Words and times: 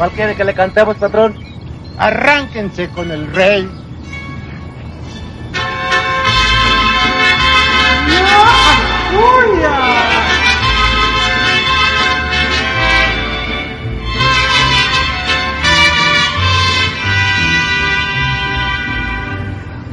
¿Cuál 0.00 0.12
quiere 0.12 0.34
que 0.34 0.44
le 0.44 0.54
cantemos, 0.54 0.96
patrón? 0.96 1.36
Arránquense 1.98 2.88
con 2.88 3.10
el 3.10 3.30
rey. 3.34 3.68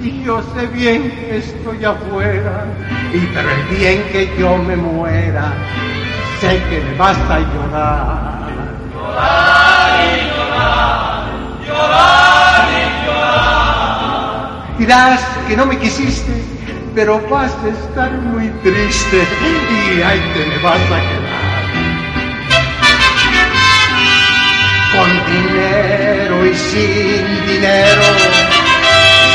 Y 0.01 0.23
yo 0.23 0.41
sé 0.55 0.67
bien 0.67 1.11
que 1.11 1.39
estoy 1.39 1.83
afuera, 1.83 2.63
y 3.13 3.19
pero 3.33 3.49
el 3.51 3.77
bien 3.77 4.03
que 4.13 4.33
yo 4.39 4.55
me 4.55 4.77
muera, 4.77 5.51
sé 6.39 6.63
que 6.69 6.79
me 6.79 6.97
basta 6.97 7.39
llorar. 7.41 8.37
Dirás 14.77 15.21
que 15.47 15.57
no 15.57 15.65
me 15.65 15.77
quisiste, 15.79 16.31
pero 16.93 17.19
vas 17.29 17.51
a 17.63 17.67
estar 17.67 18.11
muy 18.11 18.47
triste 18.63 19.27
y 19.69 20.01
ahí 20.01 20.21
te 20.33 20.45
me 20.45 20.57
vas 20.59 20.79
a 20.81 20.99
quedar. 21.07 21.47
Con 24.93 25.09
dinero 25.33 26.45
y 26.45 26.53
sin 26.55 27.47
dinero, 27.47 28.03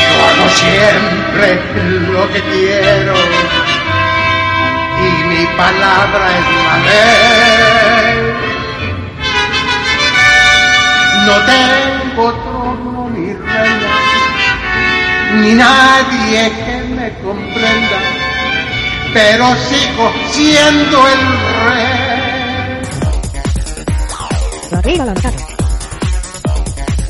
yo 0.01 0.13
hago 0.27 0.47
siempre 0.49 1.59
lo 2.11 2.23
que 2.31 2.41
quiero 2.41 3.13
y 4.99 5.23
mi 5.25 5.45
palabra 5.57 6.25
es 6.39 6.45
la 6.65 6.75
ley. 6.87 8.33
No 11.25 11.35
tengo 12.13 12.31
trono 12.31 13.09
ni 13.09 13.33
reina, 13.33 13.93
ni 15.41 15.53
nadie 15.55 16.51
que 16.63 16.75
me 16.93 17.09
comprenda, 17.23 17.99
pero 19.13 19.55
sigo 19.55 20.11
siendo 20.29 21.07
el 21.07 21.19
rey. 21.65 22.83
La 24.69 24.81
triba 24.81 25.05
la 25.05 25.13
macaca. 25.13 25.45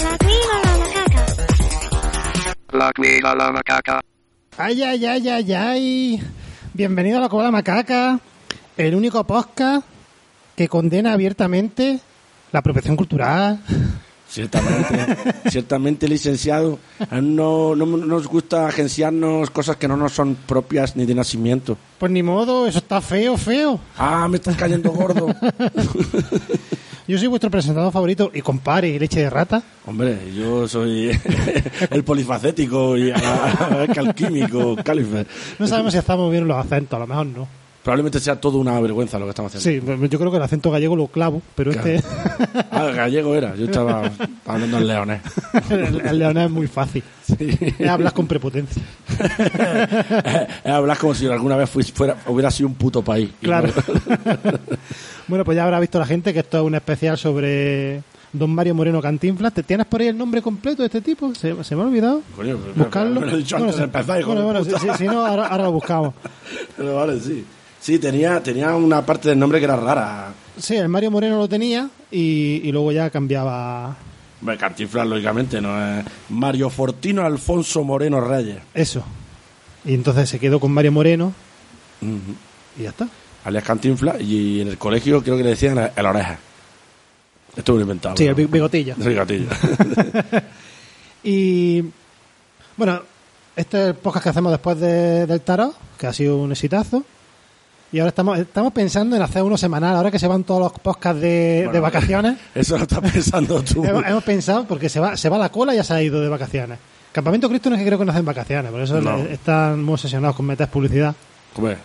La 0.03 0.17
triba 0.17 0.55
la 0.63 0.77
macaca. 0.77 1.25
La 2.71 2.91
cuida 2.93 3.35
la 3.35 3.51
macaca. 3.51 4.01
Ay, 4.57 4.83
ay, 4.83 5.05
ay, 5.05 5.29
ay, 5.29 5.53
ay. 5.53 6.23
Bienvenido 6.73 7.17
a 7.17 7.21
la 7.21 7.27
de 7.27 7.43
la 7.43 7.51
Macaca, 7.51 8.19
el 8.77 8.95
único 8.95 9.23
podcast 9.25 9.85
que 10.55 10.69
condena 10.69 11.11
abiertamente 11.11 11.99
la 12.53 12.59
apropiación 12.59 12.95
cultural. 12.95 13.59
Ciertamente, 14.33 15.17
ciertamente, 15.51 16.07
licenciado. 16.07 16.79
No, 17.21 17.75
no 17.75 17.85
nos 17.85 18.25
gusta 18.25 18.67
agenciarnos 18.67 19.51
cosas 19.51 19.75
que 19.77 19.87
no 19.87 19.95
nos 19.95 20.13
son 20.13 20.35
propias 20.47 20.95
ni 20.95 21.05
de 21.05 21.13
nacimiento. 21.13 21.77
Pues 21.99 22.11
ni 22.11 22.23
modo, 22.23 22.65
eso 22.65 22.79
está 22.79 22.99
feo, 22.99 23.37
feo. 23.37 23.79
Ah, 23.95 24.27
me 24.27 24.37
estás 24.37 24.55
cayendo 24.55 24.89
gordo. 24.89 25.27
Yo 27.07 27.19
soy 27.19 27.27
vuestro 27.27 27.51
presentador 27.51 27.93
favorito 27.93 28.31
y 28.33 28.41
compare 28.41 28.87
y 28.87 28.97
leche 28.97 29.19
de 29.19 29.29
rata. 29.29 29.61
Hombre, 29.85 30.17
yo 30.33 30.69
soy 30.69 31.11
el 31.91 32.03
polifacético 32.05 32.95
y 32.95 33.11
el 33.11 33.99
alquímico, 33.99 34.77
Califer. 34.77 35.27
No 35.59 35.67
sabemos 35.67 35.91
si 35.91 35.99
estamos 35.99 36.31
bien 36.31 36.47
los 36.47 36.55
acentos, 36.55 36.95
a 36.95 37.01
lo 37.01 37.07
mejor 37.07 37.25
no. 37.25 37.62
Probablemente 37.83 38.19
sea 38.21 38.39
todo 38.39 38.59
una 38.59 38.79
vergüenza 38.79 39.19
lo 39.19 39.25
que 39.25 39.29
estamos 39.31 39.53
haciendo. 39.53 39.97
Sí, 39.97 40.07
yo 40.09 40.17
creo 40.19 40.31
que 40.31 40.37
el 40.37 40.43
acento 40.43 40.71
gallego 40.71 40.95
lo 40.95 41.07
clavo, 41.07 41.41
pero 41.53 41.71
Claro. 41.71 41.89
este. 41.89 42.07
Ah, 42.71 42.85
gallego 42.95 43.35
era. 43.35 43.55
Yo 43.55 43.65
estaba 43.65 44.09
hablando 44.45 44.77
en 44.77 44.87
leonés. 44.87 45.21
el, 45.69 45.99
el 46.01 46.19
leonés 46.19 46.45
es 46.45 46.51
muy 46.51 46.67
fácil. 46.67 47.03
Es 47.77 47.87
hablar 47.89 48.13
con 48.13 48.25
prepotencia. 48.27 48.81
Hablas 50.63 50.97
como 50.99 51.13
si 51.13 51.27
alguna 51.27 51.55
vez 51.57 51.69
fuis- 51.73 51.91
fuera, 51.93 52.17
hubiera 52.27 52.51
sido 52.51 52.67
un 52.69 52.75
puto 52.75 53.01
país. 53.01 53.29
Claro. 53.41 53.67
no- 53.67 54.51
bueno, 55.27 55.43
pues 55.45 55.55
ya 55.55 55.63
habrá 55.65 55.79
visto 55.79 55.99
la 55.99 56.05
gente 56.05 56.33
que 56.33 56.39
esto 56.39 56.59
es 56.59 56.63
un 56.63 56.75
especial 56.75 57.17
sobre 57.17 58.01
Don 58.31 58.49
Mario 58.53 58.75
Moreno 58.75 59.01
Cantinflas. 59.01 59.53
¿Te 59.53 59.63
tienes 59.63 59.85
por 59.87 60.01
ahí 60.01 60.07
el 60.07 60.17
nombre 60.17 60.41
completo 60.41 60.81
de 60.83 60.87
este 60.87 61.01
tipo? 61.01 61.33
¿Se, 61.35 61.61
se 61.63 61.75
me 61.75 61.81
ha 61.81 61.85
olvidado? 61.85 62.21
Coño, 62.35 62.57
¿Buscarlo? 62.75 63.19
me 63.21 63.27
lo 63.27 63.33
he 63.33 63.37
dicho 63.37 63.57
Bueno, 63.57 63.71
de 63.73 63.77
sí. 63.77 63.83
empezar, 63.83 64.23
Bueno, 64.25 64.63
si 64.97 65.05
no, 65.05 65.25
ahora, 65.25 65.47
ahora 65.47 65.63
lo 65.65 65.71
buscamos. 65.73 66.13
Pero 66.77 66.95
vale, 66.95 67.19
sí. 67.19 67.43
Sí, 67.83 67.99
tenía, 67.99 68.41
tenía 68.41 68.73
una 68.77 69.05
parte 69.05 69.27
del 69.27 69.37
nombre 69.37 69.59
que 69.59 69.65
era 69.65 69.75
rara. 69.75 70.33
Sí, 70.57 70.75
el 70.77 70.87
Mario 70.87 71.11
Moreno 71.11 71.37
lo 71.37 71.49
tenía 71.49 71.89
y, 72.09 72.61
y 72.63 72.71
luego 72.71 72.93
ya 72.93 73.09
cambiaba 73.09 73.97
Hombre, 74.39 74.57
Cantinflas, 74.57 75.05
lógicamente, 75.05 75.59
no 75.59 75.99
es 75.99 76.05
Mario 76.29 76.69
Fortino 76.69 77.23
Alfonso 77.25 77.83
Moreno 77.83 78.21
Reyes. 78.21 78.59
eso. 78.73 79.03
Y 79.83 79.93
entonces 79.95 80.29
se 80.29 80.39
quedó 80.39 80.61
con 80.61 80.71
Mario 80.71 80.93
Moreno 80.93 81.33
y 82.79 82.83
ya 82.83 82.89
está. 82.89 83.09
Alias 83.43 83.63
Cantinflas, 83.65 84.21
y 84.21 84.61
en 84.61 84.69
el 84.69 84.77
colegio 84.77 85.21
creo 85.21 85.35
que 85.35 85.43
le 85.43 85.49
decían 85.49 85.77
el, 85.93 86.05
oreja. 86.05 86.37
Esto 87.57 87.73
me 87.73 87.79
lo 87.79 87.81
he 87.81 87.83
inventado. 87.83 88.15
Sí, 88.15 88.23
el 88.23 88.29
¿no? 88.31 88.35
bi- 88.37 88.45
bigotillo. 88.45 88.95
El 88.97 89.09
bigotillo. 89.09 89.47
Y 91.23 91.83
bueno, 92.75 93.01
este 93.55 93.79
es 93.81 93.87
el 93.89 93.95
podcast 93.95 94.23
que 94.23 94.29
hacemos 94.29 94.51
después 94.51 94.79
de- 94.79 95.25
del 95.25 95.41
tarot, 95.41 95.73
que 95.97 96.07
ha 96.07 96.13
sido 96.13 96.37
un 96.37 96.51
exitazo. 96.51 97.03
Y 97.93 97.99
ahora 97.99 98.09
estamos, 98.09 98.37
estamos 98.39 98.73
pensando 98.73 99.15
en 99.15 99.21
hacer 99.21 99.43
uno 99.43 99.55
semanal, 99.55 99.95
ahora 99.95 100.09
que 100.11 100.17
se 100.19 100.27
van 100.27 100.43
todos 100.43 100.59
los 100.61 100.71
podcasts 100.73 101.21
de, 101.21 101.27
de 101.27 101.65
Bueno, 101.67 101.81
vacaciones. 101.83 102.37
Eso 102.55 102.75
lo 102.75 102.83
estás 102.83 102.99
pensando 102.99 103.61
tú. 103.61 103.85
hemos, 103.85 104.03
hemos 104.05 104.23
pensado, 104.23 104.65
porque 104.65 104.89
se 104.89 104.99
va, 104.99 105.15
se 105.15 105.29
va 105.29 105.37
la 105.37 105.49
cola 105.49 105.73
y 105.73 105.77
ya 105.77 105.83
se 105.83 105.93
ha 105.93 106.01
ido 106.01 106.19
de 106.19 106.27
vacaciones. 106.27 106.79
Campamento 107.11 107.47
Cristo 107.47 107.69
no 107.69 107.75
es 107.75 107.81
que 107.81 107.85
creo 107.85 107.99
que 107.99 108.05
no 108.05 108.11
hacen 108.11 108.25
vacaciones, 108.25 108.71
por 108.71 108.81
eso 108.81 108.99
No. 108.99 109.17
están 109.19 109.83
muy 109.83 109.93
obsesionados 109.93 110.35
con 110.35 110.45
meter 110.47 110.67
publicidad. 110.67 111.13
Hombre, 111.55 111.77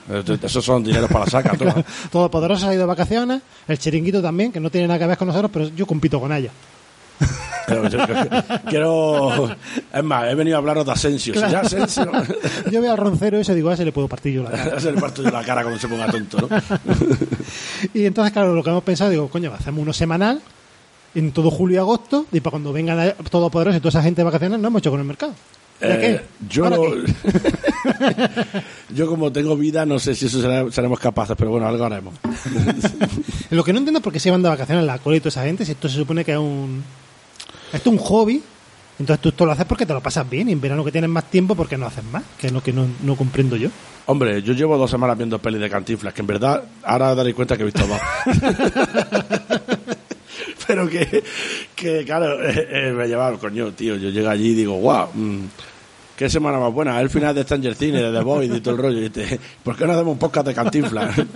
esos 0.43 0.65
son 0.65 0.83
dineros 0.83 1.11
para 1.11 1.27
la 1.27 1.31
saca. 1.31 1.55
toma. 1.55 1.75
Todopoderoso 2.11 2.67
ha 2.69 2.73
ido 2.73 2.81
de 2.81 2.87
vacaciones, 2.87 3.43
el 3.69 3.79
chiringuito 3.79 4.23
también, 4.23 4.51
que 4.51 4.61
no 4.61 4.71
tiene 4.71 4.87
nada 4.89 4.99
que 4.99 5.07
ver 5.07 5.19
con 5.19 5.29
nosotros, 5.29 5.51
pero 5.53 5.69
yo 5.69 5.87
compito 5.87 6.19
con 6.19 6.33
ella. 6.33 6.51
Quiero. 8.69 9.49
Es 9.93 10.05
más, 10.05 10.31
he 10.31 10.35
venido 10.35 10.57
a 10.57 10.61
hablaros 10.61 10.87
de 10.87 10.93
Asensio. 10.93 11.35
Si 11.35 11.41
ya 11.41 11.61
Asensio. 11.61 12.11
Yo 12.71 12.81
veo 12.81 12.93
al 12.93 12.99
roncero 12.99 13.39
ese 13.39 13.53
y 13.53 13.57
digo, 13.57 13.71
a 13.71 13.75
ese 13.75 13.85
le 13.85 13.93
puedo 13.93 14.09
partir 14.09 14.35
yo 14.35 14.43
la 14.43 14.51
cara. 14.51 14.81
Se 14.81 14.93
le 14.93 15.01
parto 15.01 15.23
yo 15.23 15.31
la 15.31 15.43
cara 15.45 15.63
cuando 15.63 15.81
se 15.81 15.89
ponga 15.89 16.11
tonto, 16.11 16.49
¿no? 16.49 16.49
Y 17.95 18.05
entonces, 18.05 18.33
claro, 18.33 18.55
lo 18.55 18.63
que 18.63 18.71
hemos 18.71 18.83
pensado, 18.83 19.11
digo, 19.11 19.29
coño, 19.29 19.53
hacemos 19.59 19.83
uno 19.83 19.93
semanal 19.93 20.41
en 21.15 21.33
todo 21.33 21.51
julio 21.51 21.77
y 21.77 21.79
agosto, 21.79 22.27
y 22.33 22.41
para 22.41 22.53
cuando 22.53 22.73
vengan 22.73 22.99
a- 22.99 23.13
Todopoderoso 23.13 23.79
y 23.79 23.81
toda 23.81 23.91
esa 23.91 24.03
gente 24.03 24.21
de 24.21 24.25
vacaciones, 24.25 24.59
no 24.59 24.69
hemos 24.69 24.81
hecho 24.81 24.91
con 24.91 25.01
el 25.01 25.07
mercado. 25.07 25.33
¿Ya 25.81 25.89
Eh, 25.91 26.21
yo, 26.51 26.69
yo 28.95 29.07
como 29.07 29.31
tengo 29.33 29.57
vida 29.57 29.87
no 29.87 29.99
sé 29.99 30.15
si 30.15 30.27
eso 30.27 30.41
será- 30.41 30.71
seremos 30.71 30.99
capaces, 30.99 31.37
pero 31.39 31.51
bueno, 31.53 31.67
algo 31.69 31.85
haremos. 31.85 32.15
Lo 33.51 33.65
que 33.65 33.73
no 33.73 33.79
entiendo 33.79 33.99
es 33.99 34.05
por 34.05 34.13
qué 34.13 34.21
se 34.21 34.31
van 34.31 34.43
de 34.43 34.49
vacaciones 34.49 34.85
la 34.85 34.99
cola 34.99 35.17
y 35.17 35.21
toda 35.21 35.29
esa 35.31 35.45
gente, 35.45 35.65
si 35.65 35.73
esto 35.73 35.89
se 35.89 35.97
supone 35.97 36.25
que 36.25 36.33
es 36.33 36.39
un... 36.39 36.83
Esto 37.73 37.91
es 37.91 37.99
un 37.99 37.99
hobby, 37.99 38.43
entonces 38.99 39.23
tú 39.23 39.29
esto 39.29 39.47
lo 39.47 39.53
haces 39.53 39.67
porque 39.67 39.87
te 39.87 39.93
lo 39.93 40.01
pasas 40.01 40.29
bien, 40.29 40.49
y 40.49 40.53
en 40.53 40.61
verano 40.61 40.85
que 40.85 40.93
tienes 40.93 41.11
más 41.11 41.25
tiempo, 41.25 41.55
porque 41.55 41.77
no 41.77 41.87
haces 41.87 42.05
más? 42.05 42.23
Que 42.39 42.49
es 42.49 42.53
lo 42.53 42.63
que 42.63 42.73
no, 42.73 42.87
no 43.03 43.17
comprendo 43.17 43.57
yo. 43.57 43.69
Hombre, 44.07 44.43
yo 44.43 44.55
llevo 44.55 44.79
dos 44.79 44.91
semanas 44.91 45.17
viendo 45.19 45.39
pelis 45.39 45.61
de 45.61 45.69
cantinflas, 45.69 46.15
que 46.15 46.23
en 46.23 46.27
verdad 46.27 46.65
ahora 46.83 47.15
daréis 47.15 47.37
cuenta 47.37 47.57
que 47.57 47.63
he 47.63 47.67
visto 47.67 47.87
más. 47.87 48.01
Pero 50.67 50.89
que, 50.89 51.25
que 51.75 52.05
claro, 52.05 52.43
eh, 52.47 52.69
eh, 52.71 52.93
me 52.93 53.07
llevaba 53.07 53.31
el 53.31 53.39
coño, 53.39 53.73
tío. 53.73 53.97
Yo 53.97 54.11
llego 54.11 54.29
allí 54.29 54.49
y 54.49 54.55
digo, 54.55 54.75
guau, 54.75 55.09
mm, 55.15 55.45
qué 56.17 56.29
semana 56.29 56.59
más 56.59 56.73
buena. 56.73 57.01
El 57.01 57.09
final 57.09 57.35
de 57.35 57.43
Stranger 57.43 57.75
Things, 57.75 57.95
de 57.95 58.13
The 58.13 58.21
Boys 58.21 58.55
y 58.55 58.61
todo 58.61 58.75
el 58.75 58.81
rollo. 58.81 59.03
Y 59.03 59.09
te, 59.09 59.41
¿Por 59.63 59.77
qué 59.77 59.87
no 59.87 59.93
hacemos 59.93 60.13
un 60.13 60.19
podcast 60.19 60.47
de 60.47 60.55
cantinflas? 60.55 61.17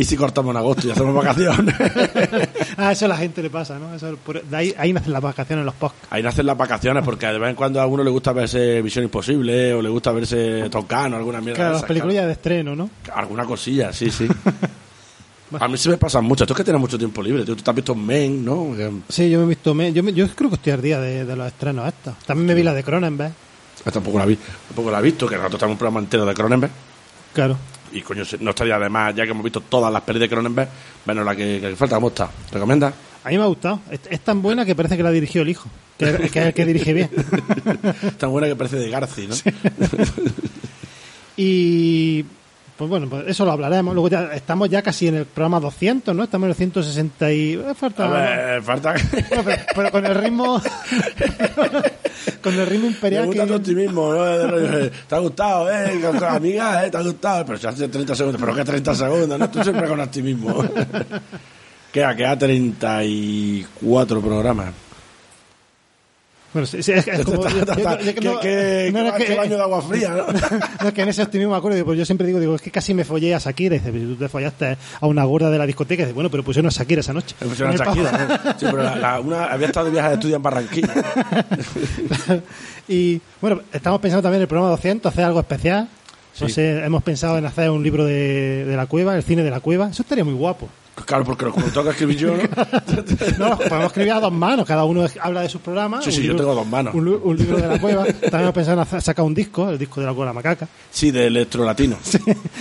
y 0.00 0.04
si 0.04 0.16
cortamos 0.16 0.50
en 0.52 0.56
agosto 0.58 0.86
y 0.86 0.90
hacemos 0.90 1.14
vacaciones. 1.14 1.74
Ah, 2.80 2.92
eso 2.92 3.06
a 3.06 3.08
la 3.08 3.16
gente 3.16 3.42
le 3.42 3.50
pasa, 3.50 3.76
¿no? 3.78 3.92
Eso, 3.94 4.16
por- 4.24 4.40
de 4.40 4.56
ahí, 4.56 4.72
ahí 4.78 4.92
nacen 4.92 5.12
las 5.12 5.20
vacaciones, 5.20 5.64
los 5.64 5.74
podcasts. 5.74 6.06
Ahí 6.10 6.22
nacen 6.22 6.46
las 6.46 6.56
vacaciones, 6.56 7.02
porque 7.04 7.26
de 7.26 7.36
vez 7.38 7.50
en 7.50 7.56
cuando 7.56 7.80
a 7.80 7.86
uno 7.86 8.04
le 8.04 8.10
gusta 8.10 8.32
verse 8.32 8.80
Visión 8.82 9.04
Imposible, 9.04 9.74
o 9.74 9.82
le 9.82 9.88
gusta 9.88 10.12
verse 10.12 10.68
Tocano, 10.70 11.16
alguna 11.16 11.40
mierda. 11.40 11.56
Claro, 11.56 11.70
de 11.74 11.80
las 11.80 11.88
películas 11.88 12.12
claro. 12.14 12.26
de 12.28 12.32
estreno, 12.34 12.76
¿no? 12.76 12.88
Alguna 13.12 13.44
cosilla, 13.44 13.92
sí, 13.92 14.10
sí. 14.12 14.28
A 15.58 15.66
mí 15.66 15.76
se 15.78 15.88
me 15.88 15.96
pasan 15.96 16.24
muchas. 16.24 16.46
Tú 16.46 16.52
es 16.52 16.58
que 16.58 16.62
tienes 16.64 16.80
mucho 16.80 16.98
tiempo 16.98 17.22
libre. 17.22 17.42
Tú, 17.44 17.56
tú 17.56 17.62
te 17.62 17.70
has 17.70 17.74
visto 17.74 17.94
Men, 17.94 18.44
¿no? 18.44 18.74
Sí, 19.08 19.28
yo 19.30 19.38
me 19.38 19.44
he 19.46 19.48
visto... 19.48 19.74
me- 19.74 19.92
yo, 19.92 20.02
me- 20.02 20.12
yo 20.12 20.28
creo 20.28 20.50
que 20.50 20.56
estoy 20.56 20.72
al 20.74 20.82
día 20.82 21.00
de, 21.00 21.24
de 21.24 21.34
los 21.36 21.46
estrenos 21.48 21.88
estos. 21.88 22.14
También 22.26 22.46
me 22.46 22.54
vi 22.54 22.62
la 22.62 22.74
de 22.74 22.84
Cronenberg. 22.84 23.32
Tampoco 23.92 24.18
la 24.18 24.26
vi. 24.26 24.38
Tampoco 24.68 24.90
la 24.90 24.98
he 24.98 25.02
visto, 25.02 25.26
que 25.26 25.36
nosotros 25.36 25.58
tenemos 25.58 25.74
un 25.74 25.78
programa 25.78 26.00
entero 26.00 26.26
de 26.26 26.34
Cronenberg. 26.34 26.72
Claro. 27.32 27.56
Y 27.92 28.02
coño, 28.02 28.24
no 28.40 28.50
estaría 28.50 28.76
además, 28.76 29.14
ya 29.14 29.24
que 29.24 29.30
hemos 29.30 29.44
visto 29.44 29.60
todas 29.60 29.92
las 29.92 30.02
pelis 30.02 30.20
de 30.20 30.28
Cronenberg, 30.28 30.68
menos 31.06 31.24
la 31.24 31.34
que, 31.34 31.60
que 31.60 31.76
falta, 31.76 31.96
¿cómo 31.96 32.08
está? 32.08 32.30
¿Recomienda? 32.52 32.92
A 33.24 33.28
mí 33.30 33.36
me 33.36 33.44
ha 33.44 33.46
gustado. 33.46 33.80
Es, 33.90 34.00
es 34.10 34.20
tan 34.20 34.40
buena 34.42 34.64
que 34.64 34.74
parece 34.74 34.96
que 34.96 35.02
la 35.02 35.10
dirigió 35.10 35.42
el 35.42 35.48
hijo. 35.48 35.68
Que, 35.98 36.10
es 36.10 36.36
el 36.36 36.54
que 36.54 36.64
dirige 36.64 36.92
bien. 36.92 37.10
Tan 38.18 38.30
buena 38.30 38.46
que 38.46 38.54
parece 38.54 38.76
de 38.76 38.88
Garci, 38.88 39.26
¿no? 39.26 39.34
Y 41.40 42.24
Pues 42.78 42.88
bueno, 42.88 43.08
pues 43.08 43.24
eso 43.26 43.44
lo 43.44 43.50
hablaremos. 43.50 43.92
Luego 43.92 44.08
ya 44.08 44.30
estamos 44.32 44.70
ya 44.70 44.80
casi 44.82 45.08
en 45.08 45.16
el 45.16 45.24
programa 45.26 45.58
200, 45.58 46.14
¿no? 46.14 46.22
Estamos 46.22 46.46
en 46.46 46.50
el 46.50 46.54
160 46.56 47.32
y... 47.32 47.52
eh, 47.54 47.74
falta... 47.74 48.04
A 48.04 48.08
ver, 48.10 48.62
falta... 48.62 48.94
Bueno, 49.28 49.42
pero, 49.44 49.62
pero 49.74 49.90
con 49.90 50.06
el 50.06 50.14
ritmo... 50.14 50.62
con 52.42 52.54
el 52.54 52.66
ritmo 52.66 52.84
Me 52.86 52.88
imperial 52.92 53.26
gusta 53.26 53.42
tu 53.42 53.48
que... 53.48 53.54
optimismo, 53.56 54.14
¿no? 54.14 54.24
¿Te 55.08 55.14
ha 55.14 55.18
gustado, 55.18 55.70
eh? 55.72 55.98
Con- 56.00 56.18
con 56.18 56.28
Amiga, 56.28 56.86
eh? 56.86 56.90
¿Te 56.90 56.96
ha 56.98 57.02
gustado? 57.02 57.44
Pero 57.46 57.58
si 57.58 57.66
hace 57.66 57.88
30 57.88 58.14
segundos. 58.14 58.40
¿Pero 58.40 58.54
qué 58.54 58.64
30 58.64 58.94
segundos? 58.94 59.38
¿no? 59.38 59.50
Tú 59.50 59.64
siempre 59.64 59.88
con 59.88 59.98
optimismo. 60.00 60.64
Queda, 61.92 62.14
queda 62.14 62.38
34 62.38 64.20
programas. 64.20 64.72
Bueno, 66.52 66.66
sí, 66.66 66.82
sí, 66.82 66.92
es, 66.92 67.06
es 67.06 67.20
como... 67.26 67.42
baño 67.42 67.64
de 69.56 69.62
agua 69.62 69.82
fría, 69.88 70.10
¿no? 70.10 70.26
no, 70.82 70.88
es 70.88 70.94
que 70.94 71.02
en 71.02 71.08
ese 71.08 71.22
optimismo 71.22 71.52
me 71.52 71.58
acuerdo, 71.58 71.74
digo, 71.76 71.86
pues 71.86 71.98
yo 71.98 72.04
siempre 72.06 72.26
digo, 72.26 72.40
digo, 72.40 72.54
es 72.54 72.62
que 72.62 72.70
casi 72.70 72.94
me 72.94 73.04
follé 73.04 73.34
a 73.34 73.38
Shakira. 73.38 73.76
Y 73.76 73.78
dice, 73.80 73.92
"Pero 73.92 74.04
tú 74.06 74.16
te 74.16 74.28
follaste 74.28 74.76
a 75.00 75.06
una 75.06 75.24
gorda 75.24 75.50
de 75.50 75.58
la 75.58 75.66
discoteca. 75.66 76.02
Y 76.02 76.06
dice, 76.06 76.14
bueno, 76.14 76.30
pero 76.30 76.42
pusieron 76.42 76.68
a 76.68 76.70
Shakira 76.70 77.00
esa 77.00 77.12
noche. 77.12 77.34
Me 77.40 77.48
pusieron 77.48 77.74
a 77.74 77.76
Shakira. 77.84 78.54
Sí, 78.58 78.66
pero 78.70 78.82
la, 78.82 78.96
la- 78.96 79.20
una, 79.20 79.44
había 79.46 79.66
estado 79.66 79.86
de 79.86 79.92
viaje 79.92 80.08
de 80.08 80.14
estudio 80.14 80.36
en 80.36 80.42
Barranquilla. 80.42 80.94
y 82.88 83.20
bueno, 83.40 83.60
estamos 83.72 84.00
pensando 84.00 84.22
también 84.22 84.38
en 84.38 84.42
el 84.42 84.48
programa 84.48 84.70
200, 84.70 85.12
hacer 85.12 85.24
algo 85.24 85.40
especial. 85.40 85.88
No 86.40 86.48
sé, 86.48 86.84
hemos 86.84 87.02
pensado 87.02 87.36
en 87.36 87.44
hacer 87.46 87.68
un 87.68 87.82
libro 87.82 88.04
de, 88.04 88.64
de 88.64 88.76
la 88.76 88.86
cueva, 88.86 89.16
el 89.16 89.24
cine 89.24 89.42
de 89.42 89.50
la 89.50 89.58
cueva. 89.60 89.88
Eso 89.90 90.02
estaría 90.02 90.24
muy 90.24 90.34
guapo. 90.34 90.68
Claro, 91.04 91.24
porque 91.24 91.46
como 91.46 91.66
toca 91.68 91.90
escribir 91.90 92.16
yo, 92.18 92.36
¿no? 92.36 92.42
No, 93.38 93.56
podemos 93.58 93.86
escribir 93.86 94.12
a 94.12 94.20
dos 94.20 94.32
manos, 94.32 94.66
cada 94.66 94.84
uno 94.84 95.06
habla 95.20 95.42
de 95.42 95.48
sus 95.48 95.60
programas. 95.60 96.04
Sí, 96.04 96.12
sí, 96.12 96.22
yo 96.22 96.36
tengo 96.36 96.54
dos 96.54 96.66
manos. 96.66 96.94
Un, 96.94 97.08
un 97.08 97.36
libro 97.36 97.56
de 97.58 97.68
la 97.68 97.78
cueva. 97.80 98.04
También 98.30 98.52
pensado 98.52 98.84
en 98.92 99.00
sacar 99.00 99.24
un 99.24 99.34
disco, 99.34 99.68
el 99.70 99.78
disco 99.78 100.00
de 100.00 100.06
la 100.06 100.12
cueva 100.12 100.26
de 100.26 100.30
la 100.30 100.34
macaca. 100.34 100.68
Sí, 100.90 101.10
de 101.10 101.26
electrolatino. 101.26 101.96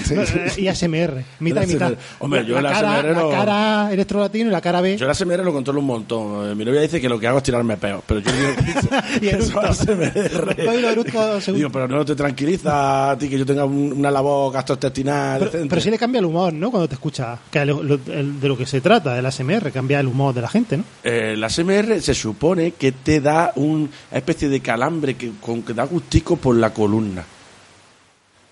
No, 0.09 0.21
eh, 0.21 0.51
y 0.57 0.67
ASMR, 0.67 1.23
mitad 1.39 1.63
y 1.63 1.67
mitad. 1.67 1.93
Hombre, 2.19 2.45
yo 2.45 2.59
la, 2.61 2.69
el 2.69 2.75
cara, 2.75 2.99
ASMR 2.99 3.15
lo- 3.15 3.29
la 3.31 3.37
cara 3.37 3.93
electro 3.93 4.19
latino 4.21 4.49
y 4.49 4.51
la 4.53 4.61
cara 4.61 4.79
B. 4.81 4.95
Yo 4.97 5.05
el 5.05 5.11
ASMR 5.11 5.43
lo 5.43 5.51
controlo 5.51 5.79
un 5.79 5.85
montón. 5.85 6.49
Eh, 6.51 6.55
Mi 6.55 6.63
novia 6.63 6.81
dice 6.81 7.01
que 7.01 7.09
lo 7.09 7.19
que 7.19 7.27
hago 7.27 7.39
es 7.39 7.43
tirarme 7.43 7.75
peos, 7.77 8.01
pero 8.05 8.19
yo 8.21 8.31
digo 8.31 8.49
Y 9.21 9.27
eso 9.27 9.59
ASMR. 9.59 10.95
Los 10.95 11.13
los 11.13 11.55
Digo, 11.55 11.69
pero 11.71 11.87
no 11.87 12.05
te 12.05 12.15
tranquiliza 12.15 13.11
a 13.11 13.17
ti 13.17 13.27
que 13.29 13.37
yo 13.39 13.45
tenga 13.45 13.65
un- 13.65 13.93
una 13.97 14.11
labor 14.11 14.53
gastrointestinal 14.53 15.49
Pero, 15.51 15.65
pero 15.67 15.81
sí 15.81 15.89
le 15.91 15.97
cambia 15.97 16.19
el 16.19 16.25
humor, 16.25 16.53
¿no? 16.53 16.71
Cuando 16.71 16.87
te 16.87 16.95
escucha, 16.95 17.37
que 17.51 17.65
lo- 17.65 17.83
lo- 17.83 17.99
el- 18.07 18.26
de 18.39 18.47
lo 18.47 18.57
que 18.57 18.65
se 18.65 18.81
trata, 18.81 19.17
el 19.17 19.25
ASMR, 19.25 19.71
cambia 19.71 19.99
el 19.99 20.07
humor 20.07 20.33
de 20.33 20.41
la 20.41 20.47
gente, 20.49 20.77
¿no? 20.77 20.83
Eh, 21.03 21.33
el 21.33 21.43
ASMR 21.43 22.01
se 22.01 22.13
supone 22.13 22.71
que 22.71 22.91
te 22.91 23.19
da 23.21 23.51
una 23.55 23.87
especie 24.11 24.49
de 24.49 24.59
calambre 24.59 25.15
que, 25.15 25.31
con, 25.41 25.63
que 25.63 25.73
da 25.73 25.85
gustico 25.85 26.35
por 26.37 26.55
la 26.55 26.71
columna. 26.73 27.23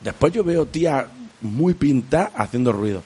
Después 0.01 0.33
yo 0.33 0.43
veo 0.43 0.65
tía 0.65 1.07
muy 1.41 1.73
pintada 1.73 2.31
haciendo 2.35 2.71
ruido. 2.71 3.01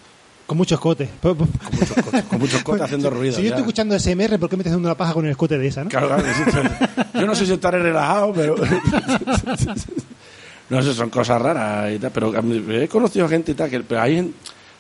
Con 0.46 0.58
mucho 0.58 0.76
escote. 0.76 1.08
Pues, 1.22 1.36
Con 1.38 1.48
muchos 1.72 1.92
cotes, 2.04 2.24
con 2.24 2.40
muchos 2.40 2.64
cotes 2.64 2.82
haciendo 2.82 3.10
ruido. 3.12 3.36
Si 3.36 3.42
yo 3.44 3.50
estoy 3.50 3.62
escuchando 3.62 3.94
ASMR, 3.96 4.40
¿por 4.40 4.50
qué 4.50 4.58
me 4.58 4.62
estás 4.62 4.72
haciendo 4.74 4.88
una 4.88 4.98
paja 4.98 5.14
con 5.14 5.24
el 5.26 5.32
escote 5.32 5.58
de 5.60 5.68
esa, 5.68 5.84
no? 5.84 5.90
Claro, 5.92 6.08
claro. 6.08 6.24
Yo 7.14 7.26
no 7.28 7.36
sé 7.36 7.46
si 7.46 7.54
estaré 7.54 7.78
relajado, 7.80 8.34
pero. 8.34 8.56
No 10.70 10.84
sé, 10.84 10.94
son 10.94 11.10
cosas 11.10 11.42
raras 11.42 11.92
y 11.94 11.98
tal. 12.00 12.12
Pero 12.12 12.32
mí- 12.44 12.64
he 12.76 12.88
conocido 12.88 13.28
gente 13.28 13.52
y 13.54 13.56
tal. 13.56 13.70
Que, 13.70 13.80
pero 13.80 14.02
hay, 14.02 14.32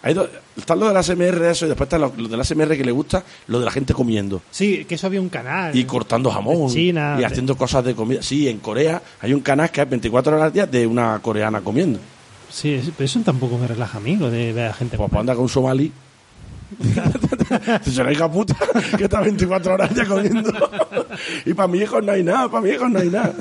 hay 0.01 0.13
do- 0.13 0.29
está 0.55 0.75
lo 0.75 0.87
del 0.87 0.95
ASMR, 0.97 1.43
eso, 1.45 1.65
y 1.65 1.69
después 1.69 1.87
está 1.87 1.97
lo, 1.97 2.13
lo 2.17 2.27
del 2.27 2.39
ASMR 2.39 2.77
que 2.77 2.85
le 2.85 2.91
gusta, 2.91 3.23
lo 3.47 3.59
de 3.59 3.65
la 3.65 3.71
gente 3.71 3.93
comiendo. 3.93 4.41
Sí, 4.51 4.85
que 4.85 4.95
eso 4.95 5.07
había 5.07 5.19
un 5.21 5.29
canal. 5.29 5.75
Y 5.75 5.83
cortando 5.85 6.31
jamón. 6.31 6.67
De 6.67 6.73
China, 6.73 7.15
y 7.17 7.19
de- 7.19 7.25
haciendo 7.25 7.55
cosas 7.57 7.83
de 7.83 7.95
comida. 7.95 8.21
Sí, 8.21 8.47
en 8.47 8.59
Corea 8.59 9.01
hay 9.21 9.33
un 9.33 9.41
canal 9.41 9.69
que 9.71 9.81
es 9.81 9.89
24 9.89 10.33
horas 10.33 10.45
al 10.47 10.53
día 10.53 10.65
de 10.67 10.87
una 10.87 11.19
coreana 11.21 11.61
comiendo. 11.61 11.99
Sí, 12.49 12.81
pero 12.97 13.05
eso 13.05 13.19
tampoco 13.21 13.57
me 13.57 13.67
relaja 13.67 13.97
a 13.97 14.01
mí, 14.01 14.15
lo 14.15 14.29
de 14.31 14.53
ver 14.53 14.67
a 14.71 14.73
gente 14.73 14.97
Pues 14.97 15.13
anda 15.13 15.33
con 15.35 15.43
un 15.43 15.49
somalí. 15.49 15.91
Se 17.83 18.03
la 18.03 18.11
hija 18.11 18.31
puta 18.31 18.55
que 18.97 19.05
está 19.05 19.21
24 19.21 19.73
horas 19.73 19.93
ya 19.95 20.05
comiendo. 20.05 20.51
y 21.45 21.53
para 21.53 21.67
mi 21.67 21.79
hijo 21.79 21.99
no 22.01 22.11
hay 22.11 22.23
nada, 22.23 22.49
para 22.49 22.61
mi 22.63 22.69
hijo 22.71 22.87
no 22.87 22.99
hay 22.99 23.09
nada. 23.09 23.33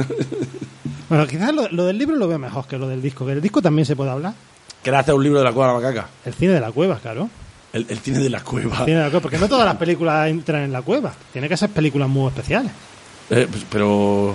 Bueno, 1.08 1.26
quizás 1.26 1.54
lo, 1.54 1.68
lo 1.68 1.84
del 1.86 1.98
libro 1.98 2.16
lo 2.16 2.26
veo 2.28 2.38
mejor 2.38 2.66
que 2.66 2.78
lo 2.78 2.88
del 2.88 3.00
disco, 3.02 3.24
que 3.26 3.32
el 3.32 3.40
disco 3.40 3.60
también 3.62 3.86
se 3.86 3.96
puede 3.96 4.10
hablar. 4.10 4.34
¿Quieres 4.82 5.00
hacer 5.00 5.14
un 5.14 5.22
libro 5.22 5.38
de 5.40 5.44
la 5.44 5.52
cueva 5.52 5.72
de 5.74 5.80
la 5.82 5.88
macaca? 5.88 6.08
El 6.24 6.34
cine 6.34 6.52
de 6.52 6.60
la 6.60 6.70
cueva, 6.72 6.98
claro. 6.98 7.28
El, 7.72 7.86
el 7.88 7.98
cine 7.98 8.18
de 8.20 8.30
la 8.30 8.40
cueva. 8.42 8.78
El 8.78 8.84
cine 8.86 8.96
de 8.96 9.02
la 9.04 9.10
cueva, 9.10 9.20
porque 9.22 9.38
no 9.38 9.48
todas 9.48 9.66
las 9.66 9.76
películas 9.76 10.28
entran 10.28 10.62
en 10.62 10.72
la 10.72 10.82
cueva. 10.82 11.12
Tiene 11.32 11.48
que 11.48 11.56
ser 11.56 11.70
películas 11.70 12.08
muy 12.08 12.28
especiales. 12.28 12.72
Eh, 13.30 13.46
pues, 13.50 13.64
pero. 13.70 14.34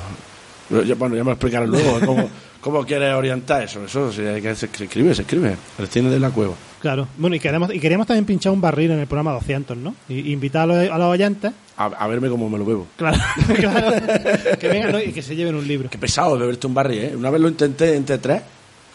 ya- 0.85 0.95
bueno, 0.95 1.15
ya 1.15 1.23
me 1.23 1.29
lo 1.29 1.31
explicarás 1.31 1.67
luego. 1.67 1.99
¿Cómo, 2.05 2.29
cómo 2.61 2.85
quieres 2.85 3.13
orientar 3.15 3.63
eso? 3.63 3.83
Eso 3.83 4.11
sí, 4.11 4.21
hay 4.21 4.41
que, 4.41 4.53
se 4.55 4.67
escribe, 4.67 5.15
se 5.15 5.23
escribe. 5.23 5.55
El 5.79 5.87
cine 5.87 6.09
de 6.09 6.19
la 6.19 6.29
cueva. 6.29 6.53
Claro. 6.79 7.07
Bueno, 7.17 7.35
y 7.35 7.39
queremos, 7.39 7.73
y 7.73 7.79
queríamos 7.79 8.05
también 8.05 8.25
pinchar 8.25 8.51
un 8.51 8.59
barril 8.61 8.91
en 8.91 8.99
el 8.99 9.07
programa 9.07 9.31
200, 9.31 9.77
¿no? 9.77 9.95
Y, 10.09 10.31
invitar 10.33 10.63
a 10.63 10.65
los, 10.67 10.91
a 10.91 10.97
los 10.97 11.07
oyentes. 11.07 11.51
A, 11.77 11.85
a 11.85 12.07
verme 12.07 12.29
cómo 12.29 12.49
me 12.49 12.57
lo 12.59 12.65
bebo. 12.65 12.87
Claro, 12.97 13.17
claro. 13.55 13.95
Que 14.59 14.67
vengan 14.67 14.91
¿no? 14.91 15.01
y 15.01 15.11
que 15.11 15.21
se 15.23 15.35
lleven 15.35 15.55
un 15.55 15.67
libro. 15.67 15.89
Qué 15.89 15.97
pesado 15.97 16.37
beberte 16.37 16.67
un 16.67 16.73
barril, 16.75 16.99
¿eh? 17.03 17.15
Una 17.15 17.29
vez 17.31 17.41
lo 17.41 17.47
intenté 17.47 17.95
entre 17.95 18.17
tres. 18.19 18.41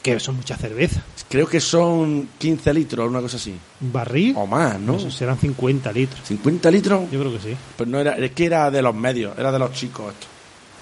Que 0.03 0.19
son 0.21 0.37
mucha 0.37 0.57
cerveza. 0.57 1.03
Creo 1.29 1.47
que 1.49 1.61
son 1.61 2.29
15 2.39 2.73
litros, 2.73 3.09
una 3.11 3.21
cosa 3.21 3.37
así. 3.37 3.55
Un 3.81 3.93
barril. 3.93 4.35
O 4.37 4.47
más, 4.47 4.79
¿no? 4.79 4.95
Eso 4.97 5.11
serán 5.11 5.37
50 5.39 5.93
litros. 5.93 6.21
50 6.25 6.71
litros. 6.71 7.11
Yo 7.11 7.19
creo 7.21 7.33
que 7.33 7.41
sí. 7.41 7.57
Pero 7.77 7.91
no 7.91 7.99
era, 7.99 8.13
es 8.17 8.31
que 8.33 8.47
era 8.47 8.71
de 8.71 8.81
los 8.81 8.95
medios, 8.95 9.37
era 9.39 9.51
de 9.53 9.59
los 9.59 9.73
chicos 9.73 10.13
esto. 10.15 10.27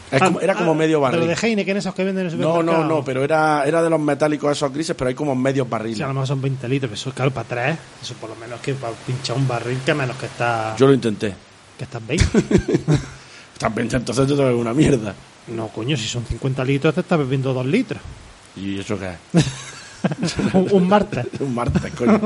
Es 0.09 0.23
Ah, 0.23 0.27
como- 0.27 0.41
era 0.41 0.55
como 0.55 0.71
ah, 0.71 0.75
medio 0.75 1.01
barril. 1.01 1.21
lo 1.23 1.27
de 1.27 1.35
Heineken, 1.35 1.79
esos 1.79 1.93
que 1.93 2.05
venden 2.05 2.29
en 2.29 2.39
No, 2.39 2.63
no, 2.63 2.85
no, 2.85 3.05
pero 3.05 3.25
era, 3.25 3.65
era 3.65 3.83
de 3.83 3.91
los 3.91 3.99
metálicos 3.99 4.53
esos 4.53 4.73
grises, 4.73 4.95
pero 4.97 5.09
hay 5.09 5.17
como 5.17 5.35
medios 5.35 5.69
barriles. 5.69 5.97
Sí, 5.97 6.03
a 6.05 6.07
lo 6.07 6.12
mejor 6.12 6.29
son 6.29 6.41
20 6.41 6.69
litros, 6.69 6.91
pero 6.91 6.95
eso 7.01 7.11
claro, 7.12 7.33
para 7.33 7.49
tres, 7.49 7.79
eso 8.03 8.15
por 8.15 8.31
lo 8.31 8.37
menos 8.37 8.61
que 8.61 8.75
para 8.75 8.93
pinchar 8.93 9.37
un 9.37 9.49
barril, 9.49 9.79
que 9.85 9.95
menos 9.95 10.17
que 10.17 10.27
está 10.27 10.77
Yo 10.77 10.87
lo 10.87 10.95
intenté. 10.95 11.35
que 11.77 11.83
estás 11.85 12.07
20. 12.07 12.25
También, 13.59 13.89
entonces 13.93 14.29
yo 14.29 14.37
te 14.37 14.45
bebo 14.45 14.61
una 14.61 14.73
mierda. 14.75 15.12
no, 15.49 15.69
coño, 15.69 15.97
si 15.97 16.07
son 16.07 16.25
50 16.25 16.65
litros, 16.65 16.95
te 16.95 17.01
estás 17.01 17.19
bebiendo 17.19 17.53
2 17.53 17.67
litros. 17.67 18.01
¿Y 18.56 18.79
eso 18.81 18.99
qué 18.99 19.11
es? 19.35 19.44
un, 20.73 20.88
martes. 20.88 21.26
un 21.41 21.55
martes, 21.55 21.93
coño. 21.97 22.20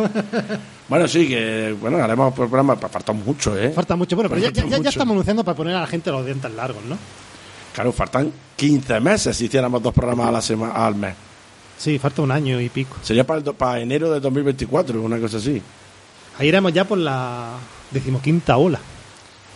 bueno, 0.88 1.09
sí, 1.09 1.29
que 1.29 1.75
bueno, 1.81 1.99
haremos 1.99 2.35
programa, 2.35 2.77
falta 2.77 3.12
mucho, 3.12 3.56
¿eh? 3.59 3.71
Falta 3.71 3.97
mucho. 3.97 4.17
Bueno, 4.17 4.29
pero 4.29 4.41
ya, 4.43 4.50
ya- 4.50 4.67
ya 4.69 4.77
mucho. 4.79 4.88
estamos 4.91 5.12
anunciando 5.12 5.44
para 5.44 5.56
poner 5.56 5.75
a 5.77 5.81
la 5.81 5.87
gente 5.87 6.11
los 6.11 6.25
dientes 6.25 6.53
largos, 6.53 6.85
¿no? 6.85 6.97
Claro, 7.75 7.93
faltan 7.93 8.32
15 8.56 9.00
meses 9.00 9.37
si 9.37 9.47
hiciéramos 9.47 9.82
dos 9.82 9.94
programas 9.94 10.29
a 10.29 10.32
la 10.32 10.43
semana, 10.43 10.73
al 10.75 10.94
mes. 10.94 11.15
Sí, 11.79 11.99
falta 11.99 12.21
un 12.23 12.31
año 12.31 12.61
y 12.61 12.69
pico. 12.69 12.97
Sería 13.03 13.25
para, 13.26 13.41
el 13.41 13.55
para 13.55 13.81
enero 13.81 14.11
de 14.11 14.21
2024, 14.21 15.00
una 15.00 15.19
cosa 15.19 15.38
así. 15.38 15.62
Ahí 16.38 16.49
iremos 16.49 16.73
ya 16.73 16.85
por 16.85 16.99
la 16.99 17.53
decimoquinta 17.91 18.56
ola. 18.56 18.79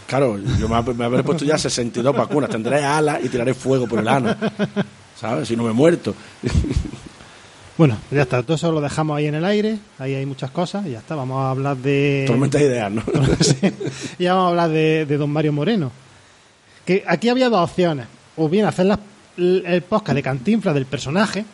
Claro, 0.06 0.38
yo 0.58 0.68
me, 0.68 0.94
me 0.94 1.04
habré 1.04 1.22
puesto 1.22 1.44
ya 1.44 1.58
62 1.58 2.14
vacunas, 2.16 2.48
tendré 2.50 2.82
alas 2.84 3.20
y 3.22 3.28
tiraré 3.28 3.52
fuego 3.54 3.86
por 3.86 3.98
el 3.98 4.08
ano. 4.08 4.34
¿Sabes? 5.20 5.48
Si 5.48 5.56
no 5.56 5.62
me 5.64 5.70
he 5.70 5.72
muerto. 5.72 6.14
Bueno, 7.76 7.98
ya 8.12 8.22
está, 8.22 8.40
todo 8.44 8.54
eso 8.54 8.70
lo 8.70 8.80
dejamos 8.80 9.16
ahí 9.18 9.26
en 9.26 9.34
el 9.34 9.44
aire, 9.44 9.78
ahí 9.98 10.14
hay 10.14 10.24
muchas 10.26 10.52
cosas, 10.52 10.86
y 10.86 10.90
ya 10.92 11.00
está, 11.00 11.16
vamos 11.16 11.38
a 11.44 11.50
hablar 11.50 11.76
de... 11.76 12.22
Tormenta 12.24 12.56
de 12.58 12.66
ideas, 12.66 12.92
¿no? 12.92 13.02
Sí. 13.40 13.56
y 14.20 14.22
ya 14.22 14.34
vamos 14.34 14.46
a 14.46 14.50
hablar 14.50 14.70
de, 14.70 15.06
de 15.06 15.16
don 15.16 15.28
Mario 15.30 15.52
Moreno. 15.52 15.90
Que 16.86 17.02
aquí 17.04 17.28
había 17.30 17.48
dos 17.48 17.68
opciones. 17.68 18.06
O 18.36 18.48
bien 18.48 18.66
hacer 18.66 18.86
las- 18.86 19.00
el 19.36 19.82
podcast 19.88 20.14
de 20.14 20.22
Cantinflas 20.22 20.72
del 20.72 20.86
personaje, 20.86 21.44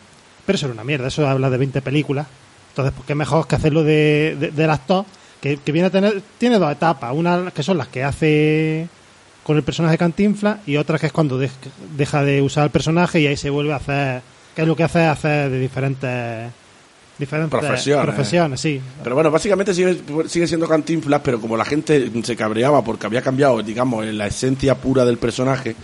pero 0.45 0.55
eso 0.57 0.67
era 0.67 0.73
una 0.75 0.83
mierda, 0.83 1.07
eso 1.07 1.27
habla 1.27 1.49
de 1.49 1.57
20 1.57 1.81
películas. 1.81 2.27
Entonces, 2.69 2.93
pues 2.95 3.07
qué 3.07 3.15
mejor 3.15 3.47
que 3.47 3.55
hacerlo 3.55 3.83
de, 3.83 4.37
de- 4.39 4.51
del 4.51 4.69
actor, 4.69 5.05
que, 5.41 5.57
que 5.57 5.71
viene 5.71 5.87
a 5.87 5.91
tener, 5.91 6.21
tiene 6.37 6.59
dos 6.59 6.71
etapas. 6.71 7.15
Una 7.15 7.49
que 7.49 7.63
son 7.63 7.79
las 7.79 7.87
que 7.87 8.03
hace 8.03 8.87
con 9.43 9.57
el 9.57 9.63
personaje 9.63 9.93
de 9.93 9.97
Cantinflas 9.97 10.59
y 10.67 10.77
otra 10.77 10.97
que 10.99 11.07
es 11.07 11.11
cuando 11.11 11.37
de- 11.37 11.49
deja 11.97 12.23
de 12.23 12.41
usar 12.41 12.65
el 12.65 12.69
personaje 12.69 13.19
y 13.19 13.27
ahí 13.27 13.37
se 13.37 13.49
vuelve 13.49 13.73
a 13.73 13.77
hacer, 13.77 14.21
que 14.55 14.61
es 14.61 14.67
lo 14.67 14.75
que 14.75 14.83
hace 14.83 15.01
es 15.03 15.09
hacer 15.09 15.49
de 15.49 15.59
diferentes 15.59 16.51
diferentes 17.17 17.59
Profesiones. 17.59 18.05
profesiones, 18.05 18.59
sí. 18.59 18.81
Pero 19.03 19.13
bueno, 19.15 19.29
básicamente 19.29 19.73
sigue, 19.75 20.01
sigue 20.27 20.47
siendo 20.47 20.67
Cantinflas, 20.67 21.21
pero 21.23 21.39
como 21.39 21.55
la 21.55 21.65
gente 21.65 22.09
se 22.23 22.35
cabreaba 22.35 22.83
porque 22.83 23.05
había 23.05 23.21
cambiado, 23.21 23.61
digamos, 23.61 24.03
la 24.07 24.25
esencia 24.25 24.73
pura 24.75 25.05
del 25.05 25.17
personaje, 25.19 25.75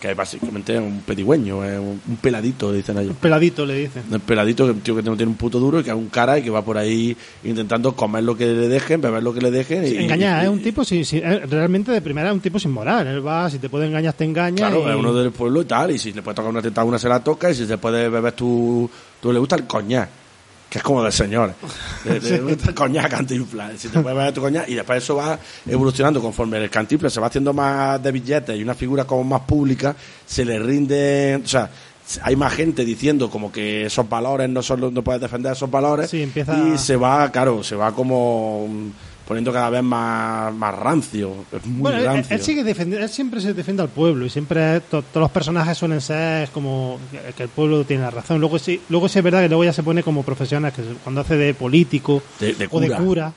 que 0.00 0.10
es 0.12 0.16
básicamente 0.16 0.78
un 0.78 1.00
pedigüeño, 1.00 1.64
es 1.64 1.78
un, 1.78 2.00
peladito, 2.22 2.72
dicen 2.72 2.98
ellos. 2.98 3.10
Un 3.10 3.16
peladito 3.16 3.66
le 3.66 3.74
dicen. 3.74 4.04
Un 4.10 4.20
peladito, 4.20 4.64
que 4.66 4.70
un 4.70 4.80
tío 4.80 4.94
que 4.94 5.02
no 5.02 5.16
tiene 5.16 5.30
un 5.30 5.36
puto 5.36 5.58
duro 5.58 5.80
y 5.80 5.82
que 5.82 5.90
es 5.90 5.96
un 5.96 6.08
cara 6.08 6.38
y 6.38 6.42
que 6.42 6.50
va 6.50 6.62
por 6.64 6.78
ahí 6.78 7.16
intentando 7.42 7.96
comer 7.96 8.22
lo 8.22 8.36
que 8.36 8.46
le 8.46 8.68
dejen, 8.68 9.00
beber 9.00 9.22
lo 9.22 9.34
que 9.34 9.40
le 9.40 9.50
dejen. 9.50 9.84
y, 9.84 9.96
engañar, 9.96 10.42
y- 10.42 10.46
es 10.46 10.52
un 10.52 10.62
tipo 10.62 10.84
sin- 10.84 11.04
eh, 11.14 11.40
realmente 11.50 11.90
de 11.90 12.00
primera 12.00 12.28
es 12.28 12.34
un 12.34 12.40
tipo 12.40 12.58
sin 12.60 12.70
moral. 12.70 13.06
Él 13.08 13.26
va, 13.26 13.50
si 13.50 13.58
te 13.58 13.68
puede 13.68 13.86
engañar, 13.86 14.12
te 14.14 14.24
engaña. 14.24 14.56
Claro, 14.68 14.86
y- 14.86 14.90
es 14.90 14.96
uno 14.96 15.12
del 15.14 15.32
pueblo 15.32 15.62
y 15.62 15.64
tal, 15.64 15.90
y 15.90 15.98
si 15.98 16.12
le 16.12 16.22
puede 16.22 16.36
tocar 16.36 16.50
una 16.50 16.62
teta 16.62 16.84
una 16.84 16.98
se 16.98 17.08
la 17.08 17.18
toca, 17.22 17.50
y 17.50 17.54
si 17.56 17.66
se 17.66 17.78
puede 17.78 18.08
beber 18.08 18.32
tú, 18.34 18.88
tú 19.20 19.32
le 19.32 19.38
gusta 19.40 19.56
el 19.56 19.64
coñac, 19.66 20.08
que 20.68 20.78
es 20.78 20.84
como 20.84 21.02
del 21.02 21.12
señor. 21.12 21.54
Le 22.04 22.40
gusta 22.40 22.68
el 22.68 22.74
coñac 22.74 23.10
cantinflas, 23.10 23.72
si 23.80 23.88
te 23.88 24.00
puedes 24.00 24.16
beber 24.16 24.32
tu 24.34 24.40
coñac, 24.40 24.68
y 24.68 24.74
después 24.74 25.02
eso 25.02 25.16
va 25.16 25.38
evolucionando. 25.66 26.20
Conforme 26.20 26.58
el 26.58 26.70
cantinflas 26.70 27.12
se 27.12 27.20
va 27.20 27.28
haciendo 27.28 27.52
más 27.52 28.02
de 28.02 28.12
billetes 28.12 28.56
y 28.56 28.62
una 28.62 28.74
figura 28.74 29.04
como 29.04 29.24
más 29.24 29.40
pública, 29.42 29.94
se 30.26 30.44
le 30.44 30.58
rinde, 30.58 31.40
o 31.42 31.48
sea, 31.48 31.70
hay 32.22 32.36
más 32.36 32.54
gente 32.54 32.84
diciendo 32.84 33.28
como 33.30 33.52
que 33.52 33.86
esos 33.86 34.08
valores 34.08 34.48
no 34.48 34.62
son 34.62 34.80
los, 34.80 34.92
no 34.92 35.02
puedes 35.02 35.20
defender 35.20 35.52
esos 35.52 35.70
valores 35.70 36.08
Sí, 36.10 36.22
empieza- 36.22 36.58
y 36.74 36.78
se 36.78 36.96
va, 36.96 37.30
claro, 37.30 37.62
se 37.62 37.74
va 37.76 37.92
como 37.92 38.66
poniendo 39.28 39.52
cada 39.52 39.68
vez 39.68 39.82
más, 39.82 40.52
más 40.54 40.74
rancio, 40.74 41.44
es 41.52 41.64
muy 41.66 41.82
Bueno, 41.82 41.98
él, 41.98 42.04
rancio. 42.06 42.34
él 42.34 42.42
sigue 42.42 42.64
defendiendo, 42.64 43.04
él 43.04 43.10
siempre 43.10 43.40
se 43.42 43.52
defiende 43.52 43.82
al 43.82 43.90
pueblo 43.90 44.24
y 44.24 44.30
siempre 44.30 44.80
to- 44.80 45.02
todos 45.02 45.20
los 45.24 45.30
personajes 45.30 45.76
suelen 45.76 46.00
ser 46.00 46.48
como 46.48 46.98
que, 47.36 47.42
el 47.42 47.48
pueblo 47.50 47.84
tiene 47.84 48.04
la 48.04 48.10
razón. 48.10 48.40
Luego 48.40 48.58
sí, 48.58 48.80
luego 48.88 49.06
sí 49.08 49.18
es 49.18 49.24
verdad 49.24 49.42
que 49.42 49.48
luego 49.48 49.64
ya 49.64 49.72
se 49.74 49.82
pone 49.82 50.02
como 50.02 50.22
profesional, 50.22 50.72
que 50.72 50.82
cuando 51.04 51.20
hace 51.20 51.36
de 51.36 51.52
político 51.52 52.22
De- 52.40 52.54
de 52.54 52.68
o 52.70 52.80
de 52.80 52.86
cura. 52.88 52.96
cura 52.98 53.32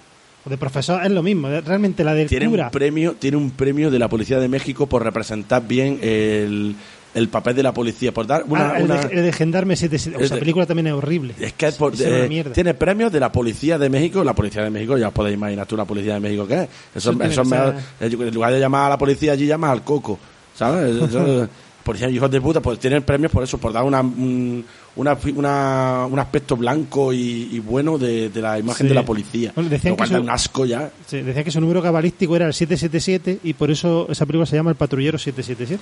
o 0.45 0.49
de 0.49 0.57
profesor 0.57 1.05
es 1.05 1.11
lo 1.11 1.21
mismo. 1.21 1.49
Realmente 1.49 2.03
la 2.05 2.13
del 2.13 2.29
tiene 2.29 2.47
cura. 2.49 2.65
un 2.67 2.71
premio 2.71 3.15
tiene 3.19 3.35
un 3.37 3.51
premio 3.51 3.91
de 3.91 3.99
la 3.99 4.07
policía 4.07 4.39
de 4.39 4.47
México 4.47 4.87
por 4.87 5.03
representar 5.03 5.67
bien 5.67 5.99
el, 6.01 6.75
el 7.13 7.27
papel 7.27 7.55
de 7.55 7.63
la 7.63 7.73
policía 7.73 8.13
por 8.13 8.25
dar 8.25 8.43
una, 8.47 8.71
Ah, 8.71 8.77
el, 8.77 8.85
una- 8.85 9.01
de, 9.05 9.15
el 9.15 9.23
de 9.23 9.33
Gendarme 9.33 9.75
77. 9.75 10.15
O 10.15 10.27
sea, 10.27 10.35
de- 10.35 10.39
película 10.39 10.65
también 10.65 10.87
es 10.87 10.93
horrible. 10.93 11.33
es 11.39 11.53
que 11.53 11.67
es 11.67 11.75
por- 11.75 11.93
Es 11.93 12.01
eh, 12.01 12.45
tiene 12.53 12.73
premios 12.73 13.11
de 13.11 13.19
la 13.19 13.31
policía 13.31 13.77
de 13.77 13.89
México 13.89 14.23
la 14.23 14.33
policía 14.33 14.63
de 14.63 14.69
México 14.69 14.97
ya 14.97 15.09
os 15.09 15.13
podéis 15.13 15.35
imaginar 15.35 15.65
tú 15.67 15.75
la 15.75 15.85
policía 15.85 16.13
de 16.15 16.19
México 16.21 16.47
qué 16.47 16.63
es 16.63 16.69
eso, 16.95 17.11
Eso 17.21 17.43
ser- 17.45 17.75
en 17.99 18.33
lugar 18.33 18.53
de 18.53 18.59
llamar 18.59 18.85
a 18.85 18.89
la 18.89 18.97
policía 18.97 19.33
allí 19.33 19.45
llamas 19.45 19.71
al 19.71 19.83
coco 19.83 20.17
¿sabes? 20.55 20.95
Eso- 21.03 21.49
policía 21.83 22.07
hijos 22.11 22.29
de 22.29 22.39
puta 22.39 22.61
pues 22.61 22.77
tienen 22.77 23.01
premios 23.01 23.31
por 23.31 23.43
eso 23.43 23.57
por 23.57 23.73
dar 23.73 23.83
una 23.83 24.01
un, 24.01 24.63
una- 24.95 25.17
una- 25.35 26.05
un 26.05 26.19
aspecto 26.19 26.55
blanco 26.55 27.11
y, 27.11 27.49
y 27.51 27.59
bueno 27.59 27.97
de, 27.97 28.29
de 28.29 28.39
la 28.41 28.59
imagen 28.59 28.85
Sí. 28.85 28.89
de 28.89 28.93
la 28.93 29.03
policía 29.03 29.51
Bueno, 29.55 29.67
decían 29.69 29.95
que 29.95 30.05
su- 30.05 30.15
un 30.15 30.29
asco 30.29 30.63
ya 30.65 30.91
Sí, 31.07 31.21
decía 31.23 31.43
que 31.43 31.49
su 31.49 31.59
número 31.59 31.81
cabalístico 31.81 32.35
era 32.35 32.45
el 32.45 32.53
777 32.53 33.39
y 33.43 33.53
por 33.53 33.71
eso 33.71 34.05
esa 34.11 34.25
película 34.27 34.45
se 34.45 34.55
llama 34.55 34.69
El 34.69 34.75
Patrullero 34.77 35.17
777. 35.17 35.81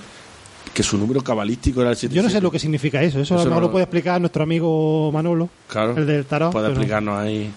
Que 0.74 0.82
su 0.82 0.96
número 0.98 1.20
cabalístico 1.22 1.80
era 1.80 1.90
el 1.90 1.96
7 1.96 2.14
Yo 2.14 2.22
no 2.22 2.30
sé 2.30 2.40
lo 2.40 2.50
que 2.50 2.58
significa 2.58 3.02
eso. 3.02 3.20
Eso, 3.20 3.36
Eso 3.36 3.48
no- 3.48 3.60
lo 3.60 3.70
puede 3.70 3.84
explicar 3.84 4.20
nuestro 4.20 4.42
amigo 4.44 5.10
Manolo, 5.12 5.48
Claro. 5.68 5.96
el 5.96 6.06
del 6.06 6.24
tarot. 6.26 6.52
Puede 6.52 6.68
explicarnos 6.68 7.18
ahí. 7.18 7.50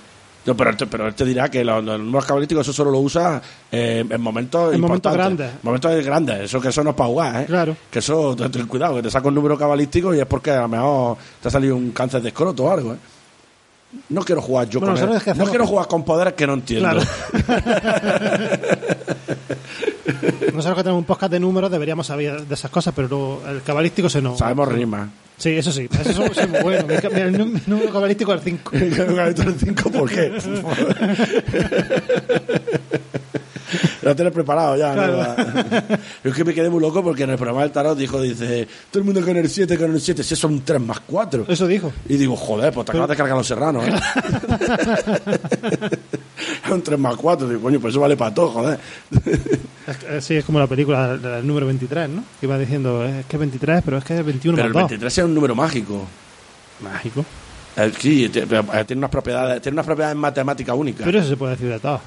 No, 0.46 0.58
pero, 0.58 0.72
pero 0.90 1.08
él 1.08 1.14
te 1.16 1.24
dirá 1.24 1.50
que 1.50 1.64
los, 1.64 1.82
los 1.84 1.98
números 2.00 2.26
cabalísticos 2.26 2.66
eso 2.68 2.74
solo 2.74 2.92
lo 2.92 3.00
usa 3.00 3.42
eh, 3.72 4.04
en 4.10 4.20
momentos 4.22 4.74
En 4.74 4.82
momentos 4.82 5.14
grandes. 5.14 5.52
Momentos 5.64 6.04
grandes. 6.04 6.40
Eso 6.42 6.60
que 6.60 6.68
eso 6.68 6.84
no 6.84 6.90
es 6.90 6.96
para 6.98 7.08
jugar, 7.10 7.42
¿eh? 7.44 7.46
Claro. 7.46 7.78
Que 7.90 8.00
eso, 8.00 8.36
ten, 8.36 8.52
ten 8.52 8.68
cuidado, 8.68 8.96
que 8.98 9.04
te 9.04 9.10
saca 9.12 9.30
un 9.30 9.36
número 9.36 9.58
cabalístico 9.58 10.14
y 10.14 10.20
es 10.20 10.26
porque 10.26 10.52
a 10.52 10.62
lo 10.64 10.68
mejor 10.68 11.18
te 11.42 11.48
ha 11.48 11.52
salido 11.52 11.78
un 11.78 11.92
cáncer 11.92 12.22
de 12.22 12.28
escroto 12.30 12.66
o 12.66 12.70
algo, 12.72 12.94
¿eh? 12.94 12.98
No 14.10 14.22
quiero 14.22 14.42
jugar 14.42 14.68
yo 14.70 14.80
Bueno, 14.80 14.96
con 14.96 15.10
él. 15.10 15.16
es 15.18 15.24
que 15.24 15.34
No 15.34 15.46
quiero 15.46 15.66
jugar 15.68 15.88
con 15.88 16.04
poderes 16.04 16.34
que 16.34 16.46
no 16.48 16.54
entiendo. 16.56 16.90
Claro. 16.90 17.02
Nosotros 20.54 20.78
que 20.78 20.84
tenemos 20.84 21.00
un 21.00 21.06
podcast 21.06 21.32
de 21.32 21.40
números 21.40 21.72
deberíamos 21.72 22.06
saber 22.08 22.42
de 22.46 22.54
esas 22.54 22.70
cosas, 22.70 22.94
pero 22.96 23.08
no- 23.08 23.40
el 23.50 23.62
cabalístico 23.64 24.10
se 24.10 24.22
nos... 24.22 24.38
Sabemos 24.38 24.68
rimas. 24.68 25.10
Sí, 25.38 25.50
eso 25.50 25.72
sí. 25.72 25.90
Eso. 26.00 26.24
Mi 26.24 26.96
ca- 26.98 27.10
mira, 27.10 27.26
El 27.26 27.38
nú- 27.38 27.60
número 27.66 27.92
cabalístico 27.92 28.34
es 28.34 28.40
el 28.42 28.44
5. 28.46 28.72
el 28.74 29.56
5, 29.60 29.90
¿por 29.92 30.10
qué? 30.10 30.32
Lo 34.02 34.16
tienes 34.16 34.34
preparado 34.34 34.76
ya, 34.78 34.94
¿no? 34.96 35.08
Yo 36.24 36.32
es 36.32 36.34
que 36.36 36.44
me 36.44 36.54
quedé 36.54 36.70
muy 36.70 36.82
loco 36.82 37.04
porque 37.04 37.24
en 37.24 37.32
el 37.32 37.38
programa 37.38 37.62
del 37.62 37.72
tarot 37.72 37.98
dijo, 37.98 38.22
dice, 38.22 38.68
todo 38.92 39.00
el 39.00 39.06
mundo 39.06 39.22
con 39.26 39.36
el 39.38 39.50
7, 39.50 39.78
con 39.78 39.92
el 39.94 40.02
7, 40.02 40.24
si 40.24 40.46
un 40.46 40.62
3 40.64 40.82
más 40.82 41.00
4. 41.02 41.46
Eso 41.48 41.68
dijo. 41.68 41.92
Y 42.10 42.18
digo, 42.18 42.36
joder, 42.36 42.74
pues 42.74 42.86
te 42.86 42.92
acabas 42.92 43.10
de 43.10 43.16
cargar 43.16 43.38
los 43.38 43.48
serranos, 43.48 43.88
¿eh? 43.88 43.94
es 46.66 46.72
un 46.72 46.82
3 46.82 47.00
más 47.00 47.16
4, 47.16 47.48
digo, 47.50 47.62
coño, 47.62 47.80
pues 47.80 47.94
eso 47.94 48.02
vale 48.02 48.18
para 48.18 48.34
todo, 48.34 48.50
joder. 48.50 48.80
Es 49.88 49.98
que- 49.98 50.22
Sí, 50.22 50.36
es 50.36 50.46
como 50.46 50.60
la 50.60 50.68
película 50.68 51.18
del 51.18 51.46
número 51.46 51.66
23, 51.66 52.10
¿no? 52.10 52.24
Que 52.40 52.46
iba 52.46 52.58
diciendo, 52.58 53.04
es 53.06 53.26
que 53.26 53.36
es 53.36 53.40
23, 53.40 53.82
pero 53.84 53.98
es 53.98 54.04
que 54.04 54.18
es 54.20 54.26
21 54.26 54.56
Pero 54.56 54.68
el 54.68 54.74
más 54.74 54.84
2. 54.84 54.90
23 54.92 55.18
es 55.18 55.24
un 55.26 55.34
número 55.36 55.56
mágico. 55.56 56.06
Mágico. 56.82 57.26
Eh, 57.76 57.92
sí, 58.00 58.26
eh, 58.26 58.30
tiene 58.86 59.00
unas 59.00 59.10
propiedades, 59.10 59.62
tiene 59.62 59.76
unas 59.76 59.86
propiedades 59.86 60.16
matemáticas 60.16 60.76
únicas. 60.76 61.06
Pero 61.06 61.20
eso 61.20 61.30
se 61.30 61.38
puede 61.38 61.54
decir 61.54 61.70
de 61.70 61.80
todo. 61.80 62.00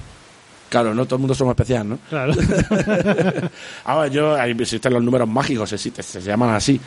Claro, 0.69 0.95
no 0.95 1.05
todo 1.05 1.17
el 1.17 1.21
mundo 1.21 1.35
somos 1.35 1.53
especial, 1.53 1.89
¿no? 1.89 1.99
Claro. 2.09 2.33
Ahora, 3.85 4.09
yo, 4.09 4.35
ahí 4.35 4.51
existen 4.59 4.93
los 4.93 5.03
números 5.03 5.29
mágicos, 5.29 5.73
existen, 5.73 6.05
se 6.05 6.21
llaman 6.21 6.55
así. 6.55 6.81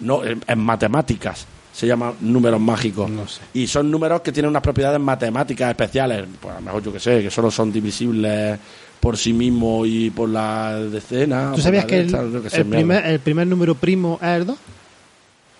No, 0.00 0.24
en, 0.24 0.42
en 0.46 0.58
matemáticas 0.58 1.46
se 1.72 1.86
llaman 1.86 2.14
números 2.20 2.60
mágicos. 2.60 3.08
No 3.10 3.26
sé. 3.26 3.40
Y 3.54 3.66
son 3.66 3.90
números 3.90 4.20
que 4.20 4.30
tienen 4.32 4.50
unas 4.50 4.62
propiedades 4.62 5.00
matemáticas 5.00 5.70
especiales. 5.70 6.24
Pues 6.40 6.52
a 6.54 6.58
lo 6.58 6.64
mejor 6.66 6.82
yo 6.82 6.92
que 6.92 7.00
sé, 7.00 7.22
que 7.22 7.30
solo 7.30 7.50
son 7.50 7.72
divisibles 7.72 8.58
por 9.00 9.16
sí 9.16 9.32
mismos 9.32 9.86
y 9.88 10.10
por 10.10 10.28
la 10.28 10.78
decena. 10.78 11.52
¿Tú 11.54 11.60
sabías 11.60 11.84
que 11.84 12.00
el, 12.00 12.42
que 12.50 12.64
primer, 12.64 13.06
el 13.06 13.20
primer 13.20 13.46
número 13.46 13.74
primo 13.74 14.18
es 14.22 14.28
el 14.28 14.46
2? 14.46 14.56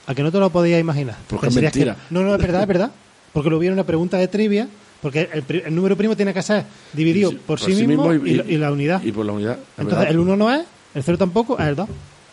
¿A 0.07 0.15
que 0.15 0.23
no 0.23 0.31
te 0.31 0.39
lo 0.39 0.51
podías 0.51 0.81
imaginar? 0.81 1.17
Porque 1.27 1.47
es 1.49 1.55
mentira. 1.55 1.95
que- 1.95 2.01
no, 2.15 2.23
no, 2.23 2.35
es 2.35 2.41
verdad, 2.41 2.63
es 2.63 2.69
verdad. 2.69 2.91
Porque 3.33 3.51
lo 3.51 3.59
vi 3.59 3.67
en 3.69 3.73
una 3.73 3.85
pregunta 3.85 4.17
de 4.19 4.29
trivia. 4.29 4.69
Porque 5.05 5.29
el, 5.35 5.45
el 5.67 5.75
número 5.75 5.97
primo 5.99 6.17
tiene 6.17 6.33
que 6.33 6.41
ser 6.41 6.65
dividido 6.95 7.31
por, 7.47 7.61
sí, 7.61 7.75
mismo, 7.87 8.11
y, 8.15 8.37
la- 8.37 8.45
y 8.45 8.57
la 8.57 8.73
unidad. 8.73 9.03
Y 9.05 9.13
por 9.13 9.27
la 9.27 9.33
unidad. 9.33 9.53
es 9.53 9.59
Entonces, 9.77 9.99
verdad. 9.99 10.11
el 10.11 10.19
1 10.19 10.37
no 10.37 10.51
es, 10.51 10.63
el 10.95 11.03
0 11.03 11.19
tampoco, 11.19 11.59
es 11.59 11.67
el 11.67 11.77
2. 11.77 11.89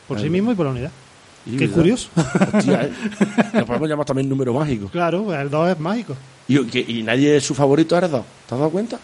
Por 0.08 0.18
sí 0.20 0.24
El- 0.28 0.32
mismo 0.32 0.54
y 0.54 0.56
por 0.56 0.66
la 0.68 0.72
unidad. 0.72 0.92
Y 1.46 1.52
Qué 1.58 1.66
verdad. 1.68 1.76
curioso. 1.76 2.10
Hostia, 2.54 2.84
¿eh? 2.84 2.92
Lo 3.56 3.66
podemos 3.66 3.90
llamar 3.90 4.06
también 4.06 4.30
número 4.30 4.54
mágico. 4.54 4.88
claro, 4.88 5.36
el 5.38 5.50
2 5.50 5.70
es 5.72 5.80
mágico. 5.82 6.16
Y, 6.48 6.64
que- 6.66 6.86
y 6.88 7.04
nadie, 7.04 7.42
su 7.42 7.54
favorito 7.54 7.98
es 7.98 8.10
dos. 8.10 8.24
¿Te 8.48 8.56
has 8.56 8.60
dado 8.60 8.72
cuenta? 8.72 8.98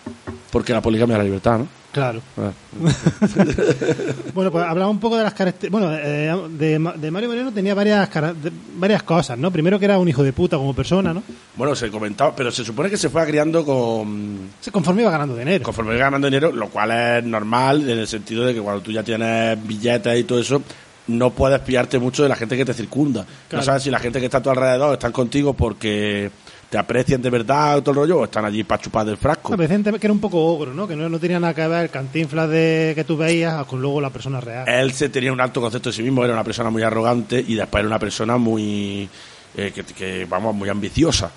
Porque 0.50 0.72
la 0.72 0.82
poligamia 0.82 1.16
es 1.16 1.18
la 1.20 1.24
libertad, 1.26 1.60
¿no? 1.60 1.68
Claro. 1.98 2.22
Ah. 2.38 2.52
Bueno, 4.34 4.52
pues 4.52 4.64
hablamos 4.66 4.94
un 4.94 5.00
poco 5.00 5.18
de 5.18 5.24
las 5.24 5.34
características. 5.34 5.72
Bueno, 5.72 5.92
eh, 6.00 6.32
de, 6.52 6.92
de 6.98 7.12
Mario 7.12 7.30
Moreno 7.30 7.52
tenía 7.52 7.74
varias, 7.74 8.08
de- 8.14 8.52
varias 8.78 9.02
cosas, 9.04 9.36
¿no? 9.38 9.50
Primero 9.52 9.80
que 9.80 9.86
era 9.86 9.98
un 9.98 10.08
hijo 10.08 10.22
de 10.24 10.32
puta 10.32 10.58
como 10.58 10.76
persona, 10.76 11.12
¿no? 11.14 11.24
Bueno, 11.56 11.76
se 11.76 11.90
comentaba, 11.90 12.36
pero 12.36 12.52
se 12.52 12.64
supone 12.64 12.90
que 12.90 12.98
se 12.98 13.10
fue 13.10 13.26
criando 13.26 13.66
con, 13.66 14.38
Se 14.62 14.72
conforme 14.72 15.02
iba 15.02 15.10
ganando 15.12 15.36
dinero. 15.36 15.64
conforme 15.64 15.96
iba 15.96 16.04
ganando 16.06 16.28
dinero, 16.28 16.52
lo 16.52 16.70
cual 16.70 16.92
es 16.92 17.24
normal 17.24 17.90
en 17.90 17.98
el 17.98 18.08
sentido 18.08 18.46
de 18.46 18.54
que 18.54 18.62
cuando 18.62 18.82
tú 18.82 18.92
ya 18.92 19.02
tienes 19.04 19.58
billetes 19.68 20.20
y 20.20 20.24
todo 20.24 20.40
eso, 20.40 20.62
no 21.08 21.32
puedes 21.32 21.60
pillarte 21.62 21.98
mucho 21.98 22.22
de 22.22 22.30
la 22.30 22.36
gente 22.36 22.56
que 22.56 22.66
te 22.66 22.74
circunda. 22.76 23.26
Claro. 23.48 23.62
No 23.62 23.64
sabes 23.64 23.82
si 23.84 23.90
la 23.90 23.98
gente 24.00 24.20
que 24.20 24.26
está 24.26 24.38
a 24.38 24.44
tu 24.44 24.52
alrededor 24.52 24.94
están 24.94 25.12
contigo 25.12 25.54
porque 25.54 26.30
te 26.70 26.78
aprecian 26.78 27.22
de 27.22 27.30
verdad 27.30 27.82
todo 27.82 27.92
el 27.92 27.96
rollo, 27.98 28.20
o 28.20 28.24
están 28.26 28.46
allí 28.46 28.64
para 28.64 28.82
chupar 28.82 29.06
del 29.06 29.18
frasco. 29.18 29.56
Me 29.56 29.68
que 29.68 30.00
era 30.02 30.12
un 30.12 30.20
poco 30.20 30.44
ogro, 30.44 30.74
¿no? 30.74 30.88
Que 30.88 30.96
no, 30.96 31.08
no 31.08 31.20
tenía 31.20 31.40
nada 31.40 31.54
que 31.54 31.68
ver 31.68 31.84
el 31.84 31.90
cantinflas 31.90 32.50
de, 32.50 32.92
que 32.94 33.04
tú 33.04 33.16
veías 33.16 33.66
con 33.66 33.82
luego 33.82 34.02
la 34.02 34.10
persona 34.10 34.42
real. 34.42 34.68
Él 34.68 34.92
se 34.92 35.10
tenía 35.10 35.32
un 35.32 35.40
alto 35.40 35.62
concepto 35.62 35.90
de 35.90 35.96
sí 35.96 36.04
mismo, 36.04 36.24
era 36.24 36.34
una 36.34 36.44
persona 36.44 36.70
muy 36.70 36.84
arrogante 36.84 37.44
y 37.46 37.56
después 37.56 37.80
era 37.80 37.88
una 37.88 38.00
persona 38.00 38.38
muy, 38.38 39.08
eh, 39.56 39.72
que, 39.74 39.84
que, 39.84 40.26
vamos, 40.26 40.54
muy 40.54 40.68
ambiciosa. 40.68 41.32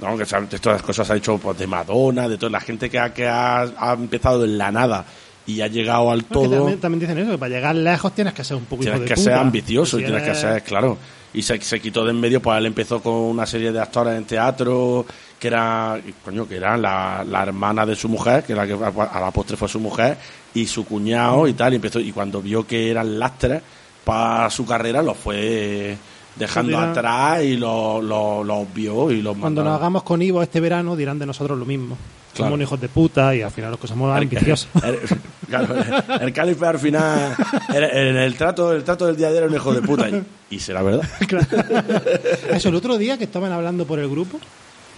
¿no? 0.00 0.16
Que 0.16 0.24
de 0.24 0.58
todas 0.58 0.78
las 0.78 0.82
cosas 0.82 1.10
ha 1.10 1.16
hecho 1.16 1.38
pues, 1.38 1.58
de 1.58 1.66
Madonna, 1.66 2.28
de 2.28 2.38
toda 2.38 2.50
la 2.50 2.60
gente 2.60 2.88
que, 2.88 2.98
ha, 2.98 3.12
que 3.12 3.28
ha, 3.28 3.62
ha 3.62 3.92
empezado 3.92 4.44
en 4.44 4.58
la 4.58 4.72
nada 4.72 5.04
y 5.46 5.60
ha 5.60 5.66
llegado 5.66 6.10
al 6.10 6.24
todo. 6.24 6.50
también, 6.50 6.80
también 6.80 7.00
dicen 7.00 7.18
eso, 7.18 7.32
que 7.32 7.38
para 7.38 7.54
llegar 7.54 7.74
lejos 7.74 8.14
tienes 8.14 8.32
que 8.32 8.44
ser 8.44 8.56
un 8.56 8.64
poco 8.64 8.82
hijo 8.82 8.92
Tienes 8.92 9.00
de 9.00 9.06
que 9.06 9.14
puta. 9.14 9.30
ser 9.30 9.34
ambicioso 9.34 9.98
y 9.98 10.04
tienes 10.04 10.22
que 10.22 10.34
ser, 10.34 10.62
claro. 10.62 10.96
Y 11.34 11.42
se, 11.42 11.60
se 11.60 11.80
quitó 11.80 12.04
de 12.04 12.12
en 12.12 12.20
medio, 12.20 12.40
pues 12.40 12.58
él 12.58 12.66
empezó 12.66 13.02
con 13.02 13.12
una 13.12 13.44
serie 13.44 13.72
de 13.72 13.80
actores 13.80 14.16
en 14.16 14.24
teatro, 14.24 15.04
que 15.38 15.48
era, 15.48 16.00
coño, 16.24 16.48
que 16.48 16.56
era 16.56 16.76
la, 16.76 17.24
la 17.28 17.42
hermana 17.42 17.84
de 17.84 17.96
su 17.96 18.08
mujer, 18.08 18.44
que 18.44 18.54
la 18.54 18.66
que 18.66 18.74
a 18.74 19.20
la 19.20 19.30
postre 19.32 19.56
fue 19.56 19.68
su 19.68 19.80
mujer, 19.80 20.16
y 20.54 20.66
su 20.66 20.84
cuñado 20.84 21.46
y 21.48 21.54
tal, 21.54 21.72
y 21.72 21.76
empezó, 21.76 21.98
y 21.98 22.12
cuando 22.12 22.40
vio 22.40 22.66
que 22.66 22.90
eran 22.90 23.18
lastres 23.18 23.60
para 24.04 24.48
su 24.50 24.64
carrera, 24.64 25.02
los 25.02 25.16
fue 25.16 25.96
dejando 26.36 26.70
Dirán- 26.72 26.90
atrás 26.90 27.42
y 27.44 27.56
los 27.56 28.02
los 28.04 28.44
los 28.46 28.74
vio 28.74 29.10
y 29.10 29.22
los 29.22 29.36
Cuando 29.36 29.62
nos 29.64 29.76
hagamos 29.78 30.02
con 30.02 30.20
Ivo 30.22 30.42
este 30.42 30.60
verano 30.60 30.96
dirán 30.96 31.18
de 31.18 31.26
nosotros 31.26 31.58
lo 31.58 31.64
mismo. 31.64 31.96
Claro. 32.34 32.50
Somos 32.50 32.62
hijos 32.64 32.80
de 32.80 32.88
puta 32.88 33.32
y 33.36 33.42
al 33.42 33.50
final 33.52 33.70
los 33.70 33.78
que 33.78 33.86
somos 33.86 34.16
ambiciosos. 34.16 34.68
El, 34.82 34.98
claro, 35.48 35.74
el, 35.76 36.22
el 36.22 36.32
calife 36.32 36.66
al 36.66 36.78
final, 36.80 37.36
en 37.72 38.16
el, 38.16 38.34
trato, 38.34 38.72
el 38.72 38.82
trato 38.82 39.06
del 39.06 39.16
día 39.16 39.30
de 39.30 39.36
era 39.38 39.46
un 39.46 39.54
hijo 39.54 39.72
de 39.72 39.80
puta. 39.82 40.08
Y, 40.10 40.24
y 40.50 40.58
será 40.58 40.82
verdad. 40.82 41.08
Eso, 42.50 42.70
el 42.70 42.74
otro 42.74 42.98
día 42.98 43.16
que 43.18 43.24
estaban 43.24 43.52
hablando 43.52 43.86
por 43.86 44.00
el 44.00 44.08
grupo, 44.08 44.40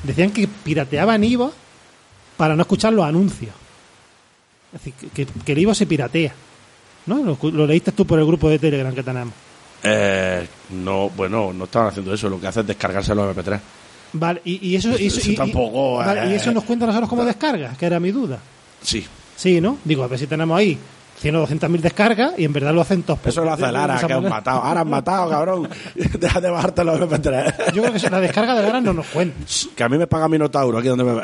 decían 0.03 0.31
que 0.31 0.49
pirateaban 0.49 1.23
Ivo 1.25 1.53
para 2.39 2.57
no 2.57 2.63
escuchar 2.63 2.95
los 2.95 3.05
anuncios. 3.05 3.53
Es 4.75 4.81
decir, 4.83 4.95
que, 5.13 5.27
que- 5.27 5.33
que 5.45 5.53
el 5.53 5.59
Ivo 5.59 5.75
se 5.75 5.85
piratea. 5.87 6.33
¿No? 7.07 7.19
Lo, 7.23 7.39
lo 7.51 7.67
leíste 7.67 7.93
tú 7.93 8.07
por 8.07 8.19
el 8.19 8.25
grupo 8.27 8.49
de 8.49 8.59
Telegram 8.59 8.95
que 8.95 9.03
tenemos. 9.03 9.35
Eh, 9.83 10.47
no, 10.71 11.11
bueno, 11.11 11.53
no 11.53 11.65
estaban 11.65 11.89
haciendo 11.89 12.13
eso. 12.13 12.29
Lo 12.29 12.41
que 12.41 12.47
hacen 12.47 12.63
es 12.63 12.67
descargarse 12.69 13.15
los 13.15 13.37
MP3. 13.37 13.61
Vale, 14.13 14.41
y, 14.45 14.69
y 14.71 14.77
eso, 14.77 14.91
y 14.99 15.07
eso, 15.07 15.19
Eso 15.19 15.31
y- 15.31 15.35
y- 15.35 15.37
tampoco, 15.37 15.97
vale, 15.97 16.31
y 16.31 16.33
eh, 16.33 16.37
eso 16.37 16.51
nos 16.53 16.65
cuenta 16.65 16.85
a 16.85 16.89
nosotros 16.89 17.09
como 17.11 17.25
descarga, 17.25 17.75
que 17.79 17.87
era 17.87 18.01
mi 18.01 18.11
duda. 18.13 18.39
Sí. 18.83 19.05
Sí, 19.37 19.61
¿no? 19.61 19.79
Digo, 19.85 20.05
a 20.05 20.07
ver 20.07 20.19
si 20.19 20.27
tenemos 20.27 20.57
ahí 20.59 20.79
100 21.21 21.37
o 21.37 21.41
200 21.41 21.69
mil 21.71 21.83
descargas 21.83 22.33
y 22.39 22.45
en 22.45 22.53
verdad 22.53 22.73
lo 22.73 22.81
hacen 22.81 23.03
todos. 23.03 23.21
Eso 23.27 23.45
lo 23.45 23.53
hace 23.53 23.71
Lara, 23.71 23.99
que 24.07 24.13
han 24.13 24.27
matado. 24.29 24.61
Ahora 24.63 24.81
han 24.81 24.89
matado, 24.89 25.31
cabrón. 25.31 25.69
Deja 25.95 26.41
de 26.41 26.51
bajarte 26.51 26.85
los 26.85 26.99
MP3. 27.01 27.73
Yo 27.75 27.83
creo 27.83 27.93
que 27.95 28.11
la 28.11 28.21
descarga 28.21 28.55
de 28.55 28.63
Lara 28.63 28.81
no 28.81 28.93
nos 28.95 29.07
cuenta. 29.09 29.37
Que 29.77 29.83
a 29.85 29.89
mí 29.89 29.99
me 29.99 30.07
paga 30.07 30.29
Minotauro 30.29 30.79
aquí 30.79 30.89
donde 30.89 31.05
me 31.05 31.21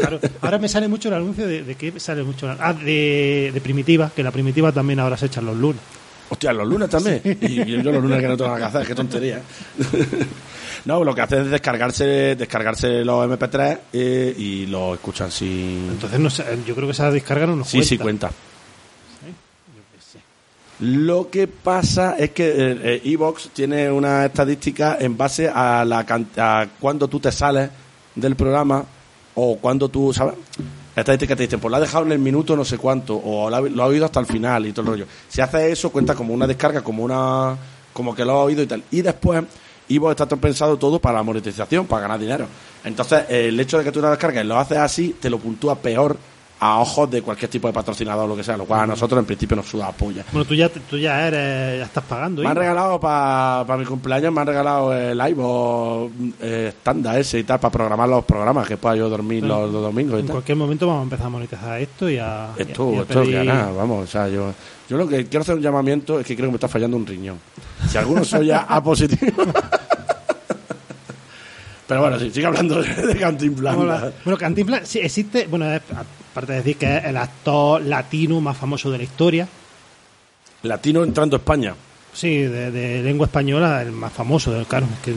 claro, 0.00 0.18
ahora 0.40 0.58
me 0.58 0.68
sale 0.68 0.88
mucho 0.88 1.08
el 1.08 1.14
anuncio 1.14 1.46
de, 1.46 1.62
de 1.64 1.74
que 1.74 1.98
sale 2.00 2.22
mucho. 2.22 2.48
Ah, 2.58 2.72
de, 2.72 3.50
de 3.52 3.60
primitiva, 3.60 4.10
que 4.14 4.22
la 4.22 4.30
primitiva 4.30 4.72
también 4.72 5.00
ahora 5.00 5.16
se 5.18 5.26
echan 5.26 5.44
los 5.44 5.56
lunes. 5.56 5.80
Hostia, 6.32 6.50
los 6.54 6.66
lunes 6.66 6.88
también. 6.88 7.20
Y 7.42 7.82
yo 7.82 7.92
los 7.92 8.02
lunes 8.02 8.22
que 8.22 8.28
no 8.28 8.36
tengo 8.38 8.56
que 8.56 8.62
hacer, 8.62 8.86
qué 8.86 8.94
tontería. 8.94 9.42
no, 10.86 11.04
lo 11.04 11.14
que 11.14 11.20
hacen 11.20 11.42
es 11.42 11.50
descargarse, 11.50 12.36
descargarse 12.36 13.04
los 13.04 13.28
MP3 13.28 13.78
eh, 13.92 14.34
y 14.38 14.64
lo 14.66 14.94
escuchan 14.94 15.30
sin. 15.30 15.90
Entonces, 15.90 16.18
no 16.18 16.30
sé, 16.30 16.44
yo 16.66 16.74
creo 16.74 16.86
que 16.86 16.92
esa 16.92 17.10
descarga 17.10 17.46
no 17.46 17.56
nos 17.56 17.68
Sí, 17.68 17.84
sí, 17.84 17.98
cuenta. 17.98 18.28
cuenta. 18.28 19.36
Lo 20.80 21.28
que 21.28 21.48
pasa 21.48 22.16
es 22.18 22.30
que 22.30 22.50
eh, 22.82 23.02
Evox 23.04 23.50
tiene 23.50 23.90
una 23.90 24.24
estadística 24.24 24.96
en 24.98 25.18
base 25.18 25.50
a 25.50 25.84
la 25.84 26.06
a 26.38 26.66
cuando 26.80 27.08
tú 27.08 27.20
te 27.20 27.30
sales 27.30 27.68
del 28.14 28.36
programa 28.36 28.82
o 29.34 29.58
cuando 29.58 29.90
tú, 29.90 30.14
¿sabes? 30.14 30.34
La 30.94 31.00
estadística 31.00 31.34
te 31.34 31.44
dicen, 31.44 31.58
pues 31.58 31.70
lo 31.70 31.76
ha 31.76 31.80
dejado 31.80 32.04
en 32.04 32.12
el 32.12 32.18
minuto 32.18 32.54
no 32.54 32.64
sé 32.64 32.76
cuánto 32.76 33.16
o 33.16 33.48
lo 33.48 33.56
ha, 33.56 33.60
lo 33.60 33.82
ha 33.82 33.86
oído 33.86 34.04
hasta 34.04 34.20
el 34.20 34.26
final 34.26 34.66
y 34.66 34.72
todo 34.72 34.82
el 34.82 34.88
rollo. 34.88 35.06
Si 35.28 35.40
haces 35.40 35.72
eso, 35.72 35.90
cuenta 35.90 36.14
como 36.14 36.34
una 36.34 36.46
descarga, 36.46 36.82
como 36.82 37.02
una 37.02 37.56
como 37.92 38.14
que 38.14 38.24
lo 38.24 38.32
ha 38.32 38.42
oído 38.42 38.62
y 38.62 38.66
tal. 38.66 38.82
Y 38.90 39.02
después, 39.02 39.42
Evox 39.88 40.20
está 40.20 40.36
pensado 40.36 40.76
todo 40.76 40.98
para 40.98 41.18
la 41.18 41.22
monetización, 41.22 41.86
para 41.86 42.02
ganar 42.02 42.20
dinero. 42.20 42.46
Entonces, 42.84 43.24
el 43.28 43.58
hecho 43.58 43.78
de 43.78 43.84
que 43.84 43.92
tú 43.92 44.00
la 44.00 44.10
descargues 44.10 44.44
y 44.44 44.46
lo 44.46 44.58
haces 44.58 44.78
así, 44.78 45.16
te 45.20 45.30
lo 45.30 45.38
puntúa 45.38 45.76
peor 45.76 46.16
a 46.64 46.78
ojos 46.78 47.10
de 47.10 47.22
cualquier 47.22 47.50
tipo 47.50 47.66
de 47.66 47.72
patrocinador 47.74 48.24
o 48.24 48.28
lo 48.28 48.36
que 48.36 48.44
sea, 48.44 48.56
lo 48.56 48.66
cual 48.66 48.82
a 48.82 48.86
nosotros 48.86 49.18
en 49.18 49.24
principio 49.24 49.56
nos 49.56 49.66
suda 49.68 49.86
la 49.86 49.92
polla. 49.92 50.24
Bueno, 50.30 50.44
tú 50.46 50.54
ya, 50.54 50.68
tú 50.68 50.96
ya 50.96 51.26
eres, 51.26 51.80
ya 51.80 51.84
estás 51.86 52.04
pagando. 52.04 52.40
Me 52.40 52.48
han 52.48 52.56
¿eh? 52.56 52.60
regalado 52.60 53.00
para 53.00 53.76
mi 53.76 53.84
cumpleaños, 53.84 54.32
me 54.32 54.40
han 54.42 54.46
regalado 54.46 54.94
el 54.96 55.18
iVoox 55.30 56.12
eh, 56.40 56.66
estándar 56.68 57.18
ese 57.18 57.40
y 57.40 57.42
tal, 57.42 57.58
para 57.58 57.72
programar 57.72 58.08
los 58.08 58.24
programas, 58.24 58.68
que 58.68 58.76
pueda 58.76 58.94
yo 58.94 59.08
dormir 59.08 59.42
los, 59.42 59.72
los 59.72 59.82
domingos 59.82 60.18
y 60.18 60.20
En 60.20 60.26
tal. 60.26 60.34
cualquier 60.34 60.56
momento 60.56 60.86
vamos 60.86 61.00
a 61.00 61.02
empezar 61.02 61.26
a 61.26 61.30
monetizar 61.30 61.80
esto 61.80 62.08
y 62.08 62.18
a. 62.18 62.50
y 62.56 62.60
a- 62.60 62.62
Esto, 62.62 62.92
y 62.92 62.96
a 62.96 63.00
esto, 63.02 63.22
pedir- 63.22 63.38
que 63.40 63.44
nada, 63.44 63.72
vamos, 63.72 64.04
o 64.04 64.06
sea, 64.06 64.28
yo, 64.28 64.52
yo 64.88 64.96
lo 64.96 65.08
que 65.08 65.26
quiero 65.26 65.42
hacer 65.42 65.56
un 65.56 65.62
llamamiento 65.62 66.20
es 66.20 66.26
que 66.26 66.36
creo 66.36 66.46
que 66.46 66.52
me 66.52 66.56
está 66.58 66.68
fallando 66.68 66.96
un 66.96 67.04
riñón. 67.04 67.38
Si 67.90 67.98
alguno 67.98 68.24
soy 68.24 68.46
ya 68.46 68.60
A 68.68 68.80
positivo. 68.80 69.42
Pero 71.88 72.00
bueno, 72.02 72.18
sí, 72.18 72.30
sigue 72.30 72.46
hablando 72.46 72.80
de, 72.80 73.16
Cantinflas. 73.16 73.74
Bueno, 73.76 74.38
Cantinflas 74.38 74.88
sí 74.88 75.00
existe, 75.00 75.46
bueno, 75.48 75.70
es- 75.72 75.82
aparte 76.32 76.52
de 76.52 76.58
decir 76.58 76.76
que 76.76 76.96
es 76.96 77.04
el 77.04 77.16
actor 77.16 77.80
latino 77.82 78.40
más 78.40 78.56
famoso 78.56 78.90
de 78.90 78.98
la 78.98 79.04
historia, 79.04 79.46
Latino 80.62 81.02
entrando 81.04 81.36
a 81.36 81.38
España. 81.38 81.74
sí, 82.12 82.38
de, 82.42 82.70
de 82.70 83.02
lengua 83.02 83.26
española, 83.26 83.82
el 83.82 83.92
más 83.92 84.12
famoso 84.12 84.52
del 84.52 84.66
claro, 84.66 84.86
es 84.92 84.98
que 85.00 85.12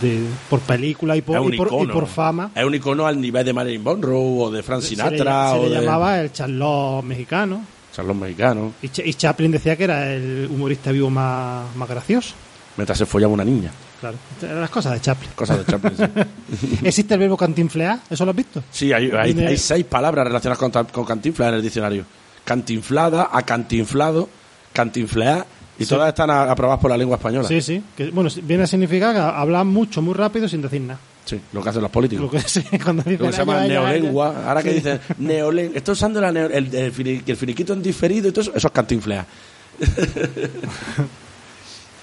de, 0.00 0.24
por 0.48 0.60
película 0.60 1.16
y 1.16 1.22
por, 1.22 1.36
es 1.36 1.42
un 1.44 1.54
y 1.54 1.56
por, 1.56 1.66
y 1.68 1.70
icono. 1.74 1.92
por 1.94 2.06
fama. 2.06 2.50
Es 2.54 2.64
un 2.64 2.74
icono 2.74 3.06
al 3.06 3.20
nivel 3.20 3.44
de 3.44 3.52
Marilyn 3.52 3.82
Monroe 3.82 4.44
o 4.46 4.50
de 4.50 4.62
Frank 4.62 4.82
Se 4.82 4.90
le, 4.90 4.96
Sinatra 4.96 5.52
se 5.52 5.58
o 5.58 5.62
le 5.68 5.74
de 5.76 5.80
llamaba 5.80 6.20
el 6.20 6.32
Charlot 6.32 7.02
mexicano. 7.04 7.64
Charlos 7.92 8.14
mexicanos. 8.16 8.72
Y, 8.82 8.88
Cha- 8.88 9.04
y 9.04 9.14
Chaplin 9.14 9.50
decía 9.50 9.74
que 9.76 9.84
era 9.84 10.12
el 10.12 10.48
humorista 10.50 10.92
vivo 10.92 11.10
más, 11.10 11.74
más 11.74 11.88
gracioso. 11.88 12.34
Mientras 12.76 12.96
se 12.98 13.04
follaba 13.06 13.32
una 13.34 13.44
niña. 13.44 13.72
Claro, 14.00 14.16
eran 14.42 14.60
las 14.62 14.70
cosas 14.70 14.94
de 14.94 15.00
Chaplin. 15.00 15.30
Cosas 15.34 15.58
de 15.58 15.64
Chaplin. 15.70 15.92
sí. 15.96 16.78
¿Existe 16.84 17.14
el 17.14 17.20
verbo 17.20 17.36
cantinflear? 17.36 17.98
¿Eso 18.08 18.24
lo 18.24 18.30
has 18.30 18.36
visto? 18.36 18.62
Sí, 18.70 18.92
hay, 18.92 19.10
hay, 19.10 19.38
hay 19.38 19.56
seis 19.58 19.84
palabras 19.84 20.26
relacionadas 20.26 20.58
con, 20.58 20.70
con 20.86 21.04
cantinflas 21.04 21.50
en 21.50 21.54
el 21.56 21.62
diccionario. 21.62 22.04
Cantinflada, 22.44 23.28
acantinflado, 23.32 24.28
cantinflear, 24.72 25.44
y 25.78 25.84
Sí. 25.84 25.90
todas 25.90 26.08
están 26.08 26.30
aprobadas 26.30 26.80
por 26.80 26.90
la 26.90 26.96
lengua 26.96 27.16
española. 27.16 27.46
Sí, 27.48 27.60
sí. 27.60 27.82
Que, 27.96 28.10
bueno, 28.10 28.30
viene 28.42 28.62
a 28.64 28.66
significar 28.66 29.14
que 29.14 29.20
hablan 29.20 29.66
mucho, 29.66 30.00
muy 30.02 30.14
rápido 30.14 30.48
sin 30.48 30.62
decir 30.62 30.80
nada. 30.80 30.98
Sí, 31.24 31.38
lo 31.52 31.62
que 31.62 31.68
hacen 31.68 31.82
los 31.82 31.90
políticos. 31.90 32.24
Lo 32.24 32.30
que, 32.30 32.40
sí, 32.48 32.62
cuando 32.82 33.02
dicen, 33.02 33.18
Lo 33.20 33.26
que 33.26 33.32
se 33.32 33.38
llama 33.38 33.60
neolengua. 33.66 34.44
Ahora 34.48 34.62
que 34.62 34.70
Sí. 34.70 34.74
dicen 34.76 35.00
neolengua. 35.18 35.76
Estoy 35.76 35.92
usando 35.92 36.20
la 36.20 36.32
neo- 36.32 36.50
el, 36.50 36.74
el, 36.74 36.92
fini- 36.94 37.22
el 37.26 37.36
finiquito 37.36 37.72
en 37.74 37.82
diferido 37.82 38.28
y 38.28 38.32
todo 38.32 38.40
eso. 38.42 38.52
Eso 38.54 38.66
es 38.68 38.72
cantinflear. 38.72 39.26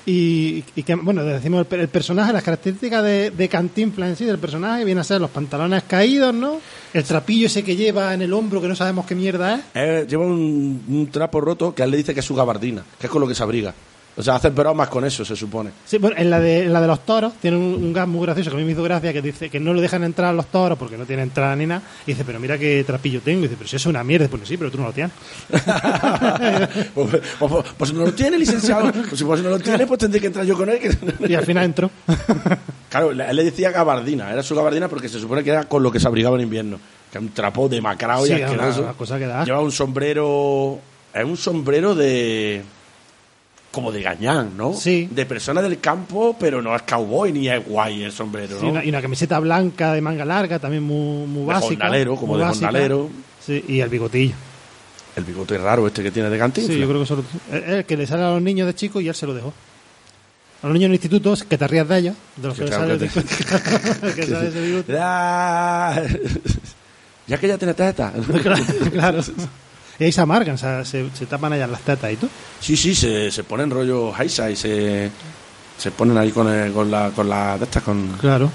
Y, 0.09 0.63
y 0.77 0.83
que, 0.83 0.95
bueno, 0.95 1.21
decimos 1.25 1.67
el, 1.69 1.81
el 1.81 1.89
personaje, 1.89 2.31
las 2.31 2.41
características 2.41 3.03
de, 3.03 3.29
de 3.29 3.49
en 3.51 4.15
sí, 4.15 4.23
del 4.23 4.39
personaje, 4.39 4.85
viene 4.85 5.01
a 5.01 5.03
ser 5.03 5.19
los 5.19 5.29
pantalones 5.29 5.83
caídos, 5.83 6.33
¿no? 6.33 6.61
El 6.93 7.03
trapillo 7.03 7.47
ese 7.47 7.61
que 7.61 7.75
lleva 7.75 8.13
en 8.13 8.21
el 8.21 8.31
hombro, 8.31 8.61
que 8.61 8.69
no 8.69 8.75
sabemos 8.75 9.05
qué 9.05 9.15
mierda 9.15 9.55
es. 9.55 9.61
Eh, 9.73 10.05
lleva 10.07 10.25
un, 10.25 11.09
trapo 11.11 11.41
roto 11.41 11.75
que 11.75 11.83
él 11.83 11.91
le 11.91 11.97
dice 11.97 12.13
que 12.13 12.21
es 12.21 12.25
su 12.25 12.35
gabardina, 12.35 12.85
que 12.97 13.07
es 13.07 13.11
con 13.11 13.19
lo 13.19 13.27
que 13.27 13.35
se 13.35 13.43
abriga. 13.43 13.73
O 14.19 14.23
sea, 14.23 14.35
hace 14.35 14.49
bromas 14.49 14.87
con 14.89 15.05
eso, 15.05 15.23
se 15.23 15.35
supone. 15.35 15.69
Sí, 15.85 15.99
bueno, 15.99 16.15
en 16.17 16.29
la 16.31 16.39
de, 16.39 16.63
en 16.63 16.73
la 16.73 16.81
de 16.81 16.87
los 16.87 17.05
toros 17.05 17.33
tiene 17.39 17.55
un, 17.55 17.75
un 17.75 17.93
gas 17.93 18.07
muy 18.07 18.23
gracioso 18.25 18.49
que 18.49 18.55
a 18.55 18.59
mí 18.59 18.65
me 18.65 18.71
hizo 18.71 18.81
gracia 18.81 19.13
que 19.13 19.21
dice 19.21 19.49
que 19.51 19.59
no 19.59 19.73
le 19.75 19.81
dejan 19.81 20.03
entrar 20.03 20.29
a 20.29 20.33
los 20.33 20.47
toros 20.47 20.77
porque 20.77 20.97
no 20.97 21.05
tiene 21.05 21.21
entrada 21.21 21.55
ni 21.55 21.67
nada. 21.67 21.83
Y 22.07 22.11
dice, 22.13 22.23
pero 22.25 22.39
mira 22.39 22.57
qué 22.57 22.83
trapillo 22.83 23.21
tengo. 23.21 23.41
Y 23.41 23.43
dice, 23.43 23.55
pero 23.57 23.67
si 23.69 23.75
eso 23.75 23.89
es 23.89 23.93
una 23.93 24.03
mierda. 24.03 24.27
Pues 24.27 24.47
sí, 24.47 24.57
pero 24.57 24.71
tú 24.71 24.79
no 24.79 24.85
lo 24.85 24.91
tienes. 24.93 25.11
pues, 26.93 27.21
pues- 27.39 27.65
pues- 27.77 27.93
no 27.93 28.05
lo 28.05 28.13
tiene, 28.13 28.37
licenciado. 28.37 28.91
Pues 28.91 29.17
si 29.17 29.23
pues 29.23 29.41
no 29.41 29.49
lo 29.49 29.59
tiene, 29.59 29.85
pues 29.87 29.99
tendré 29.99 30.19
que 30.19 30.27
entrar 30.27 30.45
yo 30.45 30.57
con 30.57 30.69
él. 30.69 30.79
Y 31.27 31.33
al 31.35 31.45
final 31.45 31.65
entró. 31.65 31.89
Claro, 32.89 33.11
él 33.11 33.35
le 33.35 33.43
decía 33.43 33.69
gabardina, 33.69 34.31
era 34.31 34.41
su 34.41 34.55
gabardina 34.55 34.87
porque 34.87 35.09
se 35.09 35.19
supone 35.19 35.43
que 35.43 35.49
era 35.49 35.65
con 35.65 35.83
lo 35.83 35.91
que 35.91 35.99
se 35.99 36.07
abrigaba 36.07 36.37
en 36.37 36.43
invierno. 36.43 36.79
Que 37.11 37.19
un 37.19 37.29
trapo 37.33 37.67
demacrado 37.67 38.25
y 38.25 38.29
Sí, 38.29 38.41
asqueroso. 38.41 38.81
una 38.83 38.93
cosa 38.93 39.19
que 39.19 39.27
da. 39.27 39.43
Lleva 39.43 39.59
un 39.59 39.73
sombrero. 39.73 40.79
Es 41.13 41.25
un 41.25 41.35
sombrero 41.35 41.93
de. 41.95 42.63
Como 43.77 43.91
de 43.91 44.01
gañán, 44.01 44.57
¿no? 44.57 44.73
Sí. 44.73 45.07
De 45.11 45.27
persona 45.27 45.61
del 45.61 45.79
campo, 45.79 46.35
pero 46.39 46.63
no 46.63 46.75
es 46.75 46.81
cowboy 46.81 47.31
ni 47.31 47.47
es 47.47 47.63
guay 47.63 48.01
el 48.05 48.11
sombrero, 48.11 48.59
Sí, 48.59 48.65
¿no? 48.65 48.71
una- 48.71 48.83
y 48.83 48.89
una 48.89 49.03
camiseta 49.03 49.37
blanca 49.37 49.93
de 49.93 50.01
manga 50.01 50.25
larga, 50.25 50.57
también 50.57 50.81
muy, 50.81 51.27
muy 51.27 51.41
De 51.41 51.45
básica. 51.45 51.67
jornalero, 51.85 52.15
como 52.15 52.33
muy 52.33 52.39
de 52.39 52.45
básica. 52.47 52.65
jornalero. 52.65 53.09
Sí, 53.45 53.63
y 53.67 53.79
el 53.81 53.89
bigotillo. 53.89 54.33
El 55.15 55.25
bigote 55.25 55.59
raro 55.59 55.85
este 55.85 56.01
que 56.01 56.09
tiene 56.09 56.27
de 56.31 56.39
cantinflas. 56.39 56.73
Sí, 56.73 56.81
yo 56.81 56.87
creo 56.87 56.99
que 56.99 57.03
eso 57.03 57.15
lo- 57.17 57.55
es 57.55 57.63
el 57.69 57.85
que 57.85 57.97
le 57.97 58.07
sale 58.07 58.23
a 58.23 58.31
los 58.31 58.41
niños 58.41 58.65
de 58.65 58.73
chico 58.73 58.99
y 58.99 59.07
él 59.09 59.13
se 59.13 59.27
lo 59.27 59.35
dejó. 59.35 59.53
A 60.63 60.65
los 60.67 60.73
niños 60.73 60.85
en 60.87 60.91
el 60.93 60.95
instituto, 60.95 61.35
que 61.47 61.55
te 61.55 61.67
rías 61.67 61.87
de 61.87 61.97
ellos, 61.99 62.15
de 62.35 62.47
los 62.47 62.57
que, 62.57 62.63
Que 62.63 62.69
claro 62.71 62.87
sale, 62.97 62.97
que 62.97 63.19
el- 63.19 64.15
que 64.15 64.23
sale 64.25 64.47
ese 64.47 64.61
bigote. 64.61 64.93
Ya 67.27 67.37
que 67.37 67.47
ya 67.47 67.57
tiene 67.57 67.73
teta. 67.73 68.11
claro, 68.41 68.63
claro. 68.91 69.21
Y 69.99 70.03
ahí 70.03 70.11
se 70.11 70.21
amargan, 70.21 70.55
o 70.55 70.57
sea, 70.57 70.85
se, 70.85 71.09
se 71.13 71.25
tapan 71.25 71.53
allá 71.53 71.65
las 71.67 71.81
tetas 71.81 72.11
y 72.13 72.15
todo. 72.17 72.29
Sí, 72.59 72.77
sí, 72.77 72.93
se, 72.93 73.31
se 73.31 73.43
ponen 73.43 73.71
rollo 73.71 74.13
Haisa 74.15 74.49
y 74.51 74.55
se, 74.55 75.09
se 75.77 75.91
ponen 75.91 76.17
ahí 76.17 76.31
con, 76.31 76.47
el- 76.47 76.71
con 76.71 76.91
la 76.91 77.09
con 77.11 77.27
la 77.29 77.57
de 77.57 77.63
estas 77.65 77.83
con 77.83 78.07
Claro. 78.19 78.51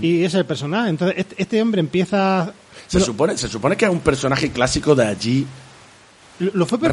Y 0.00 0.18
ese 0.18 0.26
es 0.26 0.34
el 0.34 0.46
personaje. 0.46 0.88
Entonces, 0.88 1.18
este, 1.18 1.34
este 1.42 1.60
hombre 1.60 1.80
empieza. 1.80 2.52
se 2.88 2.96
bueno, 2.98 3.06
supone 3.06 3.36
se 3.38 3.48
supone 3.48 3.76
que 3.76 3.84
es 3.84 3.90
un 3.90 4.00
personaje 4.00 4.50
clásico 4.50 4.94
de 4.94 5.06
allí 5.06 5.46
lo, 6.40 6.66
fue 6.66 6.78
lo 6.78 6.90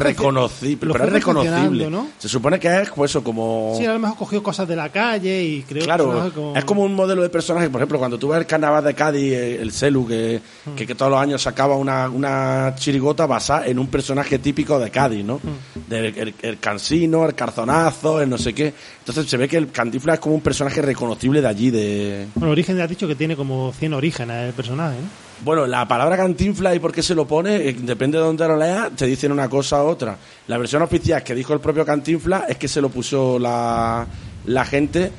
pero 0.78 1.04
es 1.04 1.12
reconocible. 1.12 1.90
Se 2.18 2.28
supone 2.28 2.60
que 2.60 2.80
es 2.82 2.90
pues 2.90 3.10
eso 3.10 3.24
como 3.24 3.74
Sí, 3.76 3.84
a 3.84 3.92
lo 3.92 3.98
mejor 3.98 4.16
cogió 4.16 4.42
cosas 4.42 4.68
de 4.68 4.76
la 4.76 4.88
calle 4.90 5.42
y 5.42 5.62
creó 5.62 5.84
Claro, 5.84 6.30
como... 6.34 6.56
es 6.56 6.64
como 6.64 6.82
un 6.82 6.94
modelo 6.94 7.22
de 7.22 7.28
personaje. 7.28 7.68
Por 7.68 7.80
ejemplo, 7.80 7.98
cuando 7.98 8.18
tú 8.18 8.28
ves 8.28 8.38
el 8.38 8.46
carnaval 8.46 8.84
de 8.84 8.94
Cádiz, 8.94 9.32
eh, 9.32 9.60
el 9.60 9.72
Celu, 9.72 10.06
que, 10.06 10.40
Mm. 10.64 10.74
que, 10.76 10.86
que 10.86 10.94
todos 10.94 11.10
los 11.10 11.20
años 11.20 11.42
sacaba 11.42 11.76
una, 11.76 12.08
una 12.08 12.74
chirigota 12.76 13.26
basada 13.26 13.66
en 13.66 13.78
un 13.80 13.88
personaje 13.88 14.38
típico 14.38 14.78
de 14.78 14.90
Cádiz, 14.90 15.24
¿no? 15.24 15.36
Mm. 15.42 15.90
Del 15.90 16.04
el, 16.16 16.34
el 16.40 16.58
cansino, 16.60 17.26
el 17.26 17.34
carzonazo, 17.34 18.20
el 18.20 18.30
no 18.30 18.38
sé 18.38 18.52
qué. 18.54 18.72
Entonces 19.00 19.28
se 19.28 19.36
ve 19.36 19.48
que 19.48 19.56
el 19.56 19.70
Cantinflas 19.72 20.14
es 20.14 20.20
como 20.20 20.36
un 20.36 20.40
personaje 20.40 20.80
reconocible 20.82 21.40
de 21.40 21.48
allí. 21.48 21.70
de 21.70 22.26
Bueno, 22.36 22.52
origen 22.52 22.80
has 22.80 22.88
dicho 22.88 23.08
que 23.08 23.16
tiene 23.16 23.34
como 23.34 23.72
100 23.72 23.92
orígenes 23.94 24.48
el 24.48 24.52
personaje, 24.54 24.96
¿no? 25.00 25.31
Bueno, 25.44 25.66
la 25.66 25.88
palabra 25.88 26.16
Cantinflas 26.16 26.76
y 26.76 26.78
por 26.78 26.92
qué 26.92 27.02
se 27.02 27.16
lo 27.16 27.26
pone, 27.26 27.56
eh, 27.56 27.76
depende 27.76 28.16
de 28.16 28.22
dónde 28.22 28.46
lo 28.46 28.56
leas, 28.56 28.94
te 28.94 29.06
dicen 29.06 29.32
una 29.32 29.48
cosa 29.48 29.82
u 29.82 29.88
otra. 29.88 30.16
La 30.46 30.56
versión 30.56 30.82
oficial 30.82 31.24
que 31.24 31.34
dijo 31.34 31.52
el 31.52 31.58
propio 31.58 31.84
Cantinflas 31.84 32.44
es 32.48 32.58
que 32.58 32.68
se 32.68 32.80
lo 32.80 32.90
puso 32.90 33.40
la, 33.40 34.06
la 34.46 34.64
gente 34.64 35.10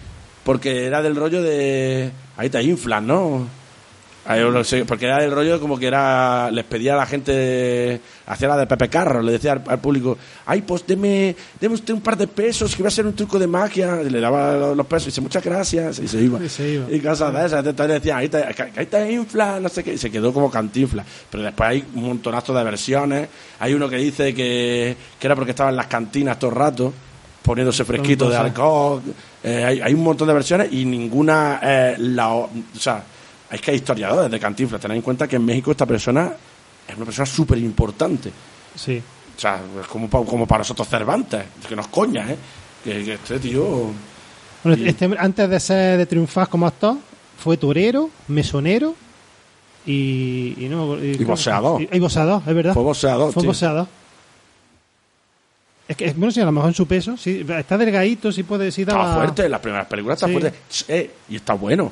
porque 0.46 0.86
era 0.86 1.02
del 1.02 1.18
rollo 1.18 1.44
de... 1.44 2.10
Ahí 2.38 2.50
te 2.50 2.64
inflan, 2.64 3.06
¿no? 3.06 3.46
Ahí 3.46 3.48
yo 3.48 3.48
lo 3.48 3.48
sé, 3.48 3.62
porque 4.88 5.06
era 5.06 5.20
del 5.20 5.32
rollo 5.32 5.60
como 5.60 5.78
que 5.78 5.88
era 5.88 6.50
les 6.52 6.64
pedía 6.66 6.94
a 6.94 6.98
la 6.98 7.06
gente 7.06 8.00
hacía 8.26 8.48
la 8.48 8.58
de 8.58 8.68
Pepe 8.68 8.88
Carro 8.88 9.22
le 9.22 9.34
decía 9.34 9.52
al, 9.54 9.64
al 9.68 9.80
público 9.80 10.18
ay 10.46 10.62
pues 10.62 10.86
deme, 10.88 11.36
deme 11.60 11.76
usted 11.76 11.94
un 11.94 12.02
par 12.02 12.18
de 12.18 12.28
pesos 12.28 12.76
que 12.76 12.82
voy 12.82 12.88
a 12.88 12.90
hacer 12.90 13.06
un 13.06 13.14
truco 13.14 13.38
de 13.38 13.48
magia 13.48 14.02
y 14.02 14.10
le 14.10 14.20
daba 14.20 14.54
los, 14.54 14.78
los 14.78 14.86
pesos 14.86 15.08
y 15.08 15.10
dice 15.10 15.22
muchas 15.22 15.44
gracias 15.44 16.00
y 16.00 16.08
se 16.08 16.22
iba. 16.22 16.44
Y 16.44 16.50
se 16.50 16.70
iba. 16.70 16.92
y 16.92 17.00
cosas 17.00 17.34
de 17.34 17.46
esas. 17.46 17.66
Entonces 17.66 18.02
decían 18.02 18.18
ahí 18.18 18.30
te, 18.30 18.44
ahí 18.76 18.86
te 18.86 19.12
infla 19.12 19.60
no 19.60 19.70
sé 19.70 19.84
qué 19.84 19.94
y 19.94 19.98
se 19.98 20.12
quedó 20.12 20.34
como 20.34 20.50
cantinfla. 20.50 21.04
Pero 21.30 21.44
después 21.44 21.70
hay 21.70 21.86
un 21.96 22.04
montonazo 22.04 22.54
de 22.54 22.64
versiones. 22.64 23.30
Hay 23.60 23.74
uno 23.74 23.90
que 23.90 23.98
dice 23.98 24.34
que, 24.34 24.96
que 25.20 25.28
era 25.28 25.36
porque 25.36 25.52
estaba 25.52 25.70
en 25.70 25.76
las 25.76 25.88
cantinas 25.88 26.40
todo 26.40 26.52
el 26.52 26.58
rato 26.58 26.94
poniéndose 27.42 27.84
fresquito 27.84 28.30
de 28.30 28.38
alcohol. 28.38 29.02
Eh, 29.44 29.64
hay, 29.66 29.82
hay 29.82 29.94
un 29.94 30.04
montón 30.04 30.28
de 30.28 30.34
versiones 30.34 30.72
y 30.72 30.86
ninguna 30.86 31.60
eh, 31.62 31.96
la 31.98 32.34
o 32.34 32.50
sea 32.78 33.04
es 33.54 33.62
que 33.62 33.72
hay 33.72 33.78
historiadores 33.78 34.32
de 34.32 34.40
Cantinflas. 34.40 34.82
Tened 34.82 34.96
en 34.98 35.02
cuenta 35.02 35.28
que 35.28 35.36
en 35.38 35.46
México 35.46 35.72
esta 35.72 35.86
persona 35.86 36.32
es 36.88 36.96
una 36.96 37.06
persona 37.06 37.26
súper 37.26 37.58
importante. 37.60 38.32
Sí. 38.76 39.02
O 39.36 39.40
sea, 39.40 39.62
es 39.82 39.88
como, 39.88 40.10
pa- 40.10 40.24
como 40.24 40.46
para 40.48 40.60
nosotros 40.60 40.88
Cervantes, 40.88 41.44
que 41.68 41.76
nos 41.76 41.88
coña, 41.88 42.30
¿eh? 42.32 42.38
Que, 42.84 43.04
que 43.04 43.14
este 43.14 43.40
tío. 43.40 43.92
Bueno, 44.64 44.82
Y- 44.84 44.88
este 44.90 45.10
antes 45.18 45.50
de 45.50 45.60
ser 45.60 45.98
de 45.98 46.06
triunfar 46.06 46.48
como 46.50 46.68
actor, 46.68 46.98
fue 47.38 47.58
torero, 47.58 48.10
mesonero 48.28 48.96
y... 49.86 50.56
Y, 50.58 50.68
no, 50.70 50.84
acuerdo- 50.94 51.06
Y 51.06 51.24
boxeador. 51.24 51.82
Y, 51.82 51.90
y 51.92 52.00
boxeador, 52.00 52.42
es 52.46 52.56
verdad. 52.56 52.74
Fue 52.74 52.84
boxeador, 52.84 53.34
Fue 53.34 53.44
boxeador. 53.44 53.88
Es 55.88 55.98
que, 55.98 56.12
bueno, 56.14 56.32
sí, 56.32 56.40
a 56.40 56.46
lo 56.46 56.52
mejor 56.54 56.70
en 56.70 56.74
su 56.76 56.88
peso, 56.88 57.18
sí, 57.18 57.46
está 57.58 57.78
delgadito, 57.78 58.32
sí 58.32 58.44
puede, 58.44 58.72
sí 58.72 58.82
Estaba 58.84 59.04
daba... 59.04 59.16
fuerte, 59.18 59.46
en 59.46 59.52
las 59.52 59.60
primeras 59.60 59.86
películas 59.88 60.16
está 60.18 60.28
Sí. 60.28 60.32
fuerte. 60.34 60.54
Eh, 60.88 61.12
y 61.30 61.36
está 61.36 61.54
bueno. 61.54 61.92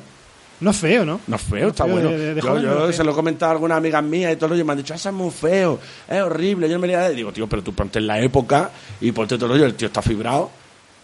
No 0.62 0.70
es 0.70 0.76
feo, 0.76 1.04
¿no? 1.04 1.20
No 1.26 1.36
es 1.36 1.42
feo, 1.42 1.62
No 1.64 1.68
está 1.68 1.84
feo, 1.84 1.92
bueno. 1.94 2.10
de- 2.10 2.34
de 2.34 2.40
yo 2.40 2.48
joven 2.48 2.86
se 2.88 2.92
feo. 2.94 3.04
lo 3.04 3.12
he 3.12 3.14
comentado 3.14 3.50
a 3.50 3.52
algunas 3.54 3.78
amigas 3.78 4.02
mías 4.02 4.32
y 4.32 4.36
todo 4.36 4.56
y 4.56 4.64
me 4.64 4.72
han 4.72 4.78
dicho, 4.78 4.94
ese 4.94 5.08
es 5.10 5.14
muy 5.14 5.30
feo, 5.30 5.78
es 6.08 6.20
horrible. 6.22 6.68
Yo 6.70 6.78
me 6.78 7.10
digo, 7.14 7.32
tío, 7.32 7.46
pero 7.48 7.62
tú 7.62 7.72
ponte 7.74 7.98
en 7.98 8.06
la 8.06 8.20
época 8.20 8.70
y 9.00 9.12
ponte 9.12 9.36
todo 9.36 9.46
el 9.46 9.52
rollo, 9.52 9.66
el 9.66 9.74
tío 9.74 9.88
está 9.88 10.00
fibrado. 10.02 10.50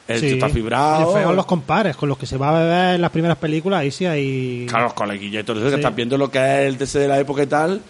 El 0.06 0.20
tío 0.20 0.34
está 0.34 0.48
fibrado. 0.48 1.12
Feo 1.12 1.32
los 1.34 1.44
compares 1.44 1.94
con 1.96 2.08
los 2.08 2.16
que 2.16 2.24
se 2.24 2.38
va 2.38 2.48
a 2.58 2.64
ver 2.64 2.94
en 2.94 3.02
las 3.02 3.10
primeras 3.10 3.36
películas, 3.36 3.80
ahí 3.80 3.90
sí 3.90 4.06
hay... 4.06 4.64
Claro, 4.66 4.84
los 4.84 4.94
coleguillas 4.94 5.42
y 5.42 5.44
todo 5.44 5.58
eso, 5.60 5.68
que 5.68 5.76
estás 5.76 5.94
viendo 5.94 6.16
lo 6.16 6.30
que 6.30 6.38
es 6.38 6.68
el 6.68 6.78
DC 6.78 6.98
de 7.00 7.08
la 7.08 7.18
época 7.18 7.42
y 7.42 7.46
tal. 7.46 7.82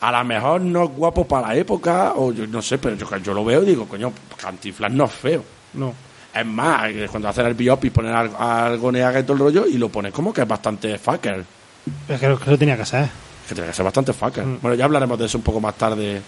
A 0.00 0.10
lo 0.10 0.24
mejor 0.24 0.60
no 0.60 0.82
es 0.82 0.90
guapo 0.90 1.24
para 1.28 1.48
la 1.48 1.54
época, 1.56 2.14
o 2.16 2.32
yo 2.32 2.48
no 2.48 2.60
sé, 2.62 2.78
pero 2.78 2.96
yo, 2.96 3.06
yo 3.18 3.32
lo 3.34 3.44
veo 3.44 3.62
y 3.62 3.66
digo, 3.66 3.86
coño, 3.86 4.12
Cantinflas 4.36 4.90
no 4.92 5.04
es 5.04 5.12
feo. 5.12 5.44
No. 5.74 5.94
Es 6.34 6.46
más, 6.46 6.90
cuando 7.10 7.28
hacen 7.28 7.46
el 7.46 7.54
biopic 7.54 7.92
ponen 7.92 8.12
al- 8.14 8.34
algo 8.38 8.90
Neaga 8.90 9.20
y 9.20 9.22
todo 9.22 9.34
el 9.34 9.38
rollo 9.40 9.66
y 9.66 9.74
lo 9.78 9.88
ponen 9.90 10.12
como 10.12 10.32
que 10.32 10.42
es 10.42 10.48
bastante 10.48 10.98
fucker. 10.98 11.44
Es 12.08 12.20
que, 12.20 12.36
que 12.42 12.50
lo 12.50 12.58
tenía 12.58 12.76
que 12.76 12.82
hacer. 12.82 13.08
Que 13.48 13.54
tiene 13.54 13.68
que 13.68 13.74
ser 13.74 13.84
bastante 13.84 14.12
fucker. 14.12 14.44
Mm. 14.44 14.58
Bueno, 14.62 14.74
ya 14.74 14.84
hablaremos 14.86 15.18
de 15.18 15.26
eso 15.26 15.36
un 15.36 15.44
poco 15.44 15.60
más 15.60 15.76
tarde, 15.76 16.22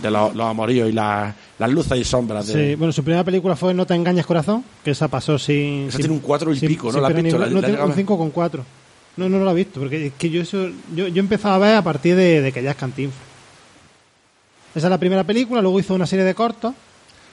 de 0.00 0.10
los, 0.12 0.32
los 0.34 0.46
amoríos 0.46 0.88
y 0.88 0.92
la- 0.92 1.34
las 1.58 1.70
luces 1.70 1.98
y 1.98 2.04
sombras. 2.04 2.46
De, 2.46 2.52
Sí, 2.52 2.74
bueno, 2.76 2.92
su 2.92 3.02
primera 3.02 3.24
película 3.24 3.56
fue 3.56 3.74
No 3.74 3.84
te 3.84 3.94
engañes 3.94 4.24
corazón, 4.26 4.62
que 4.84 4.92
esa 4.92 5.08
pasó 5.08 5.38
sin... 5.38 5.88
Esa 5.88 5.96
sin- 5.96 6.00
tiene 6.06 6.14
un 6.14 6.20
cuatro 6.20 6.52
y 6.52 6.58
sin- 6.60 6.68
pico, 6.68 6.92
¿no? 6.92 7.00
¿La 7.00 7.08
has 7.08 7.14
visto? 7.14 7.22
ninguna. 7.38 7.46
¿La- 7.46 7.52
no, 7.52 7.58
tiene 7.60 7.74
un 7.74 7.78
llegaba? 7.80 7.94
5 7.96 8.18
con 8.18 8.30
4. 8.30 8.64
No, 9.16 9.28
no, 9.28 9.44
la 9.44 9.50
he 9.50 9.54
visto, 9.56 9.80
porque 9.80 10.06
es 10.06 10.12
que 10.16 10.30
yo 10.30 10.40
eso... 10.42 10.68
Yo, 10.94 11.08
yo 11.08 11.16
he 11.16 11.18
empezado 11.18 11.54
a 11.56 11.58
ver 11.58 11.74
a 11.76 11.82
partir 11.82 12.14
de, 12.14 12.40
de 12.42 12.52
que 12.52 12.62
ya 12.62 12.70
es 12.70 12.76
Cantinflas. 12.76 13.26
Esa 14.74 14.86
es 14.86 14.90
la 14.90 14.98
primera 14.98 15.24
película, 15.24 15.60
luego 15.60 15.80
hizo 15.80 15.94
una 15.94 16.06
serie 16.06 16.24
de 16.24 16.34
cortos. 16.34 16.74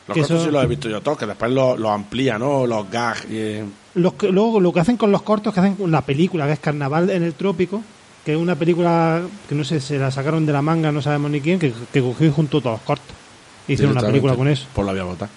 Los 0.07 0.17
cortos 0.19 0.43
sí 0.43 0.51
los 0.51 0.63
he 0.63 0.67
visto 0.67 0.87
yo 0.89 1.01
todos, 1.01 1.17
que 1.17 1.25
después 1.25 1.51
los 1.51 1.79
los 1.79 1.89
amplía, 1.91 2.37
¿no? 2.37 2.67
Los 2.67 2.89
gags. 2.91 3.25
y, 3.29 3.61
Los 3.95 4.13
luego 4.29 4.59
lo 4.59 4.71
que 4.71 4.79
hacen 4.79 4.97
con 4.97 5.11
los 5.11 5.21
cortos, 5.23 5.53
que 5.53 5.59
hacen 5.59 5.75
una 5.79 6.01
película 6.01 6.45
que 6.45 6.53
es 6.53 6.59
Carnaval 6.59 7.09
en 7.09 7.23
el 7.23 7.33
Trópico, 7.33 7.81
que 8.23 8.33
es 8.33 8.37
una 8.37 8.55
película 8.55 9.21
que 9.49 9.55
no 9.55 9.63
sé, 9.63 9.79
se 9.79 9.97
la 9.97 10.11
sacaron 10.11 10.45
de 10.45 10.53
la 10.53 10.61
manga, 10.61 10.91
no 10.91 11.01
sabemos 11.01 11.31
ni 11.31 11.41
quién, 11.41 11.57
que, 11.59 11.73
que 11.91 12.01
cogió 12.01 12.27
y 12.27 12.31
juntó 12.31 12.61
todos 12.61 12.75
los 12.77 12.81
cortos. 12.81 13.15
Hicieron 13.67 13.97
una 13.97 14.05
película 14.05 14.35
con 14.35 14.47
eso. 14.47 14.67
Pues 14.73 14.85
la 14.85 14.91
voy 14.93 15.01
a 15.01 15.05
votar. 15.05 15.29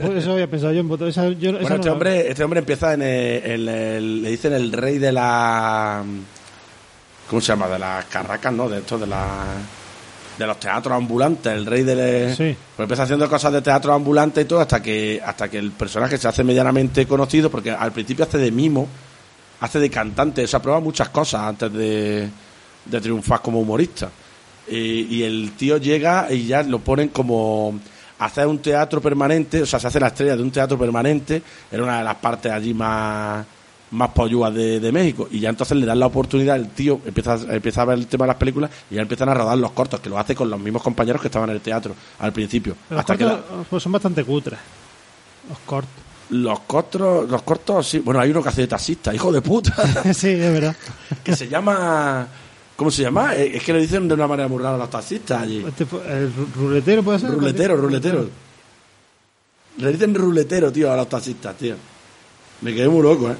Por 0.00 0.16
eso 0.16 0.32
había 0.32 0.46
pensado 0.46 0.72
yo 0.72 0.80
en 0.80 0.88
voto. 0.88 1.06
Esa, 1.08 1.28
yo, 1.30 1.50
esa 1.50 1.58
Bueno, 1.60 1.68
no 1.70 1.74
este 1.76 1.90
hombre, 1.90 2.30
este 2.30 2.44
hombre 2.44 2.60
empieza 2.60 2.92
en 2.94 3.02
el, 3.02 3.42
en 3.44 3.68
el- 3.68 4.22
le 4.22 4.30
dicen 4.30 4.52
el 4.52 4.70
rey 4.72 4.98
de 4.98 5.10
la 5.10 6.04
¿cómo 7.28 7.40
se 7.40 7.48
llama? 7.48 7.66
de 7.68 7.78
las 7.78 8.04
carracas, 8.06 8.52
¿no? 8.52 8.68
De 8.68 8.78
esto 8.78 8.98
de 8.98 9.06
la 9.06 9.44
de 10.40 10.46
los 10.46 10.58
teatros 10.58 10.96
ambulantes, 10.96 11.52
el 11.52 11.66
rey 11.66 11.82
de 11.82 12.34
Sí. 12.34 12.56
pues 12.76 12.84
empieza 12.84 13.02
haciendo 13.02 13.28
cosas 13.28 13.52
de 13.52 13.60
teatro 13.60 13.92
ambulante 13.92 14.40
y 14.40 14.44
todo 14.46 14.60
hasta 14.60 14.80
que 14.82 15.20
hasta 15.24 15.48
que 15.50 15.58
el 15.58 15.70
personaje 15.72 16.16
se 16.16 16.26
hace 16.28 16.42
medianamente 16.42 17.06
conocido 17.06 17.50
porque 17.50 17.70
al 17.70 17.92
principio 17.92 18.24
hace 18.24 18.38
de 18.38 18.50
mimo, 18.50 18.88
hace 19.60 19.78
de 19.78 19.90
cantante, 19.90 20.42
o 20.42 20.46
sea, 20.46 20.60
prueba 20.62 20.80
muchas 20.80 21.10
cosas 21.10 21.42
antes 21.42 21.70
de, 21.72 22.28
de 22.86 23.00
triunfar 23.00 23.42
como 23.42 23.60
humorista. 23.60 24.08
Y, 24.66 25.16
y 25.16 25.22
el 25.24 25.52
tío 25.58 25.76
llega 25.76 26.32
y 26.32 26.46
ya 26.46 26.62
lo 26.62 26.78
ponen 26.78 27.08
como 27.08 27.78
hacer 28.18 28.46
un 28.46 28.60
teatro 28.60 29.00
permanente, 29.02 29.60
o 29.62 29.66
sea, 29.66 29.78
se 29.78 29.88
hace 29.88 30.00
la 30.00 30.06
estrella 30.08 30.36
de 30.36 30.42
un 30.42 30.50
teatro 30.50 30.78
permanente 30.78 31.42
en 31.70 31.80
una 31.82 31.98
de 31.98 32.04
las 32.04 32.14
partes 32.16 32.50
allí 32.50 32.72
más 32.72 33.44
más 33.92 34.10
pollúas 34.10 34.54
de, 34.54 34.78
de 34.80 34.92
México 34.92 35.26
y 35.30 35.40
ya 35.40 35.48
entonces 35.50 35.76
le 35.76 35.84
dan 35.86 35.98
la 35.98 36.06
oportunidad 36.06 36.54
el 36.56 36.68
tío 36.68 37.00
empieza, 37.04 37.34
empieza 37.52 37.82
a 37.82 37.86
ver 37.86 37.98
el 37.98 38.06
tema 38.06 38.24
de 38.24 38.28
las 38.28 38.36
películas 38.36 38.70
y 38.90 38.94
ya 38.94 39.02
empiezan 39.02 39.28
a 39.28 39.34
rodar 39.34 39.58
los 39.58 39.72
cortos 39.72 39.98
que 40.00 40.08
lo 40.08 40.16
hace 40.18 40.34
con 40.34 40.48
los 40.48 40.60
mismos 40.60 40.82
compañeros 40.82 41.20
que 41.20 41.26
estaban 41.28 41.48
en 41.50 41.56
el 41.56 41.60
teatro 41.62 41.94
al 42.20 42.32
principio 42.32 42.76
Los 42.88 43.00
hasta 43.00 43.16
que 43.16 43.24
la- 43.24 43.40
pues 43.68 43.82
son 43.82 43.90
bastante 43.92 44.22
cutres. 44.24 44.58
Los 45.48 45.58
cortos. 45.60 45.90
los 46.30 46.60
cortos 46.60 47.28
los 47.28 47.42
cortos 47.42 47.88
sí 47.88 47.98
bueno 47.98 48.20
hay 48.20 48.30
uno 48.30 48.42
que 48.42 48.48
hace 48.50 48.60
de 48.62 48.68
taxista 48.68 49.12
hijo 49.12 49.32
de 49.32 49.42
puta 49.42 49.74
sí, 50.14 50.28
es 50.28 50.52
verdad. 50.52 50.76
que 51.24 51.34
se 51.34 51.48
llama 51.48 52.28
¿cómo 52.76 52.90
se 52.92 53.02
llama? 53.02 53.34
Eh, 53.34 53.56
es 53.56 53.62
que 53.64 53.72
le 53.72 53.80
dicen 53.80 54.06
de 54.06 54.14
una 54.14 54.26
manera 54.28 54.48
muy 54.48 54.62
rara 54.62 54.76
a 54.76 54.78
los 54.78 54.90
taxistas 54.90 55.42
allí 55.42 55.64
Este 55.66 55.82
el 55.82 56.32
ru- 56.32 56.52
ruletero 56.54 57.02
puede 57.02 57.18
ser. 57.18 57.30
Ruletero, 57.32 57.76
ruletero. 57.76 58.28
Le 59.78 59.92
dicen 59.92 60.14
ruletero, 60.14 60.70
tío, 60.72 60.92
a 60.92 60.96
los 60.96 61.08
taxistas, 61.08 61.56
tío. 61.56 61.74
Me 62.60 62.74
quedé 62.74 62.88
muy 62.88 63.02
loco, 63.02 63.30
¿eh? 63.30 63.34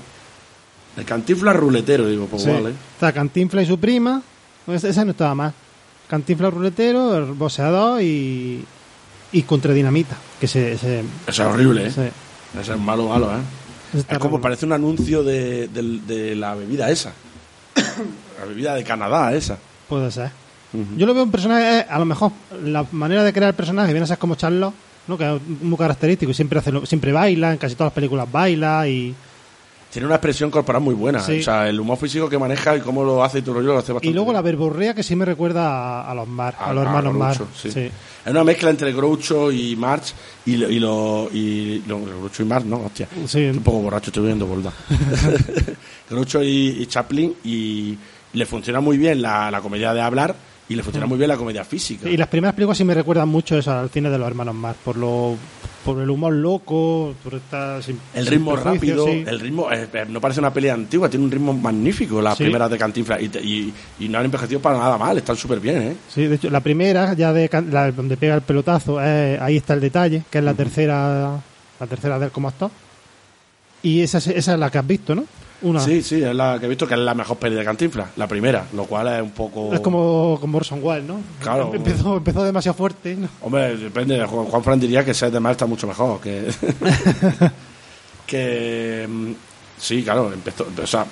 El 0.97 1.05
cantifla 1.05 1.53
ruletero, 1.53 2.07
digo, 2.09 2.27
pues 2.27 2.43
Sí. 2.43 2.51
vale. 2.51 2.71
Está 2.95 3.13
Cantinfla 3.13 3.63
y 3.63 3.67
su 3.67 3.79
prima. 3.79 4.23
Pues 4.67 4.85
esa 4.85 5.05
no 5.05 5.13
estaba 5.13 5.35
mal. 5.35 5.53
Cantinfla 6.09 6.51
ruletero, 6.51 7.17
el 7.17 7.25
boxeador 7.33 8.03
y. 8.03 8.65
Y 9.33 9.43
contra 9.43 9.73
dinamita. 9.73 10.17
Que 10.41 10.49
se. 10.49 10.77
se- 10.77 11.01
Eso 11.01 11.05
es 11.29 11.41
horrible, 11.41 11.87
¿eh? 11.87 12.11
Eso 12.61 12.75
es 12.75 12.81
malo, 12.81 13.09
malo, 13.09 13.31
¿eh? 13.33 14.03
Es 14.11 14.19
como 14.19 14.41
parece 14.41 14.67
un 14.67 14.73
anuncio 14.73 15.23
de, 15.23 15.69
de 15.69 16.35
la 16.35 16.55
bebida 16.55 16.91
esa. 16.91 17.13
la 18.41 18.45
bebida 18.47 18.75
de 18.75 18.85
Canadá 18.85 19.33
esa. 19.35 19.59
Puede 19.89 20.11
ser. 20.11 20.31
Yo 20.97 21.05
lo 21.05 21.15
veo 21.15 21.25
un 21.25 21.33
personaje, 21.33 21.81
eh, 21.81 21.87
a 21.91 21.99
lo 21.99 22.05
mejor 22.05 22.31
la 22.65 22.87
manera 22.93 23.25
de 23.25 23.33
crear 23.33 23.49
el 23.49 23.57
personaje 23.57 23.93
viene 23.93 24.05
a 24.05 24.07
ser 24.07 24.19
como 24.19 24.37
Charlotte, 24.37 24.73
¿no? 25.09 25.19
que 25.19 25.35
es 25.35 25.43
muy 25.63 25.77
característico 25.77 26.31
y 26.31 26.35
siempre, 26.35 26.61
hace 26.61 26.71
lo- 26.71 26.87
siempre 26.87 27.11
baila, 27.11 27.51
en 27.51 27.59
casi 27.59 27.75
todas 27.75 27.89
las 27.91 27.95
películas 27.95 28.31
baila 28.31 28.87
y, 28.87 29.13
Tiene 29.91 30.07
una 30.07 30.15
expresión 30.17 30.51
corporal 30.53 30.81
muy 30.83 30.95
buena. 30.95 31.19
Sí. 31.21 31.41
O 31.41 31.43
sea, 31.43 31.69
el 31.69 31.81
humor 31.81 31.99
físico 31.99 32.29
que 32.29 32.39
maneja 32.39 32.77
y 32.77 32.81
cómo 32.81 33.03
lo 33.03 33.25
hace 33.25 33.41
y 33.41 33.43
todo 33.43 33.55
lo 33.55 33.61
rollo 33.61 33.73
lo 33.73 33.79
hace 33.81 33.93
bastante 33.93 34.09
y 34.09 34.13
luego 34.15 34.33
la 34.33 34.41
verborrea 34.41 34.95
que 34.95 35.03
sí 35.03 35.17
me 35.17 35.25
recuerda 35.25 35.69
a, 36.03 36.11
a 36.11 36.15
los 36.15 36.29
Mar, 36.29 36.55
a, 36.59 36.73
los 36.73 36.85
hermanos 36.85 37.13
Mar. 37.15 37.37
Sí. 37.61 37.71
Sí. 37.73 37.81
Es 38.25 38.31
una 38.31 38.45
mezcla 38.45 38.71
entre 38.71 38.93
Groucho 38.93 39.51
y 39.51 39.75
March 39.75 40.13
y 40.47 40.57
lo, 40.59 40.71
y 40.71 40.79
lo, 40.79 41.29
y 41.33 41.83
lo- 41.89 42.01
Groucho 42.05 42.43
y 42.43 42.47
March, 42.47 42.67
¿no? 42.67 42.77
Hostia. 42.85 43.09
Sí. 43.15 43.23
Estoy 43.25 43.47
un 43.51 43.63
poco 43.65 43.79
borracho, 43.81 44.11
estoy 44.11 44.27
viendo 44.27 44.47
bolda. 44.47 44.73
Groucho 46.09 46.43
y, 46.43 46.77
y 46.81 46.87
Chaplin 46.87 47.35
y 47.45 47.97
le 48.33 48.47
funciona 48.47 48.81
muy 48.81 48.97
bien 48.99 49.21
la, 49.23 49.51
la 49.51 49.61
comedia 49.61 49.93
de 49.93 50.01
hablar 50.01 50.35
y 50.71 50.77
le 50.77 50.83
funciona 50.83 51.07
muy 51.07 51.19
bien 51.19 51.29
la 51.29 51.37
comedia 51.37 51.65
física. 51.65 52.09
Y 52.09 52.17
las 52.17 52.29
primeras 52.29 52.55
películas 52.55 52.79
sí 52.79 52.85
me 52.85 52.95
recuerdan 52.95 53.29
mucho 53.29 53.59
eso 53.59 53.73
al 53.73 53.91
cine 53.91 54.09
de 54.09 54.17
los 54.17 54.27
hermanos 54.27 54.55
Mar, 54.55 54.75
por 54.83 54.97
lo 54.97 55.37
por 55.85 55.99
el 56.01 56.11
humor 56.11 56.33
loco, 56.35 57.15
por 57.25 57.35
esta 57.35 57.81
sin- 57.83 57.99
El 58.15 58.27
ritmo 58.27 58.55
rápido, 58.55 59.07
sí. 59.07 59.25
el 59.27 59.41
ritmo 59.41 59.73
eh, 59.73 59.89
eh, 59.93 60.05
no 60.09 60.21
parece 60.21 60.39
una 60.41 60.53
pelea 60.53 60.75
antigua, 60.75 61.09
tiene 61.09 61.25
un 61.25 61.31
ritmo 61.31 61.53
magnífico 61.55 62.21
las 62.21 62.37
Sí. 62.37 62.45
primeras 62.45 62.71
de 62.71 62.77
Cantinflas 62.79 63.21
y, 63.23 63.29
te- 63.31 63.41
y, 63.43 63.73
y 63.99 64.09
no 64.09 64.19
han 64.19 64.27
envejecido 64.27 64.61
para 64.61 64.79
nada 64.79 64.99
mal, 64.99 65.17
están 65.17 65.37
súper 65.37 65.59
bien, 65.59 65.83
¿eh? 65.83 65.97
Sí, 66.09 66.27
de 66.27 66.35
hecho, 66.37 66.51
la 66.51 66.61
primera, 66.61 67.15
ya 67.15 67.33
de 67.33 67.49
la- 67.71 67.91
donde 67.93 68.17
pega 68.19 68.35
el 68.35 68.43
pelotazo, 68.43 69.01
es- 69.01 69.41
ahí 69.41 69.57
está 69.57 69.73
el 69.75 69.81
detalle, 69.81 70.23
que 70.31 70.39
es 70.39 70.45
la 70.45 70.53
tercera 70.55 71.41
la 71.81 71.87
tercera 71.87 72.19
de 72.19 72.27
él 72.27 72.31
como 72.31 72.49
actor. 72.49 72.71
Y 73.83 74.03
esa, 74.03 74.19
es- 74.19 74.27
esa 74.29 74.53
es 74.53 74.59
la 74.59 74.71
que 74.71 74.79
has 74.79 74.87
visto, 74.87 75.15
¿no? 75.15 75.25
Una. 75.63 75.81
Sí, 75.81 76.03
sí, 76.03 76.23
es 76.23 76.35
la 76.35 76.59
que 76.59 76.67
he 76.67 76.69
visto 76.69 76.87
que 76.87 76.95
es 76.95 77.01
la 77.01 77.15
mejor 77.15 77.37
peli 77.37 77.57
de 77.57 77.65
Cantinflas, 77.65 78.09
la 78.17 78.27
primera, 78.27 78.67
lo 78.73 78.85
cual 78.85 79.09
es 79.09 79.23
un 79.23 79.31
poco... 79.33 79.73
Es 79.75 79.81
como, 79.81 80.39
como 80.41 80.59
Orson 80.59 80.81
Welles, 80.83 81.05
¿no? 81.05 81.21
Claro. 81.41 81.71
Empezó, 81.75 82.17
empezó 82.17 82.45
demasiado 82.45 82.77
fuerte. 82.77 83.17
¿no? 83.17 83.29
Hombre, 83.43 83.77
depende. 83.77 84.25
Juan, 84.25 84.47
Juan 84.47 84.65
Fran 84.65 84.81
diría 84.81 85.05
que 85.05 85.13
Seth 85.13 85.33
de 85.33 85.41
Mar 85.41 85.53
está 85.53 85.67
mucho 85.67 85.87
mejor. 85.87 86.21
Que, 86.21 86.51
que 88.27 89.07
mm, 89.09 89.33
sí, 89.79 90.03
claro, 90.03 90.33
empezó. 90.33 90.67
O 90.83 90.87
sea, 90.87 91.05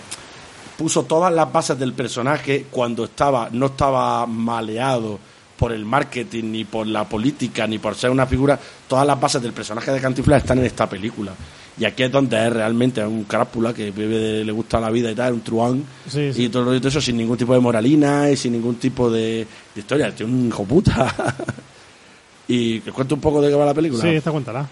puso 0.77 1.03
todas 1.03 1.33
las 1.33 1.53
bases 1.53 1.79
del 1.79 1.93
personaje 1.93 2.67
cuando 2.71 3.05
estaba 3.05 3.49
no 3.53 3.67
estaba 3.67 4.27
maleado 4.27 5.19
por 5.59 5.73
el 5.73 5.85
marketing, 5.85 6.45
ni 6.45 6.65
por 6.65 6.87
la 6.87 7.05
política, 7.05 7.67
ni 7.67 7.79
por 7.79 7.97
ser 7.97 8.11
una 8.11 8.27
figura. 8.27 8.59
Todas 8.87 9.07
las 9.07 9.21
bases 9.21 9.43
del 9.43 9.53
personaje 9.53 9.91
de 9.91 10.01
Cantinflas 10.01 10.43
están 10.43 10.59
en 10.59 10.67
esta 10.67 10.89
película. 10.89 11.33
Y 11.79 11.85
aquí 11.85 12.03
es 12.03 12.11
donde 12.11 12.45
es 12.45 12.53
realmente 12.53 13.05
un 13.07 13.25
crápula 13.25 13.73
que 13.73 13.91
vive 13.93 14.19
de- 14.19 14.45
le 14.45 14.51
gusta 14.53 14.81
la 14.81 14.91
vida 14.91 15.11
y 15.11 15.15
tal, 15.15 15.35
un 15.35 15.41
truán. 15.43 15.85
Sí, 16.09 16.33
sí. 16.33 16.45
Y 16.45 16.49
todo, 16.49 16.65
todo 16.77 16.89
eso 16.89 17.01
sin 17.01 17.17
ningún 17.17 17.37
tipo 17.39 17.55
de 17.55 17.61
moralina 17.61 18.29
y 18.31 18.37
sin 18.37 18.53
ningún 18.53 18.77
tipo 18.77 19.09
de, 19.11 19.47
de 19.75 19.81
historia. 19.81 20.13
Tiene 20.15 20.33
un 20.33 20.49
hijo 20.49 20.65
puta. 20.65 21.15
y 22.49 22.81
que 22.81 22.93
cuento 22.93 23.15
un 23.15 23.21
poco 23.21 23.41
de 23.41 23.51
qué 23.51 23.55
va 23.55 23.67
la 23.67 23.75
película. 23.75 24.03
Sí, 24.03 24.09
esta 24.09 24.31
cuéntala. 24.31 24.69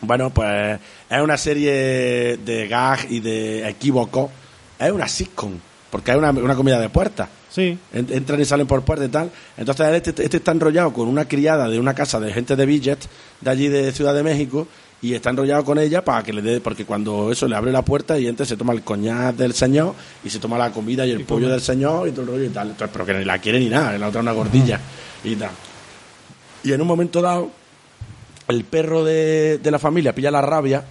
Bueno, 0.00 0.30
pues 0.30 0.78
es 1.08 1.20
una 1.20 1.36
serie 1.38 2.36
de 2.36 2.68
gag 2.68 3.06
y 3.10 3.20
de 3.20 3.68
equívocos. 3.68 4.30
Es 4.78 4.90
una 4.92 5.08
sitcom, 5.08 5.52
porque 5.90 6.10
es 6.10 6.16
una, 6.16 6.30
una 6.30 6.54
comida 6.54 6.78
de 6.78 6.88
puertas. 6.88 7.28
Sí, 7.50 7.78
En- 7.92 8.12
Entran 8.12 8.40
y 8.40 8.44
salen 8.44 8.66
por 8.66 8.82
puertas 8.82 9.08
y 9.08 9.10
tal. 9.10 9.30
Entonces 9.56 9.86
este, 10.06 10.22
este 10.24 10.36
está 10.38 10.50
enrollado 10.52 10.92
con 10.92 11.08
una 11.08 11.26
criada 11.26 11.68
de 11.68 11.78
una 11.78 11.94
casa 11.94 12.18
de 12.20 12.32
gente 12.32 12.56
de 12.56 12.66
Billet, 12.66 12.98
de 13.40 13.50
allí 13.50 13.68
de 13.68 13.92
Ciudad 13.92 14.12
de 14.14 14.22
México, 14.24 14.66
y 15.04 15.12
está 15.12 15.28
enrollado 15.28 15.62
con 15.66 15.78
ella 15.78 16.02
para 16.02 16.22
que 16.22 16.32
le 16.32 16.40
dé, 16.40 16.62
porque 16.62 16.86
cuando 16.86 17.30
eso 17.30 17.46
le 17.46 17.54
abre 17.54 17.70
la 17.70 17.82
puerta 17.82 18.18
y 18.18 18.26
entra 18.26 18.46
se 18.46 18.56
toma 18.56 18.72
el 18.72 18.80
coñac 18.80 19.36
del 19.36 19.52
señor 19.52 19.94
y 20.24 20.30
se 20.30 20.38
toma 20.38 20.56
la 20.56 20.70
comida 20.70 21.06
y 21.06 21.10
el 21.10 21.20
Y 21.20 21.24
pollo 21.24 21.50
del 21.50 21.60
señor 21.60 22.08
y 22.08 22.12
todo 22.12 22.22
el 22.22 22.28
rollo 22.28 22.44
y 22.44 22.48
tal. 22.48 22.70
Entonces, 22.70 22.88
pero 22.90 23.04
que 23.04 23.12
ni 23.12 23.22
la 23.22 23.38
quiere 23.38 23.60
ni 23.60 23.68
nada, 23.68 23.98
la 23.98 24.08
otra 24.08 24.22
una 24.22 24.32
gordilla 24.32 24.80
y 25.22 25.36
tal. 25.36 25.50
Y 26.62 26.72
en 26.72 26.80
un 26.80 26.86
momento 26.86 27.20
dado, 27.20 27.50
el 28.48 28.64
perro 28.64 29.04
de, 29.04 29.58
de 29.58 29.70
la 29.70 29.78
familia 29.78 30.14
pilla 30.14 30.30
la 30.30 30.40
rabia. 30.40 30.82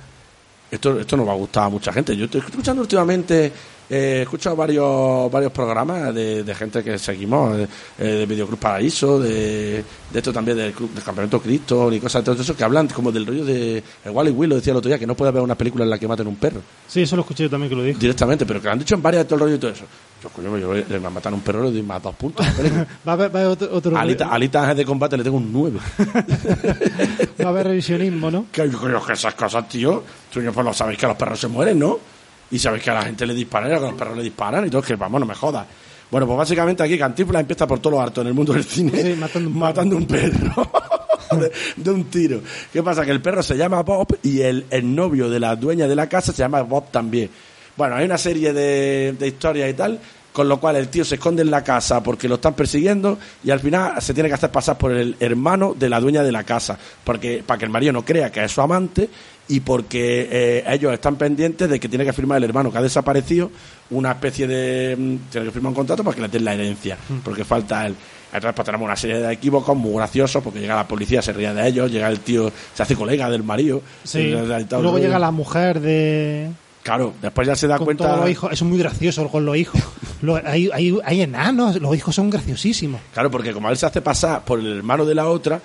Esto, 0.70 1.00
esto 1.00 1.18
no 1.18 1.26
va 1.26 1.34
a 1.34 1.36
gustar 1.36 1.64
a 1.64 1.70
mucha 1.70 1.92
gente. 1.92 2.16
Yo 2.16 2.26
estoy 2.26 2.42
escuchando 2.42 2.84
últimamente 2.84 3.52
eh, 3.96 4.18
he 4.20 4.22
escuchado 4.24 4.56
varios 4.56 5.32
varios 5.32 5.52
programas 5.52 6.14
de, 6.16 6.44
de 6.44 6.56
gente 6.56 6.84
que 6.84 6.98
seguimos, 6.98 7.58
eh, 8.00 8.04
de 8.04 8.26
Videoclub 8.26 8.58
Paraíso, 8.60 9.20
de, 9.20 9.84
de 10.12 10.20
esto 10.20 10.34
también 10.34 10.58
del, 10.58 10.72
club, 10.74 10.92
del 10.94 11.04
Campamento 11.04 11.40
Cristo 11.42 11.92
y 11.94 12.00
cosas 12.00 12.24
de 12.24 12.32
todo 12.32 12.42
eso, 12.42 12.56
que 12.56 12.64
hablan 12.64 12.88
como 12.88 13.12
del 13.12 13.26
rollo 13.26 13.46
de... 13.46 13.84
Wally 14.06 14.32
Will 14.32 14.50
lo 14.50 14.56
decía 14.56 14.72
el 14.72 14.78
otro 14.78 14.90
día, 14.90 14.98
que 15.00 15.06
no 15.08 15.16
puede 15.16 15.30
haber 15.30 15.44
una 15.44 15.56
película 15.56 15.84
en 15.84 15.90
la 15.90 16.00
que 16.00 16.08
maten 16.08 16.28
un 16.28 16.36
perro 16.38 16.62
Sí, 16.88 17.02
eso 17.02 17.16
lo 17.16 17.22
escuché 17.22 17.44
yo 17.44 17.50
también 17.50 17.70
que 17.70 17.76
lo 17.76 17.84
dijo. 17.84 18.00
directamente, 18.00 18.46
pero 18.46 18.60
que 18.62 18.66
lo 18.68 18.74
han 18.74 18.80
dicho 18.80 18.96
en 18.96 19.02
varias 19.02 19.24
de 19.24 19.26
todo 19.30 19.36
el 19.36 19.42
rollo 19.42 19.56
y 19.56 19.60
todo 19.60 19.72
eso. 19.72 19.86
Yo, 20.24 20.30
coño, 20.30 20.58
yo 20.58 20.74
le 20.74 21.00
me 21.00 21.10
matan 21.10 21.34
un 21.34 21.42
perro 21.42 21.64
y 21.64 21.68
le 21.68 21.72
doy 21.74 21.82
más 21.84 22.02
dos 22.02 22.16
puntos. 22.16 22.46
a. 22.46 22.52
Va 23.08 23.12
a 23.12 23.14
haber, 23.14 23.36
va 23.36 23.40
a 23.40 23.44
haber 23.44 23.52
otro, 23.54 23.70
otro- 23.76 23.98
Alita, 23.98 24.30
Alita 24.30 24.74
de 24.74 24.86
Combate 24.86 25.18
le 25.18 25.24
tengo 25.24 25.38
un 25.38 25.52
9. 25.52 25.80
va 27.42 27.46
a 27.46 27.50
haber 27.50 27.68
revisionismo, 27.68 28.32
¿no? 28.32 28.46
Que 28.52 28.70
coño, 28.70 29.04
que 29.06 29.14
esas 29.14 29.34
cosas, 29.36 29.68
tío. 29.68 30.04
Tú 30.32 30.40
pues 30.54 30.66
lo 30.66 30.74
sabéis 30.74 30.98
que 31.00 31.08
los 31.08 31.16
perros 31.18 31.40
se 31.40 31.48
mueren, 31.48 31.80
¿no? 31.80 32.00
Y 32.54 32.60
sabéis 32.60 32.84
que 32.84 32.92
a 32.92 32.94
la 32.94 33.02
gente 33.02 33.26
le 33.26 33.34
disparan 33.34 33.72
y 33.72 33.74
a 33.74 33.80
los 33.80 33.94
perros 33.96 34.16
le 34.16 34.24
disparan 34.24 34.68
y 34.68 34.70
todo, 34.70 34.84
que 34.84 34.96
vamos, 34.96 35.20
no 35.20 35.26
me 35.26 35.34
jodas. 35.34 35.66
Bueno, 36.12 36.28
pues 36.28 36.38
básicamente 36.38 36.84
aquí 36.84 36.96
Cantinflas 37.00 37.42
empieza 37.42 37.66
por 37.66 37.80
todo 37.80 37.94
lo 37.94 38.02
harto 38.02 38.22
en 38.22 38.28
el 38.28 38.36
mundo 38.36 38.54
del 38.54 38.64
cine 38.64 39.02
Sí, 39.02 39.16
matando 39.20 39.50
un 39.50 39.58
matando 39.58 39.98
un 39.98 40.06
perro. 40.06 40.72
de, 41.40 41.52
de 41.76 41.92
un 41.92 42.04
tiro. 42.06 42.42
¿Qué 42.72 42.84
pasa? 42.84 43.04
Que 43.04 43.10
el 43.10 43.20
perro 43.20 43.42
se 43.42 43.58
llama 43.58 43.82
Bob 43.82 44.20
y 44.22 44.42
el, 44.42 44.68
el 44.70 44.94
novio 44.94 45.28
de 45.32 45.40
la 45.40 45.56
dueña 45.56 45.88
de 45.88 45.96
la 45.96 46.08
casa 46.08 46.32
se 46.32 46.38
llama 46.38 46.62
Bob 46.62 46.92
también. 46.92 47.32
Bueno, 47.76 47.96
hay 47.96 48.06
una 48.06 48.20
serie 48.20 48.54
de, 48.54 49.16
de 49.18 49.28
historias 49.28 49.72
y 49.72 49.74
tal, 49.74 50.00
con 50.32 50.48
lo 50.48 50.60
cual 50.60 50.76
el 50.76 50.90
tío 50.90 51.04
se 51.04 51.16
esconde 51.16 51.42
en 51.42 51.50
la 51.50 51.64
casa 51.64 52.04
porque 52.04 52.28
lo 52.28 52.36
están 52.36 52.54
persiguiendo 52.54 53.18
y 53.44 53.50
al 53.50 53.60
final 53.60 54.00
se 54.00 54.14
tiene 54.14 54.30
que 54.30 54.36
hacer 54.36 54.52
pasar 54.52 54.78
por 54.78 54.92
el 54.92 55.16
hermano 55.20 55.74
de 55.74 55.90
la 55.90 56.00
dueña 56.00 56.22
de 56.22 56.32
la 56.32 56.44
casa, 56.44 56.78
porque 57.04 57.44
para 57.44 57.58
que 57.58 57.66
el 57.66 57.72
marido 57.72 57.94
no 57.94 58.06
crea 58.06 58.32
que 58.32 58.44
es 58.44 58.52
su 58.52 58.62
amante 58.62 59.10
y 59.48 59.60
porque 59.60 60.28
eh, 60.32 60.64
ellos 60.68 60.94
están 60.94 61.16
pendientes 61.16 61.70
de 61.70 61.80
que 61.80 61.90
tiene 61.90 62.06
que 62.06 62.14
firmar 62.14 62.38
el 62.38 62.46
hermano 62.46 62.72
que 62.72 62.78
ha 62.78 62.82
desaparecido 62.82 63.52
una 63.90 64.12
especie 64.12 64.48
de... 64.48 64.96
mm, 64.98 65.16
tiene 65.32 65.48
que 65.48 65.52
firmar 65.52 65.70
un 65.70 65.76
contrato 65.76 66.04
para 66.04 66.16
que 66.16 66.22
le 66.22 66.28
den 66.28 66.46
la 66.46 66.54
herencia, 66.54 66.98
porque 67.24 67.44
falta 67.44 67.86
él. 67.86 67.96
Entonces 68.28 68.56
pues 68.56 68.66
tenemos 68.66 68.86
una 68.86 68.96
serie 68.96 69.20
de 69.20 69.32
equívocos 69.32 69.78
muy 69.78 69.94
graciosos 69.94 70.42
porque 70.42 70.60
llega 70.60 70.76
la 70.76 70.88
policía, 70.88 71.22
se 71.22 71.34
ríe 71.34 71.54
de 71.54 71.68
ellos, 71.68 71.92
llega 71.92 72.08
el 72.08 72.20
tío, 72.20 72.52
se 72.74 72.82
hace 72.82 72.96
colega 72.96 73.30
del 73.30 73.44
marido. 73.44 73.82
Sí. 74.04 74.30
luego 74.30 74.98
llega 74.98 75.20
la 75.20 75.32
mujer 75.32 75.80
de... 75.80 76.50
Claro, 76.84 77.14
después 77.22 77.48
ya 77.48 77.56
se 77.56 77.66
da 77.68 77.78
Con 77.78 77.86
cuenta... 77.86 78.04
todos 78.06 78.20
los 78.20 78.30
hijos. 78.30 78.52
Eso 78.52 78.66
es 78.66 78.70
muy 78.70 78.78
gracioso 78.78 79.28
con 79.30 79.46
los 79.46 79.56
hijos. 79.56 79.82
Lo- 80.22 80.36
hay, 80.36 80.70
hay, 80.74 80.98
hay 81.04 81.22
enanos, 81.22 81.80
los 81.82 81.96
hijos 81.96 82.14
son 82.16 82.30
graciosísimos. 82.30 83.00
Claro, 83.14 83.32
porque 83.32 83.52
como 83.54 83.70
él 83.70 83.78
se 83.78 83.86
hace 83.86 84.02
pasar 84.02 84.44
por 84.46 84.60
el 84.60 84.78
hermano 84.78 85.06
de 85.06 85.16
la 85.16 85.28
otra, 85.28 85.62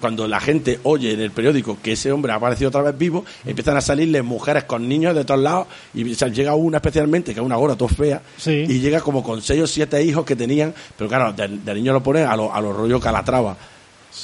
cuando 0.00 0.26
la 0.28 0.38
gente 0.40 0.80
oye 0.84 1.12
en 1.12 1.20
el 1.20 1.30
periódico 1.30 1.78
que 1.82 1.92
ese 1.92 2.10
hombre 2.12 2.32
ha 2.32 2.36
aparecido 2.36 2.68
otra 2.68 2.82
vez 2.82 2.96
vivo, 2.96 3.24
empiezan 3.44 3.76
a 3.76 3.80
salirle 3.80 4.22
mujeres 4.22 4.64
con 4.64 4.88
niños 4.88 5.14
de 5.14 5.24
todos 5.24 5.40
lados 5.40 5.66
y 5.94 6.10
o 6.12 6.14
sea, 6.14 6.28
llega 6.28 6.54
una 6.54 6.78
especialmente, 6.78 7.32
que 7.34 7.40
es 7.40 7.46
una 7.46 7.56
gorda 7.56 7.76
todo 7.76 7.88
fea, 7.88 8.20
Sí. 8.36 8.64
y 8.68 8.80
llega 8.80 9.00
como 9.00 9.22
con 9.22 9.40
seis 9.42 9.62
o 9.62 9.66
siete 9.66 10.02
hijos 10.02 10.24
que 10.24 10.34
tenían, 10.36 10.74
pero 10.96 11.08
claro, 11.08 11.32
de, 11.32 11.48
de 11.48 11.74
niño 11.74 11.92
lo 11.92 12.02
ponen 12.02 12.26
a 12.26 12.36
los 12.36 12.50
a 12.52 12.60
los 12.60 12.74
rollos 12.76 13.02
calatrava. 13.02 13.56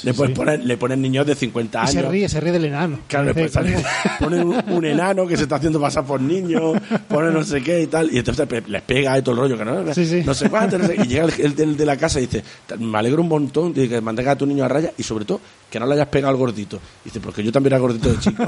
Después 0.03 0.29
sí. 0.29 0.35
ponen- 0.35 0.63
le 0.63 0.77
ponen 0.77 1.01
niños 1.01 1.25
de 1.25 1.33
50 1.33 1.77
Y 1.79 1.81
años. 1.81 1.91
se 1.93 2.01
ríe, 2.03 2.29
se 2.29 2.39
ríe 2.41 2.51
del 2.51 2.65
enano. 2.65 2.99
Claro, 3.07 3.27
después 3.27 3.51
sale- 3.51 3.75
ponen 4.19 4.41
un, 4.47 4.61
un 4.69 4.85
enano 4.85 5.25
que 5.25 5.37
se 5.37 5.43
está 5.43 5.55
haciendo 5.55 5.79
pasar 5.79 6.03
por 6.05 6.19
niño, 6.21 6.73
ponen 7.07 7.33
no 7.33 7.43
sé 7.43 7.63
qué 7.63 7.81
y 7.83 7.87
tal, 7.87 8.13
y 8.13 8.17
entonces 8.17 8.47
les 8.67 8.81
pega 8.81 9.13
ahí 9.13 9.21
todo 9.21 9.35
el 9.35 9.41
rollo, 9.41 9.57
que 9.57 9.65
no, 9.65 9.93
Sí, 9.93 10.05
sí. 10.05 10.23
no 10.25 10.33
sé 10.33 10.49
cuánto, 10.49 10.77
no 10.77 10.85
sé- 10.87 10.95
y 10.95 11.07
llega 11.07 11.25
el, 11.25 11.55
el 11.59 11.77
de 11.77 11.85
la 11.85 11.95
casa 11.97 12.19
y 12.19 12.25
dice, 12.27 12.43
me 12.79 12.97
alegro 12.97 13.21
un 13.21 13.29
montón 13.29 13.73
de 13.73 13.87
que 13.87 14.01
mantenga 14.01 14.31
a 14.31 14.35
tu 14.37 14.45
niño 14.45 14.65
a 14.65 14.67
raya 14.67 14.91
y 14.97 15.03
sobre 15.03 15.23
todo 15.25 15.39
que 15.69 15.79
no 15.79 15.85
le 15.85 15.93
hayas 15.95 16.07
pegado 16.07 16.31
al 16.31 16.37
gordito. 16.37 16.77
Y 17.03 17.05
dice, 17.05 17.19
porque 17.19 17.43
yo 17.43 17.51
también 17.51 17.73
era 17.73 17.79
gordito 17.79 18.09
de 18.11 18.19
chico. 18.19 18.43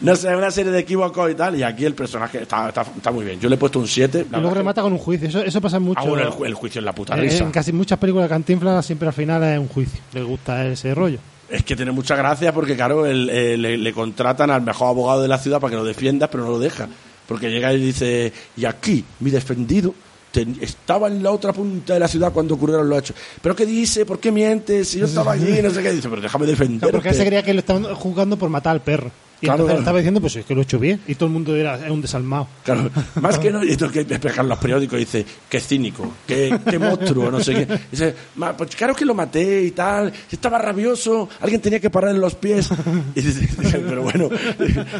no 0.00 0.14
sé, 0.14 0.34
una 0.36 0.50
serie 0.50 0.70
de 0.70 0.78
equívocos 0.78 1.30
y 1.30 1.34
tal, 1.34 1.56
y 1.58 1.62
aquí 1.64 1.84
el 1.84 1.94
personaje 1.94 2.42
está, 2.42 2.68
está, 2.68 2.82
está 2.82 3.10
muy 3.10 3.24
bien. 3.24 3.40
Yo 3.40 3.48
le 3.48 3.56
he 3.56 3.58
puesto 3.58 3.80
un 3.80 3.88
7. 3.88 4.26
Y 4.28 4.32
luego 4.36 4.54
remata 4.54 4.80
con 4.80 4.92
un 4.92 4.98
juicio. 4.98 5.28
Eso, 5.28 5.42
eso 5.42 5.60
pasa 5.60 5.78
mucho. 5.80 6.00
Ah, 6.00 6.04
bueno, 6.08 6.22
el, 6.28 6.32
ju- 6.32 6.46
el 6.46 6.54
juicio 6.54 6.78
es 6.78 6.84
la 6.84 6.92
puta 6.94 7.16
risa. 7.16 7.42
en 7.44 7.50
casi 7.50 7.72
muchas 7.72 7.98
películas 7.98 8.28
de 8.28 8.34
Cantinflas 8.58 8.86
siempre 8.86 9.08
al 9.08 9.14
final 9.14 9.42
es 9.44 9.58
un 9.58 9.68
juicio. 9.68 10.00
Le 10.12 10.22
gusta 10.22 10.66
ese 10.66 10.94
rollo. 10.94 11.18
Es 11.48 11.62
que 11.64 11.74
tiene 11.76 11.92
mucha 11.92 12.14
gracia 12.16 12.52
porque, 12.52 12.76
claro, 12.76 13.06
el- 13.06 13.30
eh, 13.30 13.56
le, 13.56 13.78
le 13.78 13.92
contratan 13.92 14.50
al 14.50 14.62
mejor 14.62 14.88
abogado 14.88 15.22
de 15.22 15.28
la 15.28 15.38
ciudad 15.38 15.60
para 15.60 15.70
que 15.70 15.76
lo 15.76 15.84
defienda, 15.84 16.28
pero 16.30 16.44
no 16.44 16.50
lo 16.50 16.58
deja. 16.58 16.88
Porque 17.26 17.50
llega 17.50 17.72
y 17.72 17.78
dice, 17.80 18.32
y 18.56 18.64
aquí, 18.64 19.04
mi 19.20 19.30
defendido 19.30 19.94
ten- 20.30 20.58
estaba 20.60 21.08
en 21.08 21.22
la 21.22 21.30
otra 21.30 21.52
punta 21.52 21.94
de 21.94 22.00
la 22.00 22.08
ciudad 22.08 22.32
cuando 22.32 22.54
ocurrieron 22.54 22.88
los 22.88 22.98
hechos. 22.98 23.16
¿Pero 23.40 23.56
qué 23.56 23.64
dice? 23.66 24.04
¿Por 24.04 24.18
qué 24.20 24.30
mientes? 24.32 24.88
Si 24.88 24.98
yo 24.98 25.06
estaba 25.06 25.32
allí, 25.32 25.60
no 25.62 25.70
sé 25.70 25.82
qué. 25.82 25.92
Dice, 25.92 26.08
pero 26.08 26.20
déjame 26.20 26.46
defenderte. 26.46 26.80
Claro, 26.80 26.98
porque 26.98 27.08
él 27.10 27.14
se 27.14 27.24
creía 27.26 27.42
que 27.42 27.54
lo 27.54 27.60
estaban 27.60 27.84
juzgando 27.94 28.36
por 28.36 28.50
matar 28.50 28.72
al 28.72 28.82
perro. 28.82 29.10
Y 29.40 29.46
Claro, 29.46 29.54
entonces 29.62 29.66
claro. 29.66 29.78
estaba 29.80 29.98
diciendo, 29.98 30.20
pues 30.20 30.36
es 30.36 30.44
que 30.44 30.54
lo 30.54 30.60
he 30.60 30.64
hecho 30.64 30.78
bien. 30.78 31.00
Y 31.06 31.14
todo 31.14 31.26
el 31.26 31.32
mundo 31.32 31.54
era 31.54 31.76
es 31.84 31.90
un 31.90 32.00
desalmado. 32.02 32.48
Claro, 32.64 32.90
más 33.20 33.38
que 33.38 33.50
no, 33.52 33.62
y 33.64 33.70
esto 33.70 33.90
que 33.90 34.00
explican 34.00 34.48
los 34.48 34.58
periódicos, 34.58 34.98
dice, 34.98 35.24
qué 35.48 35.60
cínico, 35.60 36.12
qué, 36.26 36.58
qué 36.68 36.78
monstruo, 36.78 37.30
no 37.30 37.38
sé 37.40 37.54
qué. 37.54 37.78
Dice, 37.90 38.14
"Ma, 38.36 38.56
pues 38.56 38.74
claro 38.74 38.94
que 38.94 39.04
lo 39.04 39.14
maté 39.14 39.62
y 39.62 39.70
tal, 39.70 40.12
estaba 40.30 40.58
rabioso, 40.58 41.28
alguien 41.40 41.60
tenía 41.60 41.78
que 41.80 41.88
pararle 41.90 42.18
los 42.18 42.34
pies. 42.34 42.68
Y 43.14 43.20
dice, 43.22 43.48
pero 43.86 44.02
bueno, 44.02 44.28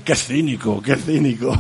qué 0.05 0.15
cínico, 0.15 0.81
qué 0.81 0.95
cínico. 0.97 1.53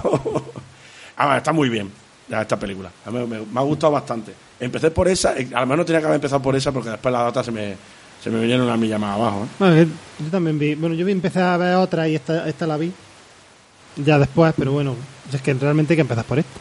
Ah, 1.16 1.36
está 1.38 1.52
muy 1.52 1.68
bien 1.68 1.90
esta 2.30 2.58
película, 2.58 2.90
A 3.06 3.10
mí 3.10 3.18
me, 3.26 3.40
me 3.40 3.60
ha 3.60 3.62
gustado 3.62 3.92
bastante. 3.94 4.34
Empecé 4.60 4.90
por 4.90 5.08
esa, 5.08 5.36
eh, 5.38 5.48
a 5.54 5.60
lo 5.60 5.66
mejor 5.66 5.78
no 5.78 5.84
tenía 5.84 6.00
que 6.00 6.06
haber 6.06 6.16
empezado 6.16 6.42
por 6.42 6.54
esa 6.54 6.72
porque 6.72 6.90
después 6.90 7.10
las 7.12 7.28
otras 7.30 7.46
se 7.46 7.52
me, 7.52 7.74
se 8.22 8.30
me 8.30 8.40
vinieron 8.40 8.66
una 8.66 8.76
milla 8.76 8.98
más 8.98 9.14
abajo. 9.16 9.44
¿eh? 9.44 9.48
Bueno, 9.58 9.90
yo 10.18 10.30
también 10.30 10.58
vi. 10.58 10.74
Bueno, 10.74 10.94
yo 10.94 11.04
vi- 11.06 11.12
empecé 11.12 11.40
a 11.40 11.56
ver 11.56 11.76
otra 11.76 12.08
y 12.08 12.14
esta, 12.16 12.48
esta 12.48 12.66
la 12.66 12.76
vi. 12.76 12.92
Ya 14.04 14.18
después, 14.18 14.54
pero 14.56 14.72
bueno, 14.72 14.94
es 15.32 15.42
que 15.42 15.54
realmente 15.54 15.92
hay 15.92 15.96
que 15.96 16.02
empezar 16.02 16.24
por 16.24 16.38
esta. 16.38 16.58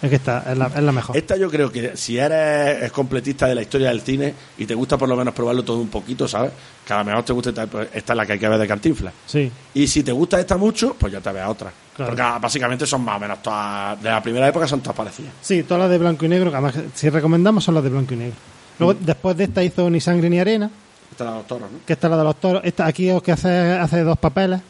Es 0.00 0.10
que 0.10 0.16
esta 0.16 0.42
es 0.50 0.58
la, 0.58 0.66
es 0.66 0.82
la 0.82 0.90
mejor. 0.90 1.16
Esta 1.16 1.36
yo 1.36 1.48
creo 1.48 1.70
que 1.70 1.96
si 1.96 2.18
eres 2.18 2.90
completista 2.90 3.46
de 3.46 3.54
la 3.54 3.62
historia 3.62 3.88
del 3.90 4.00
cine 4.00 4.34
y 4.58 4.66
te 4.66 4.74
gusta 4.74 4.98
por 4.98 5.08
lo 5.08 5.14
menos 5.14 5.32
probarlo 5.32 5.62
todo 5.62 5.78
un 5.78 5.88
poquito, 5.88 6.26
¿sabes? 6.26 6.50
Que 6.84 6.92
a 6.92 6.98
lo 6.98 7.04
mejor 7.04 7.22
te 7.24 7.32
gusta 7.32 7.50
esta, 7.50 7.66
pues 7.68 7.88
esta 7.94 8.12
es 8.12 8.16
la 8.16 8.26
que 8.26 8.32
hay 8.32 8.38
que 8.40 8.48
ver 8.48 8.58
de 8.58 8.66
Cantinflas. 8.66 9.14
Sí. 9.26 9.48
Y 9.74 9.86
si 9.86 10.02
te 10.02 10.10
gusta 10.10 10.40
esta 10.40 10.56
mucho, 10.56 10.96
pues 10.98 11.12
ya 11.12 11.20
te 11.20 11.30
veas 11.30 11.48
otra. 11.48 11.70
Claro. 11.94 12.10
Porque 12.10 12.22
ah, 12.22 12.38
básicamente 12.40 12.84
son 12.84 13.04
más 13.04 13.16
o 13.16 13.20
menos 13.20 13.40
todas, 13.42 14.02
de 14.02 14.08
la 14.10 14.20
primera 14.20 14.48
época 14.48 14.66
son 14.66 14.80
todas 14.80 14.96
parecidas. 14.96 15.32
Sí, 15.40 15.62
todas 15.62 15.82
las 15.82 15.90
de 15.90 15.98
blanco 15.98 16.24
y 16.24 16.28
negro, 16.28 16.50
que 16.50 16.56
además 16.56 16.74
si 16.94 17.08
recomendamos 17.08 17.62
son 17.62 17.74
las 17.76 17.84
de 17.84 17.90
blanco 17.90 18.14
y 18.14 18.16
negro. 18.16 18.36
Luego, 18.78 18.94
Mm. 19.00 19.04
después 19.04 19.36
de 19.36 19.44
esta 19.44 19.62
hizo 19.62 19.88
Ni 19.90 20.00
Sangre 20.00 20.28
ni 20.30 20.38
Arena, 20.38 20.70
Esta 21.10 21.24
es 21.24 21.30
la 21.30 21.36
doctora, 21.36 21.66
¿no? 21.70 21.78
que 21.86 21.92
esta 21.92 22.06
es 22.06 22.10
la 22.10 22.16
de 22.16 22.24
los 22.24 22.36
toros. 22.36 22.62
Esta 22.64 22.86
aquí 22.86 23.08
es 23.08 23.22
que 23.22 23.32
hace, 23.32 23.48
hace 23.72 24.02
dos 24.02 24.18
papeles. 24.18 24.60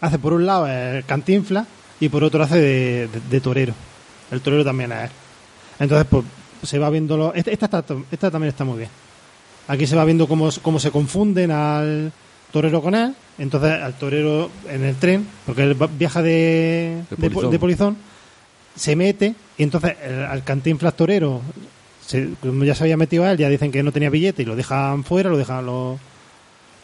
Hace 0.00 0.18
por 0.18 0.32
un 0.34 0.44
lado 0.44 0.66
el 0.66 1.04
cantinfla 1.04 1.66
y 2.00 2.08
por 2.08 2.22
otro 2.24 2.42
hace 2.42 2.58
de, 2.58 3.08
de- 3.08 3.20
de 3.30 3.40
torero. 3.40 3.72
El 4.30 4.40
torero 4.40 4.64
también 4.64 4.92
es 4.92 5.04
él. 5.04 5.10
Entonces, 5.80 6.06
pues 6.10 6.24
se 6.62 6.78
va 6.78 6.90
viendo. 6.90 7.16
Lo, 7.16 7.32
esta, 7.34 7.50
esta, 7.50 7.66
está- 7.66 7.84
esta 8.10 8.30
también 8.30 8.50
está 8.50 8.64
muy 8.64 8.78
bien. 8.78 8.90
Aquí 9.68 9.86
se 9.86 9.96
va 9.96 10.04
viendo 10.04 10.26
cómo, 10.28 10.50
cómo 10.62 10.78
se 10.78 10.90
confunden 10.90 11.50
al 11.50 12.12
torero 12.52 12.82
con 12.82 12.94
él. 12.94 13.14
Entonces, 13.38 13.72
al 13.82 13.94
torero 13.94 14.50
en 14.68 14.84
el 14.84 14.94
tren, 14.96 15.26
porque 15.46 15.62
él 15.62 15.76
viaja 15.98 16.20
de, 16.22 17.02
De 17.10 17.16
de, 17.16 17.30
polizón. 17.30 17.50
de 17.50 17.58
polizón, 17.58 17.96
se 18.76 18.94
mete 18.94 19.34
y 19.56 19.62
entonces 19.62 19.96
al 20.28 20.44
cantinflas 20.44 20.94
torero, 20.94 21.40
se- 22.06 22.30
como 22.40 22.64
ya 22.64 22.74
se 22.74 22.84
había 22.84 22.96
metido 22.96 23.24
a 23.24 23.32
él, 23.32 23.38
ya 23.38 23.48
dicen 23.48 23.70
que 23.72 23.82
no 23.82 23.92
tenía 23.92 24.10
billete 24.10 24.42
y 24.42 24.44
lo 24.44 24.56
dejan 24.56 25.04
fuera, 25.04 25.30
lo 25.30 25.36
dejan 25.38 25.64
los. 25.66 25.98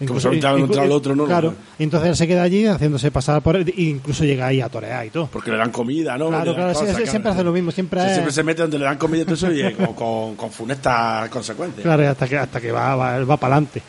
Como 0.06 0.18
entrado 0.32 0.56
el 0.82 0.92
otro, 0.92 1.14
¿no? 1.14 1.26
Claro, 1.26 1.52
y 1.78 1.82
entonces 1.82 2.08
él 2.08 2.16
se 2.16 2.26
queda 2.26 2.42
allí 2.42 2.64
haciéndose 2.66 3.10
pasar 3.10 3.42
por 3.42 3.54
él, 3.56 3.68
e 3.76 3.82
incluso 3.82 4.24
llega 4.24 4.46
ahí 4.46 4.62
a 4.62 4.70
torear 4.70 5.04
y 5.04 5.10
todo. 5.10 5.26
Porque 5.30 5.50
le 5.50 5.58
dan 5.58 5.70
comida, 5.70 6.16
¿no? 6.16 6.28
Claro, 6.28 6.54
claro, 6.54 6.72
cosas, 6.72 6.96
siempre 7.10 7.30
hace 7.30 7.44
lo 7.44 7.52
mismo, 7.52 7.70
siempre 7.70 8.00
Sí, 8.00 8.06
es- 8.06 8.12
siempre 8.14 8.32
se 8.32 8.42
mete 8.42 8.62
donde 8.62 8.78
le 8.78 8.86
dan 8.86 8.96
comida 8.96 9.20
y 9.20 9.24
todo 9.26 9.34
eso 9.34 9.52
y 9.52 9.74
con, 9.74 9.92
con, 9.92 10.36
con 10.36 10.50
funestas 10.50 11.28
consecuencias. 11.28 11.82
Claro, 11.82 12.08
hasta 12.08 12.26
que 12.26 12.38
hasta 12.38 12.60
que 12.62 12.72
va, 12.72 12.96
va, 12.96 13.22
va 13.26 13.36
para 13.36 13.56
adelante. 13.56 13.82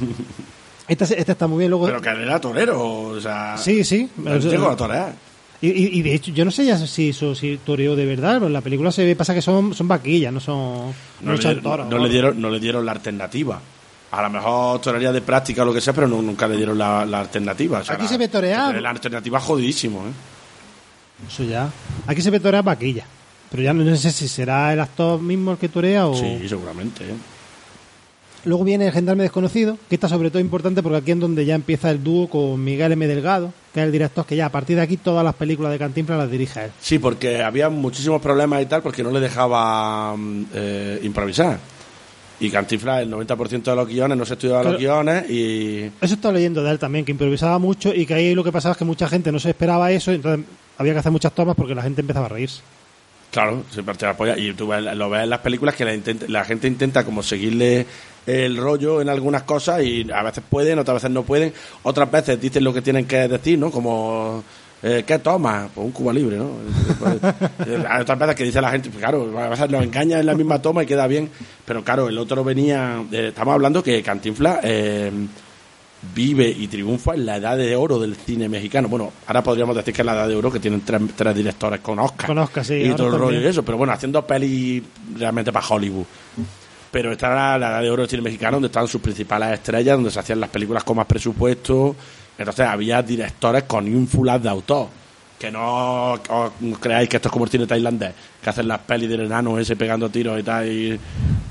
Esta, 0.88 1.04
se- 1.06 1.20
esta 1.20 1.32
está 1.32 1.46
muy 1.46 1.58
bien, 1.58 1.70
luego. 1.70 1.86
Pero 1.86 2.00
que 2.00 2.08
él 2.08 2.22
era 2.22 2.40
torero, 2.40 2.82
o 2.82 3.20
sea... 3.20 3.56
Sí, 3.58 3.84
sí. 3.84 4.08
Él 4.24 4.40
llegó 4.40 4.70
a 4.70 4.76
torear. 4.76 5.12
Y, 5.60 5.68
y- 5.70 5.98
y 5.98 6.02
de 6.02 6.14
hecho, 6.14 6.30
yo 6.30 6.44
no 6.44 6.50
sé 6.52 6.64
ya 6.64 6.78
si 6.78 7.08
eso 7.08 7.34
si 7.34 7.58
toreó 7.64 7.96
de 7.96 8.06
verdad, 8.06 8.34
pero 8.34 8.46
en 8.46 8.52
la 8.52 8.60
película 8.60 8.92
se 8.92 9.04
ve, 9.04 9.16
pasa 9.16 9.34
que 9.34 9.42
son, 9.42 9.74
son 9.74 9.88
vaquillas, 9.88 10.32
no 10.32 10.38
son. 10.40 10.92
No, 11.20 11.32
le, 11.32 11.42
son 11.42 11.60
dieron- 11.60 11.88
no 11.88 11.98
le 11.98 12.08
dieron, 12.08 12.40
no 12.40 12.50
le 12.50 12.60
dieron 12.60 12.86
la 12.86 12.92
alternativa. 12.92 13.60
A 14.10 14.22
lo 14.22 14.30
mejor 14.30 14.80
torería 14.80 15.10
de 15.12 15.20
práctica 15.20 15.62
o 15.62 15.64
lo 15.66 15.74
que 15.74 15.80
sea, 15.80 15.92
pero 15.92 16.06
no- 16.06 16.22
nunca 16.22 16.46
le 16.48 16.56
dieron 16.56 16.78
la, 16.78 17.04
la 17.04 17.20
alternativa. 17.20 17.80
O 17.80 17.84
sea, 17.84 17.94
Aquí 17.96 18.04
la- 18.04 18.08
se 18.08 18.18
ve 18.18 18.28
torear. 18.28 18.80
La 18.80 18.90
alternativa 18.90 19.40
jodidísimo, 19.40 20.00
¿eh? 20.06 20.12
Eso 21.28 21.42
ya. 21.42 21.68
Aquí 22.06 22.22
se 22.22 22.30
ve 22.30 22.38
torear 22.40 22.62
vaquillas. 22.62 23.06
Pero 23.50 23.62
ya 23.62 23.72
no, 23.72 23.82
no 23.82 23.96
sé 23.96 24.12
si 24.12 24.28
será 24.28 24.72
el 24.72 24.80
actor 24.80 25.20
mismo 25.20 25.52
el 25.52 25.58
que 25.58 25.68
torea 25.68 26.06
o. 26.06 26.14
Sí, 26.14 26.48
seguramente. 26.48 27.04
¿eh? 27.04 27.14
Luego 28.44 28.64
viene 28.64 28.86
el 28.86 28.92
gendarme 28.92 29.24
desconocido, 29.24 29.76
que 29.88 29.96
está 29.96 30.08
sobre 30.08 30.30
todo 30.30 30.40
importante 30.40 30.82
porque 30.82 30.98
aquí 30.98 31.10
es 31.10 31.18
donde 31.18 31.44
ya 31.44 31.54
empieza 31.54 31.90
el 31.90 32.02
dúo 32.04 32.28
con 32.28 32.62
Miguel 32.62 32.92
M. 32.92 33.06
Delgado, 33.06 33.52
que 33.74 33.80
es 33.80 33.86
el 33.86 33.92
director 33.92 34.24
que 34.24 34.36
ya 34.36 34.46
a 34.46 34.50
partir 34.50 34.76
de 34.76 34.82
aquí 34.82 34.96
todas 34.96 35.24
las 35.24 35.34
películas 35.34 35.72
de 35.72 35.78
Cantinflas 35.78 36.18
las 36.18 36.30
dirige 36.30 36.64
él. 36.66 36.70
Sí, 36.80 36.98
porque 36.98 37.42
había 37.42 37.68
muchísimos 37.68 38.22
problemas 38.22 38.62
y 38.62 38.66
tal, 38.66 38.80
porque 38.82 39.02
no 39.02 39.10
le 39.10 39.20
dejaba 39.20 40.14
mm, 40.16 40.44
eh, 40.54 41.00
improvisar. 41.02 41.58
Y 42.40 42.50
Cantinflas, 42.50 43.02
el 43.02 43.10
90% 43.12 43.62
de 43.64 43.74
los 43.74 43.88
guiones 43.88 44.16
no 44.16 44.24
se 44.24 44.34
estudiaba 44.34 44.62
los 44.62 44.76
Claro. 44.76 45.02
guiones 45.02 45.28
y. 45.28 45.90
Eso 46.00 46.14
está 46.14 46.30
leyendo 46.30 46.62
de 46.62 46.70
él 46.70 46.78
también, 46.78 47.04
que 47.04 47.10
improvisaba 47.10 47.58
mucho 47.58 47.92
y 47.92 48.06
que 48.06 48.14
ahí 48.14 48.34
lo 48.36 48.44
que 48.44 48.52
pasaba 48.52 48.72
es 48.72 48.78
que 48.78 48.84
mucha 48.84 49.08
gente 49.08 49.32
no 49.32 49.40
se 49.40 49.50
esperaba 49.50 49.90
eso, 49.90 50.12
y 50.12 50.16
entonces 50.16 50.46
había 50.78 50.92
que 50.92 51.00
hacer 51.00 51.10
muchas 51.10 51.32
tomas 51.34 51.56
porque 51.56 51.74
la 51.74 51.82
gente 51.82 52.00
empezaba 52.02 52.26
a 52.26 52.28
reírse. 52.28 52.60
Claro, 53.30 53.64
se 53.74 53.82
parte 53.82 54.06
la 54.06 54.16
polla. 54.16 54.38
Y 54.38 54.54
tú 54.54 54.66
lo 54.72 55.10
ves 55.10 55.24
en 55.24 55.28
las 55.30 55.40
películas 55.40 55.74
que 55.74 55.84
la, 55.84 55.94
intenta- 55.94 56.26
la 56.28 56.44
gente 56.44 56.66
intenta 56.66 57.04
como 57.04 57.22
seguirle 57.22 57.84
el 58.28 58.56
rollo 58.56 59.00
en 59.00 59.08
algunas 59.08 59.42
cosas 59.44 59.82
y 59.82 60.06
a 60.12 60.22
veces 60.22 60.44
pueden, 60.48 60.78
otras 60.78 60.96
veces 60.96 61.10
no 61.10 61.22
pueden. 61.22 61.52
Otras 61.82 62.10
veces 62.10 62.40
dicen 62.40 62.62
lo 62.62 62.74
que 62.74 62.82
tienen 62.82 63.06
que 63.06 63.26
decir, 63.26 63.58
¿no? 63.58 63.70
Como, 63.70 64.44
eh, 64.82 65.02
¿qué 65.06 65.18
toma? 65.18 65.68
Pues 65.74 65.84
un 65.84 65.92
Cuba 65.92 66.12
libre, 66.12 66.36
¿no? 66.36 66.50
Eh, 67.66 67.84
Hay 67.88 68.02
otras 68.02 68.18
veces 68.18 68.34
que 68.36 68.44
dice 68.44 68.60
la 68.60 68.70
gente, 68.70 68.90
pues 68.90 69.00
claro, 69.02 69.36
a 69.38 69.48
veces 69.48 69.70
nos 69.70 69.82
engaña 69.82 70.20
en 70.20 70.26
la 70.26 70.34
misma 70.34 70.60
toma 70.60 70.82
y 70.82 70.86
queda 70.86 71.06
bien. 71.06 71.30
Pero 71.64 71.82
claro, 71.82 72.08
el 72.08 72.18
otro 72.18 72.44
venía... 72.44 73.02
eh, 73.10 73.28
estamos 73.28 73.54
hablando 73.54 73.82
que 73.82 74.02
Cantinflas... 74.02 74.60
eh, 74.62 75.10
vive 76.14 76.48
y 76.48 76.68
triunfa 76.68 77.14
en 77.14 77.26
la 77.26 77.38
edad 77.38 77.56
de 77.56 77.74
oro 77.74 77.98
del 77.98 78.14
cine 78.14 78.48
mexicano. 78.48 78.86
Bueno, 78.88 79.12
ahora 79.26 79.42
podríamos 79.42 79.74
decir 79.74 79.92
que 79.92 80.02
es 80.02 80.06
la 80.06 80.12
edad 80.14 80.28
de 80.28 80.36
oro 80.36 80.48
que 80.52 80.60
tienen 80.60 80.82
tres, 80.82 81.00
tres 81.16 81.34
directores 81.34 81.80
con 81.80 81.98
Oscar. 81.98 82.26
Con 82.28 82.38
Oscar, 82.38 82.64
sí, 82.64 82.74
Y 82.74 82.90
todo 82.94 83.08
el 83.08 83.18
rollo 83.18 83.40
y 83.40 83.46
eso, 83.46 83.64
pero 83.64 83.76
bueno, 83.78 83.92
haciendo 83.92 84.24
pelis 84.24 84.80
realmente 85.18 85.52
para 85.52 85.66
Hollywood. 85.66 86.04
Pero 86.90 87.12
era 87.12 87.58
la 87.58 87.68
edad 87.70 87.82
de 87.82 87.90
oro 87.90 88.02
del 88.02 88.10
cine 88.10 88.22
mexicano, 88.22 88.56
donde 88.56 88.66
estaban 88.68 88.88
sus 88.88 89.00
principales 89.00 89.50
estrellas, 89.52 89.96
donde 89.96 90.10
se 90.10 90.18
hacían 90.20 90.40
las 90.40 90.50
películas 90.50 90.84
con 90.84 90.96
más 90.96 91.06
presupuesto. 91.06 91.94
Entonces 92.38 92.66
había 92.66 93.02
directores 93.02 93.64
con 93.64 93.86
ínfulas 93.86 94.42
de 94.42 94.48
autor. 94.48 94.88
Que 95.38 95.50
no 95.52 96.18
creáis 96.80 97.08
que 97.08 97.16
esto 97.16 97.28
es 97.28 97.32
como 97.32 97.44
el 97.44 97.50
cine 97.50 97.66
tailandés, 97.66 98.12
que 98.42 98.50
hacen 98.50 98.66
las 98.66 98.80
pelis 98.80 99.08
del 99.08 99.20
enano 99.20 99.58
ese 99.58 99.76
pegando 99.76 100.08
tiros 100.08 100.40
y 100.40 100.42
tal. 100.42 100.66
y- 100.66 100.98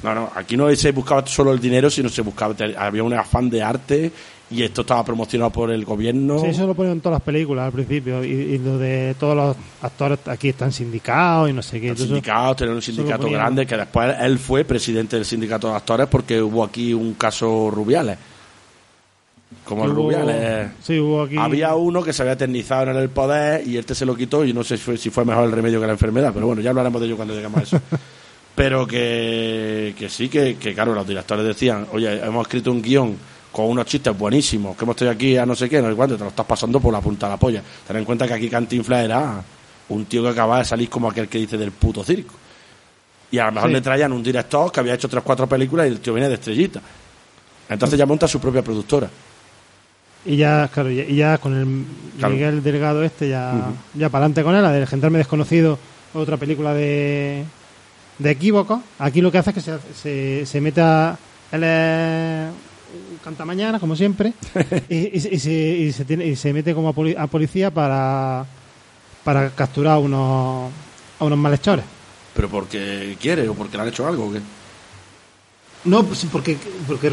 No, 0.04 0.14
no, 0.14 0.32
aquí 0.36 0.58
no 0.58 0.74
se 0.76 0.92
buscaba 0.92 1.26
solo 1.26 1.52
el 1.54 1.60
dinero, 1.60 1.90
sino 1.90 2.10
se 2.10 2.22
buscaba, 2.22 2.54
había 2.78 3.04
un 3.04 3.14
afán 3.14 3.50
de 3.50 3.62
arte 3.64 4.12
y 4.50 4.64
esto 4.64 4.82
estaba 4.82 5.04
promocionado 5.04 5.52
por 5.52 5.72
el 5.72 5.84
gobierno. 5.84 6.40
Sí, 6.40 6.48
eso 6.48 6.66
lo 6.66 6.74
ponen 6.74 6.94
en 6.94 7.02
todas 7.02 7.18
las 7.20 7.22
películas 7.26 7.66
al 7.66 7.72
principio. 7.74 8.24
Y, 8.24 8.30
y 8.30 8.58
lo 8.60 8.78
de 8.78 9.14
todos 9.20 9.36
los 9.36 9.56
actores 9.82 10.20
aquí 10.28 10.50
están 10.50 10.72
sindicados 10.72 11.50
y 11.50 11.54
no 11.54 11.62
sé 11.62 11.82
qué. 11.82 11.96
Sindicatos, 11.96 12.56
tener 12.58 12.74
un 12.74 12.82
sindicato 12.82 13.30
grande, 13.30 13.66
que 13.66 13.76
después 13.76 14.16
él 14.22 14.40
fue 14.40 14.64
presidente 14.64 15.18
del 15.18 15.26
sindicato 15.26 15.70
de 15.70 15.76
actores 15.76 16.08
porque 16.08 16.42
hubo 16.42 16.64
aquí 16.64 16.94
un 16.94 17.14
caso 17.16 17.70
Rubiales. 17.72 18.18
Como 19.64 19.84
el 19.86 19.92
Hubo- 19.92 19.96
Rubiales. 19.96 20.72
Sí, 20.82 21.00
hubo 21.00 21.24
aquí. 21.24 21.36
Había 21.38 21.76
uno 21.76 22.02
que 22.04 22.14
se 22.14 22.22
había 22.22 22.34
eternizado 22.34 22.92
en 22.92 22.98
el 22.98 23.10
poder 23.10 23.68
y 23.68 23.78
este 23.78 23.96
se 23.96 24.06
lo 24.06 24.16
quitó 24.16 24.46
y 24.46 24.54
no 24.54 24.64
sé 24.64 24.78
si 24.78 24.84
fue, 24.84 24.98
si 24.98 25.10
fue 25.10 25.26
mejor 25.26 25.44
el 25.46 25.52
remedio 25.52 25.80
que 25.82 25.88
la 25.88 25.94
enfermedad, 25.94 26.32
pero 26.34 26.48
bueno, 26.48 26.62
ya 26.62 26.70
hablaremos 26.70 27.00
de 27.02 27.08
ello 27.08 27.16
cuando 27.18 27.34
lleguemos 27.34 27.60
a 27.60 27.64
eso. 27.64 27.80
pero 28.56 28.88
que, 28.88 29.94
que 29.98 30.10
sí, 30.10 30.30
que, 30.30 30.56
que 30.56 30.74
claro, 30.74 30.94
los 30.94 31.08
directores 31.08 31.46
decían, 31.46 31.86
oye, 31.92 32.18
hemos 32.26 32.44
escrito 32.48 32.72
un 32.72 32.82
guion 32.82 33.16
con 33.58 33.66
unos 33.72 33.88
chistes 33.88 34.16
buenísimos, 34.16 34.78
que 34.78 34.84
hemos 34.86 34.96
tenido 34.96 35.14
aquí 35.16 35.36
a 35.36 35.44
no 35.44 35.56
sé 35.56 35.68
qué, 35.68 35.82
no 35.82 35.90
sé 35.90 35.96
cuánto, 35.96 36.16
te 36.16 36.24
lo 36.24 36.30
estás 36.30 36.46
pasando 36.46 36.80
por 36.80 36.94
la 36.94 37.02
punta 37.02 37.26
de 37.26 37.32
la 37.34 37.38
polla. 37.38 37.64
Ten 37.88 37.98
en 37.98 38.06
cuenta 38.06 38.28
que 38.28 38.36
aquí 38.36 38.50
Cantinflas 38.52 39.04
era 39.06 39.42
un 39.90 40.06
tío 40.06 40.22
que 40.22 40.30
acababa 40.30 40.60
de 40.60 40.66
salir 40.66 40.88
como 40.90 41.10
aquel 41.10 41.28
que 41.28 41.40
dice 41.40 41.58
del 41.58 41.72
puto 41.72 42.04
circo. 42.04 42.36
Y 43.32 43.40
a 43.40 43.46
lo 43.48 43.54
mejor 43.54 43.70
Sí. 43.72 43.74
le 43.74 43.82
traían 43.82 44.14
un 44.14 44.22
director 44.22 44.72
que 44.72 44.80
había 44.80 44.94
hecho 44.94 45.10
tres 45.10 45.24
cuatro 45.24 45.48
películas 45.48 45.88
y 45.88 45.90
el 45.90 46.00
tío 46.00 46.14
viene 46.14 46.30
de 46.30 46.36
estrellita. 46.36 46.80
Entonces 47.68 47.98
ya 47.98 48.06
monta 48.06 48.28
su 48.28 48.40
propia 48.40 48.62
productora. 48.62 49.10
Y 50.24 50.36
ya, 50.36 50.70
claro, 50.72 50.92
y 50.92 51.16
ya 51.16 51.40
con 51.40 51.56
el 51.56 51.86
Claro. 52.20 52.34
Miguel 52.36 52.62
Delgado 52.62 53.02
este, 53.04 53.30
ya, 53.30 53.72
ya 53.96 54.10
para 54.10 54.26
adelante 54.26 54.44
con 54.44 54.54
él, 54.56 54.62
la 54.62 54.72
del 54.72 54.86
Gendarme 54.86 55.18
Desconocido, 55.18 55.80
otra 56.14 56.38
película 56.38 56.76
de, 56.76 57.44
de 58.20 58.30
equívocos. 58.32 58.82
Aquí 59.00 59.20
lo 59.22 59.32
que 59.32 59.40
hace 59.40 59.50
es 59.50 59.54
que 59.56 59.62
se, 59.62 59.78
se, 59.96 60.46
se 60.46 60.62
mete 60.62 60.82
a... 60.82 61.18
Él 61.52 61.64
es 61.64 62.50
un 63.12 63.18
cantamañana, 63.24 63.80
como 63.80 63.96
siempre, 63.96 64.34
y, 64.90 65.18
y 65.18 65.20
se- 65.20 65.34
y 65.36 65.40
se, 65.40 65.52
y 65.52 65.92
se 65.92 66.06
tiene, 66.06 66.26
y 66.26 66.36
se 66.36 66.54
mete 66.54 66.74
como 66.74 66.90
a, 66.90 66.94
poli- 66.94 67.16
a 67.18 67.28
policía 67.28 67.72
para, 67.72 68.46
para 69.24 69.50
capturar 69.52 69.94
a 69.96 70.00
unos, 70.00 70.72
a 71.20 71.26
unos 71.26 71.38
malhechores. 71.38 71.86
¿Pero 72.34 72.50
porque 72.50 73.18
quiere 73.20 73.48
o 73.50 73.54
porque 73.54 73.78
le 73.78 73.84
han 73.84 73.90
hecho 73.90 74.08
algo 74.08 74.28
o 74.28 74.32
qué? 74.34 74.40
No, 75.86 76.04
pues 76.04 76.26
porque, 76.32 76.58
porque 76.88 77.12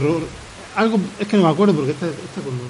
algo, 0.77 0.99
es 1.19 1.27
que 1.29 1.37
no 1.37 1.45
me 1.45 1.49
acuerdo, 1.51 1.75
porque 1.75 1.93
esta, 1.93 2.07
esta 2.07 2.41
como, 2.43 2.63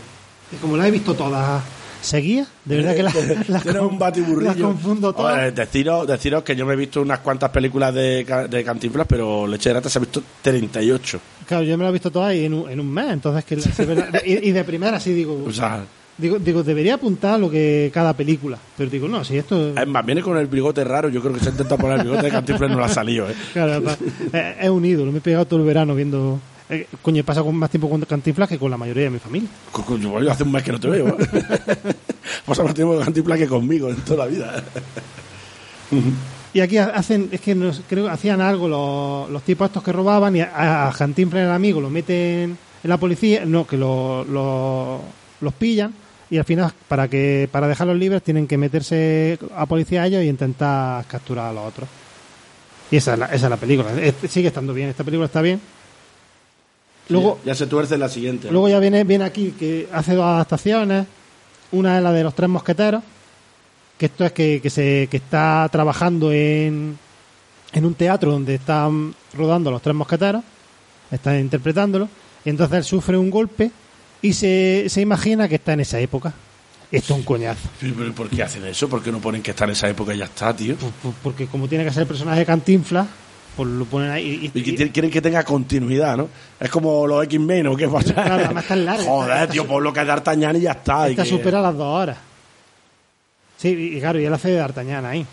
es 0.52 0.60
como 0.60 0.76
la 0.76 0.86
he 0.86 0.90
visto 0.90 1.14
todas 1.14 1.62
seguidas, 2.06 2.48
de 2.64 2.76
verdad 2.76 2.94
que 2.96 3.02
las, 3.02 3.14
las, 3.48 3.62
Tienes 3.62 3.80
con- 3.82 3.90
un 3.92 3.98
batiburrillo. 3.98 4.44
las 4.52 4.56
confundo 4.56 5.12
todas. 5.12 5.38
Oye, 5.38 5.50
deciros, 5.52 6.06
deciros 6.06 6.42
que 6.42 6.54
yo 6.56 6.64
me 6.66 6.74
he 6.74 6.76
visto 6.76 7.00
unas 7.02 7.18
cuantas 7.20 7.50
películas 7.50 7.92
de, 7.94 8.24
de 8.48 8.64
Cantinflas, 8.64 9.06
pero 9.08 9.46
Leche 9.46 9.70
de 9.70 9.74
Rata 9.74 9.88
se 9.88 9.98
ha 9.98 10.00
visto 10.00 10.22
38. 10.42 11.20
Claro, 11.46 11.64
yo 11.64 11.76
me 11.76 11.84
las 11.84 11.90
he 11.90 11.92
visto 11.94 12.10
todas 12.10 12.34
y 12.34 12.44
en 12.44 12.54
un, 12.54 12.70
en 12.70 12.80
un 12.80 12.90
mes, 12.90 13.10
entonces 13.12 13.44
que 13.44 13.56
la- 13.56 14.22
y, 14.24 14.48
y 14.48 14.52
de 14.52 14.64
primera 14.64 14.98
sí 15.00 15.12
digo, 15.12 15.44
O 15.48 15.52
sea, 15.52 15.84
digo, 16.16 16.38
digo, 16.38 16.62
debería 16.62 16.94
apuntar 16.94 17.38
lo 17.40 17.50
que 17.50 17.90
cada 17.92 18.12
película, 18.14 18.58
pero 18.76 18.88
digo, 18.88 19.08
no, 19.08 19.24
si 19.24 19.36
esto 19.36 19.74
es 19.76 19.86
más, 19.88 20.06
viene 20.06 20.22
con 20.22 20.36
el 20.38 20.46
bigote 20.46 20.84
raro. 20.84 21.08
Yo 21.08 21.20
creo 21.20 21.34
que 21.34 21.40
se 21.40 21.48
ha 21.48 21.52
intentado 21.52 21.78
poner 21.78 21.98
el 21.98 22.04
bigote 22.04 22.22
de 22.22 22.30
Cantinflas 22.30 22.70
y 22.70 22.72
no 22.74 22.78
le 22.80 22.84
ha 22.86 22.88
salido, 22.88 23.28
¿eh? 23.28 23.34
claro, 23.52 23.82
es, 24.32 24.44
es 24.60 24.68
un 24.70 24.84
ídolo, 24.84 25.10
me 25.12 25.18
he 25.18 25.20
pegado 25.20 25.44
todo 25.46 25.60
el 25.60 25.66
verano 25.66 25.94
viendo, 25.94 26.38
eh, 26.70 26.86
coño, 27.02 27.20
he 27.20 27.24
pasado 27.24 27.46
con 27.46 27.56
más 27.56 27.70
tiempo 27.70 27.88
con 27.90 28.00
Cantinflas 28.02 28.48
que 28.48 28.58
con 28.58 28.70
la 28.70 28.76
mayoría 28.76 29.04
de 29.04 29.10
mi 29.10 29.18
familia. 29.18 29.48
Hace 30.32 30.42
un 30.44 30.52
mes 30.52 30.62
que 30.62 30.72
no 30.72 30.80
te 30.80 30.88
veo. 30.88 31.08
¿eh? 31.08 31.14
Pasa 32.46 32.62
más 32.62 32.74
tiempo 32.74 32.94
con 32.94 33.04
Cantinflas 33.04 33.38
que 33.38 33.46
conmigo 33.46 33.90
en 33.90 33.96
toda 33.96 34.24
la 34.24 34.30
vida. 34.30 34.64
Y 36.52 36.60
aquí 36.60 36.76
ha- 36.78 36.86
hacen, 36.94 37.28
es 37.32 37.40
que 37.40 37.54
nos- 37.54 37.82
creo 37.88 38.04
que 38.04 38.10
hacían 38.10 38.40
algo 38.40 38.68
los, 38.68 39.30
los 39.30 39.42
tipos 39.42 39.66
estos 39.68 39.82
que 39.82 39.92
robaban 39.92 40.34
y 40.36 40.40
a, 40.40 40.88
a 40.88 40.92
Cantinflas 40.92 41.44
el 41.44 41.50
amigo 41.50 41.80
lo 41.80 41.90
meten 41.90 42.56
en 42.82 42.90
la 42.90 42.96
policía, 42.96 43.44
no, 43.44 43.66
que 43.66 43.76
lo, 43.76 44.24
lo- 44.24 45.00
los 45.40 45.52
pillan 45.54 45.92
y 46.30 46.38
al 46.38 46.44
final 46.44 46.72
para 46.88 47.08
que 47.08 47.48
para 47.52 47.68
dejarlos 47.68 47.96
libres 47.98 48.22
tienen 48.22 48.46
que 48.46 48.56
meterse 48.56 49.38
a 49.54 49.66
policía 49.66 50.02
a 50.02 50.06
ellos 50.06 50.22
y 50.22 50.28
intentar 50.28 51.04
capturar 51.06 51.46
a 51.48 51.52
los 51.52 51.64
otros. 51.66 51.88
Y 52.90 52.96
esa 52.96 53.14
es 53.14 53.18
la, 53.18 53.26
esa 53.26 53.46
es 53.46 53.50
la 53.50 53.56
película. 53.56 53.92
Es- 54.00 54.14
sigue 54.30 54.48
estando 54.48 54.72
bien, 54.72 54.88
esta 54.88 55.04
película 55.04 55.26
está 55.26 55.42
bien. 55.42 55.60
Luego, 57.08 57.38
ya, 57.44 57.52
ya 57.52 57.54
se 57.54 57.66
tuerce 57.66 57.94
en 57.94 58.00
la 58.00 58.08
siguiente. 58.08 58.50
Luego 58.50 58.68
ya 58.68 58.78
viene, 58.78 59.04
viene 59.04 59.24
aquí 59.24 59.54
que 59.58 59.88
hace 59.92 60.14
dos 60.14 60.24
adaptaciones. 60.24 61.06
Una 61.72 61.96
es 61.98 62.02
la 62.02 62.12
de 62.12 62.22
los 62.22 62.34
tres 62.34 62.48
mosqueteros, 62.48 63.02
que 63.98 64.06
esto 64.06 64.24
es 64.24 64.32
que, 64.32 64.60
que 64.62 64.70
se 64.70 65.08
que 65.10 65.16
está 65.16 65.68
trabajando 65.72 66.32
en, 66.32 66.96
en 67.72 67.84
un 67.84 67.94
teatro 67.94 68.30
donde 68.32 68.54
están 68.54 69.14
rodando 69.34 69.70
los 69.70 69.82
tres 69.82 69.94
mosqueteros, 69.96 70.42
están 71.10 71.40
interpretándolo, 71.40 72.08
y 72.44 72.50
entonces 72.50 72.78
él 72.78 72.84
sufre 72.84 73.16
un 73.16 73.30
golpe 73.30 73.70
y 74.22 74.32
se, 74.32 74.84
se 74.88 75.00
imagina 75.00 75.48
que 75.48 75.56
está 75.56 75.72
en 75.72 75.80
esa 75.80 75.98
época. 75.98 76.32
Esto 76.92 77.14
es 77.14 77.18
un 77.20 77.24
coñazo. 77.24 77.68
Pero 77.80 78.12
¿Por 78.14 78.28
qué 78.30 78.42
hacen 78.44 78.64
eso? 78.66 78.88
¿Por 78.88 79.02
qué 79.02 79.10
no 79.10 79.18
ponen 79.18 79.42
que 79.42 79.50
está 79.50 79.64
en 79.64 79.70
esa 79.70 79.88
época 79.88 80.14
y 80.14 80.18
ya 80.18 80.26
está, 80.26 80.54
tío? 80.54 80.76
Pues- 80.76 80.92
pues 81.02 81.14
Porque 81.22 81.46
como 81.48 81.66
tiene 81.66 81.84
que 81.84 81.90
ser 81.90 82.02
el 82.02 82.08
personaje 82.08 82.38
de 82.40 82.46
Cantinflas, 82.46 83.06
pues 83.56 83.68
lo 83.68 83.84
ponen 83.84 84.10
ahí. 84.10 84.50
y- 84.54 84.88
quieren 84.90 85.10
que 85.10 85.20
tenga 85.22 85.42
continuidad, 85.44 86.16
¿no? 86.16 86.28
Es 86.58 86.70
como 86.70 87.06
los 87.06 87.24
X-Men 87.24 87.66
o 87.68 87.76
qué 87.76 87.88
pasa. 87.88 88.14
Claro, 88.14 88.34
además 88.44 88.64
está 88.64 88.76
larga, 88.76 89.04
Joder, 89.04 89.30
está- 89.42 89.52
tío, 89.52 89.66
por 89.66 89.82
lo 89.82 89.92
que 89.92 90.00
es 90.00 90.06
D'Artagnan 90.06 90.56
y 90.56 90.60
ya 90.60 90.72
está. 90.72 91.08
y 91.08 91.12
Esta 91.12 91.22
que- 91.24 91.30
supera 91.30 91.60
las 91.62 91.76
dos 91.76 91.86
horas. 92.02 92.18
Sí, 93.56 93.68
y 93.68 93.96
y 93.96 94.00
claro, 94.00 94.20
y 94.20 94.24
él 94.24 94.34
hace 94.34 94.48
de 94.50 94.56
D'Artagnan 94.56 95.04
ahí. 95.06 95.24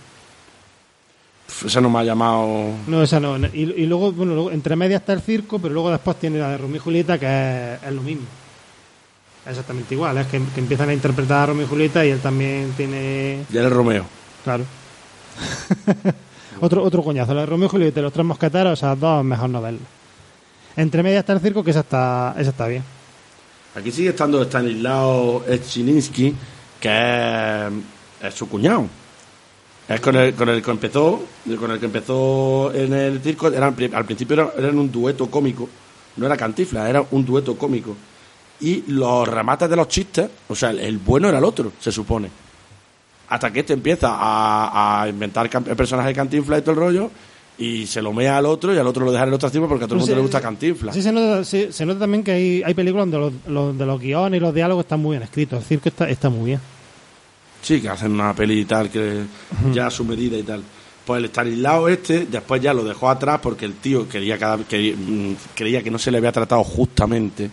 Eso 1.65 1.81
no 1.81 1.89
me 1.89 1.99
ha 1.99 2.03
llamado. 2.03 2.69
No, 2.87 3.03
esa 3.03 3.19
no. 3.19 3.37
Y, 3.37 3.49
y 3.75 3.85
luego, 3.85 4.11
bueno, 4.13 4.33
luego, 4.33 4.51
entre 4.51 4.75
medias 4.75 5.01
está 5.01 5.11
el 5.13 5.21
circo, 5.21 5.59
pero 5.59 5.73
luego 5.73 5.91
después 5.91 6.17
tiene 6.17 6.39
la 6.39 6.49
de 6.49 6.57
Romeo 6.57 6.77
y 6.77 6.79
Julieta, 6.79 7.19
que 7.19 7.25
es, 7.75 7.83
es 7.83 7.91
lo 7.93 8.01
mismo. 8.01 8.23
Exactamente 9.45 9.93
igual, 9.95 10.17
es 10.19 10.27
que, 10.27 10.39
que 10.53 10.59
empiezan 10.61 10.89
a 10.89 10.93
interpretar 10.93 11.39
a 11.39 11.45
Romeo 11.47 11.65
y 11.65 11.69
Julieta 11.69 12.05
y 12.05 12.09
él 12.11 12.19
también 12.19 12.71
tiene. 12.77 13.43
Ya 13.49 13.59
eres 13.61 13.73
Romeo. 13.73 14.05
Claro. 14.43 14.63
otro, 16.61 16.83
otro 16.83 17.03
coñazo, 17.03 17.33
la 17.33 17.41
de 17.41 17.47
Romeo 17.47 17.67
y 17.67 17.69
Julieta 17.69 18.01
los 18.01 18.13
tres 18.13 18.25
mosqueteros, 18.25 18.79
esas 18.79 18.99
dos 18.99 19.23
mejor 19.23 19.49
no 19.49 19.61
verlas. 19.61 19.81
Entre 20.75 21.03
medias 21.03 21.19
está 21.19 21.33
el 21.33 21.39
circo, 21.41 21.63
que 21.63 21.71
esa 21.71 21.81
está, 21.81 22.35
esa 22.37 22.51
está 22.51 22.67
bien. 22.67 22.83
Aquí 23.75 23.91
sigue 23.91 24.09
estando 24.09 24.41
Stanislao 24.43 25.43
Echininsky, 25.47 26.33
que 26.79 27.69
es, 28.21 28.33
su 28.33 28.47
cuñado. 28.47 28.85
Es 29.87 29.99
con 29.99 30.15
el, 30.15 30.33
con 30.33 30.49
el 30.49 30.61
que 30.61 30.71
empezó, 30.71 31.21
con 31.59 31.71
el 31.71 31.79
que 31.79 31.85
empezó 31.85 32.71
en 32.73 32.93
el 32.93 33.21
circo. 33.21 33.47
Eran, 33.47 33.75
al 33.93 34.05
principio 34.05 34.35
eran, 34.35 34.49
eran 34.57 34.77
un 34.77 34.91
dueto 34.91 35.29
cómico. 35.29 35.67
No 36.17 36.25
era 36.25 36.37
cantifla, 36.37 36.89
era 36.89 37.03
un 37.11 37.25
dueto 37.25 37.57
cómico. 37.57 37.95
Y 38.59 38.83
los 38.91 39.27
remates 39.27 39.69
de 39.69 39.75
los 39.75 39.87
chistes, 39.87 40.29
o 40.47 40.55
sea, 40.55 40.69
el 40.69 40.97
bueno 40.99 41.27
era 41.29 41.39
el 41.39 41.43
otro, 41.43 41.73
se 41.79 41.91
supone. 41.91 42.29
Hasta 43.31 43.51
que 43.51 43.61
este 43.61 43.73
empieza 43.73 44.09
a, 44.11 45.01
a 45.03 45.07
inventar 45.09 45.49
el 45.67 45.75
personaje 45.75 46.09
de 46.09 46.13
Cantinflas 46.15 46.59
y 46.59 46.61
todo 46.61 46.71
el 46.73 46.77
rollo, 46.77 47.11
y 47.57 47.85
se 47.87 48.01
lo 48.01 48.11
mea 48.11 48.37
al 48.37 48.45
otro, 48.45 48.73
y 48.73 48.77
al 48.77 48.85
otro 48.87 49.05
lo 49.05 49.11
deja 49.11 49.23
en 49.23 49.29
el 49.29 49.35
otro 49.35 49.49
tiempo 49.49 49.67
porque 49.69 49.85
a 49.85 49.87
todo 49.87 49.95
el 49.95 49.99
mundo 50.01 50.11
sí, 50.11 50.15
le 50.15 50.21
gusta 50.21 50.41
Cantinflas. 50.41 50.93
Sí, 50.95 51.01
se 51.01 51.11
nota, 51.11 51.43
sí, 51.45 51.67
se 51.71 51.85
nota 51.85 51.99
también 52.01 52.23
que 52.23 52.31
hay, 52.31 52.61
hay 52.63 52.73
películas 52.73 53.09
donde 53.09 53.17
los, 53.19 53.33
los- 53.47 53.77
de 53.77 53.85
los 53.85 53.99
guiones 54.01 54.37
y 54.37 54.41
los 54.41 54.53
diálogos 54.53 54.83
están 54.85 54.99
muy 54.99 55.11
bien 55.15 55.23
escritos. 55.23 55.59
El 55.59 55.65
circo 55.65 55.89
está, 55.89 56.09
está 56.09 56.29
muy 56.29 56.45
bien. 56.47 56.59
Sí, 57.61 57.79
que 57.81 57.89
hacen 57.89 58.11
una 58.11 58.33
peli 58.33 58.61
y 58.61 58.65
tal, 58.65 58.89
que 58.89 59.21
ya 59.73 59.87
a 59.87 59.91
su 59.91 60.03
medida 60.03 60.37
y 60.37 60.43
tal. 60.43 60.61
Pues 61.05 61.19
el 61.23 61.29
Stanislao 61.29 61.87
este, 61.87 62.25
después 62.25 62.61
ya 62.61 62.73
lo 62.73 62.83
dejó 62.83 63.09
atrás 63.09 63.39
porque 63.41 63.65
el 63.65 63.75
tío 63.75 64.09
quería 64.09 64.37
cada, 64.37 64.57
que, 64.63 64.93
mm, 64.95 65.33
creía 65.55 65.81
que 65.83 65.91
no 65.91 65.97
se 65.99 66.11
le 66.11 66.17
había 66.17 66.31
tratado 66.31 66.63
justamente. 66.63 67.49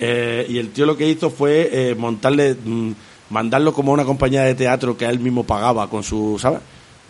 Eh, 0.00 0.46
y 0.48 0.58
el 0.58 0.70
tío 0.70 0.86
lo 0.86 0.96
que 0.96 1.08
hizo 1.08 1.30
fue 1.30 1.70
eh, 1.72 1.94
montarle 1.94 2.54
mm, 2.54 2.90
mandarlo 3.30 3.72
como 3.72 3.92
a 3.92 3.94
una 3.94 4.04
compañía 4.04 4.42
de 4.42 4.54
teatro 4.54 4.96
que 4.96 5.06
él 5.06 5.18
mismo 5.18 5.44
pagaba 5.44 5.88
con 5.88 6.02
su, 6.02 6.38
¿sabes? 6.40 6.60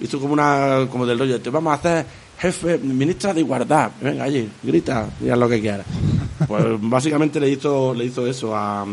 Hizo 0.01 0.19
como 0.19 0.33
una, 0.33 0.87
como 0.91 1.07
del 1.07 1.19
rollo, 1.19 1.41
te 1.41 1.51
vamos 1.51 1.73
a 1.73 1.75
hacer 1.75 2.07
jefe, 2.39 2.79
ministra 2.79 3.33
de 3.33 3.41
igualdad, 3.41 3.91
venga 4.01 4.25
allí, 4.25 4.49
grita, 4.63 5.09
diga 5.21 5.37
lo 5.37 5.49
que 5.49 5.61
quieras. 5.61 5.87
Pues 6.47 6.65
básicamente 6.81 7.41
le 7.41 7.51
hizo, 7.51 7.95
le 7.95 8.05
hizo 8.07 8.27
eso 8.27 8.55
a, 8.55 8.85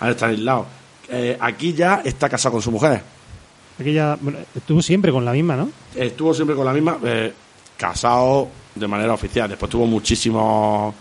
a 0.00 0.10
Stanislao. 0.10 0.66
Eh, 1.08 1.36
aquí 1.40 1.72
ya 1.72 2.02
está 2.04 2.28
casado 2.28 2.52
con 2.52 2.62
su 2.62 2.70
mujer. 2.70 3.02
Aquí 3.78 3.92
ya 3.92 4.16
bueno, 4.20 4.38
estuvo 4.54 4.82
siempre 4.82 5.12
con 5.12 5.24
la 5.24 5.32
misma, 5.32 5.56
¿no? 5.56 5.70
Estuvo 5.94 6.34
siempre 6.34 6.56
con 6.56 6.64
la 6.64 6.72
misma, 6.72 6.98
eh, 7.04 7.32
casado 7.76 8.48
de 8.74 8.88
manera 8.88 9.12
oficial. 9.12 9.48
Después 9.48 9.70
tuvo 9.70 9.86
muchísimos 9.86 10.94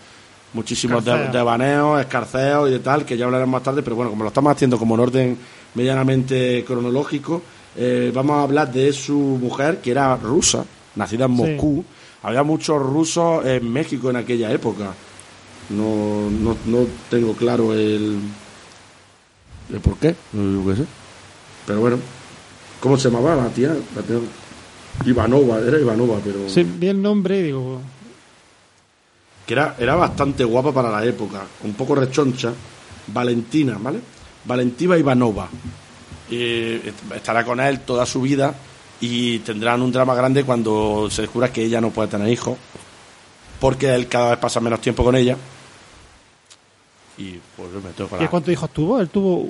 muchísimos 0.53 1.03
de- 1.05 1.11
Escarceos. 1.11 1.33
devaneos, 1.33 2.01
escarceos 2.01 2.69
y 2.69 2.73
de 2.73 2.79
tal, 2.79 3.05
que 3.05 3.17
ya 3.17 3.25
hablaremos 3.25 3.51
más 3.53 3.63
tarde, 3.63 3.81
pero 3.83 3.95
bueno, 3.95 4.11
como 4.11 4.23
lo 4.23 4.29
estamos 4.29 4.51
haciendo 4.51 4.77
como 4.77 4.95
en 4.95 5.01
orden 5.01 5.37
medianamente 5.75 6.63
cronológico, 6.65 7.41
eh, 7.75 8.11
vamos 8.13 8.37
a 8.37 8.43
hablar 8.43 8.71
de 8.71 8.91
su 8.93 9.17
mujer, 9.17 9.79
que 9.81 9.91
era 9.91 10.15
rusa, 10.17 10.65
nacida 10.95 11.25
en 11.25 11.35
Sí. 11.35 11.41
Moscú. 11.43 11.85
Había 12.23 12.43
muchos 12.43 12.81
rusos 12.81 13.45
en 13.45 13.71
México 13.71 14.09
en 14.09 14.17
aquella 14.17 14.51
época. 14.51 14.93
No, 15.69 16.29
no, 16.29 16.55
no 16.65 16.85
tengo 17.09 17.33
claro 17.33 17.73
el, 17.73 18.19
el 19.71 19.79
por 19.79 19.95
qué, 19.97 20.15
no 20.33 20.65
qué 20.67 20.75
sé. 20.81 20.85
Pero 21.65 21.79
bueno, 21.79 21.97
¿cómo 22.79 22.97
se 22.97 23.09
llamaba 23.09 23.35
la 23.35 23.47
tía? 23.49 23.73
La 23.95 24.01
tengo- 24.01 24.21
Ivanova, 25.05 25.59
era 25.59 25.79
Ivanova, 25.79 26.19
pero 26.23 26.47
Sí, 26.49 26.63
vi 26.63 26.87
el 26.87 27.01
nombre 27.01 27.39
y 27.39 27.43
digo, 27.43 27.79
que 29.53 29.59
era, 29.59 29.75
era 29.77 29.95
bastante 29.95 30.45
guapa 30.45 30.71
para 30.71 30.89
la 30.89 31.03
época, 31.03 31.41
un 31.65 31.73
poco 31.73 31.93
rechoncha, 31.95 32.53
Valentina, 33.07 33.77
¿vale? 33.77 33.99
Valentina 34.45 34.97
Ivanova. 34.97 35.49
Eh, 36.29 36.81
est- 36.85 37.11
estará 37.17 37.43
con 37.43 37.59
él 37.59 37.81
toda 37.81 38.05
su 38.05 38.21
vida 38.21 38.55
y 39.01 39.39
tendrán 39.39 39.81
un 39.81 39.91
drama 39.91 40.15
grande 40.15 40.45
cuando 40.45 41.09
se 41.11 41.23
descubra 41.23 41.51
que 41.51 41.63
ella 41.65 41.81
no 41.81 41.89
puede 41.89 42.07
tener 42.07 42.29
hijos, 42.29 42.57
porque 43.59 43.93
él 43.93 44.07
cada 44.07 44.29
vez 44.31 44.39
pasa 44.39 44.61
menos 44.61 44.79
tiempo 44.79 45.03
con 45.03 45.15
ella. 45.17 45.35
Y 47.17 47.37
pues 47.57 47.69
me 47.83 47.91
tengo 47.91 48.09
con 48.09 48.23
¿y 48.23 48.27
cuántos 48.27 48.53
hijos 48.53 48.69
tuvo? 48.71 49.01
Él 49.01 49.09
tuvo 49.09 49.49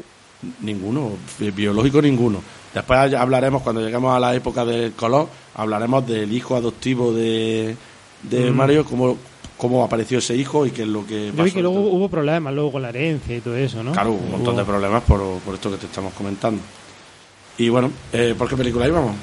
Ninguno, 0.62 1.12
bi- 1.38 1.52
biológico 1.52 2.02
ninguno. 2.02 2.42
Después 2.74 3.14
hablaremos, 3.14 3.62
cuando 3.62 3.82
lleguemos 3.82 4.16
a 4.16 4.20
la 4.20 4.34
época 4.34 4.66
del 4.66 4.94
color, 4.94 5.28
hablaremos 5.54 6.08
del 6.08 6.34
hijo 6.34 6.56
adoptivo 6.56 7.14
de, 7.14 7.76
de 8.24 8.50
Mm. 8.50 8.56
Mario, 8.56 8.84
cómo, 8.86 9.18
cómo 9.62 9.84
apareció 9.84 10.18
ese 10.18 10.36
hijo 10.36 10.66
y 10.66 10.72
qué 10.72 10.82
es 10.82 10.88
lo 10.88 11.06
que 11.06 11.28
Yo 11.28 11.32
pasó. 11.34 11.44
vi 11.44 11.52
que 11.52 11.62
luego 11.62 11.80
hubo 11.82 12.10
problemas 12.10 12.52
luego 12.52 12.72
con 12.72 12.82
la 12.82 12.90
herencia 12.90 13.38
y 13.38 13.42
todo 13.42 13.56
eso, 13.56 13.84
¿no? 13.84 13.92
Claro, 13.92 14.14
un 14.14 14.32
montón 14.32 14.56
Hubo- 14.56 14.58
de 14.60 14.66
problemas 14.66 15.04
por, 15.04 15.22
por 15.46 15.54
esto 15.54 15.70
que 15.70 15.78
te 15.78 15.86
estamos 15.86 16.14
comentando. 16.14 16.60
Y 17.60 17.70
bueno, 17.70 17.92
eh, 18.12 18.34
¿por 18.36 18.50
qué 18.50 18.58
película 18.58 18.88
íbamos? 18.88 19.16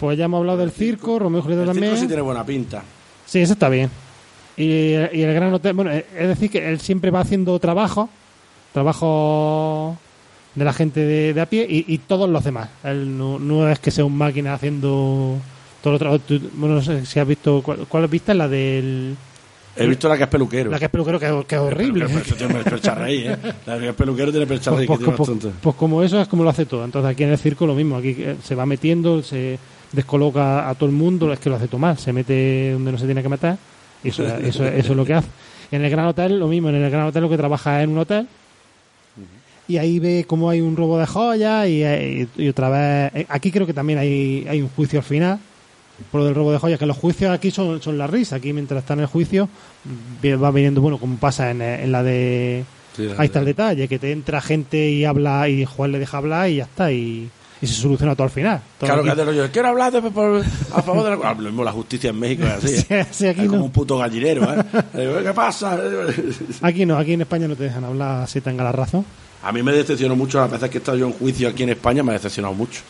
Pues 0.00 0.18
ya 0.18 0.24
hemos 0.24 0.38
hablado 0.40 0.58
del 0.58 0.72
circo, 0.72 1.20
Romeo 1.20 1.38
y 1.38 1.42
Julieta 1.42 1.62
El 1.62 1.68
también. 1.68 1.90
circo 1.92 2.00
sí 2.00 2.06
tiene 2.08 2.22
buena 2.22 2.44
pinta. 2.44 2.82
Sí, 3.24 3.38
eso 3.38 3.52
está 3.52 3.68
bien. 3.68 3.88
Y, 4.56 4.64
y 4.64 5.22
el 5.22 5.32
gran 5.32 5.54
hotel, 5.54 5.74
bueno, 5.74 5.92
eh, 5.92 6.04
es 6.18 6.26
decir, 6.28 6.50
que 6.50 6.68
él 6.68 6.80
siempre 6.80 7.12
va 7.12 7.20
haciendo 7.20 7.56
trabajo, 7.60 8.08
trabajo 8.72 9.96
de 10.54 10.64
la 10.64 10.72
gente 10.72 11.00
de, 11.00 11.34
de 11.34 11.40
a 11.40 11.46
pie 11.46 11.66
y, 11.68 11.84
y 11.92 11.98
todos 11.98 12.28
los 12.28 12.44
demás. 12.44 12.68
Él 12.84 13.16
no, 13.16 13.38
no 13.38 13.68
es 13.68 13.78
que 13.78 13.90
sea 13.90 14.04
un 14.04 14.16
máquina 14.16 14.54
haciendo 14.54 15.36
todo 15.82 15.92
lo 15.94 15.98
trabajo. 15.98 16.20
Bueno, 16.54 16.76
no 16.76 16.82
sé 16.82 17.06
si 17.06 17.18
has 17.20 17.26
visto, 17.26 17.62
¿cuál, 17.62 17.86
cuál 17.88 18.04
has 18.04 18.10
visto? 18.10 18.34
La 18.34 18.48
del. 18.48 19.16
He 19.76 19.86
visto 19.86 20.08
la 20.08 20.16
que 20.16 20.22
es 20.24 20.28
peluquero. 20.28 20.70
La 20.70 20.78
que 20.78 20.84
es 20.84 20.90
peluquero, 20.90 21.18
que, 21.18 21.26
es- 21.26 21.44
que 21.46 21.54
es 21.56 21.60
horrible. 21.60 22.04
¿eh? 22.06 22.08
La 23.66 23.78
que 23.78 23.88
es 23.88 23.94
peluquero 23.94 24.30
tiene 24.30 24.46
percharrey, 24.46 24.86
Pues, 24.86 24.98
que 25.00 25.04
pues- 25.06 25.16
tiene 25.28 25.40
pues- 25.40 25.54
pues 25.60 25.76
como 25.76 26.02
eso 26.02 26.20
es 26.20 26.28
como 26.28 26.44
lo 26.44 26.50
hace 26.50 26.66
todo. 26.66 26.84
Entonces 26.84 27.10
aquí 27.10 27.24
en 27.24 27.30
el 27.30 27.38
circo 27.38 27.66
lo 27.66 27.74
mismo. 27.74 27.96
Aquí 27.96 28.14
eh, 28.18 28.36
se 28.42 28.54
va 28.54 28.66
metiendo, 28.66 29.22
se 29.22 29.58
descoloca 29.92 30.68
a 30.68 30.74
todo 30.74 30.88
el 30.88 30.94
mundo. 30.94 31.32
Es 31.32 31.38
que 31.40 31.50
lo 31.50 31.56
hace 31.56 31.66
todo 31.68 31.78
mal. 31.78 31.98
Se 31.98 32.12
mete 32.12 32.72
donde 32.72 32.92
no 32.92 32.98
se 32.98 33.06
tiene 33.06 33.22
que 33.22 33.28
meter. 33.28 33.56
Y 34.04 34.08
eso, 34.08 34.24
eso, 34.38 34.64
eso 34.64 34.92
es 34.92 34.96
lo 34.96 35.04
que 35.04 35.14
hace. 35.14 35.28
En 35.72 35.82
el 35.84 35.90
Gran 35.90 36.06
Hotel 36.06 36.38
lo 36.38 36.46
mismo. 36.46 36.68
En 36.68 36.76
el 36.76 36.90
Gran 36.90 37.06
Hotel 37.06 37.22
lo 37.22 37.28
que 37.30 37.36
trabaja 37.36 37.78
es 37.80 37.84
en 37.84 37.90
un 37.90 37.98
hotel. 37.98 38.28
Y 39.66 39.78
ahí 39.78 39.98
ve 39.98 40.24
cómo 40.28 40.50
hay 40.50 40.60
un 40.60 40.76
robo 40.76 40.98
de 40.98 41.06
joyas 41.06 41.66
y, 41.68 41.82
eh, 41.82 42.28
y 42.36 42.48
otra 42.48 42.68
vez... 42.68 43.12
eh, 43.14 43.26
Aquí 43.30 43.50
creo 43.50 43.66
que 43.66 43.72
también 43.72 43.98
hay, 43.98 44.46
hay 44.46 44.60
un 44.60 44.68
juicio 44.68 44.98
al 44.98 45.04
final 45.06 45.38
por 46.10 46.20
lo 46.20 46.26
del 46.26 46.34
robo 46.34 46.52
de 46.52 46.58
joyas, 46.58 46.78
que 46.78 46.86
los 46.86 46.96
juicios 46.96 47.30
aquí 47.32 47.50
son, 47.50 47.80
son 47.82 47.96
la 47.98 48.06
risa. 48.06 48.36
Aquí 48.36 48.52
mientras 48.52 48.80
está 48.82 48.94
en 48.94 49.00
el 49.00 49.06
juicio 49.06 49.48
va 50.24 50.50
viniendo, 50.50 50.80
bueno, 50.80 50.98
como 50.98 51.16
pasa 51.16 51.50
en, 51.50 51.62
en 51.62 51.92
la 51.92 52.02
de... 52.02 52.64
Sí, 52.96 53.08
Ahí 53.18 53.26
está 53.26 53.40
el 53.40 53.44
detalle, 53.46 53.88
que 53.88 53.98
te 53.98 54.12
entra 54.12 54.40
gente 54.40 54.88
y 54.88 55.04
habla 55.04 55.48
y 55.48 55.64
Juan 55.64 55.90
le 55.92 55.98
deja 55.98 56.18
hablar 56.18 56.48
y 56.48 56.56
ya 56.56 56.62
está, 56.64 56.92
y, 56.92 57.28
y 57.60 57.66
se 57.66 57.74
soluciona 57.74 58.14
todo 58.14 58.24
al 58.24 58.30
final. 58.30 58.60
Todo 58.78 58.86
Claro 58.86 59.02
aquí. 59.02 59.16
que 59.18 59.24
rollo, 59.24 59.50
quiero 59.50 59.68
hablar 59.68 59.92
de- 59.92 60.02
por- 60.12 60.44
a 60.72 60.82
favor 60.82 61.02
de 61.02 61.10
la... 61.10 61.30
Ah, 61.30 61.34
lo 61.34 61.42
mismo 61.50 61.64
la 61.64 61.72
justicia 61.72 62.10
en 62.10 62.20
México 62.20 62.44
es 62.46 62.52
así. 62.64 62.86
¿eh? 62.94 63.04
Sí, 63.10 63.24
sí, 63.24 63.26
aquí 63.26 63.40
es 63.42 63.48
como 63.48 63.64
un 63.64 63.72
puto 63.72 63.98
gallinero, 63.98 64.44
¿eh? 64.44 64.64
Eh, 64.94 65.20
¿Qué 65.24 65.32
pasa? 65.34 65.76
Aquí 66.62 66.86
no, 66.86 66.96
aquí 66.96 67.14
en 67.14 67.22
España 67.22 67.48
no 67.48 67.56
te 67.56 67.64
dejan 67.64 67.82
hablar 67.84 68.28
si 68.28 68.40
tenga 68.40 68.62
la 68.62 68.70
razón. 68.72 69.04
A 69.42 69.50
mí 69.50 69.60
me 69.62 69.72
decepcionó 69.72 70.14
mucho 70.14 70.38
las 70.38 70.50
veces 70.52 70.70
que 70.70 70.78
he 70.78 70.80
estado 70.80 70.96
yo 70.96 71.06
en 71.06 71.12
juicio 71.14 71.48
aquí 71.48 71.64
en 71.64 71.70
España, 71.70 72.02
me 72.04 72.10
ha 72.10 72.14
decepcionado 72.14 72.54
mucho. 72.54 72.80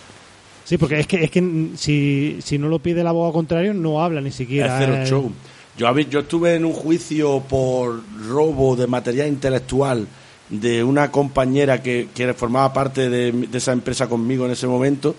Sí, 0.65 0.79
porque 0.79 1.01
es 1.01 1.07
que, 1.07 1.25
es 1.25 1.31
que 1.31 1.69
si, 1.77 2.39
si 2.43 2.59
no 2.59 2.69
lo 2.69 2.79
pide 2.79 3.03
el 3.03 3.07
abogado 3.07 3.33
contrario, 3.35 3.75
no 3.75 4.03
habla 4.03 4.21
ni 4.21 4.31
siquiera. 4.33 4.79
es 4.79 4.85
cero 4.87 4.97
eh. 4.97 5.07
show. 5.07 5.33
Yo, 5.77 5.99
yo 6.01 6.21
estuve 6.21 6.55
en 6.55 6.65
un 6.65 6.73
juicio 6.73 7.41
por 7.49 8.01
robo 8.29 8.77
de 8.77 8.87
material 8.87 9.29
intelectual 9.29 10.07
de 10.49 10.85
una 10.85 11.11
compañera 11.11 11.83
que, 11.83 12.09
que 12.15 12.33
formaba 12.35 12.73
parte 12.73 13.09
de, 13.11 13.33
de 13.33 13.59
esa 13.59 13.73
empresa 13.73 14.09
conmigo 14.09 14.45
en 14.47 14.53
ese 14.53 14.67
momento 14.67 15.17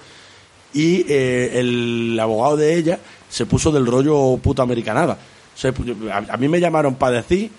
y 0.73 1.05
eh, 1.09 1.59
el 1.59 2.17
abogado 2.19 2.57
de 2.57 2.75
ella 2.75 2.99
se 3.29 3.45
puso 3.45 3.71
del 3.71 3.85
rollo 3.85 4.37
puta 4.41 4.63
americanada. 4.63 5.17
O 5.53 5.57
sea, 5.57 5.73
yo- 5.83 5.95
a, 6.11 6.17
a 6.33 6.37
mí 6.37 6.47
me 6.47 6.59
llamaron 6.59 6.95
para 6.95 7.17
decir 7.17 7.49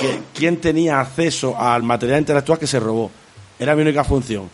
que 0.00 0.18
quién 0.34 0.56
tenía 0.58 1.00
acceso 1.00 1.56
al 1.58 1.82
material 1.82 2.20
intelectual 2.20 2.58
que 2.58 2.66
se 2.66 2.80
robó. 2.80 3.10
Era 3.58 3.74
mi 3.76 3.82
única 3.82 4.04
función. 4.04 4.48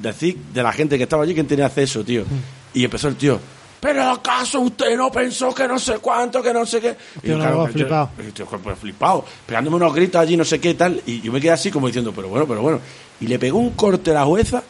Decir 0.00 0.36
de 0.52 0.62
la 0.62 0.72
gente 0.72 0.96
que 0.96 1.04
estaba 1.04 1.24
allí 1.24 1.34
quién 1.34 1.46
tenía 1.46 1.66
acceso, 1.66 2.02
tío. 2.02 2.24
Y 2.72 2.84
empezó 2.84 3.08
el 3.08 3.16
tío. 3.16 3.38
Pero 3.80 4.02
acaso 4.02 4.60
usted 4.60 4.96
no 4.96 5.10
pensó 5.10 5.54
que 5.54 5.66
no 5.66 5.78
sé 5.78 5.98
cuánto, 5.98 6.42
que 6.42 6.52
no 6.52 6.66
sé 6.66 6.80
qué. 6.80 6.96
Y 7.22 7.28
yo- 7.28 7.66
flipado. 7.68 8.10
yo 8.18 8.24
estoy 8.24 8.46
pues, 8.62 8.78
flipado, 8.78 9.24
pegándome 9.46 9.76
unos 9.76 9.94
gritos 9.94 10.20
allí, 10.20 10.36
no 10.36 10.44
sé 10.44 10.60
qué 10.60 10.74
tal. 10.74 11.02
Y 11.06 11.20
yo 11.22 11.32
me 11.32 11.40
quedé 11.40 11.52
así 11.52 11.70
como 11.70 11.86
diciendo, 11.86 12.12
pero 12.14 12.28
bueno, 12.28 12.46
pero 12.46 12.60
bueno. 12.62 12.80
Y 13.20 13.26
le 13.26 13.38
pegó 13.38 13.58
un 13.58 13.70
corte 13.70 14.10
a 14.10 14.14
la 14.14 14.24
jueza. 14.24 14.62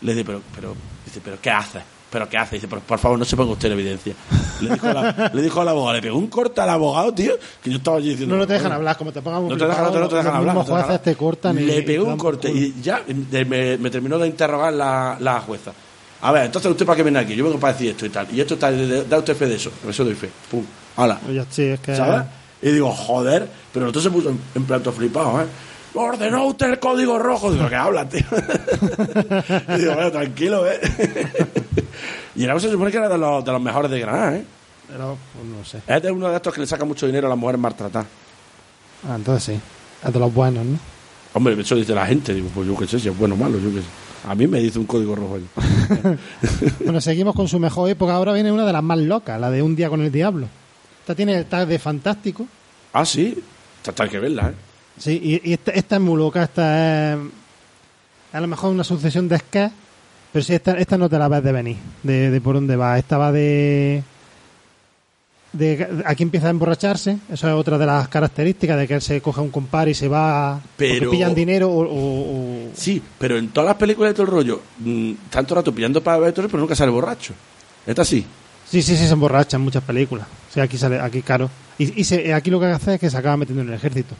Le 0.00 0.12
dije, 0.12 0.24
pero, 0.24 0.42
pero, 0.54 0.74
dice, 1.04 1.20
pero 1.22 1.38
¿qué 1.40 1.50
hace? 1.50 1.80
¿Pero 2.10 2.28
qué 2.28 2.36
hace? 2.38 2.56
Dice, 2.56 2.66
por, 2.66 2.80
por 2.80 2.98
favor, 2.98 3.18
no 3.18 3.24
se 3.24 3.36
ponga 3.36 3.52
usted 3.52 3.68
en 3.68 3.72
evidencia. 3.78 4.14
Le 4.60 4.70
dijo, 4.70 4.92
la- 4.92 5.30
le 5.34 5.42
dijo 5.42 5.60
al 5.60 5.68
abogado, 5.68 5.94
le 5.96 6.02
pegó 6.02 6.18
un 6.18 6.26
corte 6.26 6.60
al 6.60 6.70
abogado, 6.70 7.14
tío, 7.14 7.34
que 7.62 7.70
yo 7.70 7.76
estaba 7.76 7.98
allí 7.98 8.10
diciendo. 8.10 8.34
No, 8.34 8.40
no 8.40 8.46
te 8.48 8.54
dejan 8.54 8.72
hablar, 8.72 8.96
como 8.96 9.12
te 9.12 9.22
pongan 9.22 9.42
un 9.42 9.48
No 9.50 9.56
te 9.56 9.64
dejan, 9.66 9.84
no 9.84 9.90
te, 9.92 9.98
no 10.00 10.08
te 10.08 10.16
dejan 10.16 10.34
hablar. 10.34 10.54
Los 10.56 10.66
jueces 10.66 10.84
hablar. 10.84 11.02
te 11.02 11.14
cortan 11.14 11.58
y- 11.58 11.62
Le 11.62 11.78
y 11.78 11.82
pegó 11.82 12.06
un 12.06 12.16
corte 12.16 12.50
y 12.50 12.74
ya 12.82 13.02
me, 13.46 13.78
me 13.78 13.90
terminó 13.90 14.18
de 14.18 14.26
interrogar 14.26 14.72
la, 14.72 15.16
la 15.20 15.40
jueza. 15.40 15.72
A 16.22 16.32
ver, 16.32 16.46
entonces 16.46 16.70
usted 16.70 16.84
para 16.84 16.96
qué 16.96 17.02
viene 17.04 17.18
aquí? 17.20 17.34
Yo 17.34 17.44
vengo 17.44 17.58
para 17.60 17.72
decir 17.72 17.90
esto 17.90 18.04
y 18.04 18.10
tal. 18.10 18.26
Y 18.34 18.40
esto 18.40 18.54
está, 18.54 18.70
da 18.72 19.18
usted 19.18 19.34
fe 19.36 19.46
de 19.46 19.54
eso. 19.54 19.70
Eso 19.88 20.04
doy 20.04 20.14
fe. 20.14 20.28
Pum. 20.50 20.64
Hala. 20.96 21.18
Oye, 21.28 21.42
sí, 21.48 21.62
es 21.62 21.80
que... 21.80 21.94
¿Sabes? 21.96 22.22
Y 22.60 22.72
digo, 22.72 22.90
joder, 22.90 23.48
pero 23.72 23.86
entonces 23.86 24.12
se 24.12 24.14
puso 24.14 24.28
en, 24.30 24.38
en 24.54 24.64
plato 24.64 24.92
flipado, 24.92 25.40
¿eh? 25.40 25.46
Ordenó 25.94 26.46
usted 26.46 26.70
el 26.70 26.78
código 26.78 27.18
rojo. 27.18 27.52
Digo, 27.52 27.68
¿qué 27.68 27.74
habla, 27.74 28.08
tío? 28.08 28.20
y 29.68 29.78
digo, 29.80 29.94
bueno, 29.94 30.10
tranquilo, 30.12 30.70
¿eh? 30.70 30.80
y 32.36 32.44
era, 32.44 32.58
se 32.60 32.70
supone 32.70 32.90
que 32.90 32.96
era 32.98 33.08
de 33.08 33.18
los, 33.18 33.44
de 33.44 33.52
los 33.52 33.60
mejores 33.60 33.90
de 33.90 34.00
Granada, 34.00 34.36
¿eh? 34.36 34.44
Pero, 34.88 35.16
pues, 35.34 35.46
no 35.46 35.64
sé. 35.64 35.82
Es 35.86 36.02
de 36.02 36.10
uno 36.10 36.28
de 36.28 36.36
estos 36.36 36.54
que 36.54 36.60
le 36.60 36.66
saca 36.66 36.84
mucho 36.84 37.06
dinero 37.06 37.26
a 37.26 37.30
las 37.30 37.38
mujeres 37.38 37.60
maltratadas. 37.60 38.06
Ah, 39.08 39.14
entonces 39.16 39.54
sí. 39.54 39.60
Es 40.06 40.12
de 40.12 40.18
los 40.18 40.32
buenos, 40.32 40.64
¿no? 40.64 40.78
Hombre, 41.32 41.60
eso 41.60 41.74
dice 41.76 41.94
la 41.94 42.06
gente. 42.06 42.34
Digo, 42.34 42.48
pues 42.54 42.66
yo 42.66 42.76
qué 42.76 42.86
sé, 42.86 42.98
si 42.98 43.08
es 43.08 43.16
bueno 43.16 43.34
o 43.34 43.38
malo, 43.38 43.58
yo 43.58 43.70
qué 43.70 43.80
sé. 43.80 43.86
A 44.28 44.34
mí 44.34 44.46
me 44.46 44.58
dice 44.60 44.78
un 44.78 44.86
código 44.86 45.14
rojo. 45.16 45.38
Bueno, 46.84 47.00
seguimos 47.00 47.34
con 47.34 47.46
su 47.48 47.58
mejor 47.58 47.88
época. 47.88 48.14
Ahora 48.14 48.32
viene 48.32 48.50
una 48.52 48.66
de 48.66 48.72
las 48.72 48.82
más 48.82 48.98
locas, 48.98 49.40
la 49.40 49.50
de 49.50 49.62
Un 49.62 49.76
día 49.76 49.88
con 49.88 50.00
el 50.02 50.10
diablo. 50.12 50.46
Esta 51.00 51.14
tiene 51.14 51.36
el 51.36 51.46
tag 51.46 51.66
de 51.68 51.78
fantástico. 51.78 52.46
ah, 52.92 53.04
sí. 53.04 53.42
Esta 53.86 54.04
hay 54.04 54.10
que 54.10 54.18
verla, 54.18 54.48
¿eh? 54.50 54.54
Sí, 54.98 55.20
y, 55.42 55.50
y 55.50 55.52
esta, 55.54 55.70
esta 55.72 55.96
es 55.96 56.00
muy 56.02 56.18
loca. 56.18 56.42
Esta 56.42 57.14
es 57.14 57.18
a 58.32 58.40
lo 58.40 58.46
mejor 58.46 58.70
una 58.70 58.84
sucesión 58.84 59.28
de 59.28 59.38
sketches, 59.38 59.72
pero 60.32 60.44
sí, 60.44 60.54
esta, 60.54 60.72
esta 60.78 60.96
no 60.98 61.08
te 61.08 61.18
la 61.18 61.28
ves 61.28 61.42
de 61.42 61.52
venir, 61.52 61.76
de, 62.02 62.30
de 62.30 62.40
por 62.40 62.54
dónde 62.54 62.76
va. 62.76 62.98
Esta 62.98 63.18
va 63.18 63.32
de, 63.32 64.02
de... 65.52 66.02
Aquí 66.06 66.22
empieza 66.22 66.46
a 66.46 66.50
emborracharse. 66.50 67.18
Eso 67.32 67.48
es 67.48 67.54
otra 67.54 67.76
de 67.78 67.86
las 67.86 68.08
características 68.08 68.78
de 68.78 68.86
que 68.86 68.94
él 68.94 69.02
se 69.02 69.20
coge 69.20 69.40
a 69.40 69.42
un 69.42 69.50
compar 69.50 69.88
y 69.88 69.94
se 69.94 70.06
va... 70.08 70.60
Pero- 70.76 71.10
pillan 71.10 71.34
dinero 71.34 71.68
o... 71.70 71.80
o- 71.82 72.66
o- 72.66 72.70
Sí, 72.74 73.02
pero 73.18 73.36
en 73.36 73.48
todas 73.48 73.68
las 73.68 73.76
películas 73.76 74.10
de 74.10 74.14
todo 74.14 74.26
el 74.26 74.32
rollo, 74.32 74.62
mm, 74.78 75.12
tanto 75.30 75.54
rato 75.56 75.74
pillando 75.74 76.00
para 76.02 76.18
ver 76.18 76.32
pero 76.34 76.58
nunca 76.58 76.76
sale 76.76 76.92
borracho. 76.92 77.34
Esta 77.86 78.04
sí. 78.04 78.24
Sí, 78.70 78.82
sí, 78.82 78.96
sí, 78.96 79.04
se 79.08 79.12
emborracha 79.12 79.56
en 79.56 79.64
muchas 79.64 79.82
películas. 79.82 80.26
O 80.48 80.52
sea, 80.54 80.62
aquí 80.64 80.78
sale, 80.78 81.00
aquí 81.00 81.22
claro. 81.22 81.50
Y, 81.78 82.00
y 82.00 82.04
se- 82.04 82.32
aquí 82.32 82.50
lo 82.50 82.60
que 82.60 82.66
hace 82.66 82.94
es 82.94 83.00
que 83.00 83.10
se 83.10 83.16
acaba 83.16 83.36
metiendo 83.36 83.62
en 83.62 83.68
el 83.70 83.74
ejército. 83.74 84.14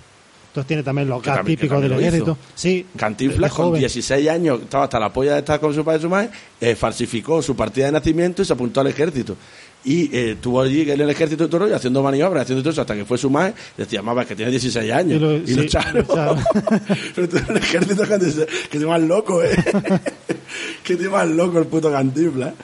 Entonces 0.51 0.67
tiene 0.67 0.83
también 0.83 1.09
los 1.09 1.23
gas 1.23 1.45
típicos 1.45 1.81
del 1.81 1.93
ejército. 1.93 2.37
Sí, 2.57 2.85
Cantinflas 2.97 3.51
de 3.53 3.57
con 3.57 3.67
joven. 3.67 3.79
16 3.81 4.29
años, 4.29 4.61
estaba 4.63 4.85
hasta 4.85 4.99
la 4.99 5.13
polla 5.13 5.35
de 5.35 5.39
estar 5.39 5.61
con 5.61 5.73
su 5.73 5.85
padre 5.85 6.01
y 6.01 6.03
su 6.03 6.09
madre, 6.09 6.31
eh, 6.61 6.75
falsificó 6.75 7.41
su 7.41 7.55
partida 7.55 7.87
de 7.87 7.93
nacimiento 7.93 8.43
y 8.43 8.45
se 8.45 8.53
apuntó 8.53 8.81
al 8.81 8.89
ejército. 8.89 9.37
Y 9.85 10.15
eh, 10.15 10.33
estuvo 10.33 10.61
allí 10.61 10.83
en 10.91 11.01
el 11.01 11.09
ejército 11.09 11.45
el 11.45 11.51
rollo, 11.53 11.75
haciendo 11.77 12.03
maniobras, 12.03 12.43
haciendo 12.43 12.63
todo 12.63 12.73
eso, 12.73 12.81
hasta 12.81 12.95
que 12.97 13.05
fue 13.05 13.17
su 13.17 13.31
madre, 13.31 13.55
decía, 13.77 14.03
mamá, 14.03 14.25
que 14.27 14.35
tiene 14.35 14.51
16 14.51 14.93
años. 14.93 15.17
Y 15.17 15.19
lo- 15.21 15.37
Y 15.37 15.47
sí, 15.47 15.55
lo 15.55 15.63
echaron. 15.63 15.95
lo 15.95 16.01
echaron. 16.03 16.45
Pero 17.15 17.29
tú 17.29 17.37
en 17.39 17.47
el 17.49 17.57
ejército, 17.57 18.03
que 18.09 18.19
te, 18.19 18.47
que 18.71 18.79
te 18.79 18.87
más 18.87 19.01
loco, 19.01 19.43
¿eh? 19.45 19.57
que 20.85 20.97
te 20.97 21.09
más 21.09 21.29
loco 21.29 21.61
el 21.61 21.67
puto 21.67 21.91
Cantinflas. 21.93 22.55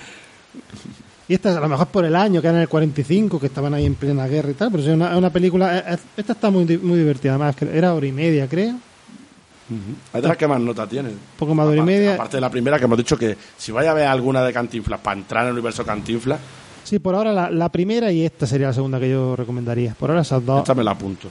Y 1.28 1.34
esta 1.34 1.56
a 1.56 1.60
lo 1.60 1.68
mejor 1.68 1.88
por 1.88 2.04
el 2.04 2.14
año, 2.14 2.40
que 2.40 2.46
era 2.46 2.56
en 2.56 2.62
el 2.62 2.68
45, 2.68 3.40
que 3.40 3.46
estaban 3.46 3.74
ahí 3.74 3.84
en 3.84 3.94
plena 3.96 4.26
guerra 4.28 4.50
y 4.50 4.54
tal, 4.54 4.70
pero 4.70 4.82
es 4.82 4.88
una, 4.88 5.10
es 5.12 5.16
una 5.18 5.30
película... 5.30 5.78
es- 5.78 5.94
es- 5.94 6.00
esta 6.16 6.32
está 6.34 6.50
muy, 6.50 6.64
muy 6.78 6.98
divertida, 6.98 7.32
además, 7.32 7.56
que 7.56 7.64
era 7.76 7.94
hora 7.94 8.06
y 8.06 8.12
media, 8.12 8.46
creo. 8.48 8.76
Es 10.14 10.22
de 10.22 10.28
las 10.28 10.36
que 10.36 10.46
más 10.46 10.60
nota 10.60 10.86
tiene. 10.86 11.10
Poco 11.36 11.52
más 11.52 11.66
de 11.66 11.72
hora 11.72 11.82
y 11.82 11.84
media. 11.84 12.14
Aparte 12.14 12.36
de 12.36 12.40
la 12.40 12.50
primera, 12.50 12.78
que 12.78 12.84
hemos 12.84 12.96
dicho 12.98 13.16
que 13.18 13.36
si 13.58 13.72
vaya 13.72 13.90
a 13.90 13.94
ver 13.94 14.06
alguna 14.06 14.44
de 14.44 14.52
Cantinflas 14.52 15.00
para 15.00 15.18
entrar 15.18 15.42
en 15.42 15.48
el 15.48 15.52
universo 15.54 15.84
Cantinflas, 15.84 16.38
Sí, 16.84 17.00
por 17.00 17.16
ahora 17.16 17.32
la, 17.32 17.50
la 17.50 17.68
primera 17.68 18.12
y 18.12 18.24
esta 18.24 18.46
sería 18.46 18.68
la 18.68 18.72
segunda 18.72 19.00
que 19.00 19.10
yo 19.10 19.34
recomendaría. 19.34 19.94
Por 19.98 20.08
ahora 20.10 20.22
esas 20.22 20.46
dos. 20.46 20.60
esta 20.60 20.72
me 20.72 20.84
la 20.84 20.92
apunto. 20.92 21.28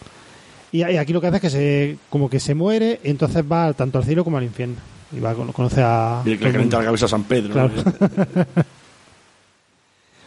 Y, 0.73 0.79
y 0.79 0.97
aquí 0.97 1.13
lo 1.13 1.21
que 1.21 1.27
hace 1.27 1.37
es 1.37 1.41
que 1.41 1.49
se 1.49 1.97
como 2.09 2.29
que 2.29 2.41
se 2.41 2.53
muere 2.53 2.99
y 3.05 3.09
entonces 3.09 3.41
va 3.49 3.71
tanto 3.71 3.97
al 3.97 4.03
cielo 4.03 4.25
como 4.25 4.35
al 4.37 4.43
infierno. 4.43 4.75
Y 5.15 5.21
va 5.21 5.33
conoce 5.33 5.81
a... 5.81 6.21
Y 6.25 6.31
el 6.31 6.39
que 6.39 6.43
le 6.43 6.51
calienta 6.51 6.79
la 6.79 6.83
cabeza 6.83 7.05
a 7.05 7.07
San 7.07 7.23
Pedro. 7.23 7.55
¿no? 7.55 7.71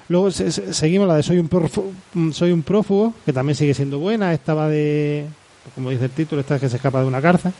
Luego 0.08 0.30
se- 0.30 0.50
se- 0.50 0.72
seguimos 0.72 1.06
la 1.08 1.16
de 1.16 1.22
soy 1.22 1.38
un, 1.38 1.48
prófugo, 1.48 1.92
soy 2.32 2.50
un 2.52 2.62
prófugo, 2.62 3.12
que 3.26 3.32
también 3.32 3.54
sigue 3.56 3.74
siendo 3.74 3.98
buena. 3.98 4.32
Esta 4.32 4.54
va 4.54 4.68
de, 4.68 5.26
como 5.74 5.90
dice 5.90 6.06
el 6.06 6.10
título, 6.10 6.40
esta 6.40 6.54
es 6.56 6.60
que 6.62 6.68
se 6.68 6.76
escapa 6.76 7.00
de 7.00 7.06
una 7.06 7.20
cárcel. 7.20 7.52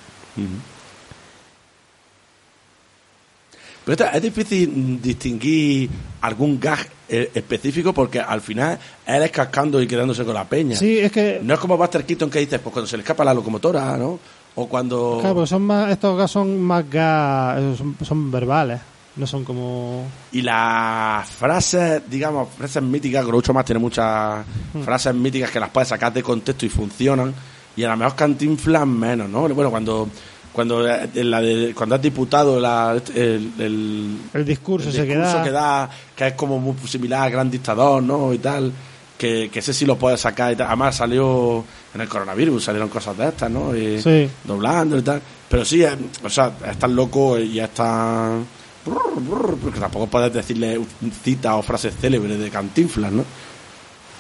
Pero 3.85 3.93
esta- 4.05 4.17
es 4.17 4.23
difícil 4.23 4.69
mm, 4.71 5.01
distinguir 5.03 5.89
algún 6.21 6.61
gag 6.61 6.87
eh, 7.09 7.31
específico 7.35 7.93
porque 7.95 8.21
al 8.21 8.41
final 8.43 8.79
él 9.07 9.23
es 9.23 9.31
cascando 9.31 9.81
y 9.81 9.87
quedándose 9.87 10.25
con 10.25 10.35
la 10.35 10.45
peña. 10.45 10.77
Sí, 10.77 10.99
es 10.99 11.11
que 11.11 11.41
No 11.43 11.55
es 11.55 11.61
como 11.61 11.77
Buster 11.79 12.05
Keaton 12.05 12.29
que 12.31 12.41
dices, 12.41 12.61
pues 12.61 12.73
cuando 12.73 12.87
se 12.87 12.97
le 12.99 13.03
escapa 13.03 13.25
la 13.25 13.33
locomotora, 13.33 13.97
¿no? 13.97 14.19
O 14.57 14.69
cuando... 14.69 15.19
claro, 15.21 15.37
porque 15.37 15.49
son 15.49 15.63
más, 15.63 15.91
estos 15.91 16.19
gas 16.19 16.31
son 16.31 16.61
más 16.61 16.89
gas, 16.91 17.79
son, 17.79 17.97
son 18.05 18.31
verbales, 18.31 18.81
no 19.19 19.27
son 19.27 19.45
como... 19.45 20.07
Y 20.33 20.41
las 20.43 21.29
frases, 21.29 22.03
digamos, 22.09 22.49
frases 22.57 22.83
míticas, 22.83 23.27
Groucho 23.27 23.53
más 23.53 23.65
tiene 23.65 23.79
muchas 23.81 24.45
Hmm. 24.73 24.83
frases 24.83 25.15
míticas 25.15 25.51
que 25.51 25.61
las 25.61 25.71
puedes 25.71 25.89
sacar 25.89 26.13
de 26.13 26.23
contexto 26.23 26.65
y 26.67 26.69
funcionan. 26.69 27.35
Y 27.77 27.85
a 27.85 27.91
lo 27.91 27.97
mejor 27.97 28.15
Cantinflas 28.17 28.87
menos, 28.87 29.29
¿no? 29.29 29.49
Bueno, 29.49 29.71
cuando 29.71 30.09
cuando 30.53 30.89
eh, 30.89 31.09
la 31.23 31.41
de- 31.41 31.73
cuando 31.75 31.95
has 31.95 32.03
diputado 32.03 32.59
la, 32.59 33.01
el, 33.15 33.53
el, 33.59 34.19
El 34.35 34.45
discurso 34.45 34.89
el 34.89 34.95
se 34.95 35.07
queda... 35.07 35.43
que 35.45 35.51
da, 35.53 35.89
que 36.17 36.27
es 36.29 36.33
como 36.35 36.59
muy 36.59 36.75
similar 36.89 37.23
al 37.23 37.31
Gran 37.31 37.51
Dictador, 37.51 38.03
¿no? 38.03 38.33
Y 38.35 38.39
tal, 38.39 38.73
que, 39.17 39.51
que 39.53 39.59
ese 39.61 39.73
sí 39.73 39.87
lo 39.87 39.97
puedes 39.97 40.21
sacar 40.21 40.53
y 40.53 40.57
tal. 40.57 40.67
Además 40.67 40.97
salió 40.97 41.65
en 41.95 42.01
el 42.01 42.09
coronavirus, 42.09 42.65
salieron 42.65 42.89
cosas 42.89 43.17
de 43.17 43.29
estas, 43.29 43.49
¿no? 43.51 43.77
Y 43.77 44.03
Sí. 44.03 44.29
Doblando 44.45 44.99
y 44.99 45.03
tal. 45.03 45.23
Pero 45.49 45.65
sí, 45.65 45.85
eh, 45.85 45.91
o 46.25 46.29
sea, 46.29 46.51
es 46.69 46.77
tan 46.79 46.95
loco 46.97 47.39
y 47.39 47.61
es 47.61 47.71
tan... 47.71 48.45
Porque 48.85 49.81
tampoco 49.81 50.07
puedes 50.07 50.33
decirle 50.33 50.81
citas 51.23 51.55
o 51.55 51.63
frases 51.63 51.95
célebres 51.97 52.39
de 52.39 52.51
Cantinflas, 52.51 53.13
¿no? 53.13 53.25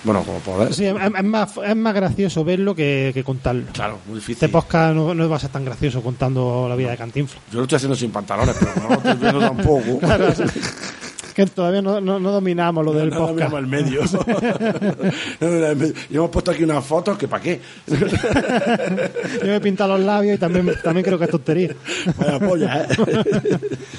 Bueno, 0.04 0.22
como 0.22 0.38
poder. 0.38 0.72
Sí, 0.72 0.84
es, 0.84 0.94
es 0.94 1.24
más, 1.24 1.56
es 1.64 1.76
más 1.76 1.94
gracioso 1.94 2.44
verlo 2.44 2.74
que, 2.74 3.10
que 3.12 3.24
contarlo. 3.24 3.66
Claro, 3.72 3.98
muy 4.06 4.16
difícil. 4.16 4.34
Este 4.34 4.48
podcast 4.48 4.94
no, 4.94 5.14
no 5.14 5.28
va 5.28 5.36
a 5.36 5.40
ser 5.40 5.50
tan 5.50 5.64
gracioso 5.64 6.02
contando 6.02 6.66
la 6.68 6.76
vida 6.76 6.90
de 6.90 6.96
Cantinflas. 6.96 7.42
Yo 7.50 7.58
lo 7.58 7.64
estoy 7.64 7.76
haciendo 7.76 7.96
sin 7.96 8.10
pantalones, 8.10 8.56
pero 8.58 8.72
no 8.76 8.88
lo 8.88 8.94
estoy 8.94 9.14
viendo 9.14 9.40
tampoco. 9.40 10.00
Que 11.38 11.46
todavía 11.46 11.80
no, 11.80 12.00
no, 12.00 12.18
no 12.18 12.32
dominamos 12.32 12.84
lo 12.84 12.92
del 12.92 13.10
No, 13.10 13.14
no 13.14 13.26
podcast. 13.28 13.52
miramos 13.52 13.60
el 13.60 13.66
medio. 13.68 14.00
No, 15.40 15.48
no. 15.74 15.86
Y 16.10 16.16
hemos 16.16 16.30
puesto 16.30 16.50
aquí 16.50 16.64
unas 16.64 16.84
fotos 16.84 17.16
que 17.16 17.28
para 17.28 17.40
qué. 17.44 17.60
Yo 17.86 19.46
me 19.46 19.56
he 19.56 19.60
pintado 19.60 19.96
los 19.96 20.04
labios 20.04 20.34
y 20.34 20.38
también, 20.38 20.72
también 20.82 21.04
creo 21.04 21.16
que 21.16 21.26
es 21.26 21.30
tontería. 21.30 21.76
Vaya 22.16 22.40
polla, 22.40 22.82
¿eh? 22.82 22.86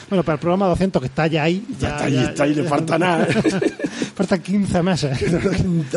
Bueno, 0.10 0.24
para 0.24 0.34
el 0.34 0.40
programa 0.40 0.68
200 0.68 1.02
que 1.02 1.08
está 1.08 1.28
ya 1.28 1.44
ahí. 1.44 1.64
Ya, 1.80 1.90
está 1.92 2.04
ahí, 2.06 2.18
está 2.18 2.44
ahí, 2.44 2.56
le 2.56 2.64
falta 2.64 2.98
nada. 3.00 3.24
¿eh? 3.26 3.72
Faltan 4.16 4.42
15 4.42 4.84
meses. 4.84 5.18
Te 5.20 5.30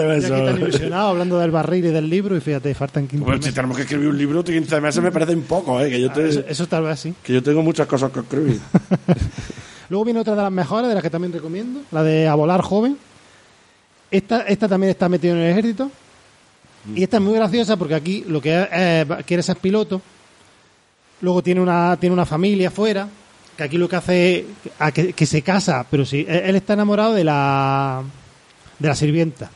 Ya 0.00 0.06
ves, 0.06 0.24
aquí 0.30 0.32
¿no? 0.42 0.50
ilusionado 0.58 1.08
hablando 1.08 1.38
del 1.40 1.50
barril 1.50 1.86
y 1.86 1.88
del 1.88 2.08
libro 2.08 2.36
y 2.36 2.40
fíjate, 2.40 2.72
faltan 2.74 3.08
15 3.08 3.24
Bueno, 3.24 3.38
si 3.38 3.46
meses. 3.46 3.54
tenemos 3.54 3.76
que 3.76 3.82
escribir 3.82 4.08
un 4.08 4.16
libro, 4.18 4.44
15 4.44 4.80
meses 4.80 5.02
me 5.02 5.10
parecen 5.10 5.42
poco, 5.42 5.80
¿eh? 5.80 5.90
Que 5.90 6.00
yo, 6.00 6.12
te- 6.12 6.28
Eso, 6.28 6.44
eso 6.46 6.66
tal 6.68 6.84
vez 6.84 7.00
sí. 7.00 7.12
que 7.20 7.32
yo 7.32 7.42
tengo 7.42 7.62
muchas 7.62 7.88
cosas 7.88 8.12
que 8.12 8.20
escribir. 8.20 8.60
Luego 9.92 10.06
viene 10.06 10.20
otra 10.20 10.34
de 10.34 10.40
las 10.40 10.50
mejores, 10.50 10.88
de 10.88 10.94
las 10.94 11.02
que 11.02 11.10
también 11.10 11.34
recomiendo, 11.34 11.82
la 11.90 12.02
de 12.02 12.26
A 12.26 12.34
Volar 12.34 12.62
Joven. 12.62 12.96
Esta, 14.10 14.40
esta 14.44 14.66
también 14.66 14.88
está 14.88 15.06
metida 15.06 15.32
en 15.32 15.38
el 15.40 15.50
ejército. 15.50 15.90
Y 16.94 17.02
esta 17.02 17.18
es 17.18 17.22
muy 17.22 17.34
graciosa 17.34 17.76
porque 17.76 17.94
aquí 17.94 18.24
lo 18.26 18.40
que 18.40 18.68
es, 18.72 19.24
quiere 19.26 19.42
ser 19.42 19.58
piloto. 19.58 20.00
Luego 21.20 21.42
tiene 21.42 21.60
una, 21.60 21.98
tiene 22.00 22.14
una 22.14 22.24
familia 22.24 22.68
afuera. 22.68 23.06
Que 23.54 23.64
aquí 23.64 23.76
lo 23.76 23.86
que 23.86 23.96
hace 23.96 24.46
es 24.80 25.14
que, 25.14 25.26
se 25.26 25.42
casa, 25.42 25.84
pero 25.90 26.06
sí, 26.06 26.24
él 26.26 26.40
él 26.42 26.56
está 26.56 26.72
enamorado 26.72 27.12
de 27.12 27.24
la, 27.24 28.02
de 28.78 28.88
la 28.88 28.94
sirvienta. 28.94 29.50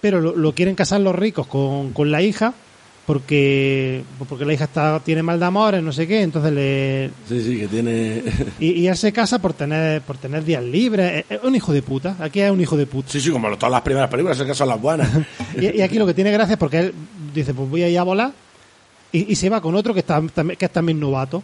Pero 0.00 0.20
lo, 0.20 0.36
lo 0.36 0.54
quieren 0.54 0.76
casar 0.76 1.00
los 1.00 1.16
ricos 1.16 1.48
con, 1.48 1.92
con 1.92 2.12
la 2.12 2.22
hija 2.22 2.54
porque, 3.08 4.04
porque 4.28 4.44
la 4.44 4.52
hija 4.52 4.64
está, 4.64 5.00
tiene 5.00 5.22
mal 5.22 5.40
de 5.40 5.46
amores, 5.46 5.82
no 5.82 5.94
sé 5.94 6.06
qué, 6.06 6.20
entonces 6.20 6.52
le, 6.52 7.10
Sí, 7.26 7.42
sí, 7.42 7.58
que 7.60 7.66
tiene... 7.66 8.22
y, 8.60 8.72
y 8.72 8.86
él 8.86 8.98
se 8.98 9.14
casa 9.14 9.38
por 9.38 9.54
tener, 9.54 10.02
por 10.02 10.18
tener 10.18 10.44
días 10.44 10.62
libres. 10.62 11.24
Es 11.26 11.42
un 11.42 11.54
hijo 11.54 11.72
de 11.72 11.80
puta. 11.80 12.16
Aquí 12.20 12.42
es 12.42 12.50
un 12.50 12.60
hijo 12.60 12.76
de 12.76 12.84
puta. 12.84 13.08
Sí, 13.10 13.18
sí, 13.22 13.30
como 13.30 13.48
todas 13.56 13.72
las 13.72 13.80
primeras 13.80 14.10
películas, 14.10 14.38
es 14.38 14.44
que 14.44 14.54
son 14.54 14.68
las 14.68 14.78
buenas. 14.78 15.08
Y, 15.58 15.78
y 15.78 15.80
aquí 15.80 15.98
lo 15.98 16.04
que 16.04 16.12
tiene 16.12 16.30
gracia 16.30 16.52
es 16.52 16.58
porque 16.58 16.80
él 16.80 16.94
dice, 17.32 17.54
pues 17.54 17.70
voy 17.70 17.82
a 17.82 17.88
ir 17.88 17.98
a 17.98 18.02
volar. 18.02 18.30
Y, 19.10 19.32
y 19.32 19.36
se 19.36 19.48
va 19.48 19.62
con 19.62 19.74
otro 19.74 19.94
que, 19.94 20.00
está, 20.00 20.22
que 20.58 20.66
es 20.66 20.70
también 20.70 21.00
novato. 21.00 21.42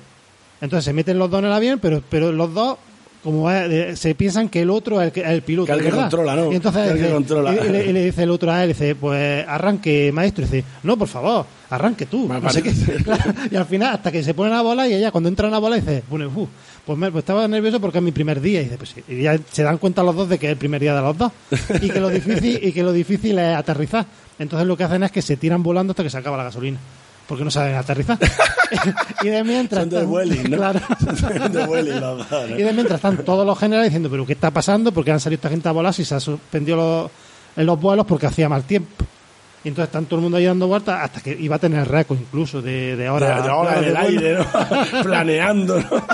Entonces 0.60 0.84
se 0.84 0.92
meten 0.92 1.18
los 1.18 1.30
dos 1.30 1.38
en 1.38 1.46
el 1.46 1.52
avión, 1.52 1.78
pero, 1.80 2.02
pero 2.10 2.30
los 2.30 2.52
dos 2.52 2.76
como 3.24 3.50
eh, 3.50 3.96
se 3.96 4.14
piensan 4.14 4.48
que 4.50 4.60
el 4.60 4.70
otro 4.70 5.00
es 5.00 5.10
el, 5.16 5.42
piloto. 5.42 5.66
Que 5.66 5.72
el 5.72 5.78
que 5.78 5.84
verdad. 5.86 6.02
controla, 6.02 6.36
¿no? 6.36 6.52
Y 6.52 6.56
entonces 6.56 6.92
Que 6.92 6.98
el 7.00 7.06
que 7.06 7.12
controla. 7.12 7.54
Y, 7.54 7.92
le, 7.92 8.04
dice 8.04 8.22
el 8.22 8.30
otro 8.30 8.52
a 8.52 8.62
él, 8.62 8.68
dice, 8.68 8.94
pues 8.94 9.44
arranque, 9.48 10.12
maestro. 10.12 10.44
Y 10.44 10.48
dice, 10.48 10.64
no, 10.82 10.96
por 10.96 11.08
favor, 11.08 11.46
arranque 11.70 12.06
tú. 12.06 12.28
No 12.28 12.50
sé 12.50 12.62
qué. 12.62 12.72
y 13.50 13.56
al 13.56 13.64
final, 13.64 13.94
hasta 13.94 14.12
que 14.12 14.22
se 14.22 14.34
ponen 14.34 14.52
a 14.52 14.62
volar, 14.62 14.88
y 14.88 14.94
ella 14.94 15.10
cuando 15.10 15.28
entran 15.28 15.52
a 15.54 15.58
volar 15.58 15.80
dice, 15.80 16.04
bueno, 16.08 16.30
"Uf, 16.34 16.48
pues, 16.84 16.98
me- 16.98 17.10
pues 17.10 17.22
estaba 17.22 17.48
nervioso 17.48 17.80
porque 17.80 17.98
es 17.98 18.04
mi 18.04 18.12
primer 18.12 18.40
día. 18.40 18.60
Y 18.60 18.64
dice, 18.64 18.76
pues 18.76 18.90
sí. 18.90 19.02
Y 19.08 19.22
ya 19.22 19.38
se 19.50 19.62
dan 19.62 19.78
cuenta 19.78 20.02
los 20.02 20.14
dos 20.14 20.28
de 20.28 20.38
que 20.38 20.46
es 20.46 20.52
el 20.52 20.58
primer 20.58 20.80
día 20.82 20.94
de 20.94 21.00
los 21.00 21.16
dos. 21.16 21.32
Y 21.80 21.88
que 21.88 22.00
lo 22.00 22.10
difícil, 22.10 22.60
y 22.62 22.72
que 22.72 22.82
lo 22.82 22.92
difícil 22.92 23.38
es 23.38 23.56
aterrizar. 23.56 24.04
Entonces 24.38 24.68
lo 24.68 24.76
que 24.76 24.84
hacen 24.84 25.02
es 25.02 25.10
que 25.10 25.22
se 25.22 25.36
tiran 25.38 25.62
volando 25.62 25.92
hasta 25.92 26.02
que 26.02 26.10
se 26.10 26.18
acaba 26.18 26.36
la 26.36 26.44
gasolina. 26.44 26.78
Porque 27.26 27.42
no 27.44 27.50
saben 27.50 27.74
aterrizar. 27.76 28.18
y 29.22 29.28
de 29.28 29.42
mientras. 29.44 29.80
Son 29.82 29.88
de 29.90 29.96
están- 29.96 30.10
Vueling, 30.10 30.50
¿no? 30.50 30.56
Claro. 30.58 30.80
Son 31.18 31.52
de 31.52 32.00
¿no? 32.00 32.48
Y 32.58 32.62
de 32.62 32.72
mientras 32.72 32.96
están 32.98 33.16
todos 33.24 33.46
los 33.46 33.58
generales 33.58 33.90
diciendo, 33.90 34.10
pero 34.10 34.26
¿qué 34.26 34.34
está 34.34 34.50
pasando? 34.50 34.92
Porque 34.92 35.10
han 35.10 35.20
salido 35.20 35.36
esta 35.38 35.48
gente 35.48 35.68
a 35.68 35.72
volar 35.72 35.94
si 35.94 36.04
se 36.04 36.14
ha 36.14 36.20
suspendido 36.20 36.76
los, 36.76 37.10
en 37.56 37.64
los 37.66 37.80
vuelos 37.80 38.04
porque 38.06 38.26
hacía 38.26 38.48
mal 38.48 38.64
tiempo. 38.64 39.04
Y 39.64 39.68
entonces 39.68 39.88
están 39.88 40.04
todo 40.04 40.16
el 40.16 40.22
mundo 40.24 40.36
ahí 40.36 40.44
dando 40.44 40.66
vueltas 40.66 41.00
hasta 41.02 41.22
que 41.22 41.34
iba 41.40 41.56
a 41.56 41.58
tener 41.58 41.88
récord 41.88 42.18
incluso 42.20 42.60
de, 42.60 42.96
de 42.96 42.96
De, 43.04 43.08
horas. 43.08 43.42
de 43.42 43.50
ahora 43.50 43.76
en 43.76 43.80
de 43.80 43.86
el 43.88 43.94
vuelo. 43.94 44.08
aire, 44.08 44.34
¿no? 44.94 45.02
Planeando, 45.02 45.80
¿no? 45.80 46.06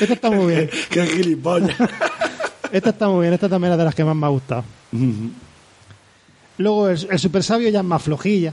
Esta 0.00 0.14
está 0.14 0.30
muy 0.32 0.52
bien. 0.54 0.70
Qué 0.90 1.06
gilipollas. 1.06 1.76
Esta 2.72 2.90
está 2.90 3.06
muy 3.08 3.20
bien. 3.20 3.34
Esta 3.34 3.48
también 3.48 3.72
es 3.74 3.78
de 3.78 3.84
las 3.84 3.94
que 3.94 4.02
más 4.04 4.16
me 4.16 4.26
ha 4.26 4.30
gustado. 4.30 4.64
Luego 6.58 6.88
el, 6.88 7.06
el 7.10 7.18
super 7.20 7.42
sabio 7.44 7.68
ya 7.68 7.78
es 7.80 7.84
más 7.84 8.02
flojilla. 8.02 8.52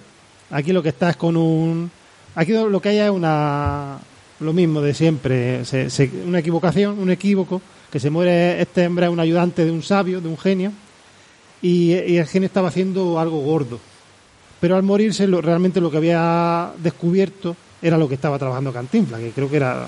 Aquí 0.52 0.72
lo 0.74 0.84
que 0.84 0.90
está 0.90 1.10
es 1.12 1.16
con 1.18 1.38
un... 1.38 1.90
Aquí 2.36 2.52
lo 2.54 2.82
que 2.82 2.90
hay 2.90 3.00
es 3.00 3.10
una... 3.10 3.98
Lo 4.40 4.54
mismo 4.54 4.82
de 4.82 4.94
siempre. 4.94 5.64
Se- 5.66 5.90
se- 5.90 6.10
una 6.26 6.40
equivocación, 6.40 7.00
un 7.00 7.12
equívoco. 7.12 7.62
Que 7.92 8.00
se 8.00 8.10
muere 8.10 8.62
este 8.62 8.88
hombre 8.88 9.06
es 9.06 9.12
un 9.12 9.20
ayudante 9.20 9.66
de 9.66 9.72
un 9.72 9.84
sabio, 9.84 10.22
de 10.22 10.28
un 10.30 10.38
genio. 10.38 10.72
Y, 11.62 11.92
y 11.94 12.18
el 12.18 12.26
genio 12.28 12.48
estaba 12.48 12.70
haciendo 12.70 13.20
algo 13.20 13.40
gordo. 13.42 13.80
Pero 14.60 14.76
al 14.76 14.84
morirse 14.84 15.28
lo- 15.28 15.42
realmente 15.42 15.80
lo 15.82 15.92
que 15.92 15.98
había 15.98 16.72
descubierto 16.78 17.56
era 17.82 17.98
lo 17.98 18.08
que 18.08 18.16
estaba 18.16 18.38
trabajando 18.40 18.74
Cantinflas. 18.74 19.20
Que 19.20 19.32
creo 19.32 19.50
que 19.50 19.58
era... 19.58 19.88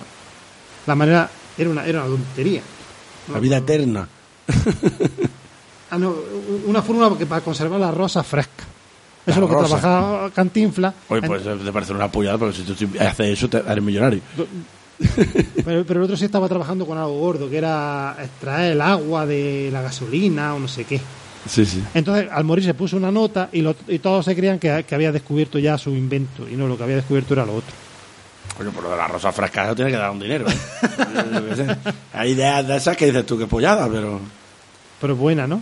La 0.85 0.95
manera... 0.95 1.29
Era 1.57 1.69
una, 1.69 1.85
era 1.85 1.99
una 2.03 2.09
tontería. 2.15 2.61
La 3.31 3.39
vida 3.39 3.57
eterna. 3.57 4.07
Ah, 5.91 5.97
no, 5.99 6.13
una 6.65 6.81
fórmula 6.81 7.15
que 7.17 7.25
para 7.25 7.41
conservar 7.41 7.79
la 7.79 7.91
rosa 7.91 8.23
fresca. 8.23 8.65
Eso 9.25 9.35
es 9.35 9.37
lo 9.37 9.47
que 9.47 9.53
rosa. 9.53 9.79
trabajaba 9.79 10.29
Cantinflas. 10.31 10.93
Oye, 11.07 11.21
pues 11.21 11.43
te 11.43 11.71
parece 11.71 11.93
una 11.93 12.11
pullada, 12.11 12.37
porque 12.37 12.57
si 12.57 12.63
tú 12.63 12.73
haces 12.99 13.27
eso, 13.29 13.47
te 13.49 13.57
eres 13.57 13.83
millonario. 13.83 14.21
Pero, 15.65 15.85
pero 15.85 15.99
el 15.99 16.03
otro 16.05 16.15
sí 16.17 16.25
estaba 16.25 16.47
trabajando 16.47 16.85
con 16.85 16.97
algo 16.97 17.17
gordo, 17.19 17.49
que 17.49 17.57
era 17.57 18.15
extraer 18.21 18.73
el 18.73 18.81
agua 18.81 19.25
de 19.25 19.69
la 19.71 19.81
gasolina 19.81 20.53
o 20.55 20.59
no 20.59 20.67
sé 20.67 20.83
qué. 20.85 20.99
Sí, 21.47 21.65
sí. 21.65 21.83
Entonces, 21.93 22.29
al 22.31 22.43
morir 22.45 22.63
se 22.63 22.73
puso 22.73 22.95
una 22.95 23.11
nota 23.11 23.49
y, 23.51 23.61
lo- 23.61 23.75
y 23.87 23.99
todos 23.99 24.23
se 24.23 24.35
creían 24.35 24.59
que, 24.59 24.85
que 24.87 24.95
había 24.95 25.11
descubierto 25.11 25.59
ya 25.59 25.77
su 25.77 25.89
invento. 25.89 26.47
Y 26.49 26.55
no, 26.55 26.67
lo 26.67 26.77
que 26.77 26.83
había 26.83 26.95
descubierto 26.97 27.33
era 27.33 27.45
lo 27.45 27.55
otro. 27.55 27.73
Coño, 28.57 28.71
por 28.71 28.83
lo 28.83 28.91
de 28.91 28.97
la 28.97 29.07
rosa 29.07 29.31
fresca 29.31 29.65
eso 29.65 29.75
tiene 29.75 29.91
que 29.91 29.97
dar 29.97 30.11
un 30.11 30.19
dinero. 30.19 30.45
¿eh? 30.49 31.75
Hay 32.13 32.31
ideas 32.31 32.65
de 32.67 32.77
esas 32.77 32.95
que 32.95 33.07
dices 33.07 33.25
tú 33.25 33.37
que 33.37 33.47
pollada, 33.47 33.89
pero. 33.91 34.19
Pero 35.01 35.15
buena, 35.17 35.47
¿no? 35.47 35.61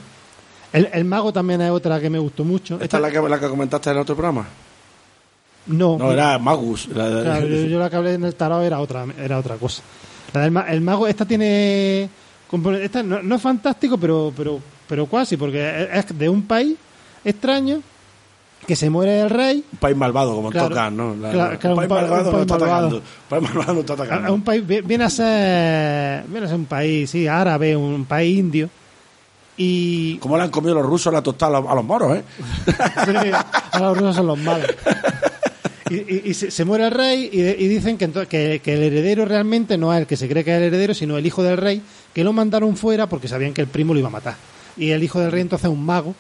El, 0.74 0.89
el 0.93 1.05
mago 1.05 1.34
también 1.34 1.61
es 1.61 1.69
otra 1.72 1.99
que 1.99 2.09
me 2.09 2.17
gustó 2.19 2.43
mucho. 2.45 2.80
¿Esta 2.82 2.97
es 2.97 3.01
la 3.03 3.11
que, 3.11 3.19
la 3.30 3.39
que 3.39 3.47
comentaste 3.47 3.89
en 3.89 3.95
el 3.97 4.01
otro 4.03 4.15
programa? 4.15 4.47
No, 5.67 5.97
No, 5.97 6.11
era 6.11 6.39
Magus. 6.39 6.88
la 6.88 7.07
de- 7.09 7.24
Claro, 7.24 7.47
yo, 7.47 7.55
yo 7.65 7.80
la 7.80 7.89
que 7.89 7.95
hablé 7.95 8.13
en 8.15 8.24
el 8.24 8.36
tarot 8.36 8.63
era 8.63 8.80
otra, 8.80 9.05
era 9.19 9.38
otra 9.38 9.55
cosa. 9.57 9.84
La 10.34 10.41
del 10.41 10.51
ma- 10.51 10.65
el 10.69 10.82
mago, 10.82 11.07
esta 11.07 11.26
tiene. 11.26 12.09
Esta 12.82 13.03
no, 13.03 13.22
no 13.22 13.36
es 13.36 13.41
fantástico, 13.41 13.97
pero, 13.97 14.34
pero, 14.36 14.59
pero 14.88 15.05
casi, 15.05 15.38
porque 15.38 15.88
es 15.93 16.17
de 16.17 16.28
un 16.30 16.41
país 16.43 16.76
extraño 17.24 17.82
que 18.65 18.76
se 18.76 18.89
muere 18.89 19.22
el 19.22 19.30
rey. 19.30 19.63
Un 19.72 19.78
país 19.80 19.95
malvado, 19.95 20.36
como 20.36 20.49
Claro. 20.51 20.69
tocan, 20.69 20.95
¿no? 20.97 21.15
La- 21.15 21.32
Claro, 21.32 21.59
claro, 21.59 21.76
un 21.76 21.84
un 21.84 21.88
país 21.88 21.89
pa- 21.89 21.95
malvado 22.01 22.22
un 22.22 22.26
no 22.26 22.32
país 22.32 22.41
está 22.41 22.57
malvado. 22.57 22.88
atacando. 22.88 22.97
Un 22.97 23.30
país 23.30 23.43
malvado 23.43 23.74
no 23.74 23.80
está 23.82 23.93
atacando. 23.93 24.34
un 24.34 24.41
país 24.41 24.67
vi- 24.67 24.82
viene 24.82 25.03
a 25.03 25.09
ser 25.09 26.24
viene 26.28 26.45
a 26.45 26.49
ser 26.49 26.57
un 26.57 26.65
país, 26.65 27.09
sí, 27.09 27.28
árabe, 27.28 27.76
un 27.76 28.05
país 28.05 28.39
indio. 28.39 28.69
Y 29.58 30.18
¿Cómo 30.18 30.38
le 30.38 30.43
han 30.43 30.49
comido 30.49 30.74
los 30.76 30.86
rusos 30.86 31.14
la 31.14 31.22
tostada 31.22 31.58
a 31.60 31.76
los, 31.76 31.84
moros, 31.86 32.18
eh? 32.18 32.24
Ahora 33.72 33.89
los 33.89 33.97
rusos 33.97 34.16
son 34.16 34.28
los 34.28 34.38
malos. 34.39 34.68
Y, 35.89 35.95
y- 35.95 36.22
y 36.26 36.34
se, 36.34 36.52
se 36.52 36.64
muere 36.66 36.86
el 36.86 36.91
rey 36.91 37.30
y, 37.32 37.68
dicen 37.68 37.97
que, 37.97 38.10
que, 38.30 38.62
que 38.64 38.74
el 38.74 38.84
heredero 38.84 39.26
realmente 39.26 39.78
no 39.78 39.93
es 39.93 39.99
el 39.99 40.08
que 40.08 40.16
se 40.16 40.30
cree 40.30 40.43
que 40.45 40.52
es 40.52 40.58
el 40.58 40.64
heredero, 40.64 40.93
sino 40.93 41.18
el 41.18 41.26
hijo 41.26 41.43
del 41.43 41.58
rey, 41.58 41.82
que 42.14 42.24
lo 42.24 42.32
mandaron 42.32 42.78
fuera 42.78 43.08
porque 43.08 43.28
sabían 43.28 43.54
que 43.54 43.62
el 43.62 43.68
primo 43.68 43.93
lo 43.93 43.99
iba 43.99 44.08
a 44.08 44.12
matar. 44.12 44.36
Y 44.78 44.91
el 44.91 45.04
hijo 45.04 45.20
del 45.20 45.32
rey 45.34 45.41
entonces 45.41 45.66
es 45.70 45.72
un 45.72 45.86
mago, 45.86 46.16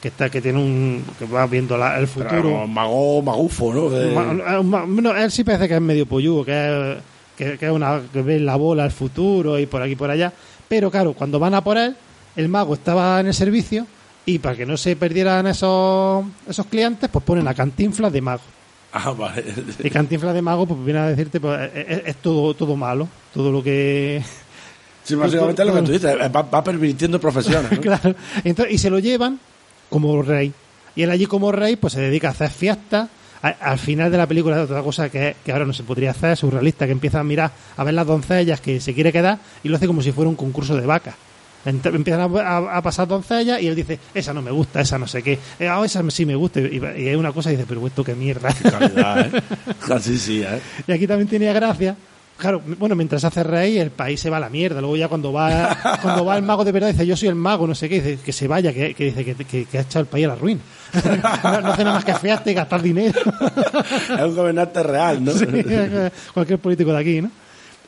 que 0.00 0.06
está 0.08 0.30
que 0.30 0.40
tiene 0.40 0.58
un 0.60 1.04
que 1.18 1.26
va 1.26 1.46
viendo 1.46 1.76
la- 1.76 1.98
el 1.98 2.06
futuro. 2.06 2.64
mago, 2.68 3.20
magufo, 3.22 3.74
¿no? 3.74 3.90
De- 3.90 4.14
ma- 4.14 4.62
ma- 4.62 4.84
bueno, 4.86 5.16
él 5.16 5.32
sí 5.32 5.42
parece 5.42 5.66
que 5.66 5.74
es 5.74 5.80
medio 5.80 6.06
pollugo, 6.06 6.44
que 6.44 6.52
es, 6.92 6.98
que, 7.36 7.58
que 7.58 7.66
es 7.66 7.72
una 7.72 8.00
que 8.12 8.22
ve 8.22 8.38
la 8.38 8.54
bola 8.54 8.84
al 8.84 8.92
futuro 8.92 9.58
y 9.58 9.66
por 9.66 9.82
aquí 9.82 9.92
y 9.92 9.96
por 9.96 10.10
allá. 10.10 10.32
Pero 10.68 10.92
claro, 10.92 11.12
cuando 11.14 11.40
van 11.40 11.54
a 11.54 11.64
por 11.64 11.76
él, 11.76 11.96
el 12.38 12.48
mago 12.48 12.74
estaba 12.74 13.18
en 13.20 13.26
el 13.26 13.34
servicio 13.34 13.86
y 14.24 14.38
para 14.38 14.56
que 14.56 14.64
no 14.64 14.76
se 14.76 14.94
perdieran 14.94 15.46
esos, 15.48 16.24
esos 16.48 16.66
clientes, 16.66 17.10
pues 17.10 17.24
ponen 17.24 17.48
a 17.48 17.54
Cantinflas 17.54 18.12
de 18.12 18.20
mago. 18.20 18.42
Ah, 18.92 19.10
vale. 19.10 19.44
Y 19.84 19.90
Cantinflas 19.90 20.32
de 20.34 20.40
mago, 20.42 20.66
pues 20.66 20.84
viene 20.84 21.00
a 21.00 21.06
decirte, 21.08 21.40
pues 21.40 21.70
es, 21.74 21.88
es- 21.88 22.02
es 22.06 22.16
todo, 22.16 22.54
todo 22.54 22.76
malo, 22.76 23.08
todo 23.34 23.50
lo 23.52 23.62
que... 23.62 24.22
Sí, 25.04 25.14
básicamente 25.14 25.62
es 25.62 25.68
lo 25.68 25.74
que 25.74 25.82
tú 25.82 25.92
dices. 25.92 26.16
Va, 26.34 26.42
va 26.42 26.62
pervirtiendo 26.62 27.18
profesiones, 27.18 27.72
¿no? 27.72 27.80
claro. 27.82 28.14
Entonces, 28.44 28.74
y 28.74 28.78
se 28.78 28.90
lo 28.90 28.98
llevan 28.98 29.40
como 29.88 30.20
rey. 30.20 30.52
Y 30.94 31.02
él 31.02 31.10
allí 31.10 31.24
como 31.24 31.50
rey, 31.50 31.76
pues 31.76 31.94
se 31.94 32.00
dedica 32.02 32.28
a 32.28 32.32
hacer 32.32 32.50
fiestas. 32.50 33.08
Al 33.40 33.78
final 33.78 34.10
de 34.12 34.18
la 34.18 34.26
película, 34.26 34.60
otra 34.60 34.82
cosa 34.82 35.08
que, 35.08 35.34
que 35.42 35.50
ahora 35.52 35.64
no 35.64 35.72
se 35.72 35.82
podría 35.82 36.10
hacer, 36.10 36.36
surrealista, 36.36 36.84
que 36.84 36.92
empieza 36.92 37.20
a 37.20 37.24
mirar 37.24 37.50
a 37.78 37.84
ver 37.84 37.94
las 37.94 38.06
doncellas 38.06 38.60
que 38.60 38.80
se 38.80 38.92
quiere 38.92 39.10
quedar 39.12 39.38
y 39.62 39.68
lo 39.70 39.76
hace 39.76 39.86
como 39.86 40.02
si 40.02 40.12
fuera 40.12 40.28
un 40.28 40.36
concurso 40.36 40.76
de 40.76 40.84
vacas. 40.84 41.14
Ent- 41.66 41.94
Empiezan 41.94 42.20
a, 42.20 42.40
a- 42.40 42.76
a 42.78 42.82
pasar 42.82 43.08
doncellas 43.08 43.60
y 43.60 43.66
él 43.68 43.74
dice, 43.74 43.98
esa 44.14 44.32
no 44.32 44.40
me 44.42 44.50
gusta, 44.50 44.80
esa 44.80 44.98
no 44.98 45.06
sé 45.06 45.22
qué, 45.22 45.38
eh, 45.58 45.68
ah, 45.68 45.82
esa 45.84 46.02
sí 46.10 46.24
me 46.24 46.34
gusta. 46.36 46.60
Y, 46.60 46.80
y 46.96 47.08
es 47.08 47.16
una 47.16 47.32
cosa 47.32 47.50
y 47.52 47.56
dice, 47.56 47.66
pero 47.68 47.86
esto 47.86 48.04
qué 48.04 48.14
mierda. 48.14 48.48
Calidad, 48.62 49.26
¿eh? 49.34 49.42
Así 49.92 50.18
sí, 50.18 50.42
¿eh? 50.42 50.60
Y 50.86 50.92
aquí 50.92 51.06
también 51.06 51.28
tenía 51.28 51.52
gracia. 51.52 51.96
Claro, 52.36 52.62
bueno, 52.78 52.94
mientras 52.94 53.24
hace 53.24 53.42
rey, 53.42 53.78
el 53.78 53.90
país 53.90 54.20
se 54.20 54.30
va 54.30 54.36
a 54.36 54.40
la 54.40 54.48
mierda. 54.48 54.80
Luego 54.80 54.96
ya 54.96 55.08
cuando 55.08 55.32
va 55.32 55.76
cuando 56.02 56.24
va 56.24 56.36
el 56.36 56.44
mago 56.44 56.64
de 56.64 56.70
verdad, 56.70 56.88
dice, 56.92 57.04
yo 57.04 57.16
soy 57.16 57.28
el 57.28 57.34
mago, 57.34 57.66
no 57.66 57.74
sé 57.74 57.88
qué, 57.88 58.00
dice, 58.00 58.22
que 58.24 58.32
se 58.32 58.46
vaya, 58.46 58.72
que, 58.72 58.94
que 58.94 59.06
dice 59.06 59.24
que, 59.24 59.34
que- 59.34 59.64
que 59.64 59.78
ha 59.78 59.80
echado 59.80 60.02
el 60.02 60.06
país 60.06 60.26
a 60.26 60.28
la 60.28 60.34
ruina. 60.36 60.60
no, 61.42 61.60
no 61.60 61.68
hace 61.72 61.82
nada 61.82 61.96
más 61.96 62.04
que 62.04 62.14
fiarte 62.14 62.52
y 62.52 62.54
gastar 62.54 62.80
dinero. 62.80 63.18
Es 64.14 64.20
un 64.24 64.36
gobernante 64.36 64.82
real, 64.84 65.24
¿no? 65.24 65.32
Sí, 65.32 65.44
cualquier 66.32 66.60
político 66.60 66.92
de 66.92 66.98
aquí, 66.98 67.20
¿no? 67.20 67.30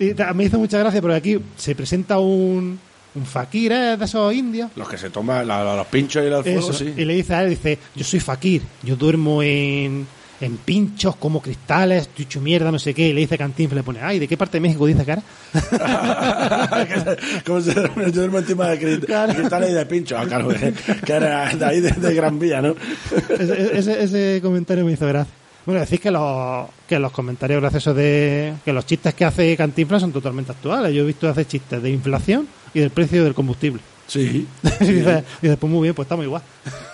Y 0.01 0.15
me 0.35 0.45
hizo 0.45 0.59
mucha 0.59 0.79
gracia, 0.79 1.01
pero 1.01 1.15
aquí 1.15 1.39
se 1.57 1.75
presenta 1.77 2.19
un, 2.19 2.81
un 3.15 3.27
fakir 3.27 3.73
¿eh? 3.73 3.97
de 3.97 4.05
esos 4.05 4.33
indios. 4.35 4.71
Los 4.77 4.89
que 4.89 4.97
se 4.99 5.11
toman 5.11 5.47
la- 5.47 5.65
la- 5.65 5.77
los 5.77 5.87
pinchos 5.89 6.25
y 6.25 6.29
los 6.29 6.45
sí. 6.77 6.95
Y 6.97 7.05
le 7.05 7.15
dice 7.15 7.35
a 7.35 7.43
él, 7.43 7.51
dice, 7.51 7.79
yo 7.95 8.05
soy 8.05 8.21
fakir, 8.21 8.63
yo 8.83 8.95
duermo 8.97 9.43
en, 9.43 10.07
en 10.41 10.57
pinchos 10.59 11.17
como 11.17 11.43
cristales, 11.43 12.09
hecho 12.19 12.41
mierda, 12.41 12.71
no 12.71 12.79
sé 12.79 12.95
qué. 12.95 13.09
Y 13.09 13.13
le 13.13 13.21
dice 13.21 13.37
Cantinflas, 13.37 13.77
le 13.77 13.83
pone, 13.83 14.01
ay, 14.01 14.19
¿de 14.21 14.29
qué 14.29 14.37
parte 14.37 14.59
de 14.59 14.61
México 14.61 14.87
dice 14.87 15.05
cara? 15.05 15.23
Como 17.45 17.61
se 17.61 17.75
duerme, 17.75 18.05
yo 18.07 18.13
duermo 18.13 18.39
encima 18.39 18.69
de 18.69 19.01
Claro. 19.01 19.35
cristales 19.35 19.71
y 19.71 19.75
de 19.75 19.87
pincho. 19.87 20.17
Ah, 20.19 20.25
claro, 20.27 20.49
que, 20.49 21.13
era 21.13 21.55
de 21.55 21.65
ahí 21.65 21.81
de, 21.81 21.91
de 21.93 22.15
Gran 22.15 22.39
Vía, 22.39 22.63
¿no? 22.63 22.75
ese, 23.39 23.77
ese- 23.79 24.03
ese 24.03 24.41
comentario 24.43 24.85
me 24.85 24.93
hizo 24.93 25.07
gracia. 25.07 25.33
Bueno, 25.67 25.81
decís 25.83 26.01
que 26.01 26.11
los, 26.11 26.69
que 26.89 26.99
los 26.99 27.13
comentarios 27.13 27.61
graciosos 27.61 27.95
de. 27.95 28.55
que 28.65 28.73
los 28.73 28.87
chistes 28.87 29.13
que 29.15 29.25
hace 29.27 29.57
Cantinflas 29.57 30.01
son 30.01 30.11
totalmente 30.13 30.53
actuales. 30.53 30.93
Yo 30.95 31.03
he 31.03 31.07
visto 31.07 31.29
hacer 31.29 31.47
chistes 31.47 31.83
de 31.83 31.91
inflación 31.91 32.49
y 32.75 32.81
del 32.81 32.91
precio 32.91 33.25
del 33.25 33.35
combustible. 33.35 33.81
Sí. 34.07 34.47
y 34.81 34.85
dices, 34.87 35.25
dices, 35.41 35.57
pues 35.59 35.73
muy 35.73 35.83
bien, 35.83 35.95
pues 35.95 36.07
estamos 36.07 36.25
igual. 36.25 36.43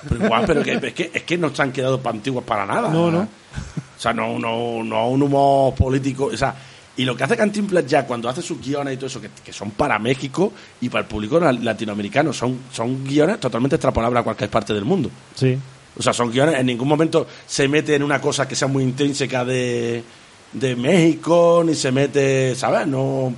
Pero 0.08 0.24
igual, 0.24 0.44
pero 0.46 0.62
que, 0.62 0.74
es, 0.74 0.92
que, 0.94 1.10
es 1.14 1.22
que 1.22 1.38
no 1.38 1.54
se 1.54 1.62
han 1.62 1.72
quedado 1.72 2.00
pa' 2.00 2.10
antiguos 2.10 2.44
para 2.44 2.66
nada. 2.66 2.90
No, 2.90 3.10
no. 3.10 3.20
O 3.20 3.98
sea, 4.00 4.12
no, 4.12 4.38
no, 4.38 4.84
no 4.84 5.08
un 5.08 5.22
humor 5.22 5.74
político. 5.74 6.26
O 6.26 6.36
sea, 6.36 6.54
y 6.98 7.04
lo 7.04 7.16
que 7.16 7.24
hace 7.24 7.36
Cantinflas 7.36 7.86
ya 7.86 8.06
cuando 8.06 8.28
hace 8.28 8.42
sus 8.42 8.60
guiones 8.60 8.94
y 8.94 8.96
todo 8.98 9.06
eso, 9.06 9.20
que, 9.20 9.30
que 9.44 9.52
son 9.52 9.70
para 9.70 9.98
México 9.98 10.52
y 10.80 10.88
para 10.90 11.02
el 11.02 11.08
público 11.08 11.40
la- 11.40 11.52
latinoamericano, 11.52 12.32
son, 12.34 12.58
son 12.72 13.04
guiones 13.04 13.40
totalmente 13.40 13.76
extrapolables 13.76 14.20
a 14.20 14.24
cualquier 14.24 14.50
parte 14.50 14.74
del 14.74 14.84
mundo. 14.84 15.10
Sí. 15.34 15.56
O 15.98 16.02
sea, 16.02 16.12
son 16.12 16.30
guiones, 16.30 16.56
en 16.60 16.66
ningún 16.66 16.88
momento 16.88 17.26
se 17.46 17.66
mete 17.68 17.94
en 17.94 18.02
una 18.02 18.20
cosa 18.20 18.46
que 18.46 18.54
sea 18.54 18.68
muy 18.68 18.82
intrínseca 18.82 19.42
de, 19.46 20.04
de 20.52 20.76
México, 20.76 21.62
ni 21.64 21.74
se 21.74 21.90
mete, 21.90 22.54
¿sabes? 22.54 22.86
No. 22.86 23.32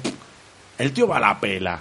El 0.76 0.92
tío 0.92 1.06
va 1.06 1.18
a 1.18 1.20
la 1.20 1.38
pela. 1.40 1.80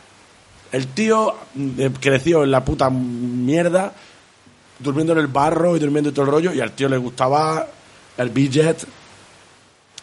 El 0.72 0.88
tío 0.88 1.34
eh, 1.78 1.90
creció 2.00 2.44
en 2.44 2.52
la 2.52 2.64
puta 2.64 2.90
mierda, 2.90 3.94
durmiendo 4.80 5.14
en 5.14 5.20
el 5.20 5.28
barro 5.28 5.76
y 5.76 5.80
durmiendo 5.80 6.10
y 6.10 6.14
todo 6.14 6.26
el 6.26 6.32
rollo, 6.32 6.54
y 6.54 6.60
al 6.62 6.72
tío 6.72 6.90
le 6.90 6.98
gustaba 6.98 7.66
el 8.18 8.30
billet. 8.30 8.86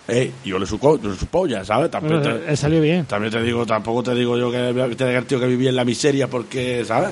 Eh, 0.07 0.33
y 0.45 0.49
yo 0.51 0.59
le 0.59 0.67
supo, 0.67 1.01
yo 1.01 1.11
le 1.11 1.17
supo 1.17 1.47
ya, 1.47 1.65
¿sabes? 1.65 1.91
También 1.91 2.21
Bueno, 2.21 2.39
te, 2.39 2.51
él 2.51 2.57
salió 2.59 2.81
bien. 2.81 3.07
también 3.07 3.33
te 3.33 3.43
digo, 3.43 3.65
tampoco 3.65 4.03
te 4.03 4.15
digo 4.15 4.37
yo 4.37 4.51
que 4.51 4.95
tenga 4.97 5.19
el 5.19 5.25
tío 5.27 5.41
que 5.41 5.47
vivía 5.47 5.71
en 5.71 5.77
la 5.77 5.85
miseria 5.85 6.29
porque, 6.29 6.85
¿sabes? 6.85 7.11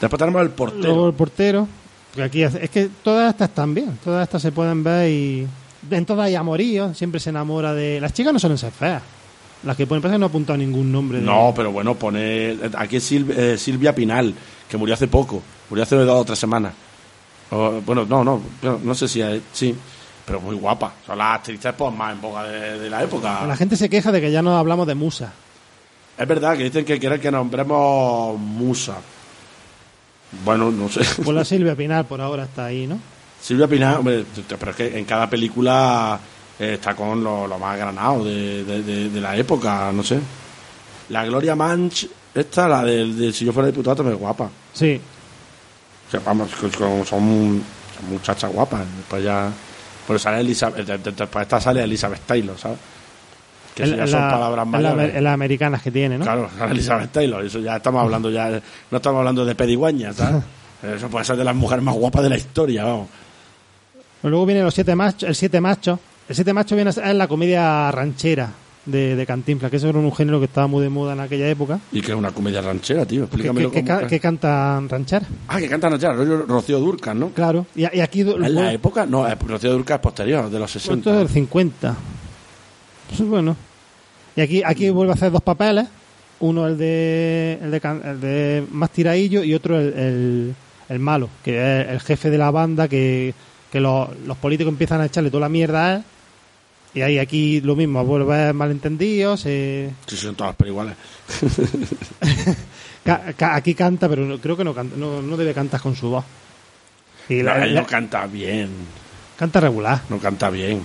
Después 0.00 0.18
tenemos 0.18 0.42
el 0.42 0.50
portero. 0.50 0.82
Luego 0.82 1.08
el 1.08 1.14
portero. 1.14 1.68
Aquí 2.22 2.42
es 2.42 2.70
que 2.70 2.90
todas 3.02 3.30
estas 3.30 3.48
están 3.48 3.74
bien. 3.74 3.98
Todas 4.04 4.22
estas 4.24 4.42
se 4.42 4.52
pueden 4.52 4.82
ver 4.84 5.10
y. 5.10 5.46
En 5.90 6.04
todas 6.06 6.26
hay 6.26 6.34
amoríos. 6.34 6.96
Siempre 6.96 7.20
se 7.20 7.30
enamora 7.30 7.72
de. 7.74 8.00
Las 8.00 8.12
chicas 8.12 8.32
no 8.32 8.38
suelen 8.38 8.58
ser 8.58 8.72
feas. 8.72 9.02
Las 9.64 9.76
que 9.76 9.86
ponen, 9.86 10.02
parece 10.02 10.16
que 10.16 10.18
no 10.20 10.26
ha 10.26 10.28
apuntado 10.28 10.56
ningún 10.56 10.90
nombre. 10.90 11.18
de- 11.18 11.24
No, 11.24 11.52
pero 11.54 11.70
bueno, 11.72 11.94
pone. 11.94 12.56
Aquí 12.76 12.96
es 12.96 13.12
eh, 13.12 13.56
Silvia 13.56 13.94
Pinal, 13.94 14.34
que 14.68 14.76
murió 14.76 14.94
hace 14.94 15.06
poco. 15.08 15.40
Murió 15.70 15.84
hace 15.84 15.96
dos 15.96 16.20
o 16.20 16.24
tres 16.24 16.38
semanas. 16.38 16.72
O, 17.50 17.80
bueno, 17.84 18.04
no, 18.08 18.24
no. 18.24 18.40
No, 18.62 18.80
no 18.82 18.94
sé 18.94 19.06
si. 19.08 19.22
hay- 19.22 19.42
sí. 19.52 19.74
Pero 20.26 20.40
muy 20.40 20.56
guapa. 20.56 20.92
Son 21.06 21.18
las 21.18 21.36
actrices 21.36 21.72
pues, 21.76 21.94
más 21.94 22.12
en 22.14 22.20
boga 22.20 22.44
de, 22.44 22.78
de 22.78 22.90
la 22.90 23.02
época. 23.02 23.44
La 23.46 23.56
gente 23.56 23.76
se 23.76 23.88
queja 23.90 24.10
de 24.12 24.20
que 24.20 24.30
ya 24.32 24.40
no 24.42 24.56
hablamos 24.56 24.86
de 24.86 24.94
musa. 24.94 25.32
Es 26.16 26.28
verdad 26.28 26.56
que 26.56 26.64
dicen 26.64 26.84
que 26.84 26.98
quieren 26.98 27.20
que 27.20 27.30
nombremos 27.30 28.38
Musa. 28.38 28.96
Bueno, 30.44 30.70
no 30.70 30.88
sé. 30.88 31.00
Pues 31.22 31.28
la 31.36 31.44
Silvia 31.44 31.74
Pinal 31.74 32.04
por 32.06 32.20
ahora 32.20 32.44
está 32.44 32.66
ahí, 32.66 32.86
¿no? 32.86 32.98
Silvia 33.40 33.66
Pinal, 33.66 33.96
hombre, 33.96 34.24
pero 34.58 34.70
es 34.70 34.76
que 34.76 34.98
en 34.98 35.04
cada 35.04 35.28
película 35.28 36.18
eh, 36.62 36.74
está 36.74 36.94
con 36.94 37.22
lo, 37.22 37.46
lo 37.46 37.58
más 37.58 37.76
granado 37.76 38.24
de, 38.24 38.64
de- 38.64 38.82
de- 38.82 39.08
de 39.10 39.20
la 39.20 39.36
época, 39.36 39.90
no 39.92 40.02
sé. 40.02 40.18
La 41.08 41.24
Gloria 41.24 41.54
Manch, 41.56 42.06
esta, 42.34 42.68
la 42.68 42.84
del 42.84 43.18
de 43.18 43.32
Si 43.32 43.44
yo 43.44 43.52
fuera 43.52 43.66
diputado, 43.68 43.96
también 43.96 44.14
es 44.16 44.20
guapa. 44.20 44.48
Sí. 44.72 45.00
O 46.08 46.10
sea, 46.10 46.20
vamos, 46.24 46.50
son, 46.50 47.04
son 47.04 47.64
muchachas 48.10 48.50
guapas. 48.52 48.82
Después 48.96 49.24
ya. 49.24 49.50
Pero 50.06 50.18
sale 50.18 50.40
Elizabeth. 50.40 50.86
de- 50.86 50.98
de- 50.98 51.12
Después 51.12 51.42
esta 51.42 51.60
sale 51.60 51.82
Elizabeth 51.82 52.20
Taylor, 52.26 52.58
¿sabes? 52.58 52.78
Que 53.74 53.84
En- 53.84 53.96
ya 53.96 54.06
son 54.06 54.20
la- 54.20 54.30
palabras 54.30 54.66
mayores. 54.66 55.22
las 55.22 55.34
americanas 55.34 55.82
que 55.82 55.90
tiene, 55.90 56.18
¿no? 56.18 56.24
Claro, 56.24 56.48
Elizabeth 56.70 57.10
Taylor. 57.12 57.44
Eso 57.44 57.58
ya 57.58 57.76
estamos 57.76 58.02
hablando 58.02 58.30
ya. 58.30 58.50
No 58.90 58.96
estamos 58.98 59.18
hablando 59.18 59.44
de 59.44 59.54
pedigüeñas, 59.54 60.16
¿sabes? 60.16 60.42
Eso 60.96 61.08
puede 61.08 61.24
ser 61.24 61.36
de 61.36 61.44
las 61.44 61.54
mujeres 61.54 61.82
más 61.84 61.94
guapas 61.94 62.22
de 62.22 62.28
la 62.28 62.36
historia, 62.36 62.84
vamos. 62.84 63.08
Luego 64.24 64.46
viene 64.46 64.62
los 64.62 64.74
siete 64.74 64.94
machos, 64.94 65.28
el 65.28 65.34
siete 65.34 65.60
machos. 65.60 65.98
El 66.28 66.34
siete 66.34 66.52
machos 66.52 66.76
viene 66.76 66.90
a 66.90 66.92
ser 66.92 67.14
la 67.14 67.26
comedia 67.28 67.90
ranchera 67.90 68.50
de, 68.86 69.14
de 69.16 69.26
Cantinflas, 69.26 69.70
que 69.70 69.76
eso 69.76 69.88
era 69.88 69.98
un 69.98 70.12
género 70.14 70.38
que 70.38 70.46
estaba 70.46 70.66
muy 70.66 70.82
de 70.82 70.88
moda 70.88 71.12
en 71.12 71.20
aquella 71.20 71.48
época. 71.48 71.78
Y 71.92 72.00
que 72.00 72.12
es 72.12 72.16
una 72.18 72.30
comedia 72.32 72.60
ranchera, 72.62 73.04
tío. 73.06 73.24
Explícamelo 73.24 73.70
que- 73.70 73.82
que 73.84 73.86
cómo- 73.90 74.20
cantan 74.20 74.88
ranchera. 74.88 75.26
Ah, 75.48 75.58
que 75.58 75.68
cantan 75.68 75.90
ranchera. 75.92 76.14
Rocío 76.14 76.80
Durcan, 76.80 77.18
¿no? 77.20 77.28
Claro. 77.30 77.66
Y, 77.76 77.82
y 77.82 78.00
aquí 78.00 78.20
En 78.22 78.54
la 78.54 78.72
época, 78.72 79.04
no, 79.06 79.28
eh, 79.28 79.36
Rocío 79.46 79.72
Durcan 79.72 79.96
es 79.96 80.00
posterior, 80.00 80.50
de 80.50 80.58
los 80.58 80.74
esto 80.74 80.90
60. 80.90 81.10
es 81.10 81.18
del 81.18 81.28
50. 81.28 81.94
Pues 83.16 83.28
bueno. 83.28 83.56
Y 84.34 84.40
aquí, 84.40 84.62
aquí 84.64 84.88
vuelve 84.90 85.12
a 85.12 85.14
hacer 85.14 85.30
dos 85.30 85.42
papeles. 85.42 85.86
Uno 86.40 86.66
el 86.66 86.76
de, 86.78 87.58
el 87.62 87.70
de, 87.70 87.80
el 88.04 88.20
de 88.20 88.66
más 88.72 88.90
tiradillo 88.90 89.44
y 89.44 89.54
otro 89.54 89.78
el, 89.78 89.92
el, 89.92 90.54
el 90.88 90.98
malo, 90.98 91.28
que 91.44 91.82
es 91.82 91.88
el 91.88 92.00
jefe 92.00 92.30
de 92.30 92.38
la 92.38 92.50
banda 92.50 92.88
que, 92.88 93.32
que 93.72 93.80
los, 93.80 94.08
los 94.26 94.36
políticos 94.36 94.70
empiezan 94.70 95.00
a 95.00 95.06
echarle 95.06 95.30
toda 95.30 95.40
la 95.40 95.48
mierda 95.48 95.86
a 95.86 95.94
él. 95.96 96.02
Y 96.94 97.00
ahí 97.00 97.18
aquí 97.18 97.62
lo 97.62 97.74
mismo, 97.74 98.04
vuelve 98.04 98.52
malentendidos. 98.52 99.44
eh, 99.46 99.90
Sí, 100.06 100.14
son 100.16 100.34
todas 100.34 100.54
pero 100.54 100.68
iguales. 100.70 100.94
aquí 103.40 103.74
canta, 103.74 104.08
pero 104.08 104.24
no- 104.26 104.38
creo 104.38 104.56
que 104.56 104.64
no, 104.64 104.74
canta, 104.74 104.96
no, 104.96 105.22
no 105.22 105.36
debe 105.36 105.54
cantar 105.54 105.80
con 105.80 105.96
su 105.96 106.10
voz. 106.10 106.24
Y 107.28 107.36
No, 107.36 107.44
la- 107.44 107.64
él 107.64 107.74
no 107.74 107.86
canta 107.86 108.26
bien. 108.26 108.68
canta 109.38 109.60
regular. 109.60 110.02
No 110.08 110.18
canta 110.18 110.50
bien. 110.50 110.82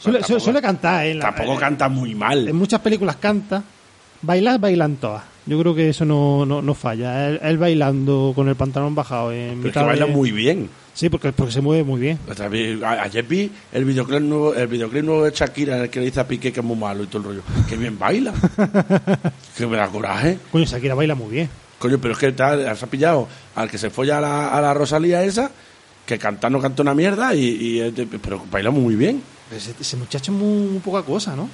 Suele, 0.00 0.18
Tampoco- 0.20 0.40
suele 0.40 0.62
cantar, 0.62 1.04
¿eh? 1.06 1.10
En 1.12 1.18
la- 1.18 1.26
Tampoco 1.26 1.54
eh, 1.54 1.60
canta 1.60 1.88
muy 1.88 2.14
mal. 2.14 2.48
En 2.48 2.56
muchas 2.56 2.80
películas 2.80 3.16
canta. 3.16 3.62
Bailar, 4.22 4.58
bailan 4.58 4.96
todas. 4.96 5.22
Yo 5.46 5.58
creo 5.60 5.74
que 5.74 5.88
eso 5.90 6.04
no, 6.04 6.44
no, 6.44 6.60
no 6.60 6.74
falla. 6.74 7.28
Él, 7.28 7.40
él 7.42 7.58
bailando 7.58 8.32
con 8.34 8.48
el 8.48 8.56
pantalón 8.56 8.94
bajado 8.94 9.32
en 9.32 9.58
Pero 9.58 9.68
es 9.68 9.74
que 9.74 9.82
baila 9.84 10.06
de- 10.06 10.12
muy 10.12 10.32
bien. 10.32 10.68
Sí, 11.00 11.08
porque, 11.08 11.32
porque 11.32 11.50
se 11.50 11.62
mueve 11.62 11.82
muy 11.82 11.98
bien. 11.98 12.18
A- 12.84 13.04
Ayer 13.04 13.24
vi 13.24 13.50
el 13.72 13.86
videoclip 13.86 14.20
nuevo, 14.20 14.54
el 14.54 14.66
videoclip 14.66 15.02
nuevo 15.02 15.24
de 15.24 15.30
Shakira 15.30 15.76
en 15.78 15.82
el 15.84 15.88
que 15.88 15.98
le 15.98 16.04
dice 16.04 16.20
a 16.20 16.28
Piqué 16.28 16.52
que 16.52 16.60
es 16.60 16.66
muy 16.66 16.76
malo 16.76 17.02
y 17.04 17.06
todo 17.06 17.18
el 17.18 17.24
rollo. 17.24 17.42
Que 17.66 17.74
bien 17.78 17.98
baila. 17.98 18.34
que 19.56 19.66
me 19.66 19.78
da 19.78 19.88
coraje. 19.88 20.38
Coño, 20.52 20.66
Shakira 20.66 20.94
baila 20.94 21.14
muy 21.14 21.30
bien. 21.30 21.48
Coño, 21.78 21.98
pero 21.98 22.12
es 22.12 22.18
que 22.20 22.32
tal, 22.32 22.68
has 22.68 22.84
pillado 22.84 23.26
al 23.54 23.70
que 23.70 23.78
se 23.78 23.88
folla 23.88 24.18
a 24.18 24.20
la, 24.20 24.48
a 24.50 24.60
la 24.60 24.74
Rosalía 24.74 25.24
esa, 25.24 25.50
que 26.04 26.18
cantar 26.18 26.52
no 26.52 26.60
canta 26.60 26.82
una 26.82 26.92
mierda, 26.94 27.34
y, 27.34 27.90
pero 28.22 28.44
baila 28.50 28.70
muy 28.70 28.94
bien. 28.94 29.22
Ese, 29.56 29.72
ese 29.80 29.96
muchacho 29.96 30.32
es 30.32 30.38
muy, 30.38 30.68
muy 30.68 30.80
poca 30.80 31.02
cosa, 31.02 31.34
¿no? 31.34 31.48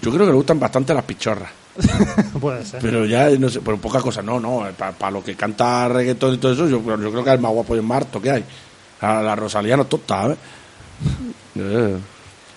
Yo 0.00 0.12
creo 0.12 0.26
que 0.26 0.30
le 0.30 0.36
gustan 0.36 0.60
bastante 0.60 0.94
las 0.94 1.02
pichorras. 1.04 1.50
Puede 2.40 2.64
ser. 2.64 2.80
Pero 2.80 3.04
ya, 3.04 3.28
no 3.30 3.48
sé, 3.50 3.60
pero 3.60 3.76
poca 3.78 4.00
cosa, 4.00 4.22
no, 4.22 4.38
no. 4.38 4.64
Para 4.76 5.10
lo 5.10 5.24
que 5.24 5.34
canta 5.34 5.88
reggaetón 5.88 6.34
y 6.34 6.38
todo 6.38 6.52
eso, 6.52 6.68
yo, 6.68 6.80
yo 6.80 7.10
creo 7.10 7.24
que 7.24 7.30
es 7.30 7.34
el 7.36 7.40
más 7.42 7.52
guapo 7.52 7.74
y 7.74 7.78
el 7.78 7.84
más 7.84 7.96
harto 7.96 8.22
que 8.22 8.30
hay. 8.30 8.44
A 9.02 9.20
la 9.22 9.36
Rosalía 9.36 9.76
no 9.76 9.84
tonta, 9.84 10.22
¿sabes? 10.22 10.38
Eh, 11.56 11.96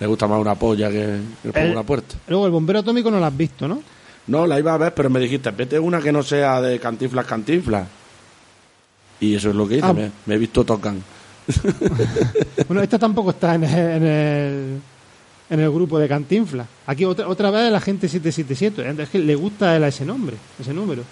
le 0.00 0.06
gusta 0.06 0.26
más 0.26 0.40
una 0.40 0.54
polla 0.54 0.88
que, 0.90 1.18
que 1.42 1.52
por 1.52 1.58
El- 1.62 1.72
una 1.72 1.82
puerta. 1.82 2.14
Luego, 2.28 2.46
el 2.46 2.52
bombero 2.52 2.78
atómico 2.78 3.10
no 3.10 3.18
lo 3.20 3.26
has 3.26 3.36
visto, 3.36 3.66
¿no? 3.68 3.82
No, 4.28 4.46
la 4.46 4.58
iba 4.58 4.74
a 4.74 4.78
ver, 4.78 4.94
pero 4.94 5.08
me 5.10 5.20
dijiste, 5.20 5.50
vete 5.50 5.78
una 5.78 6.00
que 6.00 6.10
no 6.12 6.22
sea 6.22 6.60
de 6.60 6.78
cantinflas, 6.80 7.26
cantinflas. 7.26 7.86
Y 9.20 9.34
eso 9.34 9.50
es 9.50 9.54
lo 9.56 9.66
que 9.68 9.76
hice, 9.76 9.86
Ah. 9.86 9.92
me, 9.92 10.10
me 10.26 10.34
he 10.34 10.38
visto 10.38 10.64
tocan. 10.64 11.02
Bueno, 12.68 12.82
esta 12.82 12.98
tampoco 12.98 13.30
está 13.30 13.54
en 13.54 13.64
el, 13.64 13.74
en 13.74 14.02
el, 14.04 14.80
en 15.50 15.60
el 15.60 15.70
grupo 15.70 15.98
de 15.98 16.08
Cantinflas. 16.08 16.66
Aquí 16.86 17.04
otra, 17.04 17.28
otra 17.28 17.50
vez 17.52 17.70
la 17.70 17.80
gente 17.80 18.08
777. 18.08 19.02
Es 19.02 19.08
que 19.08 19.18
le 19.20 19.34
gusta 19.36 19.76
ese 19.86 20.04
nombre, 20.04 20.36
ese 20.58 20.74
número. 20.74 21.02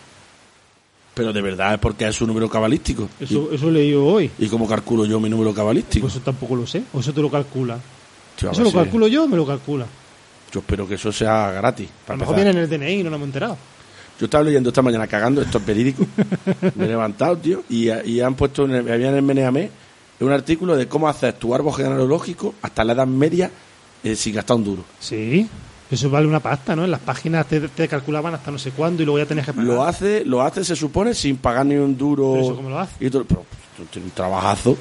Pero 1.14 1.32
de 1.32 1.40
verdad 1.42 1.74
es 1.74 1.80
porque 1.80 2.08
es 2.08 2.16
su 2.16 2.26
número 2.26 2.48
cabalístico. 2.50 3.08
Eso, 3.20 3.50
eso 3.52 3.70
leí 3.70 3.94
hoy. 3.94 4.30
¿Y, 4.38 4.46
y 4.46 4.48
cómo 4.48 4.66
calculo 4.66 5.04
yo 5.04 5.20
mi 5.20 5.28
número 5.30 5.54
cabalístico? 5.54 6.04
Pues 6.06 6.14
eso 6.16 6.24
tampoco 6.24 6.56
lo 6.56 6.66
sé. 6.66 6.82
O 6.92 7.00
eso 7.00 7.12
te 7.12 7.20
lo 7.22 7.30
calcula. 7.30 7.74
A 7.74 8.50
Eso 8.50 8.62
lo 8.64 8.70
si- 8.70 8.76
calculo 8.76 9.06
yo 9.06 9.24
o 9.24 9.28
me 9.28 9.36
lo 9.36 9.46
calcula. 9.46 9.86
Yo 10.52 10.60
espero 10.60 10.86
que 10.88 10.94
eso 10.96 11.12
sea 11.12 11.52
gratis. 11.52 11.88
A 11.88 12.06
para 12.06 12.16
lo 12.16 12.20
mejor 12.20 12.34
viene 12.36 12.50
en 12.50 12.58
el 12.58 12.68
DNI 12.68 12.92
y 13.00 13.02
no 13.04 13.10
nos 13.10 13.16
hemos 13.18 13.26
enterado. 13.28 13.56
Yo 14.18 14.26
estaba 14.26 14.44
leyendo 14.44 14.68
esta 14.70 14.82
mañana 14.82 15.06
cagando, 15.06 15.40
esto 15.42 15.58
es 15.58 15.66
verídico. 15.66 16.06
Me 16.76 16.84
he 16.84 16.88
levantado, 16.88 17.36
tío, 17.38 17.62
y, 17.68 17.90
y 17.90 18.20
han 18.20 18.34
puesto, 18.34 18.64
en 18.64 18.72
el, 18.72 18.92
había 18.92 19.08
en 19.10 19.16
el 19.16 19.22
Meneamé 19.22 19.70
un 20.20 20.30
artículo 20.32 20.76
de 20.76 20.86
cómo 20.88 21.08
hacer 21.08 21.34
tu 21.34 21.54
árbol 21.54 21.74
genealógico 21.74 22.54
hasta 22.62 22.82
la 22.84 22.92
edad 22.94 23.06
media 23.06 23.50
eh, 24.02 24.14
sin 24.16 24.34
gastar 24.34 24.56
un 24.56 24.64
duro. 24.64 24.84
Sí. 25.00 25.48
Eso 25.90 26.10
vale 26.10 26.26
una 26.26 26.40
pasta, 26.40 26.74
¿no? 26.74 26.84
En 26.84 26.90
las 26.90 27.00
páginas 27.00 27.46
te, 27.46 27.60
te 27.60 27.86
calculaban 27.88 28.34
hasta 28.34 28.50
no 28.50 28.58
sé 28.58 28.70
cuándo 28.70 29.02
y 29.02 29.06
luego 29.06 29.18
ya 29.18 29.26
tenías 29.26 29.46
que 29.46 29.52
pagar. 29.52 29.66
Lo 29.66 29.84
hace, 29.84 30.24
lo 30.24 30.42
hace, 30.42 30.64
se 30.64 30.74
supone, 30.74 31.14
sin 31.14 31.36
pagar 31.36 31.66
ni 31.66 31.76
un 31.76 31.96
duro. 31.96 32.32
¿Pero 32.32 32.44
eso 32.44 32.56
cómo 32.56 32.70
lo 32.70 32.78
hace? 32.78 33.04
Y 33.04 33.10
todo, 33.10 33.24
pero 33.24 33.44
eso 33.74 33.84
tiene 33.90 34.06
un 34.06 34.12
trabajazo. 34.12 34.76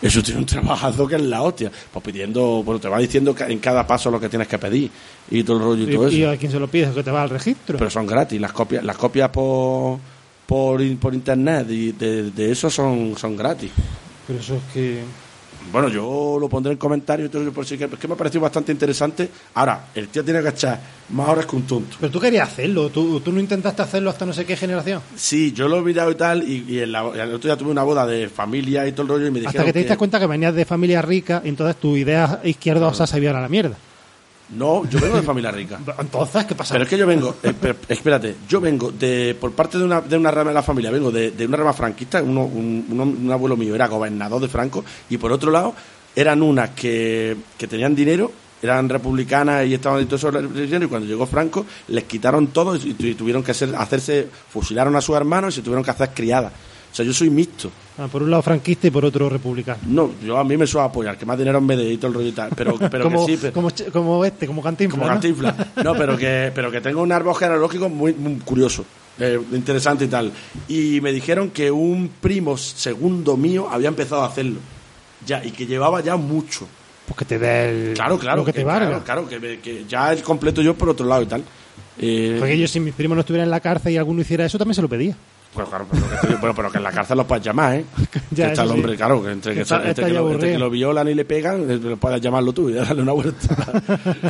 Eso 0.00 0.22
tiene 0.22 0.40
un 0.40 0.46
trabajazo 0.46 1.06
que 1.08 1.16
es 1.16 1.22
la 1.22 1.42
hostia. 1.42 1.72
Pues 1.92 2.04
pidiendo, 2.04 2.62
bueno, 2.62 2.80
te 2.80 2.88
va 2.88 2.98
diciendo 2.98 3.34
en 3.38 3.58
cada 3.58 3.86
paso 3.86 4.10
lo 4.10 4.20
que 4.20 4.28
tienes 4.28 4.46
que 4.46 4.58
pedir 4.58 4.90
y 5.30 5.42
todo 5.42 5.56
el 5.56 5.62
rollo 5.62 5.90
y, 5.90 5.94
todo 5.94 6.08
y, 6.10 6.16
y 6.16 6.22
eso. 6.22 6.30
a 6.30 6.36
quién 6.36 6.52
se 6.52 6.60
lo 6.60 6.68
pides 6.68 6.94
que 6.94 7.02
te 7.02 7.10
va 7.10 7.22
al 7.22 7.30
registro. 7.30 7.78
Pero 7.78 7.90
son 7.90 8.06
gratis, 8.06 8.40
las 8.40 8.52
copias, 8.52 8.84
las 8.84 8.96
copias 8.96 9.28
por, 9.30 9.98
por, 10.46 10.96
por 10.98 11.14
internet 11.14 11.66
y 11.70 11.92
de, 11.92 12.30
de 12.30 12.52
eso 12.52 12.68
son, 12.70 13.16
son 13.16 13.36
gratis. 13.36 13.70
Pero 14.26 14.38
eso 14.40 14.54
es 14.56 14.62
que... 14.72 15.02
Bueno, 15.72 15.88
yo 15.88 16.38
lo 16.40 16.48
pondré 16.48 16.72
en 16.72 16.78
comentarios 16.78 17.28
y 17.28 17.32
todo 17.32 17.42
eso, 17.42 17.52
por 17.52 17.66
si 17.66 17.76
que, 17.76 17.84
es 17.84 17.90
que 17.98 18.08
me 18.08 18.14
ha 18.14 18.16
parecido 18.16 18.40
bastante 18.42 18.72
interesante. 18.72 19.28
Ahora, 19.54 19.86
el 19.94 20.08
tío 20.08 20.24
tiene 20.24 20.42
que 20.42 20.48
echar 20.48 20.80
más 21.10 21.28
horas 21.28 21.46
que 21.46 21.56
un 21.56 21.62
tonto. 21.62 21.96
Pero 22.00 22.10
tú 22.12 22.18
querías 22.20 22.48
hacerlo. 22.48 22.88
Tú, 22.90 23.20
tú 23.20 23.32
no 23.32 23.40
intentaste 23.40 23.82
hacerlo 23.82 24.10
hasta 24.10 24.24
no 24.26 24.32
sé 24.32 24.44
qué 24.46 24.56
generación. 24.56 25.02
Sí, 25.16 25.52
yo 25.52 25.68
lo 25.68 25.78
he 25.78 25.82
mirado 25.82 26.10
y 26.10 26.14
tal, 26.14 26.42
y, 26.48 26.64
y 26.68 26.80
en 26.80 26.92
la- 26.92 27.08
el 27.08 27.34
otro 27.34 27.48
día 27.48 27.56
tuve 27.56 27.70
una 27.70 27.82
boda 27.82 28.06
de 28.06 28.28
familia 28.28 28.86
y 28.86 28.92
todo 28.92 29.02
el 29.02 29.08
rollo 29.08 29.26
y 29.26 29.30
me 29.30 29.40
dijeron 29.40 29.48
Hasta 29.60 29.64
que 29.64 29.72
te 29.72 29.78
diste 29.80 29.96
cuenta 29.96 30.18
que 30.18 30.26
venías 30.26 30.54
de 30.54 30.64
familia 30.64 31.02
rica 31.02 31.42
entonces 31.44 31.76
tu 31.76 31.96
idea 31.96 32.40
izquierdosa 32.44 33.06
se 33.06 33.20
vio 33.20 33.36
a 33.36 33.40
la 33.40 33.48
mierda. 33.48 33.76
No, 34.50 34.88
yo 34.88 34.98
vengo 35.00 35.16
de 35.16 35.22
familia 35.22 35.50
rica. 35.50 35.78
Entonces, 35.98 36.44
¿qué 36.46 36.54
pasa? 36.54 36.72
Pero 36.74 36.84
es 36.84 36.90
que 36.90 36.96
yo 36.98 37.06
vengo, 37.06 37.36
eh, 37.42 37.52
pero, 37.60 37.76
espérate, 37.88 38.36
yo 38.48 38.60
vengo 38.60 38.90
de 38.90 39.36
por 39.38 39.52
parte 39.52 39.76
de 39.78 39.84
una, 39.84 40.00
de 40.00 40.16
una 40.16 40.30
rama 40.30 40.50
de 40.50 40.54
la 40.54 40.62
familia, 40.62 40.90
vengo 40.90 41.10
de, 41.10 41.32
de 41.32 41.46
una 41.46 41.56
rama 41.58 41.72
franquista, 41.74 42.22
uno, 42.22 42.44
un, 42.44 42.86
uno- 42.90 43.02
un 43.04 43.30
abuelo 43.30 43.56
mío 43.56 43.74
era 43.74 43.86
gobernador 43.88 44.40
de 44.40 44.48
Franco, 44.48 44.84
y 45.10 45.18
por 45.18 45.32
otro 45.32 45.50
lado, 45.50 45.74
eran 46.16 46.42
unas 46.42 46.70
que, 46.70 47.36
que 47.58 47.66
tenían 47.68 47.94
dinero, 47.94 48.32
eran 48.62 48.88
republicanas 48.88 49.66
y 49.66 49.74
estaban 49.74 50.02
y 50.02 50.06
todo 50.06 50.16
eso 50.16 50.32
dinero, 50.32 50.86
y 50.86 50.88
cuando 50.88 51.06
llegó 51.06 51.26
Franco, 51.26 51.66
les 51.88 52.04
quitaron 52.04 52.48
todo 52.48 52.74
y 52.74 52.94
tuvieron 53.14 53.42
que 53.44 53.50
hacer, 53.52 53.74
hacerse, 53.76 54.28
fusilaron 54.50 54.96
a 54.96 55.00
sus 55.00 55.14
hermanos 55.14 55.54
y 55.54 55.56
se 55.58 55.62
tuvieron 55.62 55.84
que 55.84 55.90
hacer 55.90 56.10
criadas. 56.14 56.52
O 56.90 56.94
sea, 56.98 57.04
yo 57.04 57.12
soy 57.12 57.30
mixto. 57.30 57.70
Ah, 57.98 58.08
por 58.10 58.22
un 58.22 58.30
lado 58.30 58.42
franquista 58.42 58.86
y 58.86 58.90
por 58.90 59.04
otro 59.04 59.28
republicano. 59.28 59.78
No, 59.86 60.10
yo 60.24 60.38
a 60.38 60.44
mí 60.44 60.56
me 60.56 60.66
suele 60.66 60.86
apoyar, 60.86 61.16
que 61.18 61.26
más 61.26 61.36
dinero 61.38 61.60
me 61.60 61.76
todo 61.96 62.08
el 62.08 62.14
rollo 62.14 62.28
y 62.28 62.32
tal, 62.32 62.50
pero, 62.56 62.76
pero 62.90 63.04
como, 63.04 63.26
que 63.26 63.32
sí, 63.32 63.38
pero- 63.40 63.52
como, 63.52 63.68
como 63.92 64.24
este, 64.24 64.46
como 64.46 64.62
Cantinflas. 64.62 64.98
como. 65.00 65.08
Cantinflas. 65.12 65.54
No, 65.84 65.94
pero 65.94 66.16
que, 66.16 66.50
pero 66.54 66.70
que 66.70 66.80
tengo 66.80 67.02
un 67.02 67.12
árbol 67.12 67.34
genealógico 67.34 67.88
muy, 67.88 68.14
muy 68.14 68.36
curioso, 68.36 68.84
eh, 69.18 69.38
interesante 69.52 70.04
y 70.06 70.08
tal. 70.08 70.32
Y 70.68 71.00
me 71.00 71.12
dijeron 71.12 71.50
que 71.50 71.70
un 71.70 72.10
primo 72.20 72.56
segundo 72.56 73.36
mío 73.36 73.68
había 73.70 73.88
empezado 73.88 74.22
a 74.22 74.26
hacerlo. 74.26 74.58
Ya, 75.26 75.44
y 75.44 75.50
que 75.50 75.66
llevaba 75.66 76.00
ya 76.00 76.16
mucho. 76.16 76.66
Pues 77.06 77.18
que 77.18 77.24
te 77.24 77.38
dé 77.38 77.88
el- 77.90 77.94
Claro, 77.94 78.18
claro. 78.18 78.38
lo 78.38 78.44
que, 78.44 78.52
te 78.52 78.62
valga. 78.64 78.86
Claro, 78.86 79.04
claro, 79.04 79.28
que, 79.28 79.38
me- 79.40 79.58
que 79.60 79.84
ya 79.88 80.12
el 80.12 80.22
completo 80.22 80.62
yo 80.62 80.74
por 80.74 80.88
otro 80.88 81.06
lado 81.06 81.22
y 81.22 81.26
tal. 81.26 81.42
Eh, 82.00 82.36
Porque 82.38 82.56
yo, 82.56 82.68
si 82.68 82.78
mis 82.78 82.94
primos 82.94 83.16
no 83.16 83.20
estuvieran 83.20 83.46
en 83.46 83.50
la 83.50 83.60
cárcel 83.60 83.92
y 83.92 83.96
alguno 83.96 84.20
hiciera 84.20 84.44
eso, 84.44 84.56
también 84.58 84.74
se 84.76 84.82
lo 84.82 84.88
pedía. 84.88 85.16
Pues 85.54 85.68
claro, 85.68 85.86
pero 85.90 86.02
que, 86.20 86.52
pero, 86.54 86.74
en 86.74 86.82
la 86.82 86.92
cárcel 86.92 87.16
los 87.16 87.26
puedes 87.26 87.44
llamar, 87.44 87.74
¿eh? 87.76 87.84
Ya, 88.30 88.46
que 88.46 88.52
está 88.52 88.62
el 88.62 88.68
eso 88.68 88.74
sí. 88.74 88.80
hombre, 88.80 88.96
claro, 88.96 89.22
que 89.22 89.30
entre 89.32 89.54
que, 89.54 89.60
está- 89.62 89.76
entre 89.76 89.90
está 89.90 90.06
que 90.06 90.12
lo, 90.12 90.30
entre 90.32 90.52
que 90.52 90.58
lo 90.58 90.70
violan 90.70 91.08
y 91.08 91.14
le 91.14 91.24
pegan, 91.24 91.70
eh, 91.70 91.96
puedes 91.98 92.20
llamarlo 92.20 92.52
tú 92.52 92.68
y 92.68 92.74
darle 92.74 93.02
una 93.02 93.12
vuelta. 93.12 93.56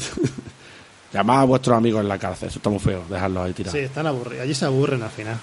Llamad 1.13 1.41
a 1.41 1.45
vuestros 1.45 1.77
amigos 1.77 2.03
en 2.03 2.09
la 2.09 2.19
cárcel, 2.19 2.49
eso 2.49 2.59
está 2.59 2.71
muy 2.71 2.79
feo, 2.79 3.03
dejarlos 3.09 3.45
ahí 3.47 3.53
tirados. 3.55 3.79
Sí, 3.79 3.85
están 3.85 4.07
aburridos. 4.07 4.45
Allí 4.45 4.55
se 4.55 4.65
aburren 4.67 5.03
al 5.03 5.11
final. 5.11 5.37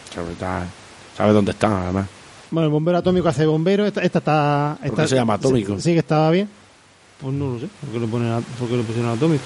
¿Sabes 1.17 1.34
dónde 1.34 1.51
están, 1.51 1.73
además? 1.73 2.05
Bueno, 2.51 2.67
el 2.67 2.71
bombero 2.71 2.99
atómico 2.99 3.28
hace 3.28 3.45
bombero. 3.45 3.86
Esta, 3.86 4.01
esta 4.01 4.19
está. 4.19 4.78
¿Por 4.80 4.88
esta- 4.89 5.01
qué 5.03 5.07
se 5.09 5.15
llama 5.15 5.34
atómico? 5.34 5.80
Sí, 5.80 5.93
que 5.93 5.99
estaba 5.99 6.30
bien. 6.32 6.47
Pues 7.19 7.34
no 7.34 7.53
lo 7.53 7.59
sé. 7.59 7.67
¿Por 7.82 7.89
qué 7.91 7.99
lo, 7.99 8.07
ponen 8.07 8.43
por 8.59 8.69
qué 8.69 8.78
lo 8.78 8.84
pusieron 8.84 9.11
atómico? 9.11 9.43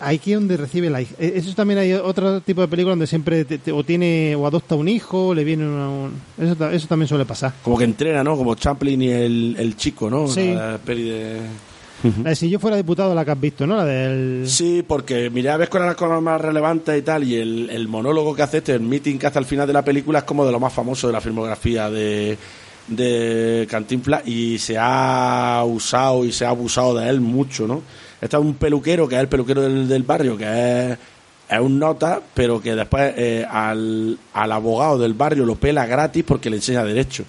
Aquí 0.00 0.32
es 0.32 0.38
donde 0.38 0.56
recibe 0.56 0.90
la 0.90 1.02
hija. 1.02 1.14
Eh, 1.18 1.32
Eso 1.36 1.52
también 1.54 1.78
hay 1.80 1.92
otro 1.92 2.40
tipo 2.40 2.60
de 2.60 2.68
película 2.68 2.92
donde 2.92 3.06
siempre 3.06 3.44
te- 3.44 3.58
te- 3.58 3.72
o 3.72 3.82
tiene 3.84 4.34
o 4.36 4.46
adopta 4.46 4.74
un 4.76 4.88
hijo, 4.88 5.28
o 5.28 5.34
le 5.34 5.42
viene 5.44 5.66
una- 5.66 5.88
un... 5.88 6.12
Eso, 6.38 6.70
eso 6.70 6.86
también 6.86 7.08
suele 7.08 7.24
pasar. 7.24 7.52
Como 7.62 7.76
que 7.76 7.84
entrena, 7.84 8.22
¿no? 8.22 8.36
Como 8.36 8.54
Chaplin 8.54 9.02
y 9.02 9.08
el, 9.08 9.56
el 9.58 9.76
chico, 9.76 10.08
¿no? 10.08 10.28
Sí. 10.28 10.52
La 10.54 10.78
peli 10.78 11.08
de... 11.08 11.40
La 12.22 12.32
si 12.36 12.48
yo 12.48 12.60
fuera 12.60 12.76
diputado, 12.76 13.12
la 13.12 13.24
que 13.24 13.32
has 13.32 13.40
visto, 13.40 13.66
¿no? 13.66 13.76
La 13.76 13.84
del... 13.84 14.44
Sí, 14.48 14.84
porque 14.86 15.30
miré 15.30 15.50
a 15.50 15.56
ver 15.56 15.68
cuáles 15.68 15.86
eran 15.86 15.88
las 15.88 15.96
cosas 15.96 16.22
más 16.22 16.40
relevantes 16.40 16.96
y 16.96 17.02
tal, 17.02 17.24
y 17.24 17.34
el, 17.34 17.68
el 17.70 17.88
monólogo 17.88 18.36
que 18.36 18.42
hace 18.42 18.58
este, 18.58 18.74
el 18.74 18.82
meeting 18.82 19.18
que 19.18 19.26
hace 19.26 19.38
al 19.40 19.46
final 19.46 19.66
de 19.66 19.72
la 19.72 19.82
película 19.84 20.20
es 20.20 20.24
como 20.24 20.46
de 20.46 20.52
lo 20.52 20.60
más 20.60 20.72
famoso 20.72 21.08
de 21.08 21.12
la 21.14 21.20
filmografía 21.20 21.90
de, 21.90 22.38
de 22.86 23.66
Cantinflas 23.68 24.22
y 24.28 24.58
se 24.58 24.76
ha 24.78 25.64
usado 25.66 26.24
y 26.24 26.30
se 26.30 26.44
ha 26.44 26.50
abusado 26.50 26.94
de 26.96 27.08
él 27.08 27.20
mucho, 27.20 27.66
¿no? 27.66 27.82
Este 28.20 28.36
es 28.36 28.42
un 28.42 28.54
peluquero, 28.54 29.08
que 29.08 29.14
es 29.14 29.20
el 29.20 29.28
peluquero 29.28 29.62
del, 29.62 29.88
del 29.88 30.02
barrio, 30.02 30.36
que 30.36 30.44
es, 30.92 30.98
es 31.48 31.60
un 31.60 31.78
nota, 31.78 32.20
pero 32.34 32.60
que 32.60 32.74
después 32.74 33.14
eh, 33.16 33.46
al, 33.48 34.18
al 34.34 34.52
abogado 34.52 34.98
del 34.98 35.14
barrio 35.14 35.44
lo 35.46 35.54
pela 35.54 35.86
gratis 35.86 36.24
porque 36.26 36.50
le 36.50 36.56
enseña 36.56 36.82
derecho. 36.84 37.24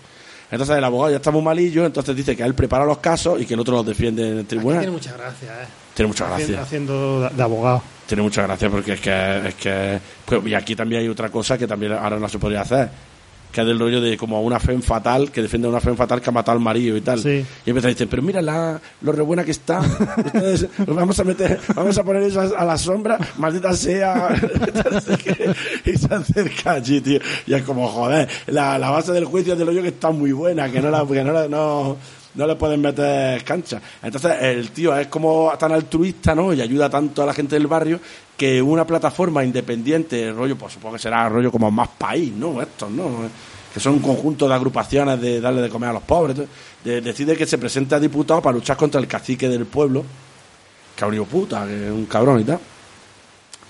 Entonces 0.51 0.75
el 0.77 0.83
abogado 0.83 1.11
ya 1.11 1.17
está 1.17 1.29
muy 1.29 1.43
malillo, 1.43 1.85
entonces 1.85 2.15
dice 2.15 2.35
que 2.35 2.41
él 2.41 2.55
prepara 2.55 2.83
los 2.83 2.97
casos 2.97 3.39
y 3.39 3.45
que 3.45 3.53
el 3.53 3.59
otro 3.59 3.75
los 3.75 3.85
defiende 3.85 4.23
en 4.27 4.33
el 4.33 4.39
Aquí 4.39 4.47
tribunal. 4.47 4.79
tiene 4.79 4.91
mucha 4.93 5.13
gracia, 5.15 5.47
¿eh? 5.61 5.67
Tiene 5.93 6.07
mucha 6.07 6.27
gracia. 6.27 6.61
haciendo 6.61 7.21
de- 7.21 7.29
de 7.35 7.43
abogado. 7.43 7.83
Tiene 8.07 8.23
mucha 8.23 8.41
gracia 8.41 8.67
porque 8.71 8.93
es 8.93 8.99
que, 8.99 9.47
es 9.49 9.53
que 9.55 9.99
pues, 10.25 10.41
y 10.47 10.55
aquí 10.55 10.75
también 10.75 11.01
hay 11.03 11.07
otra 11.07 11.29
cosa 11.29 11.55
que 11.55 11.67
también 11.67 11.91
ahora 11.93 12.17
no 12.17 12.27
se 12.27 12.39
podría 12.39 12.61
hacer. 12.61 12.89
Que 13.51 13.61
es 13.61 13.67
del 13.67 13.79
rollo 13.79 13.99
de 14.01 14.15
como 14.17 14.41
una 14.43 14.59
fe 14.59 14.77
fatal, 14.79 15.31
que 15.31 15.41
defiende 15.41 15.67
a 15.67 15.71
una 15.71 15.79
fe 15.79 15.93
fatal 15.95 16.21
que 16.21 16.29
ha 16.29 16.33
matado 16.33 16.57
al 16.57 16.63
marido 16.63 16.95
y 16.95 17.01
tal. 17.01 17.19
Sí. 17.19 17.43
Y 17.65 17.69
empieza 17.69 17.87
a 17.87 17.91
decir, 17.91 18.07
pero 18.09 18.21
mira 18.21 18.41
la, 18.41 18.79
lo 19.01 19.11
re 19.11 19.21
buena 19.23 19.43
que 19.43 19.51
está. 19.51 19.79
Ustedes, 19.79 20.67
nos 20.85 20.95
vamos 20.95 21.19
a 21.19 21.23
meter, 21.23 21.59
vamos 21.75 21.97
a 21.97 22.03
poner 22.03 22.23
eso 22.23 22.41
a, 22.41 22.61
a 22.61 22.65
la 22.65 22.77
sombra, 22.77 23.17
maldita 23.37 23.73
sea. 23.73 24.29
y 25.85 25.97
se 25.97 26.13
acerca 26.13 26.71
allí, 26.73 27.01
tío. 27.01 27.19
Y 27.47 27.53
es 27.53 27.63
como, 27.63 27.87
joder, 27.87 28.27
la, 28.47 28.77
la 28.77 28.89
base 28.91 29.11
del 29.13 29.25
juicio 29.25 29.53
es 29.53 29.59
del 29.59 29.67
rollo 29.67 29.81
que 29.81 29.89
está 29.89 30.11
muy 30.11 30.31
buena, 30.31 30.71
que 30.71 30.81
no 30.81 30.89
la, 30.91 31.05
que 31.07 31.23
no 31.23 31.33
la- 31.33 31.47
no, 31.47 31.97
no 32.35 32.47
le 32.47 32.55
pueden 32.55 32.81
meter 32.81 33.43
cancha. 33.43 33.81
Entonces, 34.01 34.33
el 34.41 34.69
tío 34.71 34.95
es 34.95 35.07
como 35.07 35.51
tan 35.57 35.71
altruista, 35.71 36.35
¿no? 36.35 36.53
Y 36.53 36.61
ayuda 36.61 36.89
tanto 36.89 37.23
a 37.23 37.25
la 37.25 37.33
gente 37.33 37.55
del 37.55 37.67
barrio 37.67 37.99
que 38.37 38.61
una 38.61 38.85
plataforma 38.85 39.43
independiente, 39.43 40.31
rollo, 40.31 40.57
pues 40.57 40.73
supongo 40.73 40.95
que 40.95 41.01
será 41.01 41.27
rollo 41.27 41.51
como 41.51 41.69
más 41.69 41.89
país, 41.89 42.31
¿no? 42.31 42.61
Estos, 42.61 42.89
¿no? 42.89 43.29
Que 43.73 43.79
son 43.79 43.93
un 43.93 43.99
conjunto 43.99 44.47
de 44.47 44.53
agrupaciones 44.53 45.19
de 45.19 45.41
darle 45.41 45.61
de 45.61 45.69
comer 45.69 45.89
a 45.89 45.93
los 45.93 46.03
pobres. 46.03 46.37
decide 46.83 47.35
que 47.35 47.45
se 47.45 47.57
presente 47.57 47.95
a 47.95 47.99
diputado 47.99 48.41
para 48.41 48.55
luchar 48.55 48.77
contra 48.77 49.01
el 49.01 49.07
cacique 49.07 49.49
del 49.49 49.65
pueblo, 49.65 50.03
que 50.95 51.05
un 51.05 51.13
hijo 51.13 51.25
puta, 51.25 51.65
que 51.65 51.87
es 51.87 51.91
un 51.91 52.05
cabrón 52.05 52.39
y 52.41 52.43
tal. 52.45 52.59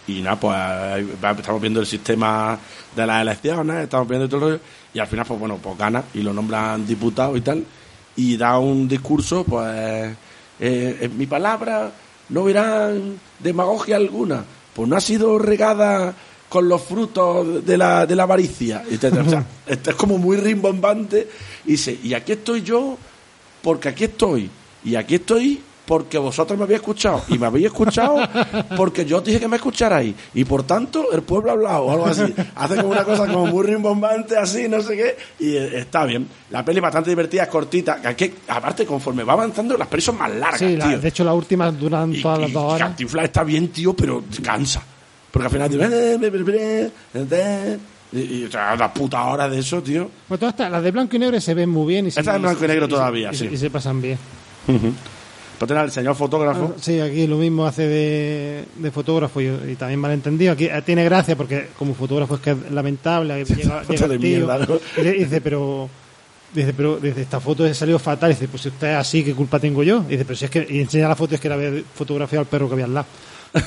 Y 0.08 0.22
nada, 0.22 0.40
pues 0.40 1.38
estamos 1.38 1.62
viendo 1.62 1.80
el 1.80 1.86
sistema 1.86 2.58
de 2.96 3.06
las 3.06 3.22
elecciones, 3.22 3.84
estamos 3.84 4.08
viendo 4.08 4.28
todo 4.28 4.38
el 4.38 4.54
rollo, 4.54 4.64
y 4.94 5.00
al 5.00 5.08
final, 5.08 5.26
pues 5.26 5.40
bueno, 5.40 5.58
pues 5.62 5.78
gana 5.78 6.04
y 6.14 6.22
lo 6.22 6.34
nombran 6.34 6.86
diputado 6.88 7.38
y 7.38 7.42
tal, 7.42 7.64
y 8.20 8.36
da 8.36 8.60
un 8.60 8.86
discurso, 8.86 9.46
pues, 9.46 10.14
eh, 10.60 10.98
en 11.00 11.18
mi 11.18 11.26
palabra 11.26 11.90
no 12.28 12.44
verán 12.44 13.18
demagogia 13.40 13.96
alguna, 13.96 14.44
pues 14.74 14.90
no 14.90 14.98
ha 14.98 15.00
sido 15.00 15.40
regada 15.40 16.14
con 16.50 16.68
los 16.68 16.82
frutos 16.82 17.66
de 17.66 17.78
la, 17.78 18.06
de 18.06 18.18
la 18.18 18.24
avaricia, 18.24 18.84
etcétera. 18.90 19.24
O 19.26 19.30
sea, 19.30 19.46
esto 19.68 19.92
es 19.92 19.96
como 19.96 20.18
muy 20.18 20.36
rimbombante, 20.36 21.30
y 21.64 21.72
dice, 21.72 21.98
y 22.04 22.14
aquí 22.14 22.34
estoy 22.34 22.62
yo, 22.62 22.98
porque 23.62 23.88
aquí 23.88 24.04
estoy, 24.04 24.50
y 24.84 24.96
aquí 24.96 25.16
estoy 25.16 25.62
porque 25.90 26.20
vosotros 26.20 26.56
me 26.56 26.66
habéis 26.66 26.82
escuchado 26.82 27.24
y 27.30 27.40
me 27.40 27.48
habéis 27.48 27.66
escuchado 27.66 28.18
porque 28.78 29.06
yo 29.06 29.18
os 29.18 29.24
dije 29.24 29.40
que 29.40 29.48
me 29.48 29.56
escucharais 29.56 30.14
y 30.36 30.46
por 30.46 30.62
tanto 30.62 31.12
el 31.12 31.24
pueblo 31.24 31.50
ha 31.50 31.54
hablado 31.54 31.84
o 31.86 31.92
algo 31.92 32.06
así 32.06 32.32
hace 32.56 32.76
como 32.76 32.90
una 32.90 33.04
cosa 33.04 33.26
como 33.26 33.48
muy 33.48 33.66
rimbombante 33.66 34.38
así 34.38 34.68
no 34.70 34.82
sé 34.84 34.96
qué 34.96 35.18
y 35.44 35.56
eh, 35.56 35.80
está 35.80 36.06
bien 36.06 36.28
la 36.52 36.64
peli 36.64 36.80
bastante 36.80 37.10
divertida 37.10 37.42
es 37.44 37.50
cortita 37.50 38.00
que 38.16 38.36
aparte 38.50 38.86
conforme 38.86 39.24
va 39.24 39.34
avanzando 39.34 39.76
las 39.78 39.88
pelis 39.88 40.06
son 40.06 40.20
más 40.20 40.30
largas 40.30 40.60
Sí, 40.60 40.78
la- 40.78 40.90
tío 40.90 41.00
de 41.00 41.08
hecho 41.08 41.24
las 41.24 41.34
últimas 41.34 41.80
duran 41.80 42.14
y, 42.14 42.22
todas 42.22 42.40
las 42.42 42.50
y 42.52 42.54
dos 42.54 42.64
horas. 42.66 42.88
Cantinflas 42.90 43.26
está 43.26 43.44
bien 43.44 43.70
tío 43.70 43.94
pero 43.96 44.24
cansa 44.44 44.84
porque 45.32 45.48
al 45.48 45.52
final 45.52 45.70
dice 45.72 46.92
y, 48.12 48.20
y, 48.20 48.46
o 48.46 48.52
sea, 48.52 48.76
las 48.76 48.92
putas 48.92 49.22
horas 49.26 49.52
de 49.52 49.60
eso 49.60 49.82
tío 49.84 50.10
Bueno, 50.28 50.40
todas 50.40 50.54
estas- 50.54 50.72
las 50.72 50.84
de 50.84 50.92
blanco 50.92 51.16
y 51.16 51.20
negro 51.20 51.40
se 51.40 51.54
ven 51.54 51.70
muy 51.70 51.88
bien. 51.88 52.08
Y 52.08 52.12
se, 52.12 52.20
Esta 52.22 52.34
de 52.34 52.40
blanco 52.40 52.66
y 52.66 52.68
negro 52.68 52.88
todavía, 52.88 53.30
y 53.32 53.36
sí. 53.36 53.48
se- 53.48 53.54
Y 53.54 53.58
se 53.58 53.70
pasan 53.70 54.02
bien. 54.02 54.18
Pues 54.66 54.80
tener 55.68 55.84
el 55.84 55.92
señor 55.92 56.16
fotógrafo 56.16 56.76
Sí, 56.80 57.00
aquí 57.00 57.28
lo 57.28 57.38
mismo 57.38 57.66
hace 57.66 57.88
de, 57.88 58.66
de 58.78 58.92
fotógrafo 58.92 59.42
y, 59.42 59.48
y 59.72 59.76
también 59.76 60.00
malentendido. 60.00 60.54
Aquí 60.54 60.66
eh, 60.66 60.82
tiene 60.86 61.04
gracia 61.04 61.36
porque 61.36 61.70
como 61.78 61.94
fotógrafo 61.94 62.36
es 62.36 62.42
que 62.42 62.52
es 62.52 62.72
lamentable. 62.72 63.44
que 63.48 63.56
llega, 63.56 63.82
foto 63.82 63.94
llega 63.94 64.08
de 64.08 64.16
el 64.16 64.22
tío 64.22 64.30
mierda, 64.48 64.58
¿no? 64.66 64.80
y 64.98 65.02
le- 65.04 65.16
y 65.18 65.24
dice, 65.26 65.42
pero... 65.42 65.90
Dice, 66.52 66.74
pero 66.74 66.98
dice, 66.98 67.22
esta 67.22 67.40
foto 67.40 67.64
ha 67.64 67.74
salido 67.76 68.00
fatal. 68.00 68.32
Dice, 68.32 68.48
pues 68.48 68.64
si 68.64 68.70
usted 68.70 68.88
es 68.92 68.96
así, 68.96 69.24
¿qué 69.24 69.36
culpa 69.36 69.60
tengo 69.60 69.84
yo? 69.84 70.00
Dice, 70.02 70.26
pero 70.26 70.36
si 70.36 70.46
es 70.46 70.52
que... 70.52 70.66
Y 70.68 70.80
enseña 70.80 71.08
la 71.08 71.16
foto 71.16 71.36
es 71.36 71.42
que 71.42 71.48
había 71.48 71.84
fotografiado 71.94 72.42
al 72.42 72.48
perro 72.48 72.68
que 72.68 72.74
había 72.74 72.86
al 72.86 72.94
lado. 72.96 73.08
Pero, 73.52 73.66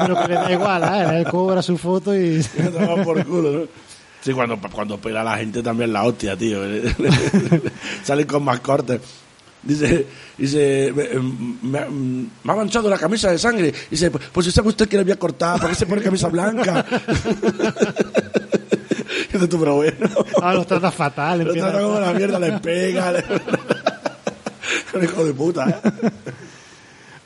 pero 0.00 0.22
que 0.22 0.28
le 0.28 0.34
da 0.34 0.52
igual, 0.52 0.82
¿eh? 0.84 1.18
Él 1.18 1.24
cobra 1.26 1.60
su 1.62 1.76
foto 1.76 2.16
y... 2.16 2.42
Por 3.04 3.24
culo, 3.26 3.50
¿no? 3.52 3.62
Sí, 4.22 4.32
cuando, 4.32 4.58
cuando 4.72 4.96
pela 4.96 5.20
a 5.20 5.24
la 5.24 5.36
gente 5.36 5.62
también 5.62 5.92
la 5.92 6.04
hostia, 6.04 6.34
tío. 6.36 6.60
Salen 8.02 8.26
con 8.26 8.42
más 8.42 8.60
cortes. 8.60 9.00
Dice, 9.66 10.06
dice, 10.36 10.92
me, 10.94 11.08
me- 11.62 11.88
me 12.42 12.52
ha 12.52 12.56
manchado 12.56 12.90
la 12.90 12.98
camisa 12.98 13.30
de 13.30 13.38
sangre. 13.38 13.72
Dice, 13.90 14.10
pues 14.10 14.44
si 14.46 14.52
sabe 14.52 14.68
usted 14.68 14.86
que 14.88 14.96
le 14.96 15.02
había 15.02 15.18
cortado, 15.18 15.58
¿por 15.60 15.70
qué 15.70 15.74
se 15.74 15.86
pone 15.86 16.02
camisa 16.02 16.28
blanca? 16.28 16.84
Dice 19.32 19.48
tú, 19.48 19.58
pero 19.58 19.76
bueno. 19.76 20.08
Ah, 20.42 20.54
los 20.54 20.66
trata 20.66 20.90
fatal. 20.90 21.38
Lo 21.40 21.46
empieza- 21.46 21.70
trata 21.70 21.84
como 21.84 22.00
la 22.00 22.12
mierda, 22.12 22.38
le 22.38 22.52
pega. 22.58 23.12
Un 24.94 25.02
hijo 25.04 25.24
de 25.24 25.34
puta, 25.34 25.68
¿eh? 25.70 26.10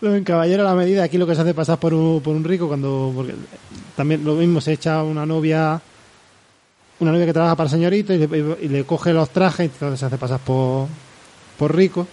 En 0.00 0.22
Caballero 0.24 0.62
a 0.62 0.70
la 0.70 0.74
medida, 0.76 1.02
aquí 1.02 1.18
lo 1.18 1.26
que 1.26 1.34
se 1.34 1.40
hace 1.42 1.52
pasar 1.54 1.78
por 1.78 1.92
un, 1.92 2.20
por 2.22 2.34
un 2.34 2.44
rico 2.44 2.68
cuando. 2.68 3.12
Porque 3.14 3.34
también 3.96 4.24
lo 4.24 4.34
mismo, 4.34 4.60
se 4.60 4.72
echa 4.74 5.02
una 5.02 5.26
novia. 5.26 5.80
Una 7.00 7.12
novia 7.12 7.26
que 7.26 7.32
trabaja 7.32 7.56
para 7.56 7.66
el 7.66 7.70
señorito 7.72 8.12
y 8.12 8.18
le, 8.18 8.56
y 8.62 8.68
le 8.68 8.84
coge 8.84 9.12
los 9.12 9.30
trajes 9.30 9.66
y 9.66 9.70
entonces 9.72 10.00
se 10.00 10.06
hace 10.06 10.16
pasar 10.18 10.40
por, 10.40 10.86
por 11.58 11.74
rico. 11.76 12.06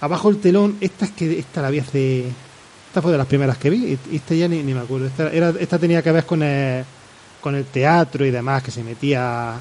Abajo 0.00 0.30
el 0.30 0.38
telón, 0.38 0.76
esta 0.80 1.04
es 1.04 1.10
que 1.12 1.38
esta 1.38 1.62
la 1.62 1.70
vi 1.70 1.78
hace. 1.78 2.24
Esta 2.88 3.02
fue 3.02 3.12
de 3.12 3.18
las 3.18 3.26
primeras 3.26 3.56
que 3.58 3.70
vi, 3.70 3.98
y 4.10 4.16
esta 4.16 4.34
ya 4.34 4.48
ni, 4.48 4.62
ni 4.62 4.74
me 4.74 4.80
acuerdo. 4.80 5.06
Esta, 5.06 5.30
era, 5.30 5.52
esta 5.60 5.78
tenía 5.78 6.02
que 6.02 6.10
ver 6.10 6.24
con 6.24 6.42
el, 6.42 6.84
con 7.40 7.54
el 7.54 7.66
teatro 7.66 8.24
y 8.24 8.30
demás, 8.30 8.62
que 8.62 8.70
se 8.70 8.82
metía. 8.82 9.54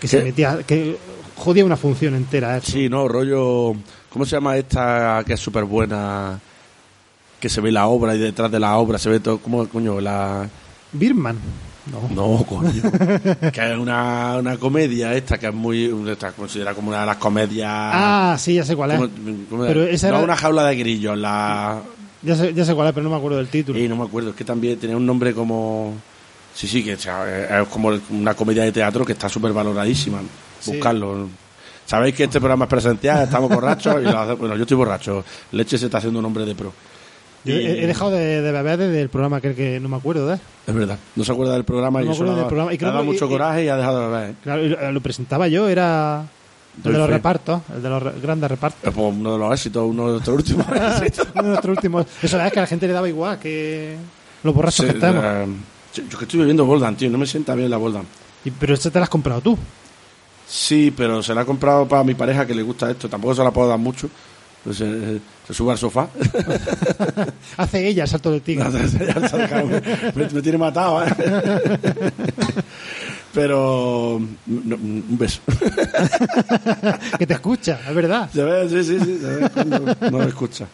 Que 0.00 0.06
se 0.06 0.22
metía. 0.22 0.58
que 0.66 0.96
jodía 1.36 1.64
una 1.64 1.76
función 1.76 2.14
entera. 2.14 2.56
¿eh? 2.56 2.60
Sí, 2.62 2.88
no, 2.88 3.08
rollo. 3.08 3.74
¿Cómo 4.10 4.24
se 4.24 4.32
llama 4.36 4.56
esta 4.56 5.22
que 5.26 5.32
es 5.34 5.40
súper 5.40 5.64
buena? 5.64 6.38
Que 7.40 7.48
se 7.48 7.60
ve 7.60 7.72
la 7.72 7.86
obra 7.86 8.14
y 8.14 8.18
detrás 8.18 8.50
de 8.50 8.60
la 8.60 8.76
obra 8.76 8.98
se 8.98 9.08
ve 9.08 9.20
todo. 9.20 9.38
¿Cómo 9.38 9.66
coño? 9.68 10.00
La. 10.00 10.48
Birman. 10.92 11.38
No. 11.90 12.08
No, 12.38 12.44
coño. 12.44 12.70
que 13.52 13.72
es 13.72 13.78
una, 13.78 14.36
una 14.38 14.56
comedia 14.58 15.14
esta 15.14 15.38
que 15.38 15.48
es 15.48 15.54
muy. 15.54 15.92
Está 16.10 16.32
considerada 16.32 16.74
como 16.74 16.88
una 16.90 17.00
de 17.00 17.06
las 17.06 17.16
comedias. 17.16 17.68
Ah, 17.70 18.36
sí, 18.38 18.54
ya 18.54 18.64
sé 18.64 18.76
cuál 18.76 18.92
es. 18.92 18.98
¿cómo- 18.98 19.10
cómo 19.50 19.64
es? 19.64 19.68
Pero 19.68 19.82
esa 19.84 20.08
no 20.10 20.14
era- 20.16 20.24
una 20.24 20.36
jaula 20.36 20.64
de 20.66 20.76
grillos, 20.76 21.18
la. 21.18 21.80
Ya 22.22 22.36
sé, 22.36 22.52
ya 22.54 22.64
sé 22.64 22.74
cuál 22.74 22.88
es, 22.88 22.92
pero 22.94 23.04
no 23.04 23.10
me 23.10 23.16
acuerdo 23.16 23.38
del 23.38 23.48
título. 23.48 23.78
Y 23.78 23.88
no 23.88 23.96
me 23.96 24.04
acuerdo, 24.04 24.30
es 24.30 24.36
que 24.36 24.44
también 24.44 24.78
tenía 24.78 24.96
un 24.96 25.06
nombre 25.06 25.32
como. 25.34 25.94
Sí, 26.54 26.66
sí, 26.68 26.84
que 26.84 26.94
o 26.94 26.98
sea, 26.98 27.60
es 27.62 27.68
como 27.68 27.90
una 28.10 28.34
comedia 28.34 28.62
de 28.64 28.72
teatro 28.72 29.04
que 29.04 29.12
está 29.12 29.28
súper 29.28 29.52
valoradísima. 29.52 30.18
Sí. 30.60 30.72
Buscarlo. 30.72 31.28
Sabéis 31.86 32.14
que 32.14 32.24
este 32.24 32.38
programa 32.38 32.66
es 32.66 32.68
presencial, 32.70 33.24
estamos 33.24 33.50
borrachos 33.50 33.96
y 34.00 34.04
lo 34.04 34.18
hace- 34.18 34.34
bueno, 34.34 34.54
yo 34.56 34.62
estoy 34.62 34.76
borracho. 34.76 35.24
Leche 35.52 35.76
se 35.78 35.86
está 35.86 35.98
haciendo 35.98 36.18
un 36.20 36.24
hombre 36.26 36.44
de 36.44 36.54
pro. 36.54 36.72
Yo 37.44 37.54
Y- 37.54 37.66
he, 37.66 37.84
he 37.84 37.86
dejado 37.86 38.10
de, 38.10 38.42
de 38.42 38.52
beber 38.52 38.78
desde 38.78 39.00
el 39.00 39.08
programa 39.08 39.38
aquel 39.38 39.54
que 39.54 39.80
no 39.80 39.88
me 39.88 39.96
acuerdo 39.96 40.30
él. 40.32 40.38
Es 40.66 40.74
verdad, 40.74 40.98
no 41.16 41.24
se 41.24 41.32
acuerda 41.32 41.54
del 41.54 41.64
programa 41.64 42.00
No 42.00 42.04
y 42.04 42.08
me 42.08 42.14
eso 42.14 42.24
del 42.24 42.34
dado- 42.36 42.48
programa. 42.48 42.70
Y 42.70 42.74
le 42.74 42.78
creo 42.78 42.90
ha 42.90 42.92
dado 42.92 43.04
mucho 43.04 43.26
y- 43.26 43.28
coraje 43.28 43.64
y 43.64 43.68
ha 43.68 43.76
dejado 43.76 44.00
de 44.00 44.06
beber. 44.08 44.30
¿eh? 44.30 44.34
Claro, 44.42 44.92
lo, 44.92 45.00
presentaba 45.00 45.48
yo, 45.48 45.68
era 45.68 46.24
el 46.76 46.82
Doy 46.82 46.92
de 46.92 46.98
los 46.98 47.08
fe. 47.08 47.14
repartos, 47.14 47.62
el 47.74 47.82
de 47.82 47.88
los 47.88 48.22
grandes 48.22 48.50
repartos. 48.50 48.80
Es 48.82 48.92
pues, 48.94 49.14
uno 49.18 49.32
de 49.32 49.38
los 49.38 49.52
éxitos, 49.54 49.84
uno 49.88 50.06
de 50.06 50.12
nuestros 50.12 50.36
últimos 50.36 50.66
éxitos. 51.02 51.28
Uno 51.34 51.42
de 51.42 51.48
nuestros 51.48 51.76
últimos. 51.76 52.06
Eso 52.22 52.40
es 52.40 52.52
que 52.52 52.58
a 52.58 52.62
la 52.62 52.66
gente 52.68 52.86
le 52.86 52.92
daba 52.92 53.08
igual 53.08 53.38
que 53.38 53.96
los 54.42 54.54
borrachos 54.54 54.84
Sí, 54.86 54.92
que 54.92 54.98
estamos. 54.98 55.24
eh, 55.24 55.46
yo 56.08 56.18
que 56.18 56.24
estoy 56.24 56.40
bebiendo 56.40 56.64
Boldan, 56.66 56.94
tío, 56.96 57.08
no 57.10 57.18
me 57.18 57.26
sienta 57.26 57.54
bien 57.54 57.70
la 57.70 57.78
Boldan. 57.78 58.04
Y- 58.44 58.50
pero 58.50 58.74
esta 58.74 58.90
te 58.90 58.98
la 58.98 59.04
has 59.04 59.10
comprado 59.10 59.40
tú. 59.40 59.58
Sí, 60.46 60.92
pero 60.96 61.22
se 61.22 61.34
la 61.34 61.42
ha 61.42 61.44
comprado 61.44 61.86
para 61.86 62.02
mi 62.02 62.14
pareja 62.14 62.44
que 62.46 62.54
le 62.54 62.62
gusta 62.62 62.90
esto. 62.90 63.08
Tampoco 63.08 63.34
se 63.34 63.44
la 63.44 63.50
puedo 63.52 63.68
dar 63.68 63.78
mucho. 63.78 64.08
Pues, 64.64 64.78
eh, 64.82 65.18
se 65.46 65.54
sube 65.54 65.72
al 65.72 65.78
sofá. 65.78 66.08
Hace 67.56 67.88
ella 67.88 68.02
el 68.04 68.08
salto 68.08 68.30
del 68.30 68.42
tigre. 68.42 68.64
me, 70.14 70.28
me 70.28 70.42
tiene 70.42 70.58
matado, 70.58 71.02
¿eh? 71.04 71.10
Pero. 73.32 74.20
no, 74.46 74.76
un 74.76 75.04
beso. 75.18 75.40
que 77.18 77.26
te 77.26 77.34
escucha, 77.34 77.78
es 77.88 77.94
verdad. 77.94 78.28
Sí, 78.32 78.84
sí, 78.84 78.98
sí. 79.00 79.20
No 80.10 80.18
me 80.18 80.26
escucha. 80.26 80.66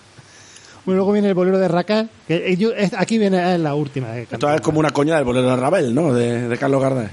Bueno, 0.85 0.99
luego 0.99 1.13
viene 1.13 1.29
el 1.29 1.35
bolero 1.35 1.59
de 1.59 1.69
Raquel. 1.69 2.09
Que 2.27 2.49
eh, 2.53 2.57
yo- 2.57 2.73
es- 2.73 2.95
aquí 2.95 3.19
viene 3.19 3.55
es 3.55 3.61
la 3.61 3.75
última. 3.75 4.17
eh, 4.17 4.27
Esto 4.31 4.51
es 4.53 4.61
como 4.63 4.81
una 4.81 4.91
coña 4.91 5.17
del 5.17 5.25
bolero 5.25 5.51
de 5.51 5.57
Ravel, 5.57 5.95
¿no? 5.95 6.13
De, 6.15 6.49
de 6.49 6.59
Carlos 6.59 6.81
Gardel. 6.81 7.11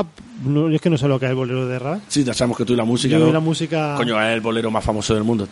Ah, 0.00 0.04
no, 0.44 0.68
yo 0.68 0.76
es 0.76 0.80
que 0.80 0.90
no 0.90 0.96
sé 0.98 1.08
lo 1.08 1.18
que 1.18 1.26
es 1.26 1.30
el 1.30 1.36
bolero 1.36 1.66
de 1.66 1.78
Raquel. 1.78 2.02
Sí, 2.08 2.22
ya 2.24 2.32
sabemos 2.34 2.56
que 2.58 2.64
tú 2.64 2.72
y 2.72 2.76
la 2.76 2.84
música. 2.84 3.14
Yo 3.16 3.24
¿no? 3.24 3.28
y 3.30 3.32
la 3.32 3.40
música. 3.40 3.94
Coño, 3.96 4.20
es 4.22 4.34
el 4.34 4.40
bolero 4.40 4.70
más 4.70 4.84
famoso 4.84 5.14
del 5.14 5.24
mundo. 5.24 5.48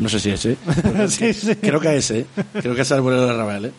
No 0.00 0.08
sé 0.08 0.20
si 0.20 0.30
es 0.30 0.44
ese. 0.44 0.56
Sí, 1.08 1.32
sí. 1.32 1.54
Creo 1.56 1.80
que 1.80 1.96
es 1.96 2.10
ese. 2.10 2.26
Creo 2.60 2.74
que 2.74 2.82
es 2.82 2.90
el 2.90 3.00
bolero 3.00 3.26
de 3.26 3.32
Ravel, 3.36 3.64
¿eh? 3.66 3.72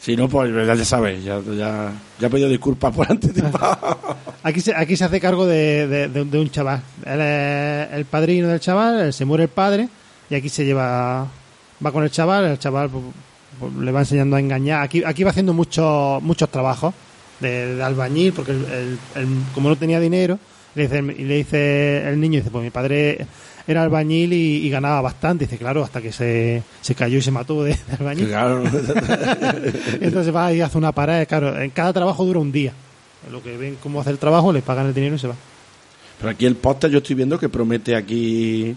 Si 0.00 0.16
no, 0.16 0.28
pues 0.28 0.52
ya, 0.66 0.84
sabéis. 0.84 1.24
Ya, 1.24 1.40
ya, 1.40 1.92
ya 2.20 2.26
he 2.26 2.30
pedido 2.30 2.48
disculpas 2.48 2.94
por 2.94 3.10
anticipado. 3.10 3.98
Aquí 4.44 4.60
se, 4.60 4.72
aquí 4.74 4.96
se 4.96 5.04
hace 5.04 5.20
cargo 5.20 5.44
de, 5.46 5.86
de- 5.88 6.08
de- 6.08 6.24
de 6.24 6.38
un 6.38 6.48
chaval. 6.50 6.80
Él 7.04 7.20
es 7.20 7.92
el 7.92 8.04
padrino 8.04 8.46
del 8.48 8.60
chaval, 8.60 9.12
se 9.12 9.24
muere 9.24 9.44
el 9.44 9.48
padre 9.50 9.88
y 10.30 10.34
aquí 10.36 10.48
se 10.48 10.64
lleva, 10.64 11.26
va 11.84 11.92
con 11.92 12.04
el 12.04 12.10
chaval, 12.10 12.44
el 12.44 12.58
chaval 12.58 12.88
pues, 12.88 13.02
le 13.80 13.92
va 13.92 14.00
enseñando 14.00 14.36
a 14.36 14.40
engañar. 14.40 14.82
Aquí, 14.82 15.02
aquí 15.04 15.24
va 15.24 15.30
haciendo 15.30 15.52
muchos 15.52 16.22
muchos 16.22 16.48
trabajos 16.50 16.94
de, 17.40 17.76
de 17.76 17.82
albañil 17.82 18.32
porque 18.32 18.52
el- 18.52 18.64
el- 18.66 18.98
el- 19.22 19.28
como 19.54 19.68
no 19.68 19.76
tenía 19.76 20.00
dinero, 20.00 20.38
le 20.74 20.82
dice, 20.82 21.02
le 21.02 21.36
dice 21.36 22.08
el 22.08 22.20
niño, 22.20 22.38
dice, 22.38 22.50
pues 22.50 22.62
mi 22.64 22.70
padre 22.70 23.26
era 23.66 23.82
albañil 23.82 24.32
y, 24.32 24.66
y 24.66 24.70
ganaba 24.70 25.00
bastante. 25.02 25.44
Dice, 25.46 25.58
claro, 25.58 25.82
hasta 25.84 26.00
que 26.00 26.12
se, 26.12 26.62
se 26.80 26.94
cayó 26.94 27.18
y 27.18 27.22
se 27.22 27.30
mató 27.30 27.62
de, 27.64 27.70
de 27.72 27.94
albañil. 27.98 28.28
Claro. 28.28 28.62
Entonces 30.00 30.34
va 30.34 30.52
y 30.52 30.60
hace 30.60 30.78
una 30.78 30.92
parada. 30.92 31.26
Claro, 31.26 31.60
en 31.60 31.70
cada 31.70 31.92
trabajo 31.92 32.24
dura 32.24 32.38
un 32.40 32.52
día. 32.52 32.72
Lo 33.30 33.42
que 33.42 33.56
ven 33.56 33.76
cómo 33.82 34.00
hace 34.00 34.10
el 34.10 34.18
trabajo, 34.18 34.52
le 34.52 34.62
pagan 34.62 34.86
el 34.86 34.94
dinero 34.94 35.16
y 35.16 35.18
se 35.18 35.26
va. 35.28 35.34
Pero 36.18 36.30
aquí 36.30 36.46
el 36.46 36.56
póster 36.56 36.90
yo 36.90 36.98
estoy 36.98 37.14
viendo 37.16 37.38
que 37.38 37.48
promete 37.48 37.94
aquí 37.94 38.74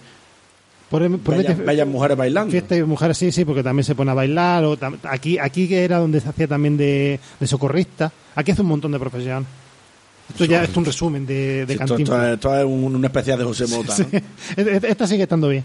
Por, 0.92 1.20
por 1.22 1.36
bellas, 1.38 1.58
mete- 1.58 1.66
bellas 1.66 1.88
mujeres 1.88 2.18
bailando. 2.18 2.52
Fiesta 2.52 2.76
y 2.78 2.84
mujeres, 2.84 3.18
sí, 3.18 3.32
sí, 3.32 3.46
porque 3.46 3.64
también 3.64 3.84
se 3.86 3.96
pone 3.96 4.12
a 4.12 4.14
bailar. 4.14 4.64
O 4.66 4.78
tam- 4.78 4.98
aquí, 5.10 5.40
aquí 5.40 5.68
que 5.68 5.84
era 5.84 5.98
donde 5.98 6.20
se 6.20 6.30
hacía 6.30 6.48
también 6.48 6.76
de, 6.78 7.20
de 7.40 7.48
socorrista. 7.48 8.12
Aquí 8.36 8.52
hace 8.52 8.62
un 8.62 8.68
montón 8.68 8.92
de 8.92 9.00
profesión. 9.00 9.48
Esto 10.30 10.46
ya 10.46 10.64
es 10.64 10.76
un 10.78 10.86
resumen 10.86 11.26
de, 11.26 11.66
de 11.66 11.74
Sí, 11.76 11.80
esto, 11.82 11.96
es, 11.96 12.34
esto 12.34 12.56
es 12.60 12.66
un- 12.66 12.96
una 12.96 13.08
especie 13.08 13.36
de 13.36 13.44
José 13.44 13.68
Mota. 13.68 13.96
Sí. 13.96 14.06
¿no? 14.12 14.20
Esta 14.88 15.08
sigue 15.08 15.24
estando 15.24 15.48
bien. 15.50 15.64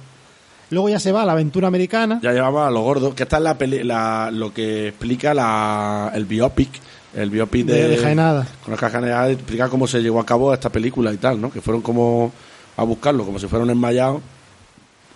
Luego 0.71 0.89
ya 0.89 0.99
se 0.99 1.13
va 1.13 1.23
a 1.23 1.27
la 1.27 1.33
aventura 1.33 1.69
americana. 1.69 2.19
Ya 2.23 2.33
llevamos 2.33 2.67
a 2.67 2.71
lo 2.71 2.81
gordo, 2.83 3.15
que 3.15 3.23
esta 3.25 3.37
es 3.37 3.43
la, 3.43 3.57
peli- 3.59 3.85
la- 3.85 4.31
lo 4.33 4.53
que 4.53 4.89
explica 4.89 5.33
la, 5.35 6.11
el 6.15 6.25
biopic, 6.25 6.71
el 7.15 7.31
biopic 7.31 7.67
de, 7.67 7.75
De- 7.83 7.89
de 7.91 7.97
Jaenada. 7.99 8.47
Con 8.65 8.77
las 8.77 9.31
explica 9.31 9.69
cómo 9.69 9.87
se 9.87 10.01
llevó 10.01 10.19
a 10.21 10.27
cabo 10.27 10.53
esta 10.53 10.71
película 10.71 11.13
y 11.13 11.17
tal, 11.19 11.41
¿no? 11.41 11.53
Que 11.53 11.61
fueron 11.61 11.83
como 11.83 12.33
a 12.77 12.83
buscarlo, 12.83 13.25
como 13.25 13.39
si 13.39 13.47
fueran 13.47 13.71
enmayados. 13.71 14.21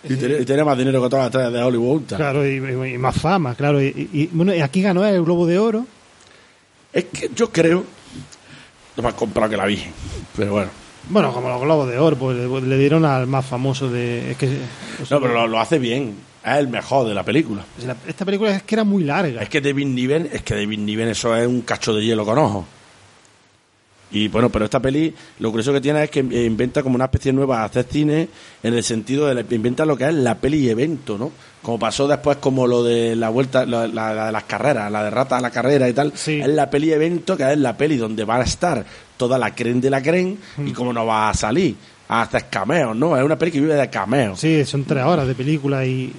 Y 0.03 0.15
tenía, 0.15 0.39
y 0.39 0.45
tenía 0.45 0.65
más 0.65 0.77
dinero 0.77 1.01
que 1.01 1.09
todas 1.09 1.25
las 1.25 1.27
estrellas 1.27 1.53
de 1.53 1.63
Hollywood. 1.63 2.01
Claro, 2.15 2.47
y, 2.47 2.59
más 2.97 3.15
fama, 3.15 3.53
claro. 3.55 3.81
Y, 3.81 4.09
y- 4.13 4.29
bueno, 4.31 4.51
aquí 4.63 4.81
ganó 4.81 5.05
el 5.05 5.21
Globo 5.23 5.45
de 5.45 5.59
Oro. 5.59 5.85
Es 6.91 7.05
que 7.05 7.29
yo 7.35 7.51
creo, 7.51 7.83
no 8.97 9.03
me 9.03 9.09
han 9.09 9.15
comprado 9.15 9.49
que 9.49 9.57
la 9.57 9.65
vi, 9.65 9.79
pero 10.35 10.51
bueno. 10.53 10.69
Bueno, 11.09 11.31
como 11.33 11.49
los 11.49 11.61
Globos 11.61 11.89
de 11.89 11.97
Oro, 11.97 12.15
pues 12.17 12.37
le, 12.37 12.61
le 12.61 12.77
dieron 12.77 13.05
al 13.05 13.27
más 13.27 13.45
famoso 13.45 13.89
de. 13.89 14.31
Es 14.31 14.37
que, 14.37 14.47
o 15.01 15.05
sea, 15.05 15.17
No, 15.17 15.21
pero 15.21 15.33
lo, 15.33 15.47
lo 15.47 15.59
hace 15.59 15.79
bien, 15.79 16.15
es 16.45 16.57
el 16.57 16.67
mejor 16.67 17.07
de 17.07 17.13
la 17.13 17.23
película. 17.23 17.63
la- 17.85 17.95
esta 18.07 18.25
película 18.25 18.55
es 18.55 18.63
que 18.63 18.75
era 18.75 18.83
muy 18.83 19.03
larga. 19.03 19.41
Es 19.41 19.49
que 19.49 19.61
David 19.61 19.85
Niven, 19.87 20.29
es 20.31 20.41
que 20.43 20.55
David 20.55 20.79
Niven 20.79 21.07
eso 21.09 21.35
es 21.35 21.47
un 21.47 21.61
cacho 21.61 21.93
de 21.93 22.03
hielo 22.05 22.25
con 22.25 22.37
ojos. 22.37 22.65
Y 24.13 24.27
bueno, 24.27 24.49
pero 24.49 24.65
esta 24.65 24.79
peli, 24.81 25.13
lo 25.39 25.51
curioso 25.51 25.71
que 25.71 25.79
tiene 25.81 26.03
es 26.03 26.09
que 26.09 26.19
inventa 26.19 26.83
como 26.83 26.95
una 26.95 27.05
especie 27.05 27.31
nueva 27.31 27.63
hacer 27.63 27.85
cine 27.89 28.27
en 28.61 28.73
el 28.73 28.83
sentido 28.83 29.27
de 29.27 29.35
la- 29.35 29.45
inventa 29.49 29.85
lo 29.85 29.95
que 29.95 30.05
es 30.09 30.13
la 30.13 30.35
peli 30.35 30.69
evento, 30.69 31.17
¿no? 31.17 31.31
Como 31.61 31.79
pasó 31.79 32.07
después 32.07 32.37
como 32.37 32.67
lo 32.67 32.83
de 32.83 33.15
la 33.15 33.29
vuelta, 33.29 33.65
la, 33.65 33.87
la- 33.87 34.13
la 34.13 34.25
de 34.25 34.31
las 34.31 34.43
carreras, 34.43 34.91
la 34.91 35.03
de 35.03 35.09
rata 35.11 35.37
a 35.37 35.41
la 35.41 35.49
carrera 35.51 35.87
y 35.87 35.93
tal. 35.93 36.11
Sí. 36.15 36.41
Es 36.41 36.47
la 36.49 36.69
peli 36.69 36.91
evento 36.91 37.37
que 37.37 37.51
es 37.51 37.57
la 37.57 37.77
peli 37.77 37.95
donde 37.97 38.25
va 38.25 38.37
a 38.37 38.43
estar 38.43 38.85
toda 39.15 39.37
la 39.37 39.55
creen 39.55 39.79
de 39.79 39.89
la 39.89 40.01
creen 40.01 40.37
Mm. 40.57 40.67
y 40.67 40.71
cómo 40.73 40.91
no 40.91 41.05
va 41.05 41.29
a 41.29 41.33
salir. 41.33 41.75
A 42.09 42.23
hacer 42.23 42.47
cameos, 42.49 42.93
¿no? 42.93 43.15
Es 43.15 43.23
una 43.23 43.37
peli 43.37 43.51
que 43.51 43.61
vive 43.61 43.75
de 43.75 43.89
cameos. 43.89 44.37
Sí, 44.41 44.65
son 44.65 44.83
tres 44.83 45.05
horas 45.05 45.25
de 45.25 45.33
película 45.35 45.85
y 45.85 46.11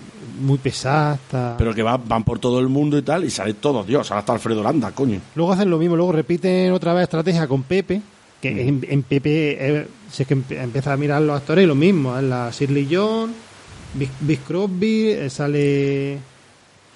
muy 0.43 0.59
pesada. 0.59 1.13
hasta- 1.13 1.55
Pero 1.57 1.75
que 1.75 1.83
va- 1.83 1.97
van 1.97 2.25
por 2.25 2.39
todo 2.39 2.59
el 2.61 2.69
mundo 2.69 2.99
y 2.99 3.03
tal, 3.03 3.25
y 3.25 3.31
sale 3.31 3.55
todo 3.55 3.83
Dios, 3.85 4.11
ahora 4.11 4.21
está 4.21 4.33
Alfredo 4.35 4.63
Landa, 4.63 4.91
coño. 4.93 5.21
Luego 5.35 5.53
hacen 5.53 5.71
lo 5.71 5.79
mismo, 5.79 5.97
luego 5.97 6.13
repiten 6.13 6.73
otra 6.73 6.93
vez 6.93 7.05
estrategia 7.05 7.47
con 7.47 7.63
Pepe, 7.63 8.03
que 8.41 8.51
Mm. 8.51 8.59
en, 8.59 8.87
en 8.89 9.03
Pepe, 9.05 9.57
eh, 9.81 9.87
si 10.11 10.23
es 10.23 10.29
que 10.29 10.35
empieza 10.35 10.93
a 10.93 10.97
mirar 10.97 11.23
los 11.23 11.37
actores 11.37 11.65
y 11.65 11.67
lo 11.67 11.75
mismo, 11.75 12.17
es 12.19 12.25
la 12.25 12.51
Shirley 12.51 12.89
John, 12.91 13.33
Big, 13.95 14.11
Big 14.21 14.41
Crosby, 14.41 15.11
eh, 15.11 15.31
sale... 15.31 16.19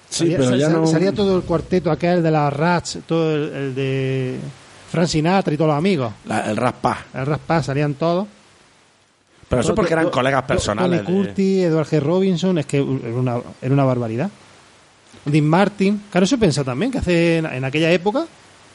Sí, 0.09 0.19
salía, 0.19 0.37
pero 0.37 0.49
sal- 0.51 0.59
ya 0.59 0.65
sal- 0.69 0.81
no- 0.81 0.87
salía 0.87 1.11
todo 1.13 1.35
el 1.35 1.43
cuarteto 1.43 1.91
aquel 1.91 2.23
de 2.23 2.31
las 2.31 2.53
Rats, 2.53 2.99
todo 3.05 3.35
el, 3.35 3.53
el 3.53 3.75
de 3.75 4.37
Frank 4.89 5.07
Sinatra 5.07 5.53
y 5.53 5.57
todos 5.57 5.69
los 5.69 5.77
amigos. 5.77 6.13
La- 6.25 6.49
el 6.49 6.55
raspa. 6.55 7.05
El 7.13 7.25
Raspa 7.25 7.61
salían 7.61 7.93
todos. 7.95 8.25
Pero 9.49 9.61
eso 9.61 9.73
porque 9.75 9.93
eran 9.93 10.09
colegas 10.09 10.43
personales. 10.43 11.03
Tony 11.05 11.17
Curtis, 11.23 11.63
Edward 11.65 11.87
G. 11.87 11.99
Robinson, 12.01 12.57
es 12.57 12.65
que 12.65 12.77
era 12.77 12.85
una, 13.15 13.37
era 13.61 13.73
una 13.73 13.83
barbaridad. 13.85 14.29
Dean 15.25 15.45
Martin, 15.47 16.03
claro, 16.11 16.25
eso 16.25 16.37
piensa 16.37 16.63
también, 16.63 16.91
que 16.91 16.97
hace 16.99 17.37
en, 17.37 17.45
en 17.45 17.63
aquella 17.65 17.91
época 17.91 18.25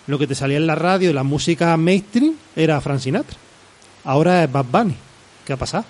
lo 0.07 0.19
que 0.19 0.27
te 0.27 0.35
salía 0.35 0.57
en 0.57 0.67
la 0.67 0.75
radio 0.75 1.13
la 1.13 1.23
música 1.23 1.77
mainstream 1.77 2.35
era 2.57 2.81
Frank 2.81 3.01
Sinatra. 3.01 3.37
Ahora 4.05 4.45
es 4.45 4.51
Bad 4.53 4.65
Bunny. 4.71 4.97
¿Qué 5.47 5.53
ha 5.53 5.57
pasado? 5.57 5.85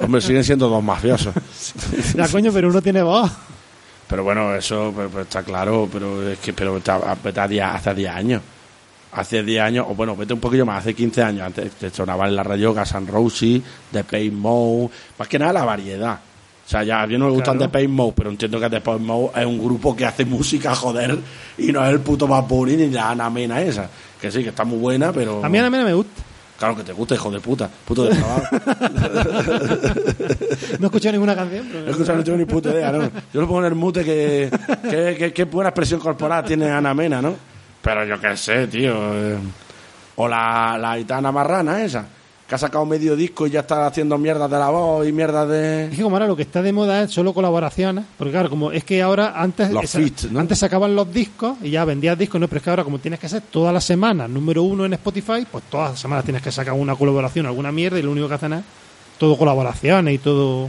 Hombre, 0.00 0.20
siguen 0.20 0.44
siendo 0.44 0.68
dos 0.68 0.82
mafiosos. 0.82 1.34
Ya, 2.14 2.28
coño, 2.28 2.52
pero 2.52 2.68
uno 2.68 2.82
tiene 2.82 3.02
voz. 3.02 3.30
Pero 4.08 4.24
bueno, 4.24 4.54
eso 4.54 4.92
pues, 4.94 5.26
está 5.26 5.42
claro, 5.42 5.88
pero 5.90 6.28
es 6.28 6.38
que 6.38 6.52
pero 6.52 6.76
está- 6.76 7.16
vete 7.22 7.40
a 7.40 7.48
diez- 7.48 7.74
hace 7.74 7.94
10 7.94 8.10
años. 8.10 8.42
Hace 9.12 9.42
10 9.42 9.60
años, 9.62 9.86
o 9.88 9.94
bueno, 9.94 10.16
vete 10.16 10.32
un 10.32 10.40
poquillo 10.40 10.64
más, 10.64 10.78
hace 10.78 10.94
15 10.94 11.22
años. 11.22 11.42
Antes 11.46 11.70
te 11.72 11.90
sonaba 11.90 12.26
en 12.28 12.34
la 12.34 12.42
radio 12.42 12.72
Gas 12.72 12.92
N' 12.94 13.06
Roses, 13.06 13.60
The 13.92 14.04
Pain 14.04 14.34
Mode, 14.34 14.88
más 15.18 15.28
que 15.28 15.38
nada 15.38 15.52
la 15.52 15.64
variedad. 15.64 16.18
O 16.64 16.68
sea, 16.72 16.82
ya 16.84 17.02
a 17.02 17.06
mí 17.06 17.18
no 17.18 17.26
me 17.26 17.32
gustan 17.32 17.58
Claro. 17.58 17.70
The 17.70 17.78
Pain 17.78 17.90
Mode, 17.90 18.14
pero 18.16 18.30
entiendo 18.30 18.58
que 18.58 18.70
The 18.70 18.80
Pain 18.80 19.04
Mode 19.04 19.32
es 19.40 19.44
un 19.46 19.58
grupo 19.62 19.94
que 19.94 20.06
hace 20.06 20.24
música, 20.24 20.74
joder, 20.74 21.18
y 21.58 21.72
no 21.72 21.84
es 21.84 21.90
el 21.92 22.00
puto 22.00 22.26
Bad 22.26 22.44
Bunny 22.44 22.76
ni 22.76 22.88
la 22.88 23.10
Ana 23.10 23.28
Mena 23.28 23.60
esa. 23.60 23.90
Que 24.18 24.30
sí, 24.30 24.42
que 24.42 24.48
está 24.50 24.64
muy 24.64 24.78
buena, 24.78 25.12
pero... 25.12 25.44
A 25.44 25.48
mí 25.48 25.58
a 25.58 25.68
mí 25.68 25.76
no 25.76 25.84
me 25.84 25.92
gusta. 25.94 26.22
Claro 26.58 26.76
que 26.76 26.84
te 26.84 26.92
gusta, 26.92 27.14
hijo 27.16 27.30
de 27.30 27.40
puta, 27.40 27.68
puto 27.84 28.04
de 28.04 28.14
trabajo. 28.14 28.42
No 30.78 30.86
he 30.86 30.88
escuchado 30.88 31.12
ninguna 31.12 31.34
canción. 31.34 31.66
pero- 31.70 31.80
No 31.82 31.86
he 31.88 31.90
escuchado, 31.90 32.18
no 32.18 32.24
tengo 32.24 32.38
ni 32.38 32.44
puta 32.44 32.70
idea, 32.70 32.92
¿no? 32.92 33.02
Yo 33.34 33.40
lo 33.40 33.46
pongo 33.46 33.60
en 33.60 33.66
el 33.66 33.74
mute 33.74 34.04
que, 34.04 35.32
que 35.34 35.44
buena 35.44 35.70
expresión 35.70 36.00
corporal 36.00 36.44
tiene 36.44 36.70
Ana 36.70 36.94
Mena, 36.94 37.20
¿no? 37.20 37.34
Pero 37.82 38.04
yo 38.04 38.20
qué 38.20 38.36
sé, 38.36 38.66
tío. 38.68 38.94
eh. 39.14 39.38
O 40.16 40.28
la, 40.28 40.76
la 40.78 40.96
gitana 40.96 41.32
marrana 41.32 41.82
esa, 41.82 42.04
que 42.46 42.54
ha 42.54 42.58
sacado 42.58 42.84
medio 42.84 43.16
disco 43.16 43.46
y 43.46 43.50
ya 43.50 43.60
está 43.60 43.86
haciendo 43.86 44.18
mierdas 44.18 44.50
de 44.50 44.58
la 44.58 44.68
voz 44.68 45.08
y 45.08 45.10
mierdas 45.12 45.44
Es 45.50 45.90
de... 45.90 45.96
que 45.96 46.02
como 46.02 46.16
ahora 46.16 46.26
lo 46.26 46.36
que 46.36 46.42
está 46.42 46.60
de 46.60 46.70
moda 46.70 47.02
es 47.02 47.10
solo 47.10 47.32
colaboraciones, 47.32 48.04
porque 48.18 48.30
claro, 48.30 48.50
como 48.50 48.70
es 48.70 48.84
que 48.84 49.00
ahora 49.00 49.32
antes 49.40 49.70
Los 49.70 49.84
esa- 49.84 50.28
¿no? 50.30 50.38
antes 50.40 50.58
sacaban 50.58 50.94
los 50.94 51.10
discos 51.12 51.56
y 51.62 51.70
ya 51.70 51.84
vendías 51.86 52.16
discos, 52.18 52.38
no, 52.40 52.46
pero 52.46 52.58
es 52.58 52.62
que 52.62 52.70
ahora 52.70 52.84
como 52.84 52.98
tienes 52.98 53.18
que 53.18 53.26
hacer 53.26 53.42
todas 53.50 53.72
las 53.72 53.84
semanas 53.84 54.28
número 54.28 54.62
uno 54.62 54.84
en 54.84 54.92
Spotify, 54.92 55.46
pues 55.50 55.64
todas 55.70 55.92
las 55.92 56.00
semanas 56.00 56.24
tienes 56.24 56.42
que 56.42 56.52
sacar 56.52 56.74
una 56.74 56.94
colaboración, 56.94 57.46
alguna 57.46 57.72
mierda 57.72 57.98
y 57.98 58.02
lo 58.02 58.12
único 58.12 58.28
que 58.28 58.34
hacen 58.34 58.52
es 58.52 58.62
todo 59.18 59.36
colaboraciones 59.38 60.14
y 60.14 60.18
todo... 60.18 60.68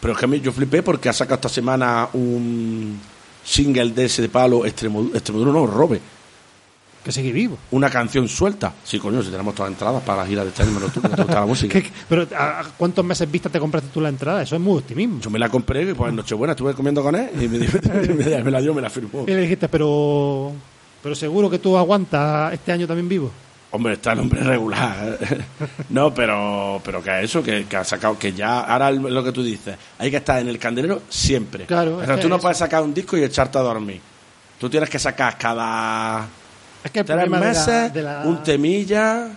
Pero 0.00 0.12
es 0.14 0.18
que 0.20 0.40
yo 0.40 0.52
flipé 0.52 0.82
porque 0.84 1.08
ha 1.08 1.12
sacado 1.12 1.34
esta 1.34 1.48
semana 1.48 2.08
un 2.12 3.00
single 3.44 3.90
de 3.90 4.04
ese 4.04 4.22
de 4.22 4.28
palo 4.28 4.64
Extremoduro, 4.64 5.14
Extremoduro 5.16 5.52
no, 5.52 5.66
Robe. 5.66 6.00
Que 7.04 7.10
sigue 7.12 7.32
vivo. 7.32 7.58
Una 7.72 7.90
canción 7.90 8.28
suelta. 8.28 8.72
Sí, 8.84 8.98
coño, 8.98 9.22
si 9.22 9.30
tenemos 9.30 9.54
todas 9.54 9.70
las 9.70 9.76
entradas 9.76 10.02
para 10.02 10.22
la 10.22 10.26
gira 10.28 10.42
de 10.44 10.50
este 10.50 10.62
año, 10.62 10.72
menos 10.72 10.92
tú, 10.92 11.00
que 11.02 11.08
te 11.08 11.16
gusta 11.22 11.40
la 11.40 11.46
música. 11.52 11.80
¿Qué- 11.80 11.90
pero 12.08 12.26
¿a 12.36 12.62
cuántos 12.76 13.04
meses 13.04 13.30
vista 13.30 13.48
te 13.48 13.58
compraste 13.58 13.88
tú 13.92 14.00
la 14.00 14.08
entrada? 14.08 14.42
Eso 14.42 14.54
es 14.56 14.60
muy 14.62 14.78
optimismo. 14.78 15.20
Yo 15.20 15.30
me 15.30 15.38
la 15.38 15.48
compré 15.48 15.82
y 15.82 15.94
pues 15.94 16.10
en 16.10 16.16
Nochebuena 16.16 16.52
estuve 16.52 16.74
comiendo 16.74 17.02
con 17.02 17.14
él 17.16 17.30
y 17.40 17.48
me, 17.48 17.58
dijo- 17.58 17.78
me 18.44 18.50
la 18.50 18.60
dio, 18.60 18.72
me 18.74 18.82
la 18.82 18.90
firmó. 18.90 19.24
Y 19.26 19.30
le 19.30 19.40
dijiste, 19.42 19.68
pero... 19.68 20.52
Pero 21.02 21.14
seguro 21.16 21.50
que 21.50 21.58
tú 21.58 21.76
aguantas 21.76 22.52
este 22.52 22.70
año 22.70 22.86
también 22.86 23.08
vivo. 23.08 23.30
Hombre, 23.72 23.94
está 23.94 24.12
el 24.12 24.20
hombre 24.20 24.40
regular. 24.44 25.18
no, 25.88 26.12
pero, 26.14 26.80
pero 26.84 27.02
que 27.02 27.22
eso, 27.24 27.42
que, 27.42 27.64
que 27.64 27.76
ha 27.76 27.82
sacado, 27.84 28.16
que 28.18 28.32
ya, 28.32 28.60
ahora 28.60 28.90
lo 28.92 29.24
que 29.24 29.32
tú 29.32 29.42
dices, 29.42 29.76
hay 29.98 30.10
que 30.10 30.18
estar 30.18 30.38
en 30.40 30.46
el 30.48 30.58
candelero 30.58 31.02
siempre. 31.08 31.64
Claro, 31.64 31.98
Pero 32.06 32.18
tú 32.20 32.28
no 32.28 32.38
puedes 32.38 32.58
sacar 32.58 32.82
un 32.82 32.94
disco 32.94 33.16
y 33.16 33.24
echarte 33.24 33.58
a 33.58 33.62
dormir. 33.62 34.00
Tú 34.60 34.68
tienes 34.70 34.88
que 34.90 34.98
sacar 35.00 35.36
cada 35.38 36.28
Es 36.84 36.90
que 36.90 37.00
el 37.00 37.04
tres 37.06 37.16
problema 37.18 37.38
de 37.38 37.44
la- 37.44 37.48
meses 37.60 37.94
de 37.94 38.02
la, 38.02 38.22
un 38.26 38.42
temilla. 38.42 39.28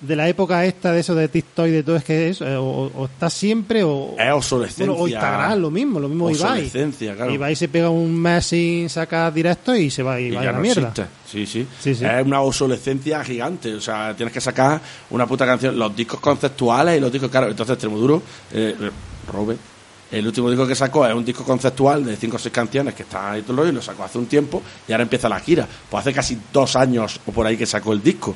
de 0.00 0.16
la 0.16 0.28
época 0.28 0.64
esta 0.66 0.92
de 0.92 1.00
eso 1.00 1.14
de 1.14 1.28
TikTok 1.28 1.66
y 1.66 1.70
de 1.70 1.82
todo 1.82 1.96
es 1.96 2.04
que 2.04 2.28
es 2.28 2.40
eh, 2.42 2.56
o, 2.56 2.90
o 2.94 3.04
estás 3.06 3.32
siempre 3.32 3.82
o 3.82 4.14
Es 4.18 4.32
obsolescencia. 4.32 4.86
bueno, 4.86 5.02
o 5.02 5.08
Instagram 5.08 5.60
lo 5.60 5.70
mismo 5.70 5.98
lo 5.98 6.08
mismo 6.08 6.28
Ibai 6.30 6.42
Obsolescencia, 6.42 7.14
claro. 7.14 7.32
Ibai 7.32 7.56
se 7.56 7.68
pega 7.68 7.88
un 7.88 8.14
mes 8.14 8.44
sin 8.44 8.88
sacar 8.90 9.32
directo 9.32 9.74
y 9.74 9.90
se 9.90 10.02
va 10.02 10.20
y, 10.20 10.26
y 10.26 10.30
va 10.32 10.42
a 10.42 10.44
la 10.44 10.52
no 10.52 10.60
mierda. 10.60 10.92
Sí, 11.26 11.46
sí, 11.46 11.66
Sí, 11.80 11.94
sí. 11.94 12.04
Es 12.04 12.24
una 12.26 12.40
obsolescencia 12.42 13.24
gigante. 13.24 13.74
O 13.74 13.80
sea, 13.80 14.14
tienes 14.14 14.32
que 14.32 14.40
sacar 14.40 14.80
una 15.10 15.26
puta 15.26 15.46
canción. 15.46 15.76
Los 15.78 15.96
discos 15.96 16.20
conceptuales 16.20 16.98
y 16.98 17.00
los 17.00 17.10
discos, 17.10 17.30
claro. 17.30 17.48
Entonces, 17.48 17.72
Extremoduro, 17.74 18.22
eh, 18.52 18.76
eh, 18.80 18.90
Robert, 19.32 19.58
el 20.14 20.26
último 20.26 20.50
disco 20.50 20.66
que 20.66 20.74
sacó 20.74 21.06
es 21.06 21.14
un 21.14 21.24
disco 21.24 21.44
conceptual 21.44 22.04
de 22.04 22.16
cinco 22.16 22.36
o 22.36 22.38
seis 22.38 22.52
canciones 22.52 22.94
que 22.94 23.02
está 23.04 23.32
ahí 23.32 23.42
todo 23.42 23.52
el 23.52 23.58
rollo, 23.58 23.70
y 23.70 23.74
lo 23.74 23.82
sacó 23.82 24.04
hace 24.04 24.18
un 24.18 24.26
tiempo 24.26 24.62
y 24.88 24.92
ahora 24.92 25.02
empieza 25.02 25.28
la 25.28 25.40
gira. 25.40 25.66
Pues 25.90 26.00
hace 26.00 26.12
casi 26.12 26.38
dos 26.52 26.76
años 26.76 27.20
o 27.26 27.32
por 27.32 27.46
ahí 27.46 27.56
que 27.56 27.66
sacó 27.66 27.92
el 27.92 28.02
disco 28.02 28.34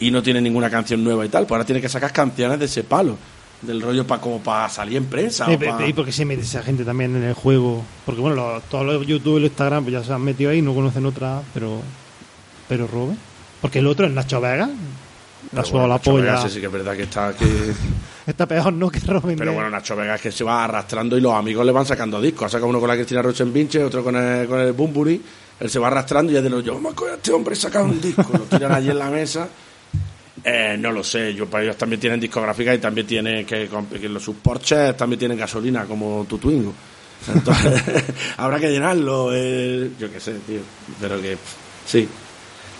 y 0.00 0.10
no 0.10 0.22
tiene 0.22 0.40
ninguna 0.40 0.68
canción 0.70 1.02
nueva 1.04 1.24
y 1.24 1.28
tal. 1.28 1.44
Pues 1.46 1.52
ahora 1.56 1.64
tiene 1.64 1.80
que 1.80 1.88
sacar 1.88 2.12
canciones 2.12 2.58
de 2.58 2.64
ese 2.66 2.84
palo. 2.84 3.16
Del 3.62 3.80
rollo 3.80 4.06
para 4.06 4.20
como 4.20 4.40
para 4.40 4.68
salir 4.68 4.98
en 4.98 5.06
prensa. 5.06 5.50
y, 5.50 5.56
pa- 5.56 5.86
y 5.86 5.92
porque 5.94 6.12
se 6.12 6.26
mete 6.26 6.42
esa 6.42 6.62
gente 6.62 6.84
también 6.84 7.16
en 7.16 7.22
el 7.22 7.32
juego 7.32 7.82
porque 8.04 8.20
bueno 8.20 8.36
los- 8.36 8.62
todos 8.64 8.84
los 8.84 9.06
YouTube 9.06 9.38
y 9.38 9.40
los 9.40 9.50
Instagram 9.50 9.84
pues 9.84 9.92
ya 9.94 10.04
se 10.04 10.12
han 10.12 10.20
metido 10.20 10.50
ahí 10.50 10.60
no 10.60 10.74
conocen 10.74 11.06
otra 11.06 11.40
pero 11.54 11.80
pero 12.68 12.86
Robert 12.86 13.18
porque 13.62 13.78
el 13.78 13.86
otro 13.86 14.04
es 14.06 14.12
Nacho 14.12 14.38
Vega 14.42 14.68
la 15.52 15.62
Pero 15.62 15.72
bueno, 15.72 15.88
la 15.88 15.94
Nacho 15.94 16.10
polla 16.10 16.24
Vega, 16.24 16.48
sí, 16.48 16.60
que 16.60 16.66
es 16.66 16.72
verdad 16.72 16.96
que 16.96 17.02
está 17.04 17.34
que... 17.34 17.44
está 18.26 18.46
peor 18.46 18.72
no 18.72 18.90
que 18.90 19.00
Robert 19.00 19.38
Pero 19.38 19.52
bueno, 19.52 19.70
Nacho 19.70 19.96
Vega 19.96 20.16
es 20.16 20.20
que 20.20 20.32
se 20.32 20.44
va 20.44 20.64
arrastrando 20.64 21.16
y 21.16 21.20
los 21.20 21.34
amigos 21.34 21.64
le 21.64 21.72
van 21.72 21.86
sacando 21.86 22.20
discos. 22.20 22.46
Ha 22.46 22.48
sacado 22.48 22.68
uno 22.68 22.80
con 22.80 22.88
la 22.88 22.94
Cristina 22.94 23.22
Rochenvinche, 23.22 23.82
otro 23.82 24.02
con 24.02 24.16
el, 24.16 24.46
con 24.46 24.60
el 24.60 24.72
Bumburi. 24.72 25.20
Él 25.60 25.70
se 25.70 25.78
va 25.78 25.86
arrastrando 25.86 26.32
y 26.32 26.36
es 26.36 26.42
de 26.42 26.50
los 26.50 26.64
yo, 26.64 26.78
me 26.78 26.90
este 26.90 27.32
hombre 27.32 27.54
saca 27.54 27.82
un 27.82 28.00
disco. 28.00 28.26
Lo 28.32 28.40
tiran 28.40 28.72
allí 28.72 28.90
en 28.90 28.98
la 28.98 29.10
mesa 29.10 29.48
Eh, 30.42 30.76
no 30.78 30.92
lo 30.92 31.02
sé, 31.02 31.32
yo, 31.34 31.46
pues 31.46 31.62
ellos 31.62 31.76
también 31.76 32.00
tienen 32.00 32.20
discográfica 32.20 32.74
y 32.74 32.78
también 32.78 33.06
tienen 33.06 33.46
que, 33.46 33.68
que 33.68 34.20
sus 34.20 34.36
Porsches 34.36 34.96
también 34.96 35.18
tienen 35.18 35.38
gasolina 35.38 35.84
como 35.84 36.26
tu 36.28 36.38
Twingo. 36.38 36.74
Entonces, 37.32 37.82
habrá 38.36 38.60
que 38.60 38.70
llenarlo, 38.70 39.30
eh, 39.32 39.90
yo 39.98 40.10
qué 40.12 40.20
sé, 40.20 40.34
tío. 40.46 40.60
Pero 41.00 41.20
que, 41.22 41.38
sí. 41.86 42.08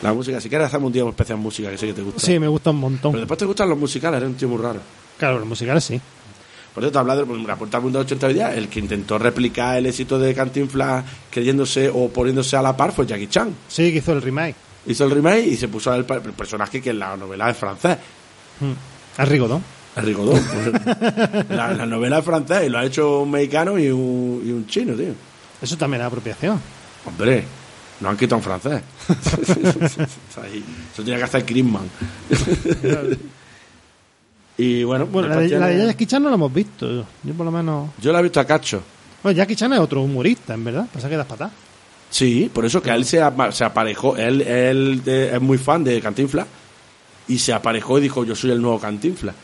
La 0.03 0.13
música, 0.13 0.41
si 0.41 0.49
quieres 0.49 0.67
hacemos 0.67 0.89
un 0.89 0.93
día 0.93 1.05
especial 1.09 1.39
música, 1.39 1.71
que 1.71 1.79
sé 1.79 1.87
que 1.87 1.95
te 1.95 2.03
gusta. 2.03 2.21
Sí, 2.21 2.39
me 2.39 2.49
gusta 2.49 2.71
un 2.71 2.77
montón. 2.77 3.13
Pero 3.13 3.21
después 3.23 3.39
te 3.39 3.45
gustan 3.47 3.69
los 3.69 3.79
musicales, 3.79 4.19
eres 4.19 4.29
un 4.31 4.35
tío 4.37 4.49
muy 4.49 4.59
raro. 4.59 4.81
Claro, 5.19 5.39
los 5.39 5.49
musicales 5.49 5.83
sí. 5.85 6.01
Por 6.75 6.83
cierto, 6.83 6.99
habla 6.99 7.15
de 7.17 7.25
pues, 7.25 7.41
la 7.45 7.57
puerta 7.57 7.77
al 7.77 7.83
mundo 7.85 8.01
de 8.01 8.05
80 8.05 8.29
días, 8.29 8.57
el 8.57 8.69
que 8.69 8.81
intentó 8.81 9.17
replicar 9.19 9.77
el 9.79 9.87
éxito 9.87 10.19
de 10.19 10.35
Cantinflas 10.35 11.05
creyéndose 11.31 11.89
o 11.89 12.09
poniéndose 12.09 12.57
a 12.57 12.63
la 12.63 12.77
par 12.77 12.93
fue 12.93 13.07
Jackie 13.07 13.29
Chan. 13.29 13.55
Sí, 13.69 13.93
que 13.93 13.99
hizo 13.99 14.13
el 14.13 14.21
remake. 14.21 14.57
Hizo 14.87 15.05
el 15.05 15.13
remake 15.13 15.47
y 15.47 15.57
se 15.57 15.69
puso 15.69 15.93
al 15.93 16.05
pa- 16.05 16.17
el 16.17 16.33
personaje 16.33 16.83
que 16.83 16.91
en 16.91 16.99
la 16.99 17.17
novela 17.17 17.49
es 17.49 17.57
francés. 17.57 17.97
Mm. 18.61 19.23
Es 19.23 19.29
Rigodón. 19.29 19.63
El 19.97 20.05
Rigodón. 20.05 20.43
la, 21.51 21.73
la 21.73 21.87
novela 21.87 22.19
es 22.19 22.25
francés 22.25 22.65
y 22.67 22.69
lo 22.69 22.79
ha 22.79 22.85
hecho 22.85 23.21
un 23.21 23.31
mexicano 23.31 23.79
y 23.79 23.89
un, 23.91 24.43
y 24.45 24.51
un 24.51 24.67
chino, 24.67 24.95
tío. 24.95 25.15
Eso 25.63 25.77
también 25.79 26.01
es 26.03 26.09
apropiación. 26.09 26.61
Hombre, 27.07 27.45
no 28.01 28.09
han 28.11 28.17
quitado 28.17 28.39
un 28.39 28.43
francés. 28.43 28.83
Eso 30.93 31.03
tiene 31.03 31.19
que 31.19 31.25
hacer 31.25 31.45
Grisman. 31.45 31.89
y 34.59 34.85
bueno, 34.85 35.07
Bueno, 35.07 35.29
la 35.29 35.37
de, 35.39 35.49
la 35.49 35.67
de 35.67 35.73
tiene- 35.75 35.87
Jackie 35.89 36.07
Chan 36.07 36.23
no 36.23 36.29
la 36.29 36.37
hemos 36.37 36.53
visto. 36.53 37.07
Yo 37.23 37.35
por 37.37 37.45
lo 37.47 37.53
menos... 37.53 37.91
yo 38.01 38.13
la 38.13 38.21
he 38.21 38.23
visto 38.23 38.41
a 38.41 38.45
Cacho. 38.45 38.83
Bueno, 39.23 39.37
Jackie 39.37 39.57
Chan 39.57 39.73
es 39.73 39.81
otro 39.81 40.03
humorista, 40.03 40.55
en 40.55 40.65
verdad. 40.65 40.87
Pasa 40.93 41.09
que 41.09 41.17
das 41.17 41.27
patas. 41.27 41.51
Sí, 42.11 42.51
por 42.53 42.65
eso 42.65 42.81
que 42.81 42.91
él 42.91 43.05
se, 43.05 43.21
apa- 43.21 43.51
se 43.53 43.65
aparejó. 43.65 44.17
Él, 44.17 44.43
él 44.43 45.03
eh, 45.07 45.33
es 45.35 45.41
muy 45.41 45.59
fan 45.59 45.83
de 45.83 46.01
Cantinflas 46.01 46.47
y 47.27 47.39
se 47.39 47.53
aparejó 47.53 47.99
y 47.99 48.03
dijo: 48.03 48.25
Yo 48.25 48.37
soy 48.37 48.51
el 48.53 48.61
nuevo 48.63 48.79
Cantinflas. 48.79 49.35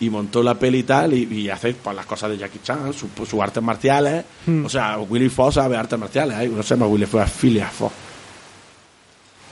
Y 0.00 0.10
montó 0.10 0.42
la 0.44 0.54
peli 0.54 0.78
y 0.78 0.82
tal, 0.84 1.12
y, 1.12 1.24
y 1.24 1.50
hace 1.50 1.74
pues, 1.74 1.94
las 1.94 2.06
cosas 2.06 2.30
de 2.30 2.38
Jackie 2.38 2.60
Chan, 2.62 2.92
sus 2.92 3.10
sus 3.28 3.40
artes 3.40 3.62
marciales. 3.62 4.24
Hmm. 4.46 4.64
O 4.64 4.68
sea, 4.68 4.98
Willy 4.98 5.28
Fox 5.28 5.54
sabe 5.56 5.76
artes 5.76 5.98
marciales. 5.98 6.38
¿eh? 6.40 6.48
No 6.48 6.62
se 6.62 6.70
llama 6.74 6.86
Willy 6.86 7.06
Fox, 7.06 7.30
Phileas 7.30 7.72
Fox. 7.72 7.94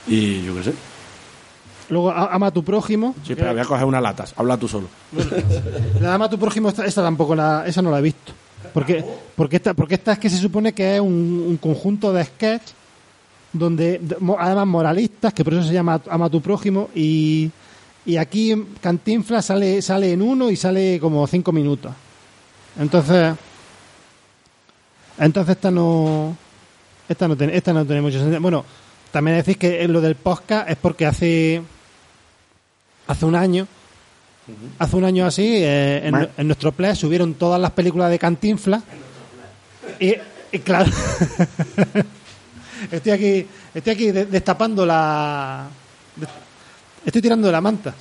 Y 0.07 0.43
yo 0.43 0.55
qué 0.55 0.63
sé. 0.63 0.73
Luego, 1.89 2.11
ama 2.11 2.47
a 2.47 2.51
tu 2.51 2.63
prójimo. 2.63 3.15
Sí, 3.25 3.35
pero 3.35 3.51
voy 3.51 3.61
a 3.61 3.65
coger 3.65 3.85
unas 3.85 4.01
latas. 4.01 4.33
Habla 4.35 4.57
tú 4.57 4.67
solo. 4.67 4.87
La 6.01 6.09
de 6.09 6.15
ama 6.15 6.25
a 6.25 6.29
tu 6.29 6.37
prójimo, 6.37 6.69
esta, 6.69 6.85
esta 6.85 7.01
tampoco 7.01 7.35
la, 7.35 7.63
esa 7.65 7.81
no 7.81 7.91
la 7.91 7.99
he 7.99 8.01
visto. 8.01 8.33
Porque, 8.73 9.03
porque, 9.35 9.55
esta, 9.57 9.73
porque 9.73 9.95
esta 9.95 10.13
es 10.13 10.19
que 10.19 10.29
se 10.29 10.37
supone 10.37 10.73
que 10.73 10.95
es 10.95 11.01
un, 11.01 11.45
un 11.47 11.57
conjunto 11.57 12.11
de 12.11 12.25
sketches 12.25 12.73
donde, 13.53 14.01
además 14.37 14.67
moralistas, 14.67 15.33
que 15.33 15.43
por 15.43 15.53
eso 15.53 15.63
se 15.63 15.73
llama 15.73 16.01
Ama 16.09 16.25
a 16.25 16.29
tu 16.29 16.41
prójimo, 16.41 16.89
y, 16.93 17.49
y 18.05 18.17
aquí 18.17 18.53
Cantinflas 18.81 19.45
sale, 19.45 19.81
sale 19.81 20.11
en 20.11 20.21
uno 20.21 20.49
y 20.49 20.55
sale 20.55 20.99
como 20.99 21.25
cinco 21.27 21.51
minutos. 21.51 21.91
Entonces, 22.77 23.33
entonces 25.17 25.55
esta 25.55 25.71
no, 25.71 26.35
esta 27.07 27.27
no, 27.27 27.35
tiene, 27.35 27.55
esta 27.55 27.73
no 27.73 27.85
tiene 27.85 28.01
mucho 28.01 28.19
sentido. 28.19 28.41
Bueno, 28.41 28.65
también 29.11 29.37
decís 29.37 29.57
que 29.57 29.87
lo 29.87 30.01
del 30.01 30.15
podcast 30.15 30.69
es 30.69 30.75
porque 30.77 31.05
hace, 31.05 31.61
hace 33.07 33.25
un 33.25 33.35
año 33.35 33.67
Hace 34.79 34.95
un 34.95 35.03
año 35.03 35.25
así, 35.25 35.57
eh, 35.57 36.07
en, 36.07 36.29
en 36.37 36.47
nuestro 36.47 36.71
play 36.71 36.95
subieron 36.95 37.33
todas 37.33 37.59
las 37.59 37.71
películas 37.71 38.09
de 38.09 38.17
Cantinflas. 38.17 38.81
Y, 39.99 40.13
y 40.53 40.59
claro, 40.59 40.89
estoy 42.91 43.11
aquí, 43.11 43.45
estoy 43.73 43.93
aquí 43.93 44.11
de- 44.11 44.25
destapando 44.25 44.85
la. 44.85 45.67
Estoy 47.05 47.21
tirando 47.21 47.47
de 47.47 47.51
la 47.51 47.59
manta. 47.59 47.93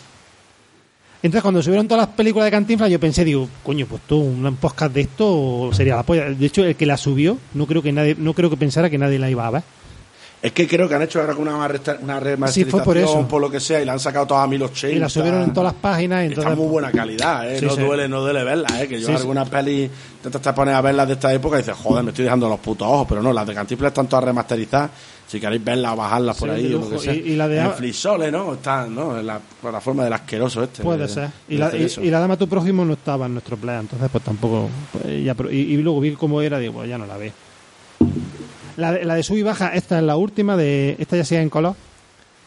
Entonces, 1.23 1.43
cuando 1.43 1.61
subieron 1.63 1.89
todas 1.89 2.07
las 2.07 2.15
películas 2.15 2.45
de 2.47 2.51
Cantinflas, 2.53 2.91
yo 2.91 3.01
pensé, 3.01 3.25
digo, 3.25 3.49
coño, 3.65 3.87
pues 3.87 4.03
tú, 4.07 4.21
un 4.21 4.57
podcast 4.61 4.93
de 4.95 5.01
esto 5.01 5.71
sería 5.73 5.97
la 5.97 6.03
polla. 6.05 6.27
De 6.27 6.47
hecho, 6.47 6.63
el 6.65 6.77
que 6.77 6.87
la 6.87 6.97
subió, 6.97 7.39
no 7.55 7.67
creo 7.67 7.83
que 7.83 7.91
nadie, 7.91 8.15
no 8.17 8.35
creo 8.35 8.51
que 8.51 8.57
pensara 8.57 8.89
que 8.89 8.99
nadie 8.99 9.19
la 9.19 9.29
iba 9.31 9.45
a 9.47 9.51
ver. 9.51 9.63
Es 10.47 10.53
que 10.53 10.69
creo 10.69 10.89
que 10.89 10.95
han 10.95 11.03
hecho 11.03 11.21
ahora 11.21 11.35
una, 11.35 11.57
una 11.57 12.21
remasterización 12.21 12.85
por 12.85 12.97
eso. 12.97 13.27
por 13.27 13.41
lo 13.41 13.51
que 13.51 13.59
sea 13.59 13.81
y 13.83 13.85
la 13.85 13.95
han 13.95 13.99
sacado 14.01 14.27
todas 14.27 14.45
a 14.45 14.47
1080. 14.47 14.97
Y 14.97 14.99
la 15.01 15.09
subieron 15.09 15.43
en 15.43 15.53
todas 15.53 15.73
las 15.73 15.81
páginas. 15.83 16.25
Y 16.31 16.35
Está 16.35 16.55
muy 16.55 16.69
buena 16.69 16.93
calidad, 16.93 17.51
¿eh? 17.53 17.59
Sí, 17.59 17.67
no 17.67 17.75
sí. 17.75 17.81
duele, 17.83 18.09
no 18.09 18.21
duele 18.21 18.45
verla, 18.45 18.69
¿eh? 18.81 18.87
Que 18.87 19.01
yo 19.01 19.07
Sí, 19.09 19.13
sí. 19.13 19.19
algunas 19.19 19.49
pelis 19.49 19.91
te, 20.23 20.31
te 20.31 20.53
pones 20.53 20.75
a 20.75 20.81
verlas 20.81 21.09
de 21.09 21.15
esta 21.15 21.33
época 21.35 21.57
y 21.57 21.63
dices, 21.63 21.75
joder, 21.75 22.05
me 22.05 22.11
estoy 22.11 22.25
dejando 22.25 22.49
los 22.49 22.61
putos 22.61 22.87
ojos, 22.87 23.07
pero 23.09 23.23
no, 23.23 23.33
las 23.33 23.45
de 23.45 23.55
Cantinflas 23.55 23.91
están 23.91 24.07
todas 24.07 24.25
remasterizadas. 24.25 24.91
Si 25.27 25.41
queréis 25.41 25.65
verlas 25.65 25.95
o 25.95 25.97
bajarlas 25.97 26.37
por 26.37 26.49
Sí, 26.51 26.55
ahí 26.55 26.75
o 26.75 26.79
lo 26.79 26.91
que 26.91 26.99
sea. 27.01 27.13
Y- 27.13 27.19
y 27.19 27.35
la 27.35 27.49
de- 27.49 27.59
En 27.59 27.73
Flixole, 27.73 28.31
¿no? 28.31 28.53
Está, 28.55 28.87
¿no? 28.87 29.19
En 29.19 29.27
la 29.27 29.41
plataforma 29.61 30.05
del 30.05 30.13
asqueroso 30.13 30.63
este. 30.63 30.85
Puede 30.85 30.99
de- 30.99 31.09
ser. 31.09 31.31
Y 31.49 31.57
la, 31.57 31.67
hacer 31.67 31.81
y, 31.81 32.07
y 32.07 32.11
la 32.13 32.21
dama 32.21 32.37
tu 32.37 32.49
prójimo 32.49 32.85
no 32.85 32.93
estaba 32.93 33.27
en 33.27 33.33
nuestro 33.33 33.57
plan, 33.57 33.81
entonces 33.81 34.09
pues 34.13 34.23
tampoco. 34.23 34.69
pues, 34.93 35.25
ya, 35.25 35.35
y, 35.51 35.57
y 35.57 35.77
luego 35.79 35.99
vi 35.99 36.13
cómo 36.13 36.41
era, 36.41 36.61
digo, 36.61 36.75
pues 36.75 36.89
ya 36.89 36.99
no 36.99 37.07
la 37.07 37.17
veo. 37.17 37.33
La, 38.77 38.93
la 38.93 39.15
de 39.15 39.23
sub 39.23 39.37
y 39.37 39.43
baja, 39.43 39.69
esta 39.69 39.99
es 39.99 40.05
la 40.05 40.17
última, 40.17 40.57
de 40.57 40.97
esta 40.99 41.17
ya 41.17 41.25
sigue 41.25 41.41
en 41.41 41.51
color. 41.51 41.75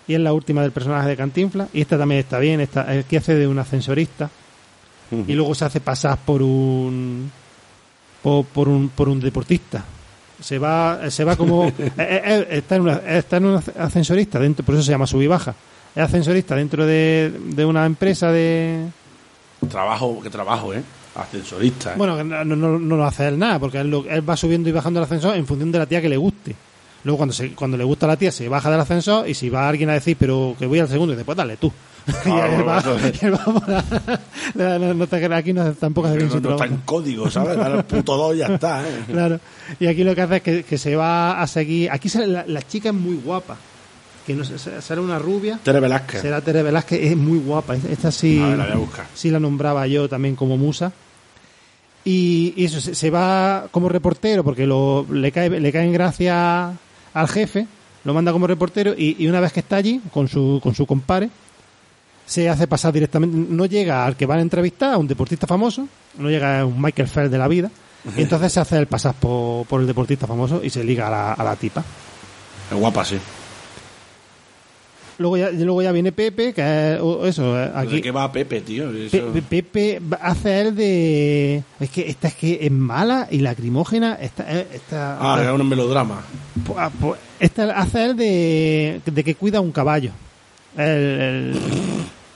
Y 0.08 0.16
es 0.16 0.20
la 0.20 0.34
última 0.34 0.62
del 0.62 0.72
personaje 0.72 1.08
de 1.08 1.16
Cantinflas. 1.18 1.70
Y 1.74 1.82
esta 1.82 1.98
también 1.98 2.20
está 2.20 2.40
bien, 2.40 2.62
esta, 2.62 2.90
aquí 2.90 3.16
hace 3.16 3.36
de 3.36 3.48
un 3.48 3.60
ascensorista. 3.60 4.30
Y 5.28 5.34
luego 5.34 5.56
se 5.56 5.66
hace 5.66 5.80
pasar 5.82 6.20
por 6.24 6.42
un. 6.42 7.32
por, 8.22 8.46
por 8.46 8.70
un, 8.70 8.90
por 8.90 9.10
un 9.10 9.20
deportista. 9.20 9.84
Se 10.40 10.60
va, 10.60 11.10
se 11.10 11.24
va 11.24 11.36
como. 11.36 11.66
eh, 11.68 11.74
eh, 11.98 11.98
eh, 11.98 12.48
está, 12.52 12.76
en 12.76 12.82
una, 12.84 12.96
está 12.98 13.38
en 13.38 13.46
un 13.46 13.64
ascensorista, 13.78 14.40
dentro, 14.40 14.64
por 14.66 14.76
eso 14.76 14.84
se 14.84 14.92
llama 14.92 15.08
sub 15.08 15.22
y 15.22 15.28
baja. 15.28 15.56
Es 15.96 16.04
ascensorista 16.04 16.56
dentro 16.56 16.86
de, 16.86 17.34
de 17.44 17.66
una 17.66 17.86
empresa 17.86 18.32
de. 18.32 18.86
Trabajo, 19.70 20.22
que 20.22 20.30
trabajo, 20.30 20.74
¿eh? 20.74 20.84
Ascensorista. 21.16 21.92
¿eh? 21.92 21.96
Bueno, 21.98 22.24
no, 22.24 22.44
no, 22.46 22.80
no 22.80 22.98
lo 22.98 23.06
hace 23.06 23.28
él 23.28 23.38
nada, 23.40 23.60
porque 23.60 23.80
él, 23.80 23.90
lo- 23.90 24.06
él 24.10 24.28
va 24.30 24.38
subiendo 24.38 24.70
y 24.70 24.72
bajando 24.72 25.00
el 25.00 25.04
ascensor 25.06 25.36
en 25.36 25.46
función 25.48 25.72
de 25.72 25.80
la 25.80 25.86
tía 25.86 26.02
que 26.02 26.10
le 26.10 26.18
guste. 26.18 26.56
Luego, 27.04 27.18
cuando, 27.18 27.34
se, 27.34 27.52
cuando 27.54 27.78
le 27.78 27.84
gusta 27.86 28.06
a 28.06 28.10
la 28.10 28.18
tía, 28.18 28.32
se 28.32 28.50
baja 28.50 28.70
del 28.70 28.80
ascensor 28.82 29.28
y 29.28 29.34
si 29.34 29.50
va 29.50 29.70
alguien 29.70 29.90
a 29.90 29.94
decir, 29.94 30.18
pero 30.20 30.56
que 30.60 30.66
voy 30.66 30.80
al 30.80 30.90
segundo, 30.90 31.14
y 31.14 31.16
dice, 31.16 31.26
pues 31.26 31.38
dale 31.38 31.56
tú. 31.58 31.72
no, 34.56 34.80
no, 34.80 34.94
no 34.94 35.36
aquí 35.36 35.54
no, 35.54 35.72
tampoco 35.74 36.08
hace 36.08 36.16
no, 36.16 36.20
bien 36.20 36.32
su 36.32 36.42
no 36.42 36.52
está 36.52 36.66
en 36.66 36.78
código, 36.78 37.30
¿sabes? 37.30 37.58
Dale 37.58 37.78
el 37.78 37.84
puto 37.86 38.18
2 38.18 38.36
y 38.36 38.38
ya 38.40 38.48
está, 38.48 38.82
¿eh? 38.88 39.04
Claro. 39.08 39.40
Y 39.80 39.88
aquí 39.88 40.04
lo 40.04 40.16
que 40.16 40.22
hace 40.22 40.36
es 40.38 40.42
que, 40.42 40.64
que 40.64 40.78
se 40.78 40.96
va 40.96 41.42
a 41.42 41.48
seguir. 41.48 41.90
Aquí 41.92 42.10
sale 42.10 42.28
la, 42.28 42.46
la 42.48 42.62
chica 42.64 42.90
es 42.90 42.96
muy 42.96 43.16
guapa. 43.16 43.58
Que 44.26 44.34
no 44.36 44.44
sé, 44.44 44.58
sale 44.82 45.02
una 45.02 45.18
rubia. 45.18 45.60
Tere 45.64 45.80
Velázquez. 45.80 46.22
Será 46.22 46.42
Tere 46.42 46.62
Velázquez, 46.64 47.12
es 47.12 47.18
muy 47.18 47.40
guapa. 47.40 47.76
Esta 47.76 48.12
sí, 48.12 48.38
la 48.40 48.66
voy 48.66 48.74
a 48.74 48.78
buscar. 48.78 49.08
sí 49.14 49.30
la 49.32 49.40
nombraba 49.40 49.88
yo 49.88 50.08
también 50.08 50.36
como 50.36 50.58
musa. 50.58 50.92
Y, 52.06 52.54
y 52.56 52.66
eso, 52.66 52.80
se, 52.80 52.96
se 52.96 53.10
va 53.10 53.68
como 53.72 53.90
reportero 53.90 54.44
porque 54.44 54.66
lo, 54.66 55.06
le, 55.12 55.32
cae, 55.32 55.50
le 55.50 55.72
cae 55.72 55.86
en 55.86 55.94
gracia 55.94 56.74
al 57.14 57.28
jefe, 57.28 57.68
lo 58.06 58.14
manda 58.14 58.32
como 58.32 58.48
reportero 58.48 58.94
y, 58.98 59.16
y 59.20 59.28
una 59.28 59.40
vez 59.40 59.52
que 59.52 59.60
está 59.60 59.76
allí 59.76 60.02
con 60.14 60.28
su, 60.28 60.60
con 60.64 60.74
su 60.74 60.86
compadre, 60.86 61.30
se 62.26 62.48
hace 62.48 62.68
pasar 62.68 62.94
directamente, 62.94 63.36
no 63.50 63.66
llega 63.66 64.06
al 64.06 64.16
que 64.16 64.26
van 64.26 64.40
a 64.40 64.44
entrevistar, 64.44 64.94
a 64.94 64.98
un 64.98 65.08
deportista 65.08 65.46
famoso, 65.48 65.88
no 66.18 66.30
llega 66.30 66.62
a 66.62 66.66
un 66.66 66.82
Michael 66.82 67.10
Phelps 67.10 67.32
de 67.32 67.38
la 67.38 67.48
vida, 67.48 67.70
y 68.16 68.22
entonces 68.22 68.54
se 68.54 68.60
hace 68.60 68.78
el 68.78 68.88
pasar 68.88 69.16
por, 69.16 69.66
por 69.66 69.82
el 69.82 69.88
deportista 69.88 70.26
famoso 70.26 70.62
y 70.64 70.70
se 70.70 70.84
liga 70.84 71.08
a 71.08 71.12
la, 71.12 71.34
a 71.34 71.44
la 71.44 71.56
tipa. 71.56 71.84
Es 72.72 72.78
guapa, 72.78 73.04
sí. 73.04 73.18
Luego 75.20 75.38
ya, 75.38 75.50
luego 75.52 75.82
ya 75.82 75.92
viene 75.92 76.12
Pepe, 76.14 76.54
que 76.54 76.94
es 76.96 77.00
o- 77.02 77.26
eso, 77.26 77.62
eh, 77.62 77.70
¿De 77.92 78.02
qué 78.02 78.10
va 78.12 78.32
Pepe, 78.32 78.62
tío? 78.62 78.90
Pe- 78.90 79.06
Eso- 79.08 79.28
Pe- 79.34 79.42
Pepe 79.42 80.02
hace 80.22 80.62
el 80.62 80.76
de. 80.76 81.64
Es 81.80 81.90
que 81.90 82.10
esta 82.10 82.30
es 82.30 82.36
que 82.36 82.60
es 82.62 82.72
mala 82.72 83.28
y 83.30 83.40
lacrimógena. 83.40 84.14
Esta, 84.16 84.46
eh, 84.50 84.66
esta, 84.74 85.18
Ah, 85.20 85.44
es 85.44 85.50
un 85.52 85.68
melodrama. 85.68 86.22
Ah, 86.78 86.90
esta 87.40 87.64
hace 87.78 88.06
el 88.06 88.16
de, 88.16 89.02
de 89.06 89.24
que 89.26 89.36
cuida 89.36 89.60
un 89.60 89.72
caballo. 89.74 90.12
El- 90.78 90.88
el- 90.88 91.60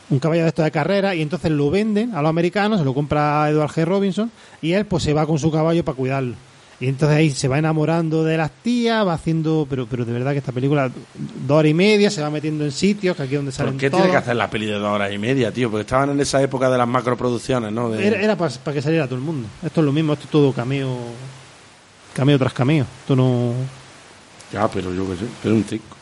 un 0.10 0.20
caballo 0.20 0.42
de 0.44 0.50
esto 0.50 0.62
de 0.62 0.70
carrera 0.72 1.16
y 1.16 1.22
entonces 1.22 1.52
lo 1.52 1.72
venden 1.72 2.14
a 2.14 2.22
los 2.22 2.30
americanos, 2.30 2.80
se 2.80 2.86
lo 2.86 2.94
compra 2.94 3.50
Edward 3.50 3.72
G. 3.72 3.86
Robinson 3.86 4.30
y 4.62 4.74
él 4.74 4.86
pues 4.86 5.04
se 5.04 5.14
va 5.14 5.26
con 5.26 5.40
su 5.40 5.50
caballo 5.52 5.84
para 5.86 5.96
cuidarlo. 5.96 6.36
Y 6.84 6.90
entonces 6.90 7.18
ahí 7.18 7.30
se 7.30 7.48
va 7.48 7.58
enamorando 7.58 8.26
de 8.26 8.36
las 8.36 8.52
tías, 8.62 9.08
va 9.08 9.14
haciendo, 9.14 9.66
pero 9.70 9.88
pero 9.88 10.04
de 10.04 10.12
verdad 10.12 10.34
que 10.34 10.40
esta 10.40 10.52
película, 10.52 10.92
dos 11.48 11.58
horas 11.60 11.70
y 11.72 11.74
media, 11.74 12.12
se 12.12 12.22
va 12.22 12.30
metiendo 12.30 12.66
en 12.66 12.74
sitios, 12.74 13.16
que 13.16 13.24
aquí 13.24 13.36
es 13.36 13.40
donde 13.40 13.54
salen 13.54 13.76
¿Por 13.76 13.80
qué 13.80 13.90
todos. 13.90 14.02
tiene 14.04 14.12
que 14.12 14.18
hacer 14.18 14.36
la 14.36 14.50
peli 14.50 14.66
de 14.66 14.74
dos 14.74 14.90
horas 14.90 15.10
y 15.14 15.18
media, 15.18 15.50
tío? 15.54 15.72
Porque 15.72 15.84
estaban 15.84 16.10
en 16.10 16.20
esa 16.20 16.42
época 16.42 16.70
de 16.70 16.78
las 16.78 16.88
macroproducciones, 16.88 17.72
¿no? 17.72 17.90
De- 17.90 18.06
Era, 18.06 18.36
para 18.36 18.52
que 18.74 18.82
saliera 18.82 19.06
todo 19.06 19.16
el 19.16 19.22
mundo. 19.22 19.48
Esto 19.64 19.80
es 19.80 19.86
lo 19.86 19.94
mismo, 19.94 20.12
esto 20.12 20.26
es 20.26 20.32
todo 20.32 20.52
cameo, 20.52 20.98
cameo 22.14 22.38
tras 22.38 22.52
cameo. 22.52 22.86
Esto 23.00 23.16
no... 23.16 23.54
Ya, 24.52 24.68
pero 24.68 24.94
yo 24.94 25.10
qué 25.10 25.16
sé, 25.16 25.26
pero 25.42 25.56
un 25.56 25.64
circo. 25.64 25.96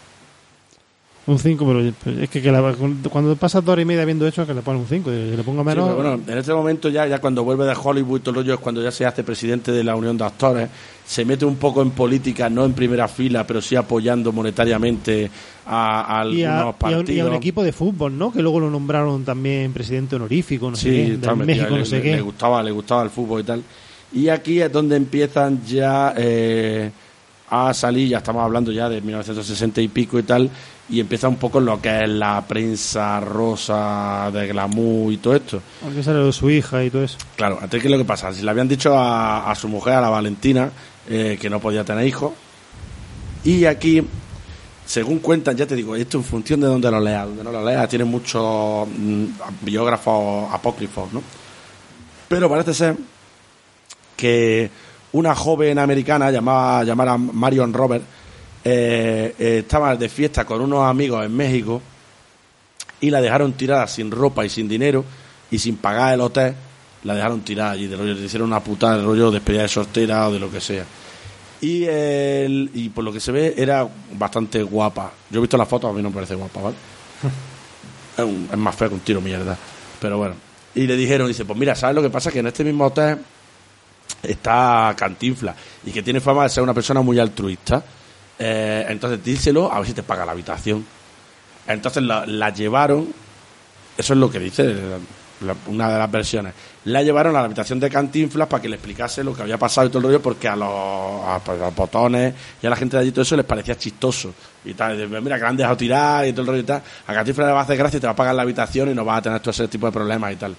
Un 1.28 1.38
5, 1.38 1.66
pero 1.68 2.20
es 2.24 2.30
que, 2.32 2.42
que 2.42 2.52
la- 2.52 2.74
cuando 3.12 3.36
pasa 3.36 3.62
dos 3.62 3.74
horas 3.74 3.84
y 3.84 3.86
media 3.86 4.04
viendo 4.06 4.28
hecho, 4.28 4.46
que 4.48 4.56
le 4.56 4.62
pone 4.64 4.80
un 4.80 4.88
5. 4.88 5.10
Si 5.12 5.36
le 5.38 5.44
pongo 5.44 5.62
Sí, 5.62 5.68
menos. 5.68 5.90
pero 5.90 5.96
bueno, 5.96 6.20
en 6.28 6.38
este 6.38 6.52
momento 6.52 6.90
ya, 6.90 7.06
ya 7.06 7.20
cuando 7.22 7.44
vuelve 7.44 7.66
de 7.66 7.76
Hollywood 7.80 8.22
todo 8.22 8.32
el 8.32 8.36
rollo 8.38 8.54
es 8.56 8.60
cuando 8.60 8.82
ya 8.82 8.90
se 8.92 9.06
hace 9.06 9.24
presidente 9.24 9.72
de 9.72 9.84
la 9.84 9.96
Unión 9.96 10.18
de 10.18 10.24
Actores, 10.26 10.68
se 11.06 11.24
mete 11.24 11.46
un 11.46 11.58
poco 11.58 11.84
en 11.84 11.92
política, 11.92 12.50
no 12.50 12.66
en 12.66 12.74
primera 12.74 13.08
fila, 13.08 13.46
pero 13.46 13.62
sí 13.62 13.76
apoyando 13.76 14.32
monetariamente 14.32 15.30
a, 15.68 16.02
a 16.02 16.22
algunos 16.22 16.40
y 16.40 16.44
a 16.46 16.66
un, 16.66 16.74
partidos. 16.74 17.10
y 17.12 17.20
a 17.20 17.26
un 17.28 17.34
equipo 17.36 17.64
de 17.64 17.72
fútbol, 17.72 18.18
¿no? 18.18 18.32
Que 18.34 18.42
luego 18.42 18.60
lo 18.60 18.72
nombraron 18.72 19.24
también 19.24 19.72
presidente 19.74 20.16
honorífico, 20.16 20.72
no 20.72 20.76
sé 20.76 20.90
qué, 20.90 21.18
del 21.18 21.36
México, 21.38 21.70
le, 21.74 21.80
no 21.80 21.86
sé 21.86 21.98
le- 21.98 22.02
qué. 22.02 22.16
le 22.16 22.22
gustaba, 22.22 22.64
le 22.64 22.72
gustaba 22.72 23.04
el 23.04 23.12
fútbol 23.12 23.42
y 23.42 23.44
tal. 23.44 23.64
Y 24.14 24.28
aquí 24.28 24.60
es 24.60 24.72
donde 24.72 24.96
empiezan 24.96 25.62
ya 25.66 26.14
eh, 26.18 26.90
a 27.52 27.74
salir, 27.74 28.08
ya 28.08 28.20
estamos 28.20 28.42
hablando 28.44 28.72
ya 28.72 28.88
de 28.88 29.02
1960 29.02 29.82
y 29.82 29.90
pico 29.90 30.18
y 30.18 30.24
tal, 30.24 30.50
y 30.88 31.02
empieza 31.02 31.28
un 31.28 31.36
poco 31.36 31.60
lo 31.60 31.82
que 31.82 32.04
es 32.04 32.10
la 32.10 32.42
prensa 32.48 33.20
rosa 33.20 34.32
de 34.32 34.48
glamour 34.48 35.12
y 35.12 35.18
todo 35.18 35.36
esto. 35.36 35.62
Aunque 35.84 36.02
sale 36.02 36.32
su 36.32 36.50
hija 36.50 36.82
y 36.82 36.90
todo 36.90 37.04
eso. 37.04 37.18
Claro, 37.36 37.60
antes 37.62 37.82
que 37.82 37.90
lo 37.90 37.98
que 37.98 38.06
pasa, 38.06 38.34
si 38.34 38.42
le 38.42 38.50
habían 38.50 38.70
dicho 38.70 38.98
a, 38.98 39.52
a 39.52 39.56
su 39.56 39.68
mujer, 39.68 39.96
a 39.96 40.02
la 40.02 40.10
Valentina, 40.10 40.72
eh, 41.10 41.38
que 41.40 41.50
no 41.50 41.60
podía 41.60 41.84
tener 41.84 42.08
hijos, 42.08 42.32
y 43.44 43.66
aquí, 43.66 44.02
según 44.86 45.20
cuentan, 45.20 45.58
ya 45.58 45.68
te 45.68 45.76
digo, 45.76 45.98
esto 45.98 46.20
en 46.20 46.24
función 46.24 46.62
de 46.62 46.68
donde 46.68 46.90
lo 46.90 47.02
leas, 47.02 47.28
donde 47.28 47.44
no 47.44 47.52
lo 47.52 47.66
leas, 47.66 47.90
tiene 47.90 48.06
muchos 48.06 48.88
mm, 48.88 49.26
biógrafos 49.60 50.54
apócrifos, 50.54 51.12
¿no? 51.12 51.22
Pero 52.30 52.50
parece 52.50 52.74
ser 52.74 52.96
que 54.16 54.72
una 55.14 55.36
joven 55.36 55.78
americana 55.80 56.32
llamada, 56.32 56.84
llamada 56.84 57.18
Marion 57.18 57.74
Robert 57.74 58.04
eh, 58.64 59.36
eh, 59.38 59.58
estaba 59.60 59.96
de 59.96 60.08
fiesta 60.10 60.46
con 60.46 60.62
unos 60.62 60.84
amigos 60.86 61.26
en 61.26 61.36
México 61.36 61.82
y 63.02 63.10
la 63.10 63.20
dejaron 63.22 63.54
tirada 63.54 63.88
sin 63.88 64.12
ropa 64.12 64.46
y 64.46 64.50
sin 64.50 64.68
dinero 64.70 65.04
y 65.50 65.58
sin 65.60 65.78
pagar 65.78 66.14
el 66.14 66.22
hotel, 66.22 66.54
la 67.04 67.16
dejaron 67.16 67.42
tirada 67.42 67.72
allí, 67.72 67.88
de 67.88 67.98
rollo, 67.98 68.14
le 68.14 68.22
hicieron 68.26 68.48
una 68.48 68.60
putada 68.64 68.98
de 68.98 69.04
rollo 69.04 69.32
despedida 69.32 69.64
de 69.64 69.68
soltera 69.68 70.28
o 70.28 70.34
de 70.34 70.40
lo 70.40 70.50
que 70.52 70.62
sea. 70.62 70.86
Y, 71.60 71.84
el, 71.86 72.72
y 72.74 72.90
por 72.90 73.04
lo 73.04 73.12
que 73.12 73.20
se 73.20 73.32
ve 73.32 73.54
era 73.58 73.88
bastante 74.18 74.64
guapa. 74.64 75.12
Yo 75.30 75.40
he 75.40 75.42
visto 75.42 75.58
las 75.58 75.68
fotos, 75.68 75.90
a 75.90 75.94
mí 75.94 76.02
no 76.02 76.10
me 76.10 76.16
parece 76.16 76.36
guapa, 76.36 76.62
¿vale? 76.62 76.76
es, 78.18 78.24
un- 78.24 78.50
es 78.52 78.58
más 78.58 78.76
feo 78.76 78.90
que 78.90 78.96
un 78.96 79.02
tiro 79.02 79.20
mierda. 79.22 79.58
Pero 80.00 80.18
bueno. 80.18 80.36
Y 80.74 80.88
le 80.88 80.96
dijeron, 80.96 81.28
dice, 81.28 81.44
pues 81.46 81.60
mira, 81.60 81.76
¿sabes 81.76 81.96
lo 81.96 82.02
que 82.02 82.10
pasa? 82.10 82.32
Que 82.32 82.40
en 82.40 82.48
este 82.48 82.64
mismo 82.64 82.86
hotel 82.86 83.20
está 84.24 84.94
Cantinfla 84.98 85.56
y 85.86 85.92
que 85.92 86.02
tiene 86.04 86.20
fama 86.20 86.44
de 86.44 86.50
ser 86.50 86.64
una 86.64 86.74
persona 86.74 87.02
muy 87.02 87.20
altruista. 87.20 87.84
Eh, 88.40 88.86
entonces 88.90 89.24
díselo 89.24 89.72
a 89.72 89.78
ver 89.80 89.88
si 89.88 89.94
te 89.94 90.04
paga 90.04 90.26
la 90.26 90.32
habitación. 90.32 90.86
Entonces 91.68 92.02
la, 92.04 92.26
la 92.26 92.50
llevaron, 92.52 93.08
eso 93.98 94.14
es 94.14 94.20
lo 94.20 94.30
que 94.32 94.40
dice 94.40 94.76
la- 95.42 95.56
una 95.68 95.92
de 95.92 95.98
las 96.00 96.12
versiones, 96.12 96.54
la 96.86 97.02
llevaron 97.04 97.36
a 97.36 97.40
la 97.40 97.46
habitación 97.46 97.80
de 97.80 97.90
Cantinflas 97.90 98.48
para 98.48 98.62
que 98.62 98.68
le 98.70 98.76
explicase 98.76 99.24
lo 99.24 99.36
que 99.36 99.42
había 99.44 99.58
pasado 99.58 99.88
y 99.88 99.90
todo 99.90 100.00
el 100.00 100.04
rollo, 100.06 100.22
porque 100.22 100.48
a 100.48 100.56
los, 100.56 100.68
a, 100.70 101.40
pues, 101.44 101.62
a 101.62 101.70
botones 101.70 102.34
y 102.62 102.66
a 102.68 102.70
la 102.70 102.76
gente 102.76 102.98
de 102.98 103.04
allí 103.04 103.12
todo 103.12 103.22
eso 103.22 103.36
les 103.36 103.46
parecía 103.46 103.76
chistoso. 103.78 104.34
Y 104.66 104.74
tal, 104.74 105.08
mira 105.22 105.38
que 105.40 105.46
han 105.46 105.58
dejado 105.58 105.78
tirar 105.78 106.28
y 106.28 106.32
todo 106.32 106.42
el 106.42 106.48
rollo 106.48 106.60
y 106.60 106.64
tal. 106.64 106.82
A 107.08 107.14
Cantinflas 107.14 107.48
le 107.48 107.54
va 107.54 107.60
a 107.60 107.64
hacer 107.64 107.78
gracia 107.78 107.98
y 107.98 108.00
te 108.00 108.08
va 108.08 108.14
a 108.14 108.16
pagar 108.16 108.34
la 108.36 108.42
habitación 108.42 108.90
y 108.90 108.94
no 108.96 109.06
vas 109.06 109.20
a 109.20 109.22
tener 109.22 109.40
todo 109.40 109.52
ese 109.52 109.68
tipo 109.68 109.86
de 109.86 109.92
problemas 109.92 110.34
y 110.34 110.36
tal. 110.36 110.56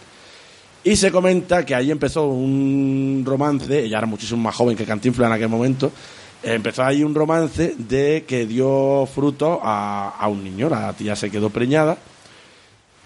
Y 0.85 0.97
se 0.97 1.13
comenta 1.13 1.65
que 1.65 1.75
ahí 1.75 1.93
empezó 1.93 2.27
un 2.27 3.23
romance, 3.25 3.85
ella 3.85 3.99
era 3.99 4.07
muchísimo 4.07 4.43
más 4.43 4.55
joven 4.55 4.77
que 4.77 4.85
Cantinflas 4.85 5.29
en 5.29 5.33
aquel 5.35 5.49
momento, 5.49 5.93
eh, 6.43 6.55
empezó 6.55 6.83
ahí 6.83 7.05
un 7.05 7.15
romance 7.15 7.75
de 7.79 8.25
que 8.27 8.47
dio 8.47 9.07
fruto 9.07 9.61
a, 9.63 10.09
a 10.19 10.27
un 10.27 10.43
niño, 10.43 10.69
la 10.69 10.93
tía 10.93 11.15
se 11.15 11.31
quedó 11.31 11.51
preñada. 11.51 11.97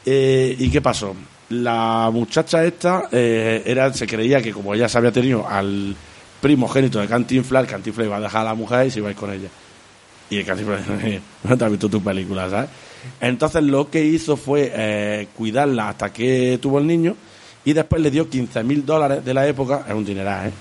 Eh, 0.07 0.57
¿Y 0.59 0.71
qué 0.71 0.81
pasó? 0.81 1.15
La 1.51 2.09
muchacha 2.13 2.65
esta 2.65 3.09
eh, 3.13 3.63
era, 3.67 3.93
se 3.93 4.07
creía 4.07 4.41
que 4.41 4.53
como 4.53 4.73
ella 4.73 4.89
se 4.89 4.97
había 4.97 5.13
tenido 5.13 5.47
al 5.47 5.95
primogénito 6.41 6.99
de 6.99 7.09
Cantinflas, 7.09 7.65
el 7.65 7.69
Cantinflas 7.69 8.07
iba 8.07 8.17
a 8.17 8.21
dejar 8.21 8.41
a 8.41 8.45
la 8.45 8.55
mujer 8.55 8.87
y 8.87 8.91
se 8.91 9.01
iba 9.01 9.09
a 9.09 9.11
ir 9.11 9.17
con 9.19 9.33
ella. 9.33 9.49
Y 10.31 10.39
el 10.39 10.47
Cantinflas 10.47 10.81
no 11.45 11.59
te 11.59 11.65
has 11.65 11.71
visto 11.71 11.91
tu 11.91 12.03
película, 12.03 12.49
¿sabes? 12.49 12.71
Entonces 13.21 13.63
lo 13.65 13.91
que 13.91 14.03
hizo 14.03 14.39
fue 14.39 15.29
cuidarla 15.37 15.91
hasta 15.91 16.13
que 16.13 16.59
tuvo 16.61 16.79
el 16.79 16.87
niño 16.87 17.15
y 17.67 17.73
después 17.73 18.01
le 18.01 18.13
dio 18.13 18.31
15 18.31 18.63
mil 18.63 18.87
dólares 18.87 19.25
de 19.25 19.35
la 19.35 19.47
época, 19.47 19.85
es 19.89 19.93
un 19.93 20.05
dineral, 20.05 20.49
¿eh? 20.49 20.53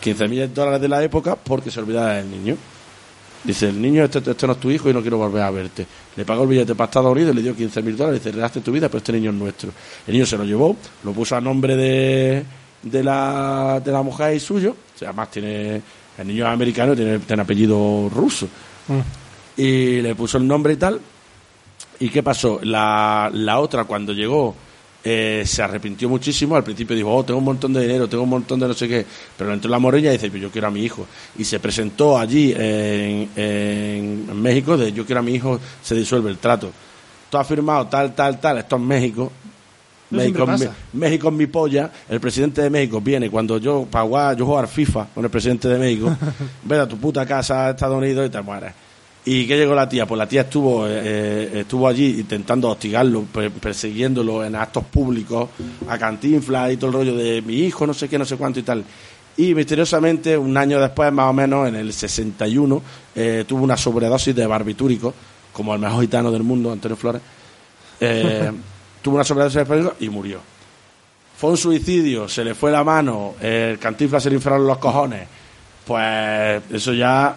15 0.00 0.28
mil 0.28 0.54
dólares 0.54 0.80
de 0.80 0.88
la 0.88 1.04
época 1.04 1.36
porque 1.36 1.70
se 1.70 1.78
olvidaba 1.78 2.14
del 2.14 2.30
niño. 2.30 2.56
Dice, 3.44 3.68
el 3.68 3.80
niño, 3.80 4.04
este, 4.04 4.18
este 4.18 4.46
no 4.46 4.54
es 4.54 4.58
tu 4.58 4.70
hijo 4.70 4.88
y 4.88 4.94
no 4.94 5.02
quiero 5.02 5.18
volver 5.18 5.42
a 5.42 5.50
verte. 5.50 5.86
Le 6.16 6.24
pagó 6.24 6.44
el 6.44 6.48
billete 6.48 6.74
para 6.74 6.86
Estados 6.86 7.12
Unidos, 7.12 7.34
le 7.34 7.42
dio 7.42 7.54
15 7.54 7.82
mil 7.82 7.96
dólares, 7.98 8.24
dice, 8.24 8.34
regaste 8.34 8.62
tu 8.62 8.72
vida, 8.72 8.88
pero 8.88 8.98
este 8.98 9.12
niño 9.12 9.30
es 9.30 9.36
nuestro. 9.36 9.70
El 10.06 10.14
niño 10.14 10.24
se 10.24 10.38
lo 10.38 10.44
llevó, 10.44 10.74
lo 11.04 11.12
puso 11.12 11.36
a 11.36 11.40
nombre 11.40 11.76
de, 11.76 12.42
de, 12.82 13.04
la, 13.04 13.82
de 13.84 13.92
la 13.92 14.02
mujer 14.02 14.34
y 14.34 14.40
suyo. 14.40 14.74
O 14.94 14.98
sea, 14.98 15.08
además 15.10 15.30
tiene, 15.30 15.82
el 16.16 16.26
niño 16.26 16.46
es 16.46 16.50
americano, 16.50 16.96
tiene, 16.96 17.18
tiene 17.18 17.42
apellido 17.42 18.08
ruso. 18.08 18.48
Y 19.54 20.00
le 20.00 20.14
puso 20.14 20.38
el 20.38 20.46
nombre 20.48 20.72
y 20.72 20.76
tal. 20.76 20.98
¿Y 22.00 22.08
qué 22.08 22.22
pasó? 22.22 22.58
La, 22.62 23.30
la 23.34 23.60
otra, 23.60 23.84
cuando 23.84 24.14
llegó, 24.14 24.54
eh, 25.04 25.44
se 25.46 25.62
arrepintió 25.62 26.08
muchísimo. 26.08 26.56
Al 26.56 26.64
principio 26.64 26.96
dijo, 26.96 27.14
oh, 27.14 27.24
tengo 27.24 27.38
un 27.38 27.44
montón 27.44 27.72
de 27.72 27.82
dinero, 27.82 28.08
tengo 28.08 28.24
un 28.24 28.30
montón 28.30 28.58
de 28.58 28.68
no 28.68 28.74
sé 28.74 28.88
qué. 28.88 29.06
Pero 29.36 29.52
entró 29.52 29.70
la 29.70 29.78
morella 29.78 30.10
y 30.10 30.14
dice, 30.14 30.30
"Pues 30.30 30.42
yo 30.42 30.50
quiero 30.50 30.68
a 30.68 30.70
mi 30.70 30.82
hijo. 30.82 31.06
Y 31.38 31.44
se 31.44 31.60
presentó 31.60 32.18
allí 32.18 32.54
en, 32.56 34.42
México 34.42 34.76
de, 34.76 34.92
yo 34.92 35.06
quiero 35.06 35.20
a 35.20 35.22
mi 35.22 35.34
hijo, 35.34 35.60
se 35.82 35.94
disuelve 35.94 36.30
el 36.30 36.38
trato. 36.38 36.70
Todo 37.30 37.40
ha 37.40 37.44
firmado 37.44 37.86
tal, 37.86 38.14
tal, 38.14 38.40
tal, 38.40 38.58
esto 38.58 38.76
es 38.76 38.82
México. 38.82 39.32
México, 40.10 40.50
es 40.50 40.60
mi-. 40.60 40.68
México 40.94 41.28
es 41.28 41.34
mi 41.34 41.46
polla. 41.46 41.90
El 42.08 42.18
presidente 42.18 42.62
de 42.62 42.70
México 42.70 43.00
viene 43.00 43.30
cuando 43.30 43.58
yo, 43.58 43.86
para 43.90 44.04
jugar, 44.04 44.36
yo 44.36 44.46
juego 44.46 44.60
al 44.60 44.68
FIFA 44.68 45.08
con 45.14 45.24
el 45.24 45.30
presidente 45.30 45.68
de 45.68 45.78
México. 45.78 46.16
Ve 46.64 46.78
a 46.78 46.88
tu 46.88 46.96
puta 46.98 47.24
casa 47.26 47.66
a 47.66 47.70
Estados 47.70 47.96
Unidos 47.96 48.26
y 48.26 48.30
te 48.30 48.40
mueres. 48.40 48.72
¿Y 49.30 49.46
qué 49.46 49.56
llegó 49.58 49.74
la 49.74 49.86
tía? 49.88 50.06
Pues 50.06 50.18
la 50.18 50.26
tía 50.26 50.40
estuvo 50.42 50.86
eh, 50.86 50.92
eh, 50.94 51.50
estuvo 51.60 51.86
allí 51.86 52.20
intentando 52.20 52.70
hostigarlo, 52.70 53.24
per- 53.24 53.50
persiguiéndolo 53.50 54.42
en 54.42 54.54
actos 54.56 54.84
públicos, 54.84 55.50
a 55.86 55.98
Cantinflas 55.98 56.72
y 56.72 56.76
todo 56.78 56.86
el 56.88 56.92
rollo 56.96 57.14
de 57.16 57.42
mi 57.42 57.56
hijo, 57.56 57.86
no 57.86 57.92
sé 57.92 58.08
qué, 58.08 58.16
no 58.18 58.24
sé 58.24 58.36
cuánto 58.36 58.58
y 58.60 58.62
tal. 58.62 58.82
Y 59.36 59.54
misteriosamente, 59.54 60.36
un 60.38 60.56
año 60.56 60.80
después, 60.80 61.12
más 61.12 61.28
o 61.28 61.32
menos, 61.34 61.68
en 61.68 61.76
el 61.76 61.92
61, 61.92 62.82
eh, 63.14 63.44
tuvo 63.46 63.62
una 63.64 63.76
sobredosis 63.76 64.34
de 64.34 64.46
barbitúrico, 64.46 65.12
como 65.52 65.74
el 65.74 65.80
mejor 65.80 66.00
gitano 66.02 66.30
del 66.32 66.42
mundo, 66.42 66.72
Antonio 66.72 66.96
Flores. 66.96 67.20
Eh, 68.00 68.50
tuvo 69.02 69.16
una 69.16 69.24
sobredosis 69.24 69.56
de 69.58 69.64
barbitúrico 69.64 69.96
y 70.04 70.08
murió. 70.08 70.40
Fue 71.36 71.50
un 71.50 71.56
suicidio, 71.58 72.28
se 72.28 72.44
le 72.44 72.54
fue 72.54 72.72
la 72.72 72.82
mano, 72.82 73.34
el 73.40 73.78
Cantinflas 73.78 74.22
se 74.22 74.30
le 74.30 74.36
inflaron 74.36 74.66
los 74.66 74.78
cojones. 74.78 75.28
Pues 75.86 76.62
eso 76.72 76.92
ya, 76.94 77.36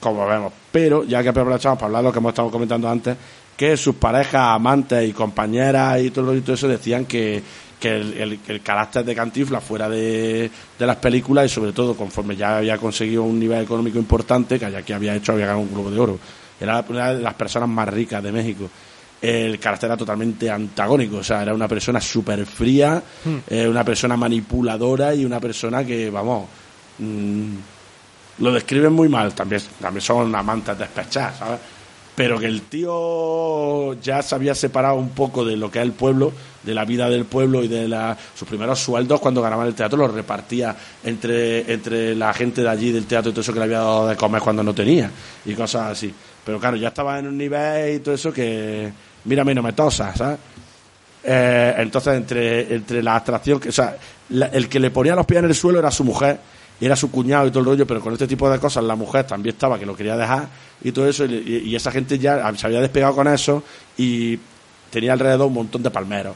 como 0.00 0.26
vemos. 0.26 0.52
Pero 0.80 1.02
ya 1.02 1.24
que 1.24 1.30
aprovechamos 1.30 1.76
para 1.76 1.86
hablar 1.86 2.02
de 2.02 2.08
lo 2.08 2.12
que 2.12 2.18
hemos 2.20 2.30
estado 2.30 2.50
comentando 2.52 2.88
antes, 2.88 3.16
que 3.56 3.76
sus 3.76 3.96
parejas, 3.96 4.40
amantes 4.54 5.08
y 5.08 5.12
compañeras 5.12 6.00
y 6.00 6.10
todo, 6.12 6.32
y 6.36 6.40
todo 6.40 6.54
eso 6.54 6.68
decían 6.68 7.04
que, 7.04 7.42
que 7.80 7.96
el, 7.96 8.12
el- 8.14 8.38
que 8.38 8.52
el 8.52 8.60
carácter 8.62 9.04
de 9.04 9.12
Cantinflas 9.12 9.64
fuera 9.64 9.88
de, 9.88 10.48
de 10.78 10.86
las 10.86 10.96
películas 10.98 11.46
y 11.46 11.48
sobre 11.48 11.72
todo 11.72 11.96
conforme 11.96 12.36
ya 12.36 12.58
había 12.58 12.78
conseguido 12.78 13.24
un 13.24 13.40
nivel 13.40 13.60
económico 13.64 13.98
importante, 13.98 14.56
que 14.56 14.66
allá 14.66 14.82
que 14.82 14.94
había 14.94 15.16
hecho, 15.16 15.32
había 15.32 15.46
ganado 15.46 15.64
un 15.64 15.72
globo 15.74 15.90
de 15.90 15.98
oro. 15.98 16.18
Era 16.60 16.84
una 16.88 17.12
de 17.14 17.20
las 17.22 17.34
personas 17.34 17.68
más 17.68 17.88
ricas 17.88 18.22
de 18.22 18.30
México 18.30 18.70
el 19.20 19.58
carácter 19.58 19.88
era 19.88 19.96
totalmente 19.96 20.48
antagónico, 20.48 21.16
o 21.16 21.24
sea, 21.24 21.42
era 21.42 21.52
una 21.52 21.66
persona 21.66 22.00
súper 22.00 22.46
fría, 22.46 23.02
eh, 23.48 23.66
una 23.66 23.82
persona 23.82 24.16
manipuladora 24.16 25.12
y 25.12 25.24
una 25.24 25.40
persona 25.40 25.84
que, 25.84 26.08
vamos, 26.08 26.46
mm, 27.00 27.54
lo 28.38 28.52
describen 28.52 28.92
muy 28.92 29.08
mal, 29.08 29.32
también, 29.34 29.60
también 29.80 30.02
son 30.02 30.34
amantes 30.34 30.78
despechadas, 30.78 31.38
¿sabes? 31.38 31.58
Pero 32.14 32.38
que 32.38 32.46
el 32.46 32.62
tío 32.62 33.94
ya 34.00 34.22
se 34.22 34.34
había 34.34 34.54
separado 34.54 34.96
un 34.96 35.10
poco 35.10 35.44
de 35.44 35.56
lo 35.56 35.70
que 35.70 35.78
es 35.78 35.84
el 35.84 35.92
pueblo, 35.92 36.32
de 36.64 36.74
la 36.74 36.84
vida 36.84 37.08
del 37.08 37.24
pueblo 37.26 37.62
y 37.62 37.68
de 37.68 37.86
la, 37.86 38.16
sus 38.36 38.48
primeros 38.48 38.80
sueldos 38.80 39.20
cuando 39.20 39.40
ganaban 39.40 39.68
el 39.68 39.74
teatro 39.74 39.96
los 39.98 40.12
repartía 40.12 40.74
entre, 41.04 41.72
entre 41.72 42.16
la 42.16 42.34
gente 42.34 42.62
de 42.62 42.68
allí 42.68 42.90
del 42.90 43.06
teatro 43.06 43.30
y 43.30 43.32
todo 43.32 43.42
eso 43.42 43.52
que 43.52 43.60
le 43.60 43.66
había 43.66 43.78
dado 43.78 44.08
de 44.08 44.16
comer 44.16 44.42
cuando 44.42 44.64
no 44.64 44.74
tenía 44.74 45.08
y 45.44 45.54
cosas 45.54 45.92
así. 45.92 46.12
Pero 46.44 46.58
claro, 46.58 46.76
ya 46.76 46.88
estaba 46.88 47.18
en 47.20 47.28
un 47.28 47.38
nivel 47.38 47.94
y 47.94 47.98
todo 48.00 48.14
eso 48.16 48.32
que, 48.32 48.90
mírame, 49.24 49.54
no 49.54 49.62
me 49.62 49.72
tosas, 49.72 50.16
¿sabes? 50.18 50.38
Eh, 51.22 51.74
entonces, 51.78 52.14
entre, 52.16 52.74
entre 52.74 53.02
la 53.02 53.16
atracción, 53.16 53.60
que, 53.60 53.68
o 53.68 53.72
sea, 53.72 53.96
la- 54.30 54.46
el 54.46 54.68
que 54.68 54.80
le 54.80 54.90
ponía 54.90 55.14
los 55.14 55.26
pies 55.26 55.38
en 55.40 55.44
el 55.46 55.54
suelo 55.54 55.78
era 55.78 55.90
su 55.90 56.02
mujer, 56.04 56.38
era 56.86 56.96
su 56.96 57.10
cuñado 57.10 57.46
y 57.46 57.50
todo 57.50 57.60
el 57.60 57.66
rollo, 57.66 57.86
pero 57.86 58.00
con 58.00 58.12
este 58.12 58.26
tipo 58.26 58.48
de 58.50 58.58
cosas 58.58 58.84
la 58.84 58.94
mujer 58.96 59.26
también 59.26 59.54
estaba, 59.54 59.78
que 59.78 59.86
lo 59.86 59.96
quería 59.96 60.16
dejar 60.16 60.48
y 60.82 60.92
todo 60.92 61.08
eso, 61.08 61.24
y, 61.24 61.62
y- 61.66 61.74
esa 61.76 61.90
gente 61.90 62.18
ya 62.18 62.52
se 62.56 62.66
había 62.66 62.80
despegado 62.80 63.14
con 63.16 63.26
eso 63.28 63.62
y 63.96 64.38
tenía 64.90 65.12
alrededor 65.12 65.48
un 65.48 65.54
montón 65.54 65.82
de 65.82 65.90
palmeros. 65.90 66.34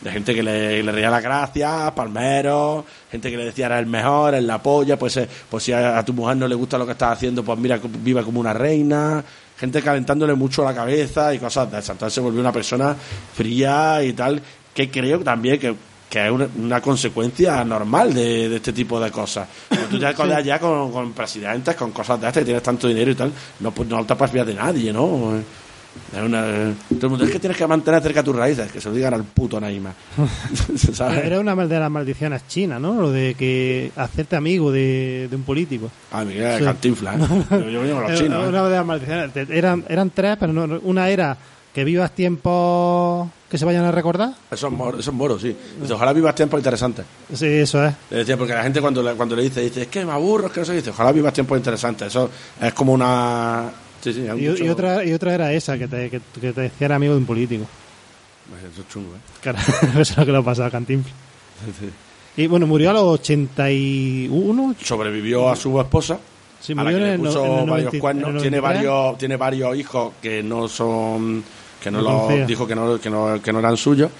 De 0.00 0.10
gente 0.12 0.34
que 0.34 0.42
le, 0.42 0.82
le 0.82 0.92
reía 0.92 1.08
las 1.08 1.22
gracias, 1.22 1.90
palmeros, 1.92 2.84
gente 3.10 3.30
que 3.30 3.36
le 3.36 3.46
decía 3.46 3.66
era 3.66 3.78
el 3.78 3.86
mejor, 3.86 4.34
es 4.34 4.42
la 4.44 4.62
polla, 4.62 4.98
pues, 4.98 5.16
eh, 5.16 5.28
pues 5.48 5.64
si 5.64 5.72
a, 5.72 6.04
tu 6.04 6.12
mujer 6.12 6.36
no 6.36 6.46
le 6.46 6.54
gusta 6.54 6.76
lo 6.76 6.84
que 6.84 6.92
estás 6.92 7.12
haciendo, 7.12 7.42
pues 7.42 7.58
mira, 7.58 7.80
viva 7.82 8.22
como 8.22 8.38
una 8.40 8.52
reina, 8.52 9.24
gente 9.58 9.80
calentándole 9.80 10.34
mucho 10.34 10.62
la 10.64 10.74
cabeza 10.74 11.32
y 11.32 11.38
cosas 11.38 11.70
de. 11.70 11.78
Entonces 11.78 12.12
se 12.12 12.20
volvió 12.20 12.40
una 12.40 12.52
persona 12.52 12.94
fría 13.34 14.02
y 14.02 14.12
tal, 14.12 14.42
que 14.74 14.90
creo 14.90 15.20
también 15.20 15.58
que, 15.58 15.74
que 16.16 16.24
es 16.26 16.32
una, 16.32 16.48
una 16.56 16.80
consecuencia 16.80 17.62
normal 17.62 18.14
de, 18.14 18.48
de 18.48 18.56
este 18.56 18.72
tipo 18.72 18.98
de 18.98 19.10
cosas. 19.10 19.46
Cuando 19.68 19.86
tú 19.88 19.98
te 19.98 20.14
codeas 20.14 20.42
ya 20.42 20.58
con, 20.58 20.90
con 20.90 21.12
presidentes, 21.12 21.74
con 21.76 21.90
cosas 21.90 22.18
de 22.18 22.26
estas, 22.28 22.40
que 22.40 22.44
tienes 22.46 22.62
tanto 22.62 22.88
dinero 22.88 23.10
y 23.10 23.14
tal, 23.14 23.30
no, 23.60 23.70
pues, 23.70 23.86
no 23.86 24.02
te 24.06 24.14
de 24.44 24.54
nadie, 24.54 24.92
¿no? 24.94 25.34
Es 26.14 26.22
una, 26.22 26.42
todo 26.88 27.06
el 27.06 27.08
mundo 27.10 27.24
es 27.24 27.30
que 27.30 27.38
tienes 27.38 27.56
que 27.58 27.66
mantener 27.66 28.02
cerca 28.02 28.22
tus 28.22 28.34
raíces, 28.36 28.70
que 28.72 28.80
se 28.80 28.88
lo 28.88 28.94
digan 28.94 29.12
al 29.14 29.24
puto 29.24 29.60
Naima. 29.60 29.92
Era 31.22 31.38
una 31.40 31.54
de 31.54 31.78
las 31.78 31.90
maldiciones 31.90 32.46
chinas, 32.48 32.80
¿no? 32.80 32.94
Lo 33.00 33.10
de 33.10 33.34
que 33.34 33.92
hacerte 33.96 34.36
amigo 34.36 34.70
de, 34.72 35.26
de 35.28 35.36
un 35.36 35.42
político. 35.42 35.90
Ah, 36.12 36.24
mira, 36.24 36.58
Sí. 36.58 36.64
cantinfla. 36.64 37.14
¿eh? 37.14 37.18
Yo, 37.50 37.70
yo 37.70 37.80
vengo 37.82 37.94
con 37.94 38.02
los 38.02 38.10
Era 38.12 38.20
chinos. 38.20 38.44
¿eh? 38.44 38.48
Una 38.48 38.64
de 38.68 38.76
las 38.76 38.86
maldiciones. 38.86 39.30
Eran, 39.50 39.84
eran 39.88 40.10
tres, 40.10 40.36
pero 40.40 40.52
no- 40.52 40.80
una 40.82 41.08
era 41.10 41.36
que 41.74 41.84
vivas 41.84 42.10
tiempos 42.14 43.28
que 43.48 43.58
se 43.58 43.64
vayan 43.64 43.84
a 43.84 43.92
recordar. 43.92 44.32
Esos 44.50 44.72
moros, 44.72 45.00
esos 45.00 45.14
moros, 45.14 45.40
sí. 45.42 45.56
Dice, 45.80 45.92
ojalá 45.92 46.12
vivas 46.12 46.34
tiempos 46.34 46.58
interesantes. 46.58 47.04
Sí, 47.32 47.46
eso 47.46 47.84
es. 47.84 47.94
Decía, 48.10 48.36
porque 48.36 48.54
la 48.54 48.62
gente 48.62 48.80
cuando 48.80 49.02
le, 49.02 49.12
cuando 49.14 49.36
le 49.36 49.42
dice, 49.42 49.60
dice, 49.60 49.82
es 49.82 49.88
que 49.88 50.04
me 50.04 50.12
aburro, 50.12 50.46
es 50.48 50.52
que 50.52 50.60
no 50.60 50.66
sé, 50.66 50.72
qué", 50.72 50.78
dice, 50.78 50.90
ojalá 50.90 51.12
vivas 51.12 51.32
tiempos 51.32 51.56
interesantes. 51.56 52.08
Eso 52.08 52.28
es 52.60 52.72
como 52.74 52.92
una... 52.92 53.70
Sí, 54.00 54.12
sí, 54.12 54.20
Y, 54.26 54.48
mucho- 54.48 54.64
y 54.64 54.68
otra, 54.68 55.04
y 55.04 55.12
otra 55.12 55.34
era 55.34 55.52
esa, 55.52 55.78
que 55.78 55.88
te, 55.88 56.10
que, 56.10 56.20
que 56.40 56.52
te 56.52 56.60
decía 56.62 56.84
era 56.86 56.96
amigo 56.96 57.12
de 57.14 57.18
un 57.20 57.26
político. 57.26 57.64
Eso 58.70 58.82
es 58.82 58.88
chungo, 58.88 59.14
¿eh? 59.14 59.18
Claro, 59.40 59.58
eso 59.92 60.00
es 60.00 60.16
lo 60.16 60.26
que 60.26 60.32
le 60.32 60.38
ha 60.38 60.42
pasado 60.42 60.68
a 60.68 60.70
Cantinflas. 60.70 61.14
Y 62.36 62.46
bueno, 62.48 62.66
murió 62.66 62.90
a 62.90 62.92
los 62.92 63.02
81. 63.20 64.74
Sobrevivió 64.82 65.48
a 65.48 65.56
su 65.56 65.80
esposa, 65.80 66.18
Sí, 66.60 66.72
a 66.76 66.82
la 66.82 66.90
que 66.90 66.96
le 66.96 67.06
en 67.08 67.12
el 67.14 67.22
no- 67.22 67.28
puso 67.30 67.42
varios 67.42 67.66
90 67.66 67.98
cuernos. 68.00 68.28
en 68.30 68.36
el 68.36 68.42
Tiene 68.42 68.56
93. 68.58 68.62
varios, 68.62 69.18
tiene 69.18 69.36
varios 69.36 69.76
hijos 69.76 70.12
que 70.22 70.42
no 70.42 70.68
son... 70.68 71.42
que 71.82 71.90
no 71.90 72.02
conocía. 72.04 72.46
dijo 72.46 72.66
que 72.66 72.74
no, 72.74 73.00
que, 73.00 73.10
no, 73.10 73.40
que 73.42 73.52
no 73.52 73.58
eran 73.58 73.76
suyos. 73.76 74.10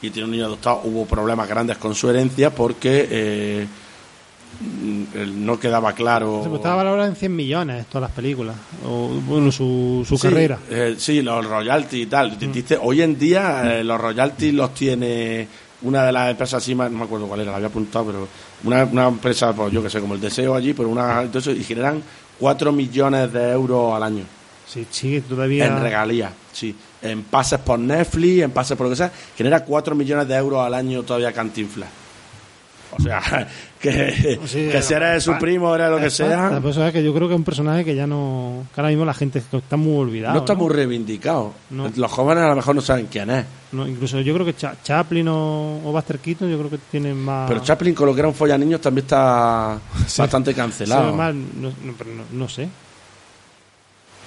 Y 0.00 0.10
tiene 0.10 0.24
un 0.26 0.32
niño 0.32 0.46
adoptado. 0.46 0.80
Hubo 0.84 1.06
problemas 1.06 1.48
grandes 1.48 1.76
con 1.78 1.94
su 1.94 2.08
herencia 2.10 2.54
porque... 2.54 3.06
eh, 3.10 3.66
no 5.34 5.58
quedaba 5.58 5.92
claro... 5.92 6.42
Se 6.44 6.54
estaba 6.54 6.76
valorado 6.76 7.08
en 7.08 7.16
100 7.16 7.34
millones 7.34 7.86
todas 7.86 8.02
las 8.08 8.10
películas. 8.16 8.54
O, 8.86 9.08
bueno, 9.26 9.50
su, 9.50 10.04
su 10.06 10.16
Sí, 10.16 10.28
carrera. 10.28 10.58
eh, 10.70 10.94
sí, 10.98 11.22
los 11.22 11.44
royalties 11.44 12.02
y 12.02 12.06
tal. 12.06 12.32
Mm. 12.38 12.74
Hoy 12.82 13.02
en 13.02 13.18
día 13.18 13.78
eh, 13.78 13.84
los 13.84 14.00
royalties 14.00 14.52
los 14.54 14.74
tiene 14.74 15.48
una 15.82 16.04
de 16.04 16.12
las 16.12 16.30
empresas 16.30 16.62
así, 16.62 16.74
no 16.74 16.88
me 16.90 17.02
acuerdo 17.04 17.26
cuál 17.26 17.40
era, 17.40 17.50
la 17.50 17.56
había 17.56 17.68
apuntado, 17.68 18.04
pero 18.06 18.28
una, 18.64 18.84
una 18.84 19.08
empresa, 19.08 19.52
pues 19.52 19.72
yo 19.72 19.82
que 19.82 19.90
sé, 19.90 20.00
como 20.00 20.14
el 20.14 20.20
Deseo 20.20 20.54
allí, 20.54 20.74
pero 20.74 20.88
una, 20.88 21.22
entonces, 21.22 21.58
y 21.58 21.64
generan 21.64 22.00
4 22.38 22.70
millones 22.70 23.32
de 23.32 23.50
euros 23.50 23.92
al 23.94 24.02
año 24.04 24.24
Sí, 24.72 24.86
sí, 24.90 25.20
todavía. 25.28 25.66
en 25.66 25.80
regalías, 25.82 26.32
sí. 26.52 26.74
En 27.02 27.24
pases 27.24 27.58
por 27.58 27.78
Netflix, 27.78 28.42
en 28.42 28.50
pases 28.52 28.76
por 28.76 28.86
lo 28.86 28.90
que 28.90 28.96
sea, 28.96 29.12
genera 29.36 29.64
4 29.64 29.94
millones 29.94 30.26
de 30.28 30.34
euros 30.36 30.64
al 30.64 30.72
año 30.74 31.02
todavía 31.02 31.32
Cantinflas. 31.32 31.88
O 32.96 33.02
sea, 33.02 33.48
que, 33.80 34.38
Sí, 34.46 34.68
que 34.70 34.82
si 34.82 34.92
eres 34.94 35.24
su 35.24 35.36
primo, 35.38 35.74
eres 35.74 35.90
lo 35.90 35.98
que 35.98 36.10
sea, 36.10 36.60
Por 36.60 36.70
eso 36.70 36.86
es 36.86 36.92
que 36.92 37.02
yo 37.02 37.14
creo 37.14 37.26
que 37.26 37.32
es 37.34 37.38
un 37.38 37.44
personaje 37.44 37.84
que 37.86 37.94
ya 37.94 38.06
no. 38.06 38.64
Que 38.74 38.80
ahora 38.80 38.90
mismo 38.90 39.04
la 39.06 39.14
gente 39.14 39.38
está 39.38 39.76
muy 39.78 39.96
olvidada. 39.96 40.34
no 40.34 40.40
está 40.40 40.54
muy 40.54 40.70
reivindicado. 40.72 41.52
No. 41.70 41.90
Los 41.96 42.12
jóvenes 42.12 42.44
a 42.44 42.48
lo 42.48 42.56
mejor 42.56 42.74
no 42.74 42.82
saben 42.82 43.06
quién 43.10 43.30
es. 43.30 43.46
No, 43.72 43.88
incluso 43.88 44.20
yo 44.20 44.34
creo 44.34 44.44
que 44.44 44.54
Cha- 44.54 44.76
Chaplin 44.82 45.26
o, 45.28 45.80
o 45.84 45.90
Buster 45.92 46.18
Keaton, 46.18 46.50
yo 46.50 46.58
creo 46.58 46.70
que 46.70 46.78
tienen 46.90 47.16
más. 47.18 47.48
Pero 47.48 47.60
Chaplin 47.62 47.94
con 47.94 48.06
lo 48.06 48.14
que 48.14 48.20
era 48.20 48.28
un 48.28 48.34
follaniños 48.34 48.80
también 48.82 49.04
está 49.06 49.78
bastante 50.18 50.50
Sí, 50.52 50.56
cancelado. 50.56 51.16
no- 51.16 51.72
no 52.32 52.48
sé. 52.48 52.68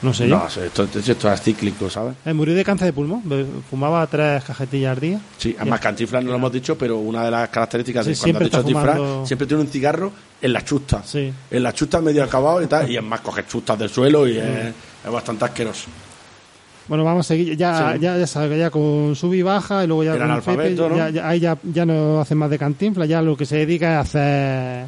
No 0.02 0.14
sé 0.14 0.28
no, 0.28 0.44
yo. 0.44 0.50
sé, 0.50 0.66
esto, 0.68 0.84
esto, 0.84 1.00
esto 1.00 1.32
es 1.32 1.42
cíclico, 1.42 1.90
¿sabes? 1.90 2.16
Eh, 2.26 2.34
murió 2.34 2.54
de 2.54 2.64
cáncer 2.64 2.88
de 2.88 2.94
pulmón. 2.94 3.24
Fumaba 3.70 4.06
tres 4.08 4.44
cajetillas 4.44 4.92
al 4.96 5.00
día. 5.00 5.20
Sí, 5.38 5.56
además 5.58 5.80
Cantinflas 5.80 6.24
no 6.24 6.32
lo 6.32 6.36
hemos 6.36 6.52
dicho, 6.52 6.78
pero 6.78 6.98
una 6.98 7.24
de 7.24 7.32
las 7.32 7.50
características 7.50 8.06
Sí, 8.06 8.12
de 8.12 8.18
cuando 8.18 8.24
siempre 8.24 8.46
has 8.46 8.52
dicho 8.52 8.60
está 8.60 8.80
disfraz, 8.80 8.98
fumando. 8.98 9.26
siempre 9.26 9.48
tiene 9.48 9.64
un 9.64 9.70
cigarro 9.70 10.12
en 10.42 10.54
la 10.54 10.64
chusta. 10.64 11.02
Sí. 11.04 11.34
En 11.50 11.64
la 11.64 11.74
chusta 11.74 12.02
medio 12.02 12.24
acabado 12.24 12.62
y 12.62 12.68
tal, 12.68 12.92
y 12.92 12.98
es 12.98 13.04
más, 13.04 13.22
coge 13.22 13.46
chustas 13.48 13.80
del 13.80 13.90
suelo 13.90 14.28
y 14.28 14.38
es, 14.38 14.46
es 15.06 15.12
bastante 15.12 15.46
asqueroso. 15.46 15.88
Bueno, 16.88 17.04
vamos 17.04 17.26
a 17.26 17.28
seguir. 17.30 17.58
Ya, 17.58 17.94
Sí. 17.94 18.00
ya, 18.02 18.18
ya 18.18 18.28
sabes, 18.28 18.60
ya 18.60 18.70
con 18.70 19.16
sub 19.16 19.34
y 19.34 19.42
baja 19.42 19.84
y 19.84 19.88
luego 19.88 20.04
ya 20.04 20.14
Era 20.16 20.40
con 20.40 20.56
¿no? 20.58 20.96
ya, 20.98 21.10
ya- 21.10 21.28
ahí 21.28 21.40
ya, 21.40 21.58
ya 21.64 21.86
no 21.86 22.20
hace 22.20 22.36
más 22.36 22.50
de 22.52 22.60
cantinfla, 22.60 23.06
ya 23.08 23.22
lo 23.24 23.36
que 23.36 23.46
se 23.48 23.58
dedica 23.58 23.94
es 23.94 23.98
a 23.98 24.00
hacer, 24.02 24.86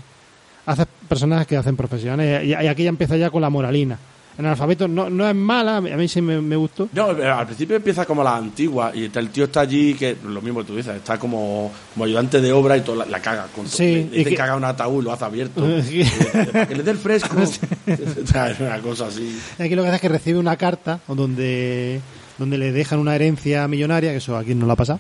a 0.65 0.71
hacer 0.73 0.87
personajes 1.07 1.47
que 1.47 1.57
hacen 1.57 1.75
profesiones. 1.75 2.43
Y, 2.43 2.49
y 2.49 2.53
aquí 2.53 2.83
ya 2.83 2.89
empieza 2.89 3.15
ya 3.17 3.31
con 3.31 3.41
la 3.41 3.49
moralina. 3.49 3.97
En 4.37 4.45
el 4.45 4.51
alfabeto 4.51 4.87
no, 4.87 5.09
no 5.09 5.27
es 5.27 5.33
mala, 5.33 5.77
a 5.77 5.81
mí 5.81 6.07
sí 6.07 6.21
me, 6.21 6.39
me 6.39 6.55
gustó. 6.55 6.87
No, 6.93 7.11
eh, 7.17 7.25
al 7.27 7.47
principio 7.47 7.75
empieza 7.75 8.05
como 8.05 8.23
la 8.23 8.35
antigua 8.35 8.91
y 8.93 9.05
el 9.11 9.29
tío 9.29 9.45
está 9.45 9.61
allí, 9.61 9.95
que 9.95 10.15
lo 10.25 10.41
mismo 10.43 10.59
que 10.59 10.65
tú 10.67 10.75
dices, 10.75 10.95
está 10.95 11.17
como, 11.17 11.71
como 11.93 12.05
ayudante 12.05 12.39
de 12.39 12.51
obra 12.51 12.77
y 12.77 12.81
todo 12.81 12.97
la, 12.97 13.05
la 13.07 13.19
caga. 13.19 13.47
Con 13.55 13.67
Sí, 13.67 13.83
le, 13.83 13.99
y 13.99 14.23
le 14.23 14.25
que- 14.25 14.35
que 14.35 14.41
haga 14.43 14.55
un 14.55 14.63
ataúd, 14.63 15.03
lo 15.03 15.11
hace 15.11 15.25
abierto. 15.25 15.65
Dice, 15.81 16.45
"Para 16.51 16.67
que 16.67 16.75
le 16.75 16.83
dé 16.83 16.91
el 16.91 16.97
fresco. 16.97 17.35
Es 17.87 18.59
una 18.59 18.79
cosa 18.81 19.07
así. 19.07 19.39
Aquí 19.57 19.73
lo 19.75 19.81
que 19.81 19.87
hace 19.87 19.95
es 19.95 20.01
que 20.01 20.09
recibe 20.09 20.37
una 20.37 20.55
carta 20.55 20.99
donde, 21.07 21.99
donde 22.37 22.57
le 22.59 22.71
dejan 22.71 22.99
una 22.99 23.15
herencia 23.15 23.67
millonaria, 23.67 24.11
que 24.11 24.17
eso 24.17 24.37
aquí 24.37 24.53
no 24.53 24.67
lo 24.67 24.73
ha 24.73 24.75
pasado. 24.75 24.99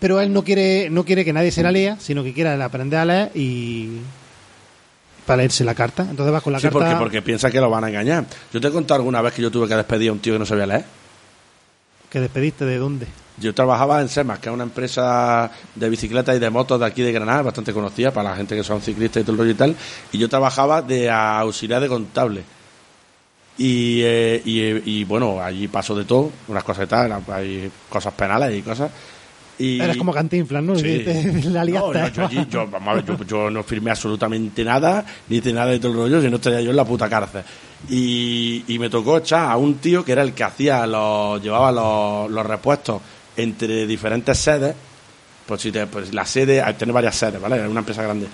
Pero 0.00 0.20
él 0.20 0.32
no 0.32 0.44
quiere, 0.44 0.88
no 0.90 1.04
quiere 1.04 1.24
que 1.24 1.32
nadie 1.32 1.50
se 1.50 1.62
la 1.62 1.72
lea, 1.72 1.96
sino 2.00 2.22
que 2.22 2.32
quiere 2.32 2.50
aprender 2.62 3.00
a 3.00 3.04
leer 3.04 3.30
y 3.34 3.88
para 5.28 5.36
leerse 5.38 5.62
la 5.64 5.74
carta. 5.74 6.02
Entonces 6.10 6.32
vas 6.32 6.42
con 6.42 6.52
la 6.52 6.58
Sí, 6.58 6.64
carta. 6.64 6.78
porque, 6.80 6.96
porque 6.96 7.22
piensa 7.22 7.50
que 7.50 7.60
lo 7.60 7.70
van 7.70 7.84
a 7.84 7.88
engañar. 7.88 8.24
Yo 8.52 8.60
te 8.60 8.66
he 8.68 8.70
contado 8.72 8.96
alguna 8.98 9.22
vez 9.22 9.34
que 9.34 9.42
yo 9.42 9.50
tuve 9.50 9.68
que 9.68 9.76
despedir 9.76 10.08
a 10.08 10.12
un 10.12 10.18
tío 10.18 10.32
que 10.32 10.38
no 10.40 10.46
sabía 10.46 10.66
leer. 10.66 10.84
que 12.10 12.20
despediste 12.20 12.64
de 12.64 12.78
dónde. 12.78 13.06
Yo 13.38 13.54
trabajaba 13.54 14.00
en 14.00 14.08
SEMAS, 14.08 14.38
que 14.40 14.48
es 14.48 14.52
una 14.54 14.64
empresa 14.64 15.50
de 15.74 15.88
bicicletas 15.90 16.34
y 16.34 16.38
de 16.40 16.48
motos 16.50 16.80
de 16.80 16.86
aquí 16.86 17.02
de 17.02 17.12
Granada, 17.12 17.42
bastante 17.42 17.72
conocida 17.74 18.10
para 18.10 18.30
la 18.30 18.36
gente 18.36 18.56
que 18.56 18.64
son 18.64 18.80
ciclistas 18.80 19.20
y 19.20 19.24
todo 19.24 19.32
el 19.34 19.38
rollo 19.38 19.50
y 19.50 19.54
tal. 19.54 19.76
Y 20.10 20.18
yo 20.18 20.28
trabajaba 20.28 20.80
de 20.82 21.08
auxiliar 21.10 21.80
de 21.82 21.88
contable. 21.88 22.42
Y, 23.58 24.00
eh, 24.02 24.40
y, 24.44 24.60
eh, 24.60 24.82
y, 24.84 25.04
bueno, 25.04 25.40
allí 25.42 25.68
pasó 25.68 25.94
de 25.94 26.04
todo, 26.04 26.30
unas 26.48 26.64
cosas 26.64 26.84
y 26.86 26.88
tal, 26.88 27.12
hay 27.30 27.70
cosas 27.88 28.14
penales 28.14 28.56
y 28.56 28.62
cosas. 28.62 28.90
Y, 29.58 29.80
Eres 29.80 29.96
como 29.96 30.12
Cantinflas, 30.12 30.62
¿no? 30.62 30.76
Sí. 30.76 30.82
Que 31.04 31.40
la 31.46 31.64
No, 31.64 31.92
no, 31.92 32.08
yo, 32.08 32.26
allí- 32.26 32.46
yo- 32.50 32.66
vamos 32.68 32.88
a 32.88 32.94
ver, 32.94 33.04
yo- 33.04 33.24
yo 33.24 33.50
no 33.50 33.62
firmé 33.64 33.90
absolutamente 33.90 34.64
nada, 34.64 35.04
ni 35.28 35.38
hice 35.38 35.52
nada 35.52 35.72
de 35.72 35.78
todo 35.80 35.92
el 35.92 35.98
rollo, 35.98 36.22
si 36.22 36.30
no 36.30 36.36
estaría 36.36 36.60
yo 36.60 36.70
en 36.70 36.76
la 36.76 36.84
puta 36.84 37.08
cárcel. 37.08 37.42
Y, 37.88 38.64
y 38.68 38.78
me 38.78 38.88
tocó 38.90 39.18
echar 39.18 39.50
a 39.50 39.56
un 39.56 39.74
tío 39.74 40.04
que 40.04 40.12
era 40.12 40.22
el 40.22 40.32
que 40.32 40.44
hacía 40.44 40.86
los, 40.86 41.42
llevaba 41.42 41.72
los, 41.72 42.30
los 42.30 42.46
repuestos 42.46 43.00
entre 43.36 43.86
diferentes 43.86 44.38
sedes. 44.38 44.74
Pues 45.46 45.60
si 45.62 45.72
te, 45.72 45.86
pues 45.86 46.12
la 46.12 46.26
sede, 46.26 46.62
tener 46.74 46.92
varias 46.92 47.16
sedes, 47.16 47.40
¿vale? 47.40 47.56
Es 47.62 47.68
una 47.68 47.80
empresa 47.80 48.02
grande. 48.02 48.26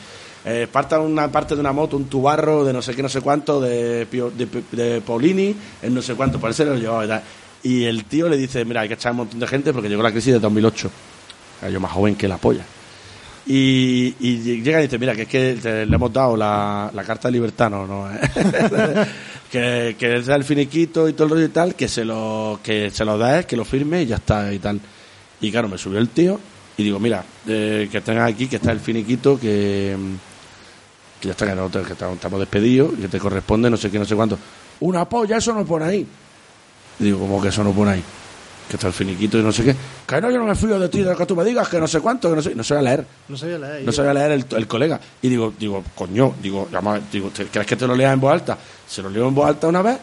Eh, 0.46 0.66
parta 0.70 0.98
una 1.00 1.30
parte 1.32 1.54
de 1.54 1.60
una 1.60 1.72
moto, 1.72 1.96
un 1.96 2.04
tubarro 2.06 2.64
de 2.64 2.72
no 2.72 2.82
sé 2.82 2.94
qué, 2.94 3.02
no 3.02 3.08
sé 3.08 3.20
cuánto, 3.22 3.60
de, 3.60 4.04
de, 4.06 4.48
de 4.72 5.00
Polini, 5.00 5.54
en 5.80 5.94
no 5.94 6.02
sé 6.02 6.14
cuánto, 6.14 6.38
por 6.38 6.50
eso 6.50 6.64
lo 6.64 6.74
llevaba 6.76 7.06
tal. 7.06 7.22
Y 7.62 7.84
el 7.84 8.04
tío 8.04 8.28
le 8.28 8.36
dice, 8.36 8.62
mira, 8.66 8.82
hay 8.82 8.88
que 8.88 8.94
echar 8.94 9.12
un 9.12 9.18
montón 9.18 9.40
de 9.40 9.46
gente 9.46 9.72
porque 9.72 9.88
llegó 9.88 10.02
la 10.02 10.10
crisis 10.10 10.34
de 10.34 10.38
2008. 10.40 10.90
Yo 11.70 11.80
más 11.80 11.92
joven 11.92 12.14
que 12.16 12.28
la 12.28 12.36
polla. 12.38 12.64
Y, 13.46 14.12
llega 14.62 14.80
y 14.80 14.84
dice, 14.84 14.98
mira, 14.98 15.14
que 15.14 15.22
es 15.22 15.28
que 15.28 15.58
te- 15.60 15.84
le 15.86 15.94
hemos 15.94 16.12
dado 16.12 16.36
la, 16.36 16.90
carta 17.06 17.28
de 17.28 17.32
libertad, 17.32 17.68
no, 17.70 17.86
no, 17.86 18.10
¿eh? 18.10 18.18
que, 19.50 19.96
que 19.98 20.16
es 20.16 20.28
el 20.28 20.44
finiquito 20.44 21.08
y 21.08 21.12
todo 21.12 21.24
el 21.24 21.30
rollo 21.30 21.44
y 21.44 21.50
tal, 21.50 21.74
que 21.74 21.86
se 21.86 22.04
lo, 22.06 22.58
que 22.62 22.90
se 22.90 23.04
lo 23.04 23.18
des, 23.18 23.44
que 23.44 23.56
lo 23.56 23.64
firme 23.66 24.02
y 24.02 24.06
ya 24.06 24.16
está 24.16 24.52
y 24.52 24.58
tal. 24.58 24.80
Y 25.42 25.50
claro, 25.50 25.68
me 25.68 25.76
subió 25.76 25.98
el 25.98 26.08
tío 26.08 26.40
y 26.78 26.84
digo, 26.84 26.98
mira, 26.98 27.22
eh, 27.46 27.88
que 27.92 28.00
tengas 28.00 28.30
aquí, 28.30 28.46
que 28.46 28.56
está 28.56 28.72
el 28.72 28.80
finiquito, 28.80 29.38
que, 29.38 29.94
que 31.20 31.28
ya 31.28 31.32
está, 31.32 31.46
que, 31.46 31.54
no, 31.54 31.70
que 31.70 31.92
estamos 31.92 32.40
despedidos, 32.40 32.92
que 32.98 33.08
te 33.08 33.18
corresponde 33.18 33.68
no 33.68 33.76
sé 33.76 33.90
qué, 33.90 33.98
no 33.98 34.06
sé 34.06 34.16
cuánto. 34.16 34.38
Una 34.80 35.06
polla, 35.06 35.36
eso 35.36 35.52
no 35.52 35.66
pone 35.66 35.84
ahí. 35.84 36.06
Digo, 36.98 37.18
¿cómo 37.18 37.42
que 37.42 37.48
eso 37.48 37.62
no 37.62 37.72
pone 37.72 37.90
ahí? 37.92 38.04
Que 38.68 38.76
está 38.76 38.86
el 38.88 38.92
finiquito 38.94 39.38
y 39.38 39.42
no 39.42 39.52
sé 39.52 39.62
qué. 39.64 39.76
Que 40.06 40.20
no, 40.20 40.30
yo 40.30 40.38
no 40.38 40.46
me 40.46 40.54
fío 40.54 40.78
de 40.78 40.88
ti, 40.88 40.98
de 41.00 41.10
lo 41.10 41.16
que 41.16 41.26
tú 41.26 41.36
me 41.36 41.44
digas, 41.44 41.68
que 41.68 41.78
no 41.78 41.86
sé 41.86 42.00
cuánto, 42.00 42.30
que 42.30 42.36
no 42.36 42.42
sé. 42.42 42.54
No 42.54 42.64
sabía 42.64 42.82
leer. 42.82 43.06
No 43.28 43.36
sabía 43.36 43.58
leer. 43.58 43.84
No 43.84 43.92
sabía 43.92 44.14
leer 44.14 44.32
el, 44.32 44.46
el 44.56 44.66
colega. 44.66 44.98
Y 45.22 45.28
digo, 45.28 45.52
digo, 45.58 45.84
coño, 45.94 46.34
digo, 46.42 46.68
llama- 46.72 47.00
digo, 47.12 47.28
¿te- 47.30 47.46
¿crees 47.46 47.66
que 47.66 47.76
te 47.76 47.86
lo 47.86 47.94
leas 47.94 48.14
en 48.14 48.20
voz 48.20 48.32
alta? 48.32 48.56
Se 48.88 49.02
lo 49.02 49.10
leo 49.10 49.28
en 49.28 49.34
voz 49.34 49.46
alta 49.48 49.66
una 49.68 49.82
vez, 49.82 49.98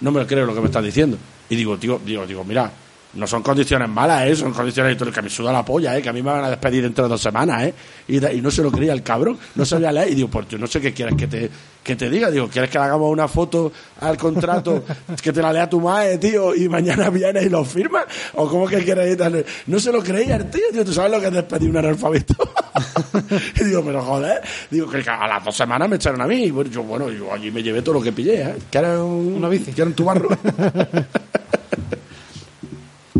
no 0.00 0.10
me 0.10 0.20
lo 0.20 0.26
creo 0.26 0.44
lo 0.44 0.54
que 0.54 0.60
me 0.60 0.66
estás 0.66 0.84
diciendo. 0.84 1.16
Y 1.48 1.56
digo, 1.56 1.76
digo, 1.76 2.00
digo, 2.04 2.26
digo, 2.26 2.44
mira, 2.44 2.70
no 3.14 3.26
son 3.26 3.42
condiciones 3.42 3.88
malas, 3.88 4.26
¿eh? 4.26 4.36
Son 4.36 4.52
condiciones 4.52 4.96
que 4.96 5.22
me 5.22 5.28
suda 5.28 5.52
la 5.52 5.64
polla, 5.64 5.96
¿eh? 5.96 6.00
Que 6.02 6.08
a 6.08 6.12
mí 6.12 6.22
me 6.22 6.30
van 6.30 6.44
a 6.44 6.50
despedir 6.50 6.82
dentro 6.82 7.04
de 7.04 7.10
dos 7.10 7.20
semanas, 7.20 7.64
¿eh? 7.64 7.74
Y, 8.08 8.18
de- 8.18 8.34
y 8.34 8.40
no 8.40 8.50
se 8.50 8.62
lo 8.62 8.70
creía 8.72 8.92
el 8.94 9.02
cabrón, 9.02 9.38
no 9.54 9.64
sabía 9.66 9.92
leer. 9.92 10.10
Y 10.12 10.14
digo, 10.14 10.28
pues 10.28 10.48
yo 10.48 10.56
no 10.58 10.66
sé 10.66 10.80
qué 10.80 10.92
quieres 10.94 11.14
que 11.16 11.26
te, 11.26 11.50
que 11.82 11.94
te 11.94 12.08
diga. 12.08 12.30
Digo, 12.30 12.48
¿quieres 12.48 12.70
que 12.70 12.78
le 12.78 12.84
hagamos 12.84 13.10
una 13.12 13.28
foto 13.28 13.70
al 14.00 14.16
contrato 14.16 14.82
que 15.22 15.32
te 15.32 15.42
la 15.42 15.52
lea 15.52 15.68
tu 15.68 15.80
madre, 15.80 16.16
tío, 16.18 16.54
y 16.54 16.68
mañana 16.68 17.10
viene 17.10 17.42
y 17.42 17.48
lo 17.50 17.64
firma? 17.64 18.04
¿O 18.34 18.48
cómo 18.48 18.66
que 18.66 18.78
quieres? 18.82 19.18
No 19.66 19.78
se 19.78 19.92
lo 19.92 20.02
creía 20.02 20.36
el 20.36 20.48
tío, 20.50 20.62
tío. 20.72 20.84
¿Tú 20.84 20.92
sabes 20.94 21.10
lo 21.12 21.20
que 21.20 21.26
es 21.26 21.32
despedir 21.34 21.68
un 21.68 21.76
analfabeto? 21.76 22.34
y 23.60 23.64
digo, 23.64 23.82
pero 23.84 24.02
joder, 24.02 24.40
digo 24.70 24.88
que 24.88 25.02
a 25.08 25.26
las 25.28 25.44
dos 25.44 25.54
semanas 25.54 25.88
me 25.88 25.96
echaron 25.96 26.20
a 26.22 26.26
mí. 26.26 26.44
Y 26.44 26.50
bueno, 26.50 26.70
yo, 26.70 26.82
bueno, 26.82 27.10
yo 27.10 27.32
allí 27.32 27.50
me 27.50 27.62
llevé 27.62 27.82
todo 27.82 27.96
lo 27.96 28.02
que 28.02 28.12
pillé, 28.12 28.42
¿eh? 28.42 28.54
Que 28.70 28.78
era 28.78 29.02
un, 29.04 29.34
Una 29.36 29.48
bici. 29.50 29.72
Que 29.72 29.82
era 29.82 29.88
un 29.88 29.94
tubarro. 29.94 30.28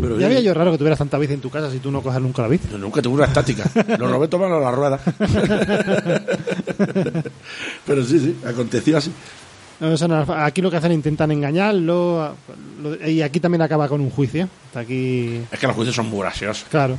pero 0.03 0.19
Ya 0.19 0.25
había 0.27 0.41
yo 0.41 0.53
raro 0.53 0.71
que 0.71 0.77
tuvieras 0.77 0.99
tanta 0.99 1.17
bici 1.17 1.33
en 1.33 1.39
tu 1.41 1.49
casa 1.49 1.71
si 1.71 1.79
tú 1.79 1.89
no 1.91 2.01
coges 2.01 2.21
nunca 2.21 2.41
la 2.41 2.49
bici. 2.49 2.67
yo 2.69 2.77
nunca 2.77 3.01
tuve 3.01 3.15
una 3.15 3.25
estática. 3.25 3.63
Lo 3.97 4.07
robé 4.07 4.27
tomando 4.27 4.59
la 4.59 4.69
rueda. 4.71 4.99
pero 7.85 8.03
sí, 8.03 8.19
sí, 8.19 8.35
aconteció 8.45 8.97
así. 8.97 9.11
No, 9.79 9.95
no, 10.07 10.33
aquí 10.33 10.61
lo 10.61 10.69
que 10.71 10.77
hacen 10.77 10.91
intentan 10.91 11.31
engañarlo 11.31 12.35
lo- 12.81 13.07
y 13.07 13.21
aquí 13.21 13.39
también 13.39 13.61
acaba 13.61 13.87
con 13.87 14.01
un 14.01 14.09
juicio. 14.09 14.47
Hasta 14.67 14.81
aquí, 14.81 15.41
Es 15.51 15.59
que 15.59 15.67
los 15.67 15.75
juicios 15.75 15.95
son 15.95 16.07
muy 16.09 16.19
graciosos. 16.21 16.65
claro. 16.69 16.97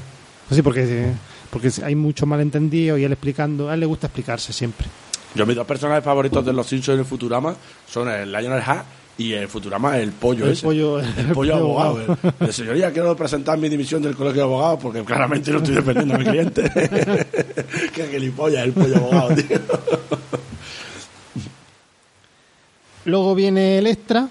Pues 0.48 0.56
sí, 0.56 0.62
porque, 0.62 1.06
porque 1.50 1.70
hay 1.82 1.94
mucho 1.94 2.26
malentendido 2.26 2.98
y 2.98 3.04
él 3.04 3.12
explicando, 3.12 3.70
a 3.70 3.74
él 3.74 3.80
le 3.80 3.86
gusta 3.86 4.08
explicarse 4.08 4.52
siempre. 4.52 4.86
Yo 5.34 5.46
mis 5.46 5.56
dos 5.56 5.66
personajes 5.66 6.04
favoritos 6.04 6.44
de 6.44 6.52
los 6.52 6.66
Simpsons 6.66 6.94
en 6.96 7.00
el 7.00 7.06
Futurama 7.06 7.54
son 7.90 8.08
el 8.08 8.30
Lionel 8.30 8.60
Hack 8.60 8.84
y 9.16 9.32
el 9.32 9.46
Futurama 9.48 9.98
el 9.98 10.10
pollo 10.12 10.46
El 10.46 10.52
ese. 10.52 10.66
pollo- 10.66 10.98
el, 11.00 11.06
el 11.18 11.32
pollo 11.32 11.54
abogado. 11.56 11.98
abogado. 12.16 12.52
señoría, 12.52 12.92
quiero 12.92 13.16
presentar 13.16 13.56
mi 13.58 13.68
dimisión 13.68 14.02
del 14.02 14.14
colegio 14.16 14.42
de 14.42 14.48
abogados 14.48 14.80
porque 14.82 15.04
claramente 15.04 15.50
no 15.52 15.58
estoy 15.58 15.74
defendiendo 15.76 16.14
a 16.14 16.18
mi 16.18 16.24
cliente. 16.24 16.62
Qué 17.94 18.08
gilipollas 18.10 18.64
el 18.64 18.72
pollo 18.72 18.96
abogado, 18.96 19.34
tío. 19.36 19.58
Luego 23.04 23.34
viene 23.34 23.78
el 23.78 23.86
extra, 23.86 24.28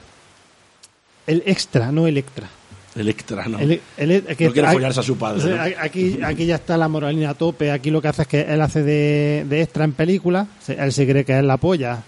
el 1.27 1.43
extra, 1.45 1.91
no 1.91 2.07
el 2.07 2.18
extra. 2.18 2.49
El 2.95 3.07
extra, 3.10 3.47
¿no? 3.47 3.60
El- 3.60 3.81
No 3.97 4.35
quiere 4.51 4.72
follarse 4.72 4.99
a 4.99 5.03
su 5.03 5.18
padre, 5.18 5.39
o 5.39 5.43
sea, 5.43 5.55
¿no? 5.68 5.76
Aquí, 5.80 6.19
aquí 6.23 6.45
ya 6.45 6.55
está 6.55 6.77
la 6.77 6.88
moralina 6.88 7.31
a 7.31 7.34
tope. 7.34 7.72
Aquí 7.72 7.89
lo 7.89 8.01
que 8.01 8.07
hace 8.07 8.23
es 8.23 8.27
que 8.27 8.41
él 8.41 8.61
hace 8.61 8.84
de, 8.84 9.45
de 9.49 9.61
extra 9.64 9.84
en 9.84 9.93
película. 9.93 10.47
Él 10.68 10.91
se 10.91 11.07
cree 11.07 11.26
que 11.26 11.38
es 11.38 11.43
la 11.43 11.57
polla 11.57 12.03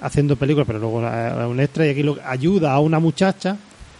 haciendo 0.00 0.36
películas, 0.36 0.66
pero 0.66 0.78
luego 0.78 1.06
es 1.06 1.46
un 1.46 1.60
extra. 1.60 1.86
Y 1.86 1.90
aquí 1.90 2.02
lo, 2.02 2.16
ayuda 2.24 2.72
a 2.72 2.80
una 2.80 2.98
muchacha 2.98 3.56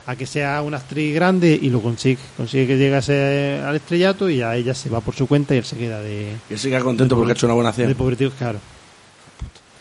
a 0.07 0.17
que 0.17 0.27
sea 0.27 0.63
una 0.63 0.79
actriz 0.79 1.15
grande 1.15 1.59
y 1.61 1.71
lo 1.71 1.81
consigue. 1.81 2.19
Consigue 2.37 2.67
que 2.67 2.79
llegue 2.79 2.97
a 2.97 3.03
ser- 3.03 3.63
al 3.65 3.77
estrellato 3.77 4.29
y 4.29 4.39
ya 4.39 4.57
ella 4.57 4.75
se 4.75 4.89
va 4.91 5.01
por 5.01 5.15
su 5.15 5.27
cuenta 5.27 5.55
y 5.55 5.59
él 5.59 5.65
se 5.65 5.77
queda 5.77 6.01
de, 6.01 6.33
Y 6.49 6.53
él 6.55 6.59
se 6.59 6.69
queda 6.69 6.81
contento 6.81 7.17
porque 7.17 7.33
ha 7.33 7.35
hecho 7.35 7.47
una 7.47 7.55
buena 7.55 7.71
de 7.73 7.83
acción. 7.83 7.95
pobretico, 7.97 8.33
claro. 8.39 8.59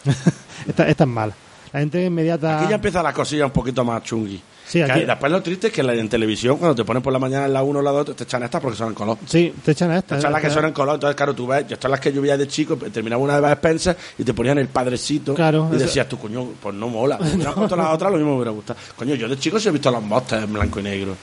esta, 0.67 0.87
esta 0.87 1.03
es 1.03 1.09
mala. 1.09 1.33
La 1.71 1.81
entrega 1.81 2.07
inmediata. 2.07 2.59
Aquí 2.59 2.69
ya 2.69 2.75
empieza 2.75 3.01
la 3.03 3.13
cosilla 3.13 3.45
un 3.45 3.51
poquito 3.51 3.83
más 3.85 4.03
chungui. 4.03 4.41
Sí, 4.69 4.81
aquí- 4.83 5.03
Después 5.03 5.31
lo 5.31 5.41
triste 5.41 5.67
es 5.67 5.73
que 5.73 5.81
en 5.81 6.07
televisión, 6.07 6.57
cuando 6.57 6.75
te 6.75 6.83
ponen 6.85 7.01
por 7.01 7.11
la 7.11 7.17
mañana 7.17 7.47
en 7.47 7.53
la 7.53 7.63
1 7.63 7.79
o 7.79 7.81
la 7.81 7.89
2, 7.89 8.15
te 8.15 8.23
echan 8.23 8.43
estas 8.43 8.61
porque 8.61 8.77
son 8.77 8.89
en 8.89 8.93
color. 8.93 9.17
Sí, 9.25 9.51
te 9.65 9.71
echan 9.71 9.89
a 9.89 9.97
esta. 9.97 10.13
Te 10.15 10.19
echan 10.19 10.31
las 10.31 10.41
que 10.41 10.47
esta- 10.47 10.59
son 10.59 10.67
en 10.67 10.73
color, 10.73 10.93
entonces 10.95 11.15
claro, 11.15 11.33
tú 11.33 11.47
ves, 11.47 11.65
yo 11.67 11.73
estas 11.73 11.89
las 11.89 11.99
que 11.99 12.13
yo 12.13 12.21
veía 12.21 12.37
de 12.37 12.47
chico, 12.47 12.75
terminaba 12.77 13.19
una 13.21 13.33
de 13.33 13.39
Eva 13.39 13.51
Spencer 13.53 13.97
y 14.19 14.23
te 14.23 14.31
ponían 14.33 14.59
el 14.59 14.67
padrecito 14.67 15.33
Claro, 15.33 15.69
y 15.73 15.77
decías 15.77 16.07
tú, 16.07 16.19
coño, 16.19 16.49
pues 16.61 16.75
no 16.75 16.87
mola. 16.87 17.17
Si 17.25 17.35
hubieran 17.35 17.55
puesto 17.55 17.75
las 17.75 17.87
otras, 17.93 18.11
lo 18.11 18.17
mismo 18.17 18.31
me 18.33 18.37
hubiera 18.37 18.51
gustado. 18.51 18.79
Coño, 18.95 19.15
yo 19.15 19.27
de 19.27 19.39
chico 19.39 19.59
sí 19.59 19.69
he 19.69 19.71
visto 19.71 19.89
las 19.89 20.03
mostas 20.03 20.43
en 20.43 20.53
blanco 20.53 20.79
y 20.79 20.83
negro. 20.83 21.15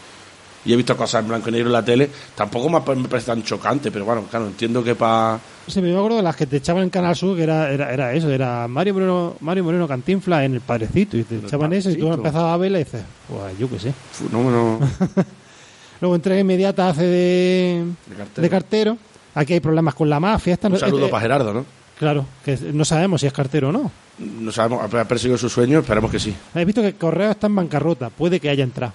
Y 0.67 0.73
he 0.73 0.77
visto 0.77 0.97
cosas 0.97 1.23
en 1.23 1.29
blanco 1.29 1.49
y 1.49 1.53
negro 1.53 1.69
en 1.69 1.73
la 1.73 1.85
tele. 1.85 2.11
Tampoco 2.35 2.69
me, 2.69 2.97
me 3.01 3.09
parece 3.09 3.27
tan 3.29 3.43
chocante, 3.43 3.91
pero 3.91 4.05
bueno, 4.05 4.25
claro, 4.29 4.47
entiendo 4.49 4.83
que 4.83 4.95
para... 4.95 5.39
Sí, 5.69 5.81
me 5.81 5.97
acuerdo 5.97 6.17
de 6.17 6.23
las 6.23 6.37
que 6.37 6.47
te 6.47 6.57
echaban 6.59 6.83
en 6.83 6.91
Canal 6.91 7.15
Sur, 7.17 7.37
que 7.37 7.45
era, 7.45 7.71
era, 7.71 7.93
era 7.93 8.13
eso, 8.15 8.31
era 8.31 8.69
Mario 8.69 8.95
Moreno, 8.95 9.35
Mario 9.41 9.65
Moreno 9.65 9.89
Cantinfla 9.89 10.45
en 10.45 10.55
el 10.55 10.61
Padrecito, 10.61 11.17
y 11.17 11.25
te 11.25 11.37
echaban 11.37 11.73
eso, 11.73 11.91
y 11.91 11.97
tú 11.97 12.13
empezabas 12.13 12.55
a 12.55 12.57
verla 12.57 12.81
y 12.81 12.85
dices, 12.85 13.03
pues 13.29 13.59
yo 13.59 13.71
qué 13.71 13.79
sé. 13.79 13.95
No, 14.31 14.51
no, 14.51 14.79
Luego 16.01 16.15
entrega 16.15 16.41
inmediata 16.41 16.89
hace 16.91 17.05
de, 17.05 17.85
De 18.07 18.17
cartero. 18.17 18.43
de 18.43 18.51
cartero. 18.51 18.99
Aquí 19.35 19.53
hay 19.55 19.61
problemas 19.61 19.95
con 19.95 20.11
la 20.11 20.21
mafia. 20.21 20.55
Esta 20.55 20.69
un 20.69 20.79
saludo 20.79 21.07
eh, 21.07 21.11
para 21.11 21.23
Gerardo, 21.23 21.53
¿no? 21.55 21.65
Claro, 21.99 22.27
que 22.45 22.59
no 22.73 22.85
sabemos 22.85 23.21
si 23.23 23.27
es 23.27 23.33
cartero 23.33 23.71
o 23.71 23.73
no. 23.73 23.91
No 24.19 24.53
sabemos, 24.53 24.83
ha 24.95 25.05
perseguido 25.05 25.39
su 25.39 25.49
sueño, 25.49 25.79
esperemos 25.79 26.11
que 26.11 26.19
sí. 26.19 26.35
He 26.55 26.65
visto 26.65 26.83
que 26.83 26.95
Correo 26.95 27.31
está 27.31 27.47
en 27.47 27.55
bancarrota, 27.57 28.11
puede 28.11 28.41
que 28.41 28.51
haya 28.51 28.65
entrado. 28.65 28.93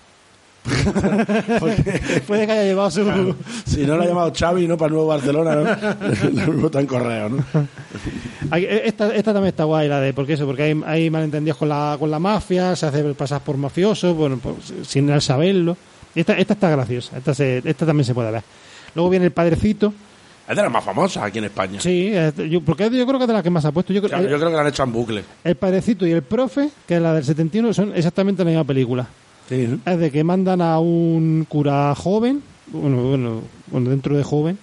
puede 2.27 2.45
que 2.45 2.51
haya 2.51 2.63
llevado 2.63 2.91
su... 2.91 3.35
Si 3.65 3.85
no 3.85 3.95
lo 3.97 4.03
ha 4.03 4.05
llamado 4.05 4.31
Xavi, 4.37 4.67
¿no? 4.67 4.77
Para 4.77 4.87
el 4.87 4.93
nuevo 4.93 5.07
Barcelona, 5.07 5.55
¿no? 5.55 6.29
lo 6.45 6.51
mismo 6.53 6.65
está 6.67 6.79
en 6.79 6.87
correo, 6.87 7.29
¿no? 7.29 7.43
Aquí- 8.51 8.67
Esta, 8.69 9.13
esta 9.15 9.33
también 9.33 9.49
está 9.49 9.63
guay, 9.63 9.87
la 9.87 9.99
de, 9.99 10.13
porque 10.13 10.33
eso, 10.33 10.45
porque 10.45 10.63
hay, 10.63 10.81
hay 10.85 11.09
malentendidos 11.09 11.57
con 11.57 11.69
la, 11.69 11.95
con 11.99 12.11
la 12.11 12.19
mafia, 12.19 12.75
se 12.75 12.85
hace 12.85 13.03
pasar 13.13 13.41
por 13.41 13.57
mafioso, 13.57 14.13
bueno, 14.13 14.37
pues, 14.41 14.55
sin 14.87 15.09
él 15.09 15.21
saberlo. 15.21 15.77
Esta, 16.13 16.37
esta 16.37 16.53
está 16.53 16.69
graciosa, 16.69 17.17
esta, 17.17 17.33
se- 17.33 17.61
esta 17.63 17.85
también 17.85 18.05
se 18.05 18.13
puede 18.13 18.31
ver. 18.31 18.43
Luego 18.95 19.09
viene 19.09 19.25
el 19.27 19.31
padrecito, 19.31 19.93
Es 20.49 20.55
de 20.55 20.61
las 20.61 20.71
más 20.71 20.83
famosas 20.83 21.23
aquí 21.23 21.37
en 21.39 21.45
España. 21.45 21.79
sí, 21.79 22.11
yo, 22.49 22.59
porque 22.61 22.89
yo 22.89 23.05
creo 23.07 23.17
que 23.17 23.23
es 23.23 23.27
de 23.29 23.33
la 23.33 23.41
que 23.43 23.49
más 23.49 23.63
ha 23.63 23.71
puesto. 23.71 23.93
Yo 23.93 24.01
creo, 24.01 24.09
Claro, 24.09 24.25
el, 24.25 24.29
yo 24.31 24.37
creo 24.37 24.49
que 24.49 24.55
la 24.55 24.61
han 24.61 24.67
hecho 24.67 24.83
en 24.83 24.91
bucle. 24.91 25.23
el 25.45 25.55
padrecito 25.55 26.05
y 26.05 26.11
el 26.11 26.23
profe, 26.23 26.69
que 26.87 26.95
es 26.97 27.01
la 27.01 27.13
del 27.13 27.23
71, 27.23 27.73
son 27.73 27.93
exactamente 27.95 28.43
la 28.43 28.49
misma 28.49 28.65
película. 28.65 29.07
Sí, 29.51 29.67
¿no? 29.67 29.91
Es 29.91 29.99
de 29.99 30.11
que 30.11 30.23
mandan 30.23 30.61
a 30.61 30.79
un 30.79 31.45
cura 31.49 31.93
joven, 31.93 32.41
bueno, 32.67 33.03
bueno, 33.03 33.41
bueno, 33.67 33.89
dentro 33.89 34.15
de 34.15 34.23
joven, 34.23 34.57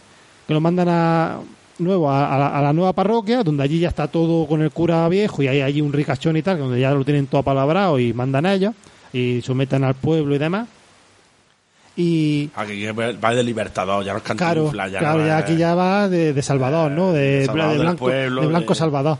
que 0.46 0.54
lo 0.54 0.62
mandan 0.62 0.88
a 0.88 1.40
nuevo 1.78 2.10
a, 2.10 2.34
a 2.34 2.38
la, 2.38 2.58
a 2.58 2.62
la 2.62 2.72
nueva 2.72 2.94
parroquia, 2.94 3.42
donde 3.42 3.64
allí 3.64 3.80
ya 3.80 3.88
está 3.88 4.08
todo 4.08 4.46
con 4.46 4.62
el 4.62 4.70
cura 4.70 5.06
viejo 5.10 5.42
y 5.42 5.48
hay 5.48 5.60
allí 5.60 5.82
un 5.82 5.92
ricachón 5.92 6.38
y 6.38 6.42
tal, 6.42 6.58
donde 6.58 6.80
ya 6.80 6.92
lo 6.92 7.04
tienen 7.04 7.26
todo 7.26 7.42
apalabrado 7.42 7.98
y 7.98 8.14
mandan 8.14 8.46
a 8.46 8.54
ellos 8.54 8.72
y 9.12 9.42
someten 9.42 9.84
al 9.84 9.94
pueblo 9.94 10.34
y 10.34 10.38
demás. 10.38 10.68
Y 11.94 12.48
Aquí 12.54 12.86
va 12.86 13.34
de 13.34 13.42
Libertador, 13.42 14.02
ya 14.06 14.12
no 14.12 14.18
es 14.20 14.24
claro, 14.24 14.72
ya 14.72 15.00
claro, 15.00 15.18
no 15.18 15.26
ya 15.26 15.36
aquí 15.36 15.56
ya 15.56 15.74
va 15.74 16.08
de, 16.08 16.32
de 16.32 16.42
Salvador, 16.42 16.92
¿no? 16.92 17.12
De, 17.12 17.44
Salvador 17.44 17.72
de 17.72 17.78
blanco, 17.82 17.98
pueblo, 17.98 18.40
de 18.40 18.46
blanco 18.46 18.74
Salvador. 18.74 19.18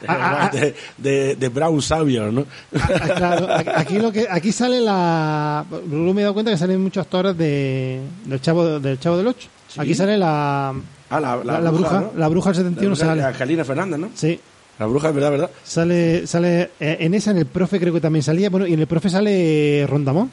Ah, 0.08 0.48
ah, 0.48 0.50
de, 0.50 0.74
de, 0.96 1.36
de 1.36 1.48
Brown 1.48 1.80
Savior, 1.82 2.32
¿no? 2.32 2.46
Ah, 2.74 3.14
claro, 3.16 3.48
aquí 3.76 3.98
lo 3.98 4.10
que 4.10 4.26
aquí 4.30 4.50
sale 4.50 4.80
la 4.80 5.64
luego 5.88 6.14
me 6.14 6.20
he 6.20 6.24
dado 6.24 6.34
cuenta 6.34 6.50
que 6.50 6.56
salen 6.58 6.80
muchos 6.80 7.02
actores 7.04 7.36
de 7.36 8.00
del 8.24 8.40
chavo 8.40 8.80
del 8.80 8.98
chavo 8.98 9.16
del 9.18 9.26
8 9.26 9.48
aquí 9.78 9.94
sale 9.94 10.16
la 10.16 10.74
Ah, 11.10 11.18
la, 11.20 11.36
la, 11.44 11.60
la 11.60 11.70
bruja, 11.70 12.00
¿no? 12.00 12.12
la 12.16 12.28
bruja 12.28 12.50
del 12.52 12.56
71 12.56 12.88
La 12.90 12.94
bruja 12.94 13.06
sale 13.06 13.22
Angelina 13.24 13.64
Fernández, 13.64 13.98
¿no? 13.98 14.10
sí 14.14 14.40
La 14.78 14.86
bruja, 14.86 15.10
verdad, 15.10 15.30
verdad. 15.32 15.50
sale 15.64 16.26
sale 16.26 16.70
eh, 16.80 16.96
en 17.00 17.14
esa 17.14 17.32
en 17.32 17.38
el 17.38 17.46
profe 17.46 17.78
creo 17.78 17.92
que 17.92 18.00
también 18.00 18.22
salía 18.22 18.48
bueno 18.48 18.66
y 18.66 18.72
en 18.74 18.80
el 18.80 18.86
profe 18.86 19.10
sale 19.10 19.86
Rondamón 19.88 20.30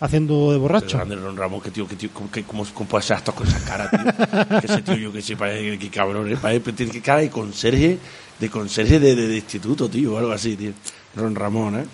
haciendo 0.00 0.50
de 0.52 0.58
borracho 0.58 0.96
Grande 0.96 1.14
Ron 1.16 1.36
Ramón, 1.36 1.60
que 1.60 1.70
tío, 1.70 1.86
que 1.86 1.94
tío, 1.96 2.10
cómo, 2.12 2.28
que, 2.30 2.42
cómo, 2.42 2.64
cómo 2.74 2.88
puede 2.88 3.04
ser 3.04 3.18
actor 3.18 3.34
con 3.36 3.46
esa 3.46 3.60
cara, 3.64 3.88
tío. 3.88 4.60
que 4.60 4.66
ese 4.66 4.82
tío, 4.82 4.96
yo 4.96 5.12
que 5.12 5.22
sé, 5.22 5.36
parece 5.36 5.78
que 5.78 5.90
cabrón, 5.90 6.32
¿eh? 6.32 6.36
parece, 6.42 6.72
que 6.88 7.00
cara 7.00 7.20
de 7.20 7.30
conserje, 7.30 7.98
de 8.42 8.50
conserje 8.50 8.98
de, 8.98 9.14
de, 9.14 9.36
instituto, 9.36 9.88
tío, 9.88 10.14
o 10.14 10.18
algo 10.18 10.32
así, 10.32 10.56
tío. 10.56 10.72
Ron 11.14 11.34
Ramón, 11.36 11.78
¿eh? 11.78 11.84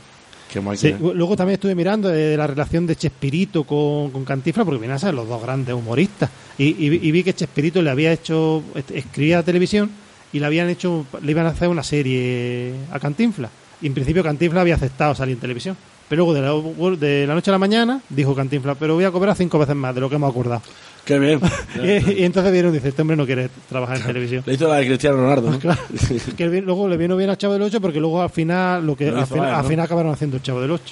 Qué 0.51 0.63
Sí, 0.77 0.95
luego 0.99 1.37
también 1.37 1.55
estuve 1.57 1.75
mirando 1.75 2.09
de, 2.09 2.29
de 2.31 2.37
la 2.39 2.47
relación 2.47 2.87
de 2.87 2.97
Chespirito 2.97 3.65
con, 3.65 4.11
con 4.11 4.25
Cantinflas, 4.25 4.65
porque 4.65 4.81
vienen 4.81 4.97
a 4.97 4.99
ser 4.99 5.13
los 5.13 5.29
dos 5.29 5.43
grandes 5.43 5.75
humoristas. 5.75 6.31
Y, 6.57 6.73
vi- 6.89 7.23
que 7.23 7.35
Chespirito 7.35 7.83
le 7.83 7.91
había 7.91 8.13
hecho, 8.15 8.63
escribía 8.95 9.43
televisión 9.43 9.91
y 10.33 10.41
le 10.41 10.47
habían 10.47 10.71
hecho, 10.71 11.05
le 11.23 11.31
iban 11.33 11.45
a 11.45 11.51
hacer 11.51 11.69
una 11.69 11.83
serie 11.83 12.73
a 12.91 12.99
Cantinflas. 12.99 13.51
Y 13.83 13.89
en 13.89 13.95
principio 13.95 14.23
Cantinflas 14.25 14.63
había 14.63 14.77
aceptado 14.77 15.15
salir 15.15 15.35
en 15.35 15.41
televisión. 15.41 15.77
Pero 16.09 16.25
luego 16.25 16.33
de 16.33 16.41
la, 16.41 16.97
de 16.97 17.27
la 17.27 17.35
noche 17.35 17.51
a 17.51 17.53
la 17.53 17.59
mañana 17.59 18.01
dijo 18.09 18.35
Cantinflas, 18.35 18.79
pero 18.81 18.95
voy 18.95 19.05
a 19.05 19.11
cobrar 19.11 19.37
cinco 19.37 19.59
veces 19.59 19.77
más 19.77 19.95
de 19.95 20.01
lo 20.01 20.09
que 20.09 20.15
hemos 20.17 20.31
acordado. 20.31 20.63
Qué 21.09 21.19
bien. 21.19 21.41
y, 21.83 22.21
y 22.21 22.25
entonces 22.25 22.53
vieron, 22.53 22.71
dice, 22.71 22.89
este 22.91 23.01
hombre 23.01 23.17
no 23.17 23.25
quiere 23.25 23.49
trabajar 23.67 23.97
en 23.97 24.03
televisión. 24.03 24.43
Le 24.45 24.53
hizo 24.53 24.69
la 24.69 24.77
de 24.77 24.87
Cristiano 24.87 25.17
Ronaldo, 25.17 25.51
¿no? 25.53 25.59
Claro. 25.59 25.81
que 26.37 26.47
luego 26.47 26.87
le 26.87 26.99
vino 26.99 27.17
bien 27.17 27.31
al 27.31 27.39
Chavo 27.39 27.55
del 27.55 27.63
8 27.63 27.81
porque 27.81 27.99
luego 27.99 28.21
al 28.21 28.29
final 28.29 28.87
lo 28.87 28.95
que 28.95 29.09
al, 29.09 29.27
final, 29.27 29.49
él, 29.49 29.55
al 29.55 29.63
¿no? 29.63 29.69
final 29.71 29.85
acabaron 29.87 30.13
haciendo 30.13 30.37
el 30.37 30.43
Chavo 30.43 30.61
del 30.61 30.71
8. 30.71 30.85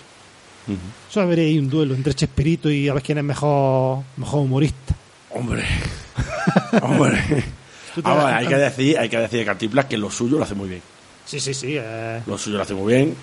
Ujú. 0.68 0.76
Eso 1.10 1.20
habría 1.20 1.44
ahí 1.44 1.59
un 1.59 1.68
duelo 1.68 1.94
entre 1.94 2.14
Chespirito 2.14 2.70
y 2.70 2.88
a 2.88 2.94
ver 2.94 3.02
quién 3.02 3.18
es 3.18 3.24
mejor, 3.24 4.05
mejor 4.16 4.40
humorista. 4.40 4.94
Hombre. 5.32 5.62
Hombre. 6.82 7.44
Hay 8.05 8.47
que 8.47 8.56
decir, 8.56 8.98
hay 8.98 9.10
que 9.10 9.18
decir 9.18 9.40
de 9.40 9.44
Cantinflas 9.44 9.84
que 9.84 9.98
lo 9.98 10.10
suyo 10.10 10.38
lo 10.38 10.44
hace 10.44 10.55
muy 10.55 10.70
bien. 10.70 10.80
Sí, 11.26 11.40
sí, 11.40 11.52
sí. 11.52 11.74
eh, 11.78 12.22
Lo 12.26 12.38
suyo 12.38 12.56
lo 12.56 12.62
hace 12.62 12.72
muy 12.72 12.94
bien. 12.94 13.14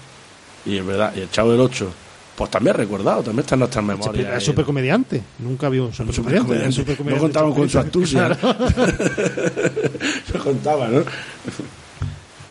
Y 0.66 0.78
es 0.78 0.86
verdad, 0.86 1.12
y 1.16 1.22
el 1.22 1.32
Chavo 1.32 1.52
del 1.54 1.62
8, 1.62 1.92
pues 2.36 2.50
también 2.50 2.76
recordado, 2.76 3.22
también 3.24 3.42
está 3.42 3.56
en 3.56 3.60
nuestras 3.60 3.84
memorias. 3.86 4.06
Chespirito 4.14 4.38
es 4.38 4.44
eh. 4.44 4.46
súper 4.46 4.66
comediante. 4.66 5.22
Nunca 5.40 5.70
vi 5.70 5.80
un 5.80 5.94
súper 5.94 6.16
comediante. 6.16 6.72
Supercomediante. 6.72 7.12
No 7.16 7.20
contaban 7.20 7.54
con 7.54 7.70
su 7.70 7.80
astucia. 7.80 8.30
no 10.34 10.44
contaba, 10.44 10.88
¿no? 10.88 11.02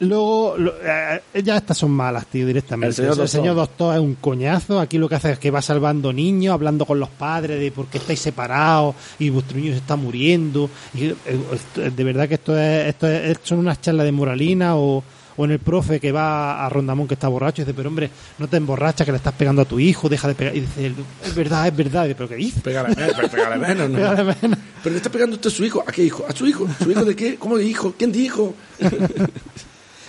Luego, 0.00 0.56
lo- 0.58 0.74
eh, 0.82 1.22
ya 1.44 1.58
estas 1.58 1.78
son 1.78 1.92
malas, 1.92 2.26
tío, 2.26 2.44
directamente. 2.44 2.88
El 2.88 2.94
señor 2.94 3.12
O 3.12 3.14
sea, 3.14 3.22
doctor. 3.22 3.40
señor 3.40 3.54
doctor 3.54 3.94
es 3.94 4.00
un 4.00 4.14
coñazo. 4.16 4.80
Aquí 4.80 4.98
lo 4.98 5.08
que 5.08 5.14
hace 5.14 5.30
es 5.32 5.38
que 5.38 5.52
va 5.52 5.62
salvando 5.62 6.12
niños, 6.12 6.52
hablando 6.54 6.84
con 6.86 6.98
los 6.98 7.08
padres 7.08 7.60
de 7.60 7.70
por 7.70 7.86
qué 7.86 7.98
estáis 7.98 8.18
separados 8.18 8.96
y 9.20 9.30
vuestro 9.30 9.58
niño 9.58 9.70
se 9.72 9.78
está 9.78 9.94
muriendo. 9.94 10.68
Y, 10.94 11.04
eh, 11.06 11.14
esto- 11.52 11.82
de 11.88 12.04
verdad 12.04 12.28
que 12.28 12.34
esto 12.34 12.58
es, 12.58 12.88
esto 12.88 13.06
es- 13.08 13.38
son 13.44 13.60
unas 13.60 13.80
charlas 13.80 14.04
de 14.04 14.10
moralina 14.12 14.74
o, 14.76 15.04
o 15.36 15.44
en 15.44 15.52
el 15.52 15.58
profe 15.58 16.00
que 16.00 16.12
va 16.12 16.64
a 16.64 16.68
Rondamón 16.68 17.08
que 17.08 17.14
está 17.14 17.28
borracho 17.28 17.62
y 17.62 17.64
dice, 17.64 17.74
pero 17.74 17.88
hombre, 17.88 18.10
no 18.38 18.48
te 18.48 18.56
emborrachas 18.56 19.04
que 19.04 19.12
le 19.12 19.18
estás 19.18 19.34
pegando 19.34 19.62
a 19.62 19.64
tu 19.64 19.78
hijo, 19.78 20.08
deja 20.08 20.28
de 20.28 20.34
pegar. 20.34 20.56
Y 20.56 20.60
dice, 20.60 20.92
es 21.24 21.34
verdad, 21.34 21.66
es 21.66 21.76
verdad. 21.76 22.04
Y 22.04 22.08
dice, 22.08 22.16
pero 22.16 22.28
¿qué 22.28 22.36
dices? 22.36 22.62
Pégale 22.62 22.94
menos, 22.94 23.30
pégale 23.30 23.56
menos, 23.58 23.90
¿no? 23.90 23.96
Pégale 23.96 24.36
menos. 24.42 24.58
Pero 24.82 24.92
le 24.92 24.96
está 24.96 25.10
pegando 25.10 25.36
usted 25.36 25.48
a 25.48 25.52
su 25.52 25.64
hijo. 25.64 25.84
¿A 25.86 25.92
qué 25.92 26.04
hijo? 26.04 26.26
¿A 26.28 26.32
su 26.32 26.46
hijo? 26.46 26.66
¿Su 26.82 26.90
hijo 26.90 27.04
de 27.04 27.16
qué? 27.16 27.36
¿Cómo 27.36 27.56
de 27.56 27.64
hijo? 27.64 27.94
¿Quién 27.96 28.12
dijo? 28.12 28.54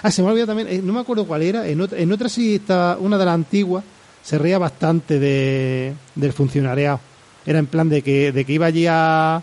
Ah, 0.05 0.11
se 0.11 0.21
me 0.21 0.27
ha 0.27 0.31
olvidado 0.31 0.47
también, 0.47 0.67
eh, 0.67 0.81
no 0.83 0.91
me 0.91 0.99
acuerdo 0.99 1.25
cuál 1.25 1.43
era, 1.43 1.65
en 1.65 1.79
otra, 1.79 1.97
en 1.97 2.11
otra 2.11 2.27
sí 2.27 2.55
estaba, 2.55 2.97
una 2.97 3.17
de 3.17 3.23
las 3.23 3.33
antiguas, 3.33 3.85
se 4.21 4.37
reía 4.37 4.57
bastante 4.57 5.17
de, 5.17 5.93
del 6.13 6.33
funcionariado. 6.33 6.99
Era 7.45 7.59
en 7.59 7.67
plan 7.67 7.87
de 7.87 8.01
que, 8.01 8.33
de 8.33 8.43
que 8.43 8.51
iba 8.51 8.65
allí 8.65 8.85
a... 8.85 9.41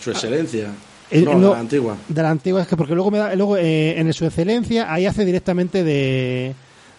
Su 0.00 0.10
excelencia. 0.12 0.70
Eh, 1.10 1.22
no, 1.22 1.34
no, 1.34 1.52
la 1.54 1.60
antigua. 1.60 1.96
De 2.08 2.22
la 2.22 2.30
antigua, 2.30 2.62
es 2.62 2.68
que 2.68 2.76
porque 2.76 2.94
luego, 2.94 3.10
me 3.10 3.18
da, 3.18 3.34
luego 3.34 3.56
eh, 3.56 3.98
en 3.98 4.12
su 4.12 4.24
excelencia, 4.26 4.92
ahí 4.92 5.06
hace 5.06 5.24
directamente 5.24 5.82
de... 5.84 6.54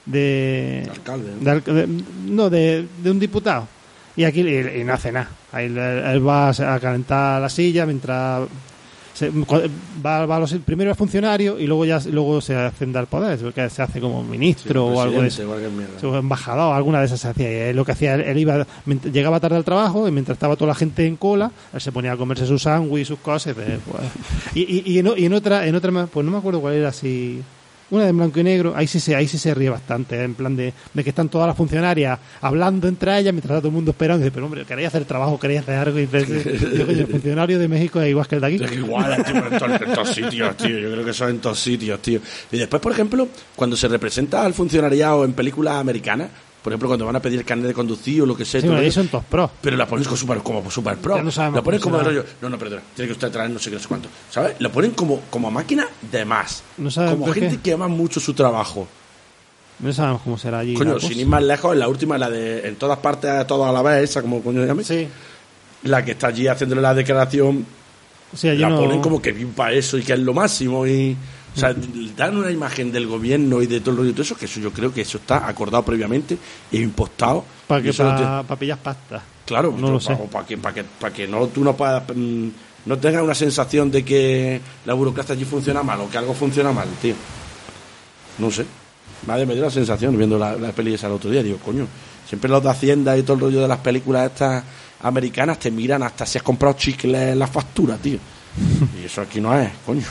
de, 0.06 0.88
Alcalde. 0.90 1.31
¿no? 1.40 1.60
de 1.60 1.73
de- 1.73 2.03
no, 2.26 2.49
de, 2.49 2.86
de 3.03 3.11
un 3.11 3.19
diputado. 3.19 3.68
Y 4.15 4.23
aquí 4.23 4.41
y, 4.41 4.80
y 4.81 4.84
no 4.84 4.94
hace 4.94 5.11
nada. 5.11 5.30
Ahí 5.52 5.65
él, 5.68 5.77
él 5.77 6.27
va 6.27 6.49
a 6.49 6.80
calentar 6.80 7.41
la 7.41 7.49
silla 7.49 7.86
mientras... 7.86 8.48
se- 9.20 9.32
va, 10.06 10.26
va 10.26 10.36
a 10.38 10.40
los, 10.40 10.54
primero 10.66 10.91
es 10.91 10.98
funcionario 10.98 11.60
y 11.60 11.68
luego 11.68 11.86
ya 11.86 12.00
luego 12.12 12.40
se 12.41 12.56
asciende 12.56 13.00
al 13.00 13.08
poder, 13.08 13.38
que 13.54 13.70
se 13.70 13.82
hace 13.82 14.00
como 14.00 14.24
ministro 14.24 14.86
o 14.88 15.02
algo 15.02 15.22
de 15.22 15.28
eso. 15.28 15.44
O 16.10 16.16
embajador, 16.18 16.74
alguna 16.76 17.00
de 17.00 17.06
esas 17.06 17.20
se 17.20 17.28
hacía. 17.28 17.52
Y 17.52 17.70
él 17.70 17.76
lo 17.76 17.86
que 17.86 17.91
hacía, 17.91 18.16
él, 18.16 18.22
él 18.22 18.38
iba, 18.38 18.66
llegaba 19.12 19.40
tarde 19.40 19.58
al 19.58 19.64
trabajo 19.66 20.08
y 20.08 20.12
mientras 20.12 20.36
estaba 20.36 20.56
toda 20.56 20.70
la 20.70 20.76
gente 20.76 21.06
en 21.06 21.16
cola, 21.18 21.52
él 21.74 21.82
se 21.82 21.91
ponía 21.91 22.14
a 22.14 22.18
comerse 22.18 22.46
su 22.46 22.58
sándwich 22.58 23.02
y 23.02 23.06
sus 23.06 23.20
cosas. 23.20 23.52
y, 23.52 23.56
pues, 23.56 24.04
y, 24.56 24.62
y- 24.62 24.84
y 24.94 25.00
en, 25.00 25.10
y 25.18 25.26
en 25.26 25.34
otra, 25.34 25.68
en 25.68 25.76
otra, 25.76 25.91
pues 26.08 26.26
no 26.26 26.32
me 26.32 26.38
acuerdo 26.38 26.62
cuál 26.62 26.74
era, 26.76 26.91
si 26.94 27.41
una 27.91 28.06
de 28.06 28.11
blanco 28.11 28.40
y 28.40 28.44
negro, 28.44 28.74
ahí 28.76 28.88
sí 28.88 28.99
se, 28.99 29.16
ahí 29.16 29.28
sí 29.28 29.38
se 29.38 29.53
ríe 29.53 29.70
bastante, 29.70 30.16
¿eh? 30.18 30.24
en 30.24 30.36
plan 30.36 30.56
de, 30.56 30.74
de 30.94 31.03
que 31.03 31.10
están 31.10 31.30
todas 31.30 31.48
las 31.48 31.57
funcionarias 31.57 32.20
hablando 32.41 32.88
entre 32.88 33.18
ellas 33.18 33.34
mientras 33.34 33.52
está 33.52 33.60
todo 33.61 33.70
el 33.70 33.74
mundo 33.74 33.91
esperando. 33.91 34.22
Y 34.22 34.26
dice, 34.26 34.32
pero 34.34 34.45
hombre, 34.45 34.66
queréis 34.66 34.88
hacer 34.90 35.06
trabajo, 35.06 35.40
queréis 35.40 35.61
hacer 35.61 35.76
algo. 35.76 35.98
Y 35.99 36.06
dice, 36.06 36.26
"Yo, 36.78 36.86
coño, 36.86 36.99
el 36.99 37.07
funcionario 37.11 37.60
de 37.60 37.68
México 37.68 38.02
es 38.02 38.10
igual 38.10 38.28
que 38.28 38.36
el 38.36 38.41
de 38.41 38.48
aquí. 38.48 38.64
Es 38.64 38.72
igual, 38.74 39.16
tío, 39.24 39.34
pero 39.34 39.52
en, 39.52 39.57
todos, 39.60 39.82
en 39.82 39.94
todos 39.94 40.10
sitios, 40.10 40.57
tío. 40.57 40.80
Yo 40.80 40.91
creo 40.91 41.06
que 41.06 41.14
son 41.14 41.30
en 41.30 41.40
todos 41.40 41.60
sitios, 41.60 42.02
tío. 42.02 42.20
Y 42.52 42.57
después, 42.57 42.82
por 42.82 42.91
ejemplo, 42.91 43.28
cuando 43.56 43.76
se 43.76 43.88
representa 43.88 44.45
al 44.45 44.53
funcionariado 44.53 45.26
en 45.26 45.34
películas 45.34 45.76
americanas, 45.76 46.30
por 46.64 46.73
ejemplo, 46.73 46.90
cuando 46.90 47.06
van 47.06 47.15
a 47.15 47.22
pedir 47.22 47.40
el 47.40 47.45
carnet 47.45 47.68
de 47.68 47.73
conducir 47.73 48.22
o 48.22 48.26
lo 48.26 48.36
que 48.36 48.44
sea, 48.45 48.60
Sí, 48.61 48.68
todo 48.68 48.77
eso, 48.80 48.99
son 49.02 49.07
todos 49.07 49.23
pros. 49.26 49.49
pero 49.61 49.77
la 49.77 49.88
ponen 49.88 50.03
como 50.06 50.18
super, 50.18 50.38
como 50.40 50.69
super 50.72 50.98
pro. 50.98 51.22
No 51.23 51.31
sabemos 51.31 51.57
la 51.57 51.64
ponen 51.64 51.80
como 51.80 51.98
de 51.98 52.03
rollo. 52.03 52.26
No, 52.41 52.49
no, 52.49 52.57
perdona. 52.57 52.81
Tiene 52.95 53.07
que 53.07 53.14
usted 53.14 53.31
traer 53.31 53.49
no 53.49 53.60
sé 53.60 53.69
qué, 53.69 53.77
no 53.77 53.81
sé 53.81 53.88
cuánto. 53.88 54.10
¿Sabes? 54.30 54.56
La 54.60 54.69
ponen 54.69 54.91
como, 54.91 55.22
como 55.30 55.49
máquina 55.49 55.88
de 56.11 56.26
más. 56.26 56.64
No 56.77 56.90
como 56.94 57.27
gente 57.34 57.56
qué. 57.57 57.61
que 57.61 57.73
ama 57.73 57.88
mucho 57.88 58.19
su 58.19 58.34
trabajo. 58.34 58.88
No 59.80 59.94
sabemos 59.94 60.22
cómo 60.23 60.38
será 60.38 60.60
allí. 60.60 60.73
Coño, 60.73 60.99
sin 60.99 61.18
ir 61.19 61.27
más 61.27 61.41
lejos, 61.41 61.72
en 61.73 61.80
la 61.80 61.88
última, 61.88 62.18
la 62.18 62.30
de 62.30 62.68
en 62.68 62.76
todas 62.76 62.98
partes, 62.99 63.48
todas 63.48 63.69
a 63.69 63.72
la 63.72 63.81
vez, 63.81 64.10
esa, 64.10 64.22
como 64.22 64.41
coño 64.44 64.65
llame, 64.65 64.84
Sí. 64.84 65.07
la 65.84 66.03
que 66.03 66.11
está 66.11 66.27
allí 66.27 66.48
haciéndole 66.48 66.81
la 66.81 66.94
declaración, 66.94 67.65
Sí, 68.36 68.49
allí 68.49 68.60
la 68.60 68.68
no- 68.69 68.80
ponen 68.81 69.02
como 69.02 69.22
que 69.22 69.31
bien 69.31 69.52
para 69.53 69.72
eso 69.72 69.98
y 69.98 70.03
que 70.03 70.11
es 70.14 70.19
lo 70.19 70.34
máximo. 70.34 70.86
y 70.86 71.15
O 71.55 71.59
sea, 71.59 71.73
dan 72.15 72.38
una 72.38 72.51
imagen 72.51 72.91
del 72.91 73.07
gobierno 73.07 73.61
y 73.61 73.67
de 73.67 73.80
todo 73.81 73.91
el 73.91 73.97
rollo 73.97 74.09
y 74.11 74.13
todo 74.13 74.21
eso, 74.21 74.35
que 74.38 74.45
eso 74.45 74.59
yo 74.59 74.71
creo 74.71 74.93
que 74.93 75.01
eso 75.01 75.17
está 75.17 75.47
acordado 75.47 75.84
previamente 75.84 76.38
e 76.71 76.77
impostado. 76.77 77.43
Para 77.67 77.81
que 77.81 77.91
para 77.93 78.76
pasta. 78.77 79.23
Claro, 79.45 79.76
no 79.77 79.91
lo 79.91 79.99
sé. 79.99 80.15
Para 80.31 80.45
que, 80.45 80.57
para 80.57 80.76
que, 80.76 80.84
para 80.84 81.13
que 81.13 81.27
no, 81.27 81.47
tú 81.47 81.63
no 81.63 81.76
puedas. 81.76 82.03
mm, 82.15 82.47
No 82.85 82.97
tengas 82.97 83.23
una 83.23 83.35
sensación 83.35 83.89
de 83.91 84.05
que 84.05 84.61
la 84.85 84.93
burocracia 84.93 85.34
allí 85.35 85.43
funciona 85.43 85.81
mal 85.84 85.99
o 86.01 86.09
que 86.09 86.17
algo 86.17 86.34
funciona 86.34 86.71
mal, 86.71 86.88
tío. 87.01 87.15
No 88.38 88.49
sé. 88.51 88.65
Madre, 89.27 89.45
me 89.45 89.53
dio 89.53 89.63
la 89.63 89.71
sensación 89.71 90.17
viendo 90.17 90.38
la, 90.38 90.55
la 90.55 90.71
peli 90.71 90.93
esa 90.93 91.07
el 91.07 91.13
otro 91.13 91.30
día. 91.30 91.43
Digo, 91.43 91.57
coño, 91.57 91.88
siempre 92.27 92.49
los 92.49 92.63
de 92.63 92.69
Hacienda 92.69 93.17
y 93.17 93.23
todo 93.23 93.34
el 93.34 93.39
rollo 93.41 93.61
de 93.61 93.67
las 93.67 93.80
películas 93.80 94.31
estas 94.31 94.63
americanas 95.01 95.59
te 95.59 95.71
miran 95.71 96.03
hasta 96.03 96.26
si 96.26 96.38
has 96.38 96.43
comprado 96.43 96.76
chicles 96.77 97.30
en 97.34 97.39
la 97.39 97.47
factura, 97.47 97.97
tío. 97.97 98.19
Y 99.01 99.05
eso 99.05 99.21
aquí 99.21 99.41
no 99.41 99.59
es, 99.59 99.69
coño. 99.85 100.03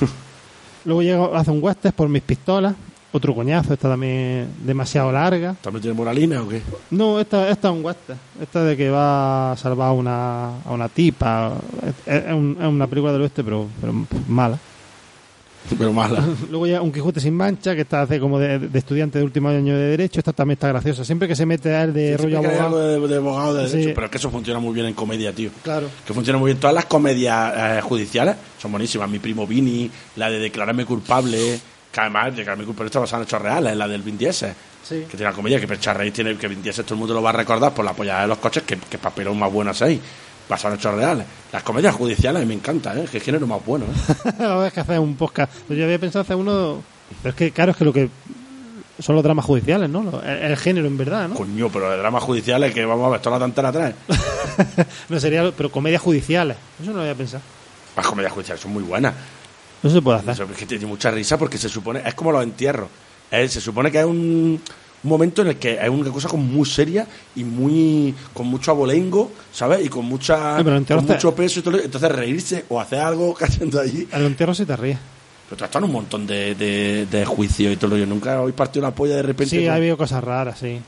Luego 0.88 1.02
llega, 1.02 1.38
hace 1.38 1.50
un 1.50 1.62
western 1.62 1.94
por 1.94 2.08
mis 2.08 2.22
pistolas. 2.22 2.74
Otro 3.12 3.34
coñazo, 3.34 3.72
esta 3.74 3.88
también 3.90 4.48
demasiado 4.64 5.12
larga. 5.12 5.54
¿También 5.62 5.82
tiene 5.82 5.94
moralina 5.96 6.42
o 6.42 6.48
qué? 6.48 6.62
No, 6.90 7.20
esta, 7.20 7.48
esta 7.50 7.68
es 7.68 7.74
un 7.74 7.84
western. 7.84 8.18
Esta 8.40 8.64
de 8.64 8.74
que 8.76 8.88
va 8.90 9.52
a 9.52 9.56
salvar 9.56 9.88
a 9.88 9.92
una, 9.92 10.48
a 10.62 10.70
una 10.72 10.88
tipa. 10.88 11.52
Es, 12.06 12.14
es 12.26 12.32
un- 12.32 12.56
es 12.60 12.66
una 12.66 12.86
película 12.86 13.12
del 13.12 13.22
oeste, 13.22 13.44
pero, 13.44 13.66
pero 13.80 13.92
mala. 14.28 14.58
Pero 15.76 15.92
mala. 15.92 16.24
Luego 16.50 16.66
llega 16.66 16.80
Un 16.82 16.92
Quijote 16.92 17.20
sin 17.20 17.34
mancha, 17.34 17.74
que 17.74 17.82
está 17.82 18.02
hace 18.02 18.18
como 18.20 18.38
de, 18.38 18.58
de 18.58 18.78
estudiante 18.78 19.18
de 19.18 19.24
último 19.24 19.48
año 19.48 19.76
de 19.76 19.90
Derecho. 19.90 20.20
Esta 20.20 20.32
también 20.32 20.54
está 20.54 20.68
graciosa. 20.68 21.04
Siempre 21.04 21.26
que 21.28 21.36
se 21.36 21.44
mete 21.46 21.74
a 21.74 21.84
él 21.84 21.92
de 21.92 22.16
Siempre 22.16 22.36
rollo 22.36 22.48
abogado. 22.48 23.00
de, 23.00 23.08
de 23.08 23.16
abogado 23.16 23.54
de 23.54 23.68
Sí. 23.68 23.92
pero 23.94 24.06
es 24.06 24.10
que 24.10 24.18
eso 24.18 24.30
funciona 24.30 24.60
muy 24.60 24.72
bien 24.74 24.86
en 24.86 24.94
comedia, 24.94 25.32
tío. 25.32 25.50
Claro. 25.62 25.88
que 26.06 26.14
funciona 26.14 26.38
muy 26.38 26.48
bien. 26.52 26.60
Todas 26.60 26.74
las 26.74 26.86
comedias 26.86 27.52
eh, 27.56 27.80
judiciales 27.82 28.36
son 28.60 28.70
buenísimas. 28.72 29.08
Mi 29.10 29.18
primo 29.18 29.46
Vini, 29.46 29.90
la 30.16 30.30
de 30.30 30.38
Declararme 30.38 30.84
culpable, 30.84 31.58
que 31.92 32.00
además 32.00 32.34
Declararme 32.36 32.64
culpable 32.64 32.86
está 32.88 33.00
basada 33.00 33.22
en 33.22 33.26
hechos 33.28 33.42
reales, 33.42 33.76
la 33.76 33.86
del 33.88 34.02
Vin 34.02 34.16
Diesel. 34.16 34.52
Sí. 34.82 35.00
Que 35.00 35.16
tiene 35.16 35.26
una 35.26 35.34
comedia 35.34 35.60
que 35.60 35.68
Percha 35.68 35.92
Rey 35.92 36.10
tiene, 36.12 36.36
que 36.36 36.48
Vin 36.48 36.62
Diesel 36.62 36.84
todo 36.84 36.94
el 36.94 37.00
mundo 37.00 37.12
lo 37.14 37.20
va 37.22 37.30
a 37.30 37.34
recordar 37.34 37.74
por 37.74 37.84
la 37.84 37.92
polla 37.92 38.22
de 38.22 38.28
los 38.28 38.38
coches, 38.38 38.62
que, 38.62 38.78
que 38.78 38.96
papelón 38.96 39.38
más 39.38 39.52
bueno 39.52 39.70
hay, 39.80 40.00
basado 40.48 40.74
en 40.74 40.80
hechos 40.80 40.94
reales. 40.94 41.26
Las 41.52 41.62
comedias 41.62 41.94
judiciales 41.94 42.46
me 42.46 42.54
encantan, 42.54 42.98
¿eh? 42.98 43.04
que 43.10 43.20
género 43.20 43.46
más 43.46 43.64
bueno. 43.64 43.86
¿eh? 43.86 44.32
Ahora 44.44 44.68
es 44.68 44.72
que 44.72 44.80
hacer 44.80 44.98
un 44.98 45.16
podcast. 45.16 45.52
Yo 45.68 45.84
había 45.84 45.98
pensado 45.98 46.22
hacer 46.22 46.36
uno. 46.36 46.82
Pero 47.22 47.30
es 47.30 47.36
que, 47.36 47.50
claro, 47.50 47.72
es 47.72 47.76
que 47.76 47.84
lo 47.84 47.92
que. 47.92 48.08
Son 48.98 49.14
los 49.14 49.22
dramas 49.22 49.44
judiciales, 49.44 49.88
¿no? 49.88 50.20
El, 50.22 50.28
el 50.28 50.56
género, 50.56 50.88
en 50.88 50.98
verdad, 50.98 51.28
¿no? 51.28 51.36
Coño, 51.36 51.70
pero 51.72 51.88
de 51.88 51.98
dramas 51.98 52.20
judiciales 52.24 52.74
que 52.74 52.84
vamos 52.84 53.06
a 53.06 53.10
ver 53.10 53.20
toda 53.20 53.38
la 53.38 53.44
tantera 53.44 53.68
atrás. 53.68 53.94
no 55.08 55.20
sería. 55.20 55.52
Pero 55.52 55.70
comedias 55.70 56.02
judiciales. 56.02 56.56
Eso 56.82 56.90
no 56.90 56.96
lo 56.96 57.02
había 57.02 57.14
pensado. 57.14 57.42
Las 57.96 58.06
comedias 58.06 58.32
judiciales 58.32 58.60
son 58.60 58.72
muy 58.72 58.82
buenas. 58.82 59.14
Eso 59.82 59.94
se 59.94 60.02
puede 60.02 60.18
hacer. 60.18 60.30
Eso 60.30 60.44
es 60.44 60.56
que 60.56 60.66
tiene 60.66 60.86
mucha 60.86 61.10
risa 61.10 61.38
porque 61.38 61.58
se 61.58 61.68
supone, 61.68 62.02
es 62.04 62.14
como 62.14 62.32
los 62.32 62.42
entierros. 62.42 62.88
Eh, 63.30 63.48
se 63.48 63.60
supone 63.60 63.92
que 63.92 64.00
es 64.00 64.06
un, 64.06 64.60
un 65.02 65.10
momento 65.10 65.42
en 65.42 65.48
el 65.48 65.56
que 65.56 65.74
es 65.80 65.88
una 65.88 66.10
cosa 66.10 66.28
como 66.28 66.42
muy 66.42 66.66
seria 66.66 67.06
y 67.36 67.44
muy 67.44 68.14
con 68.34 68.46
mucho 68.48 68.70
abolengo, 68.72 69.30
¿sabes? 69.52 69.84
Y 69.84 69.88
con 69.88 70.04
mucha 70.06 70.56
con 70.96 71.06
mucho 71.14 71.34
peso 71.34 71.60
y 71.60 71.62
todo. 71.62 71.78
Entonces 71.80 72.10
reírse 72.12 72.64
o 72.68 72.80
hacer 72.80 73.00
algo 73.00 73.32
cayendo 73.34 73.80
allí. 73.80 74.08
Al 74.12 74.26
entierro 74.26 74.54
se 74.54 74.66
te 74.66 74.76
ríe. 74.76 74.98
Pero 75.48 75.56
tú 75.56 75.64
has 75.64 75.68
estado 75.68 75.84
en 75.86 75.90
un 75.90 75.94
montón 75.96 76.26
de, 76.26 76.54
de, 76.54 77.06
de 77.06 77.24
juicios 77.24 77.72
y 77.72 77.76
todo. 77.76 77.90
lo- 77.92 77.96
Yo 77.96 78.06
nunca 78.06 78.40
hoy 78.42 78.52
partido 78.52 78.82
la 78.82 78.94
polla 78.94 79.16
de 79.16 79.22
repente. 79.22 79.56
Sí, 79.56 79.64
con- 79.64 79.72
ha 79.72 79.76
habido 79.76 79.96
cosas 79.96 80.22
raras, 80.22 80.58
sí. 80.58 80.78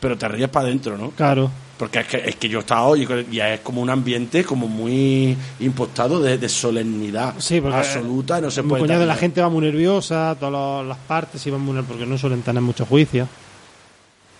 Pero 0.00 0.16
te 0.16 0.28
ríes 0.28 0.48
para 0.48 0.66
adentro, 0.66 0.96
¿no? 0.96 1.10
Claro. 1.10 1.50
Porque 1.76 2.00
es 2.00 2.06
que, 2.08 2.16
es 2.16 2.36
que 2.36 2.48
yo 2.48 2.58
he 2.58 2.60
estado 2.60 2.96
y, 2.96 3.06
y 3.30 3.40
es 3.40 3.60
como 3.60 3.80
un 3.80 3.90
ambiente 3.90 4.42
como 4.44 4.66
muy 4.66 5.36
impostado 5.60 6.20
de, 6.20 6.36
de 6.36 6.48
solemnidad 6.48 7.34
Sí, 7.38 7.62
absoluta. 7.64 8.40
No 8.40 8.50
se 8.50 8.64
puede 8.64 9.06
la 9.06 9.14
gente 9.14 9.40
va 9.40 9.48
muy 9.48 9.62
nerviosa, 9.62 10.36
todas 10.38 10.84
las 10.84 10.98
partes 10.98 11.46
iban 11.46 11.60
muy 11.60 11.74
nerviosas 11.74 11.88
porque 11.88 12.06
no 12.06 12.18
suelen 12.18 12.42
tener 12.42 12.62
muchos 12.62 12.88
juicios. 12.88 13.28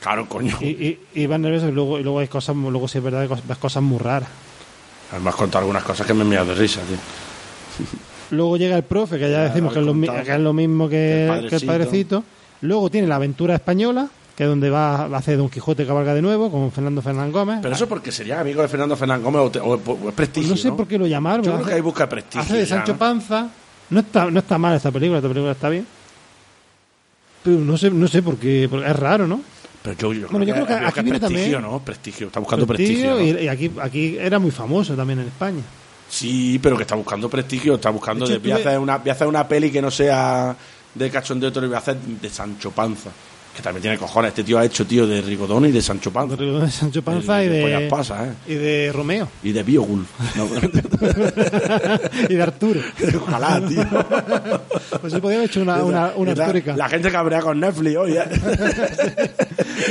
Claro, 0.00 0.28
coño. 0.28 0.56
Y, 0.60 0.66
y, 0.66 0.98
y 1.14 1.26
van 1.26 1.42
nerviosos 1.42 1.70
y 1.70 1.72
luego, 1.72 1.98
y 1.98 2.02
luego 2.02 2.18
hay 2.20 2.28
cosas, 2.28 2.56
luego 2.56 2.88
sí 2.88 2.98
es 2.98 3.04
verdad 3.04 3.28
que 3.28 3.34
ves 3.46 3.58
cosas 3.58 3.82
muy 3.82 3.98
raras. 3.98 4.28
Además, 5.12 5.34
contado 5.36 5.60
algunas 5.60 5.84
cosas 5.84 6.06
que 6.06 6.14
me 6.14 6.24
mirado 6.24 6.46
de 6.48 6.54
risa, 6.54 6.80
tío. 6.82 6.96
Luego 8.30 8.58
llega 8.58 8.76
el 8.76 8.82
profe, 8.82 9.16
que 9.18 9.30
ya 9.30 9.38
Ya 9.38 9.44
decimos 9.44 9.72
que 9.72 9.78
es, 9.78 9.86
lo, 9.86 9.98
que 9.98 10.34
es 10.34 10.40
lo 10.40 10.52
mismo 10.52 10.88
que, 10.88 11.26
El 11.28 11.48
que 11.48 11.56
el 11.56 11.64
padrecito. 11.64 12.24
Luego 12.60 12.90
tiene 12.90 13.06
la 13.06 13.16
aventura 13.16 13.54
española, 13.54 14.08
que 14.38 14.44
es 14.44 14.48
donde 14.48 14.70
va, 14.70 15.08
va 15.08 15.16
a 15.16 15.18
hacer 15.18 15.36
Don 15.36 15.48
Quijote 15.48 15.84
cabalga 15.84 16.14
de 16.14 16.22
nuevo, 16.22 16.48
con 16.48 16.70
Fernando 16.70 17.02
Fernández 17.02 17.32
Gómez. 17.32 17.58
Pero 17.60 17.74
eso 17.74 17.88
porque 17.88 18.12
sería 18.12 18.38
amigo 18.38 18.62
de 18.62 18.68
Fernando 18.68 18.96
Fernández 18.96 19.24
Gómez 19.24 19.42
o, 19.42 19.50
te- 19.50 19.58
o- 19.58 19.72
o 19.74 20.08
es 20.10 20.14
prestigio. 20.14 20.50
Pues 20.50 20.60
no 20.60 20.62
sé 20.62 20.68
¿no? 20.68 20.76
por 20.76 20.86
qué 20.86 20.96
lo 20.96 21.08
llamaron. 21.08 21.44
Yo 21.44 21.54
creo 21.54 21.66
que 21.66 21.74
ahí 21.74 21.80
busca 21.80 22.08
prestigio. 22.08 22.40
Hace 22.42 22.54
de 22.58 22.60
ya, 22.64 22.76
Sancho 22.76 22.92
¿no? 22.92 22.98
Panza. 22.98 23.48
No 23.90 23.98
está, 23.98 24.30
no 24.30 24.38
está 24.38 24.56
mal 24.56 24.76
esta 24.76 24.92
película, 24.92 25.18
esta 25.18 25.28
película 25.28 25.50
está 25.50 25.68
bien. 25.68 25.84
Pero 27.42 27.58
no 27.58 27.76
sé, 27.76 27.90
no 27.90 28.06
sé 28.06 28.22
por 28.22 28.36
qué, 28.36 28.68
porque 28.70 28.86
es 28.88 28.96
raro, 28.96 29.26
¿no? 29.26 29.40
Pero 29.82 29.96
yo, 29.96 30.12
yo 30.12 30.28
Bueno, 30.28 30.46
yo 30.46 30.54
creo 30.54 30.66
que 30.68 30.72
es 30.74 30.78
aquí 30.82 31.00
viene 31.02 31.18
prestigio, 31.18 31.42
también- 31.56 31.62
¿no? 31.72 31.78
Prestigio. 31.84 32.26
Está 32.28 32.38
buscando 32.40 32.66
prestigio. 32.66 33.14
Prestigio, 33.16 33.34
¿no? 33.34 33.42
y, 33.42 33.48
aquí, 33.48 33.72
aquí 33.80 34.16
era 34.18 34.38
muy 34.38 34.52
famoso 34.52 34.94
también 34.94 35.18
en 35.18 35.26
España. 35.26 35.62
Sí, 36.08 36.60
pero 36.62 36.76
que 36.76 36.82
está 36.82 36.94
buscando 36.94 37.28
prestigio. 37.28 37.74
Está 37.74 37.90
buscando. 37.90 38.24
De 38.24 38.32
De, 38.32 38.36
hecho, 38.38 38.42
voy, 38.44 38.52
a 38.52 38.56
hacer 38.56 38.78
una, 38.78 38.98
voy 38.98 39.08
a 39.08 39.12
hacer 39.12 39.26
una 39.26 39.48
peli 39.48 39.70
que 39.72 39.82
no 39.82 39.90
sea 39.90 40.54
de 40.94 41.10
cachondeo, 41.10 41.52
pero 41.52 41.66
voy 41.66 41.74
a 41.74 41.78
hacer 41.78 41.96
de 41.96 42.28
Sancho 42.30 42.70
Panza. 42.70 43.10
Que 43.58 43.62
también 43.64 43.82
tiene 43.82 43.98
cojones. 43.98 44.28
Este 44.28 44.44
tío 44.44 44.56
ha 44.56 44.64
hecho, 44.64 44.86
tío, 44.86 45.04
de 45.04 45.20
Rigodón 45.20 45.66
y 45.66 45.72
de 45.72 45.82
Sancho 45.82 46.12
Panza. 46.12 46.36
De 46.36 46.70
Sancho 46.70 47.02
Panza 47.02 47.42
y, 47.42 47.46
Y 47.46 47.48
de 47.50 47.88
¿eh? 47.88 48.32
y 48.46 48.54
de 48.54 48.92
Romeo. 48.92 49.28
Y 49.42 49.50
de 49.50 49.64
Biogulf. 49.64 50.06
No, 50.36 50.46
y 52.28 52.34
de 52.36 52.40
Arturo. 52.42 52.80
Ojalá, 53.26 53.60
tío. 53.66 53.84
Pues 55.00 55.12
se 55.12 55.18
podía 55.18 55.38
haber 55.38 55.50
hecho 55.50 55.60
una, 55.62 55.82
una, 55.82 56.12
una 56.14 56.30
Y 56.30 56.34
la- 56.36 56.44
histórica. 56.44 56.76
La 56.76 56.88
gente 56.88 57.10
cabrea 57.10 57.40
con 57.40 57.58
Netflix 57.58 57.96
hoy, 57.96 58.16
¿eh? 58.16 58.22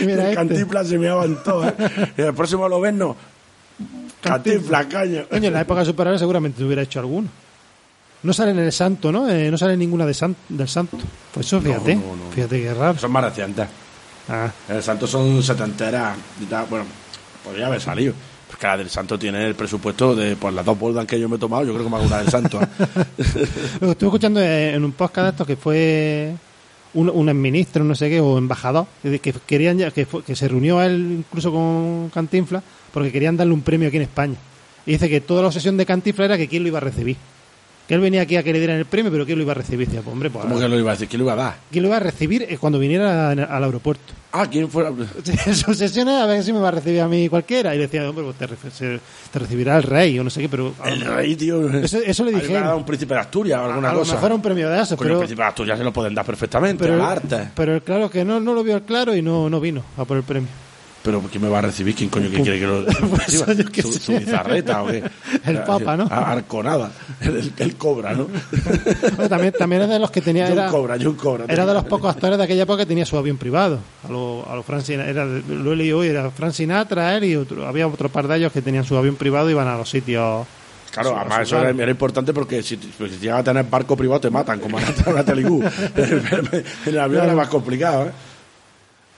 Mira 0.05 0.23
este. 0.23 0.35
Cantinflas 0.35 0.87
se 0.87 0.97
me 0.97 1.09
avantó, 1.09 1.67
¿eh? 1.67 1.73
Y 2.17 2.21
el 2.21 2.33
próximo 2.33 2.69
lo 2.69 2.79
ven, 2.79 2.97
no. 2.97 3.17
Cantinflas, 4.21 4.85
caño. 4.85 5.25
Coño, 5.29 5.47
en 5.49 5.53
la 5.53 5.59
época 5.59 5.83
superior 5.83 6.17
seguramente 6.17 6.59
se 6.59 6.63
hubiera 6.63 6.83
hecho 6.83 7.01
alguno. 7.01 7.27
No 8.27 8.33
sale 8.33 8.51
en 8.51 8.59
el 8.59 8.71
santo, 8.73 9.09
¿no? 9.09 9.29
Eh, 9.29 9.49
no 9.49 9.57
sale 9.57 9.77
ninguna 9.77 10.05
de 10.05 10.13
san- 10.13 10.35
del 10.49 10.67
santo. 10.67 10.97
Pues 11.33 11.45
eso, 11.47 11.61
fíjate. 11.61 11.95
no, 11.95 12.01
no. 12.01 12.31
Fíjate 12.33 12.61
qué 12.61 12.73
raro. 12.73 12.97
Son 12.99 13.09
más 13.09 13.23
recientes. 13.23 13.65
Ah, 14.27 14.51
El 14.67 14.83
Santos 14.83 15.09
son 15.09 15.41
setenteras 15.41 16.17
y 16.41 16.45
tal. 16.45 16.65
Bueno, 16.69 16.85
podría 17.43 17.67
haber 17.67 17.79
salido. 17.79 18.13
Pues 18.47 18.59
que 18.59 18.67
la 18.67 18.75
del 18.77 18.89
Santo 18.89 19.17
tiene 19.17 19.45
el 19.47 19.55
presupuesto 19.55 20.13
de 20.13 20.35
pues 20.35 20.53
las 20.53 20.65
dos 20.65 20.77
boldas 20.77 21.05
que 21.05 21.17
yo 21.17 21.29
me 21.29 21.37
he 21.37 21.39
tomado, 21.39 21.63
yo 21.63 21.71
creo 21.73 21.85
que 21.85 21.89
me 21.89 21.95
hago 21.95 22.05
una 22.05 22.17
del 22.17 22.29
Santo. 22.29 22.59
¿eh? 22.61 22.67
Lo 23.81 23.91
estuve 23.91 24.07
escuchando 24.09 24.41
en 24.41 24.83
un 24.83 24.91
podcast 24.91 25.23
de 25.23 25.29
estos 25.31 25.47
que 25.47 25.55
fue 25.55 26.33
un, 26.95 27.09
un 27.09 27.41
ministro, 27.41 27.85
no 27.85 27.95
sé 27.95 28.09
qué, 28.09 28.19
o 28.19 28.37
embajador, 28.37 28.87
que 29.01 29.19
que 29.19 29.33
querían 29.45 29.77
que, 29.91 30.05
que 30.25 30.35
se 30.35 30.47
reunió 30.49 30.79
a 30.79 30.85
él 30.85 31.15
incluso 31.19 31.51
con 31.51 32.09
Cantinflas 32.13 32.63
porque 32.93 33.11
querían 33.11 33.37
darle 33.37 33.53
un 33.53 33.61
premio 33.61 33.87
aquí 33.87 33.95
en 33.97 34.03
España. 34.03 34.35
Y 34.85 34.91
dice 34.91 35.07
que 35.09 35.21
toda 35.21 35.41
la 35.41 35.47
obsesión 35.47 35.77
de 35.77 35.85
Cantinflas 35.85 36.25
era 36.25 36.37
que 36.37 36.47
quién 36.49 36.63
lo 36.63 36.67
iba 36.69 36.77
a 36.79 36.81
recibir. 36.81 37.15
Que 37.87 37.93
él 37.93 38.01
venía 38.01 38.21
aquí 38.23 38.35
a 38.35 38.43
que 38.43 38.51
le 38.51 38.59
dieran 38.59 38.77
el 38.77 38.85
premio, 38.85 39.09
pero 39.11 39.25
quién 39.25 39.37
lo 39.37 39.43
iba 39.43 39.53
a 39.53 39.55
recibir. 39.55 39.87
Decía, 39.87 40.01
pues, 40.01 40.11
hombre, 40.11 40.29
pues, 40.29 40.43
¿Cómo 40.43 40.59
que 40.59 40.67
lo 40.67 40.77
iba 40.77 40.91
a 40.91 40.95
decir? 40.95 41.07
¿Quién 41.07 41.19
lo 41.19 41.25
iba 41.25 41.33
a 41.33 41.35
dar? 41.37 41.55
¿quién 41.71 41.83
lo 41.83 41.87
iba 41.87 41.95
a 41.95 42.01
recibir 42.01 42.43
eh, 42.43 42.57
cuando 42.57 42.79
viniera 42.79 43.29
al 43.31 43.63
aeropuerto? 43.63 44.13
Ah, 44.33 44.45
¿quién 44.49 44.69
fuera? 44.69 44.91
Su 45.53 45.71
obsesión 45.71 46.09
era 46.09 46.23
a 46.23 46.27
ver 46.27 46.43
si 46.43 46.51
me 46.51 46.59
va 46.59 46.67
a 46.67 46.71
recibir 46.71 46.99
a 46.99 47.07
mí 47.07 47.29
cualquiera. 47.29 47.73
Y 47.73 47.77
decía, 47.77 48.07
hombre, 48.09 48.25
pues 48.25 48.37
te, 48.37 48.99
te 49.31 49.39
recibirá 49.39 49.77
el 49.77 49.83
rey 49.83 50.19
o 50.19 50.23
no 50.25 50.29
sé 50.29 50.41
qué, 50.41 50.49
pero... 50.49 50.73
a 50.83 50.89
El 50.89 50.99
lo- 50.99 51.15
rey, 51.15 51.35
tío. 51.37 51.65
Eso- 51.79 51.99
eso 52.05 52.25
le 52.25 52.35
A 52.35 52.39
ha 52.59 52.61
dado 52.65 52.77
un 52.77 52.85
príncipe 52.85 53.13
de 53.13 53.21
Asturias 53.21 53.57
o 53.61 53.65
alguna 53.65 53.89
a 53.89 53.93
lo 53.93 53.99
cosa. 53.99 54.15
mejor 54.15 54.33
un 54.33 54.41
premio 54.41 54.69
de 54.69 54.81
eso, 54.81 54.97
Coño, 54.97 55.07
el 55.07 55.13
pero... 55.13 55.19
príncipe 55.21 55.41
de 55.43 55.47
Asturias 55.47 55.77
se 55.77 55.83
lo 55.85 55.93
pueden 55.93 56.13
dar 56.13 56.25
perfectamente, 56.25 56.83
Pero, 56.83 57.01
a 57.01 57.11
arte. 57.11 57.49
pero 57.55 57.75
el 57.75 57.81
claro 57.83 58.09
que 58.09 58.25
no, 58.25 58.41
no 58.41 58.53
lo 58.53 58.63
vio 58.65 58.83
claro 58.83 59.15
y 59.15 59.21
no, 59.21 59.49
no 59.49 59.61
vino 59.61 59.81
a 59.97 60.03
por 60.03 60.17
el 60.17 60.23
premio. 60.23 60.49
Pero 61.07 61.21
¿quién 61.31 61.41
me 61.41 61.47
va 61.47 61.59
a 61.59 61.61
recibir? 61.61 61.95
¿Quién 61.95 62.09
coño 62.09 62.29
que 62.29 62.41
quiere 62.41 62.59
que 62.59 62.67
lo 62.67 62.83
Pues 62.85 62.99
reciba? 63.17 63.53
yo 63.53 63.65
qué 63.71 63.81
¿Su, 63.81 63.93
su 63.93 64.11
bizarreta 64.17 64.83
o 64.83 64.87
qué? 64.87 65.01
El 65.45 65.59
Papa, 65.63 65.95
¿no? 65.95 66.05
Arconada. 66.11 66.91
El, 67.21 67.53
el 67.57 67.75
cobra, 67.77 68.13
¿no? 68.13 68.27
Bueno, 69.15 69.29
también, 69.29 69.53
también 69.57 69.83
era 69.83 69.93
de 69.93 69.99
los 69.99 70.11
que 70.11 70.19
tenía. 70.19 70.49
Era, 70.49 70.67
Cobra, 70.67 70.97
John 71.01 71.15
Cobra. 71.15 71.45
era 71.47 71.65
de 71.65 71.73
los 71.73 71.85
pocos 71.85 72.13
actores 72.13 72.37
de 72.37 72.43
aquella 72.43 72.63
época 72.63 72.79
que 72.79 72.85
tenía 72.85 73.05
su 73.05 73.17
avión 73.17 73.37
privado. 73.37 73.79
A 74.07 74.11
los 74.11 74.45
a 74.47 74.53
lo 74.55 74.63
Frank 74.63 74.81
Sinatra, 74.81 75.09
era, 75.09 75.25
lo 75.25 75.71
he 75.71 75.75
leído 75.77 75.99
hoy, 75.99 76.07
era 76.09 76.29
Frank 76.29 76.51
Sinatra, 76.51 77.15
él 77.15 77.23
y 77.23 77.35
otro, 77.37 77.65
había 77.65 77.87
otro 77.87 78.09
par 78.09 78.27
de 78.27 78.35
ellos 78.35 78.51
que 78.51 78.61
tenían 78.61 78.83
su 78.83 78.97
avión 78.97 79.15
privado 79.15 79.47
y 79.47 79.53
iban 79.53 79.67
a 79.69 79.77
los 79.77 79.89
sitios. 79.89 80.45
Claro, 80.91 81.09
Su- 81.11 81.15
además 81.15 81.39
eso 81.41 81.59
era, 81.59 81.69
era 81.69 81.91
importante 81.91 82.33
porque 82.33 82.61
si, 82.63 82.75
pues, 82.75 83.11
si 83.13 83.19
llegas 83.19 83.39
a 83.39 83.43
tener 83.45 83.63
barco 83.65 83.95
privado 83.95 84.19
te 84.19 84.29
matan, 84.29 84.59
como 84.59 84.77
en 84.79 84.85
la 85.15 85.23
Telugu. 85.23 85.63
en 85.95 86.63
el 86.85 86.99
avión 86.99 87.23
era 87.23 87.33
más 87.35 87.47
complicado, 87.47 88.07
¿eh? 88.07 88.11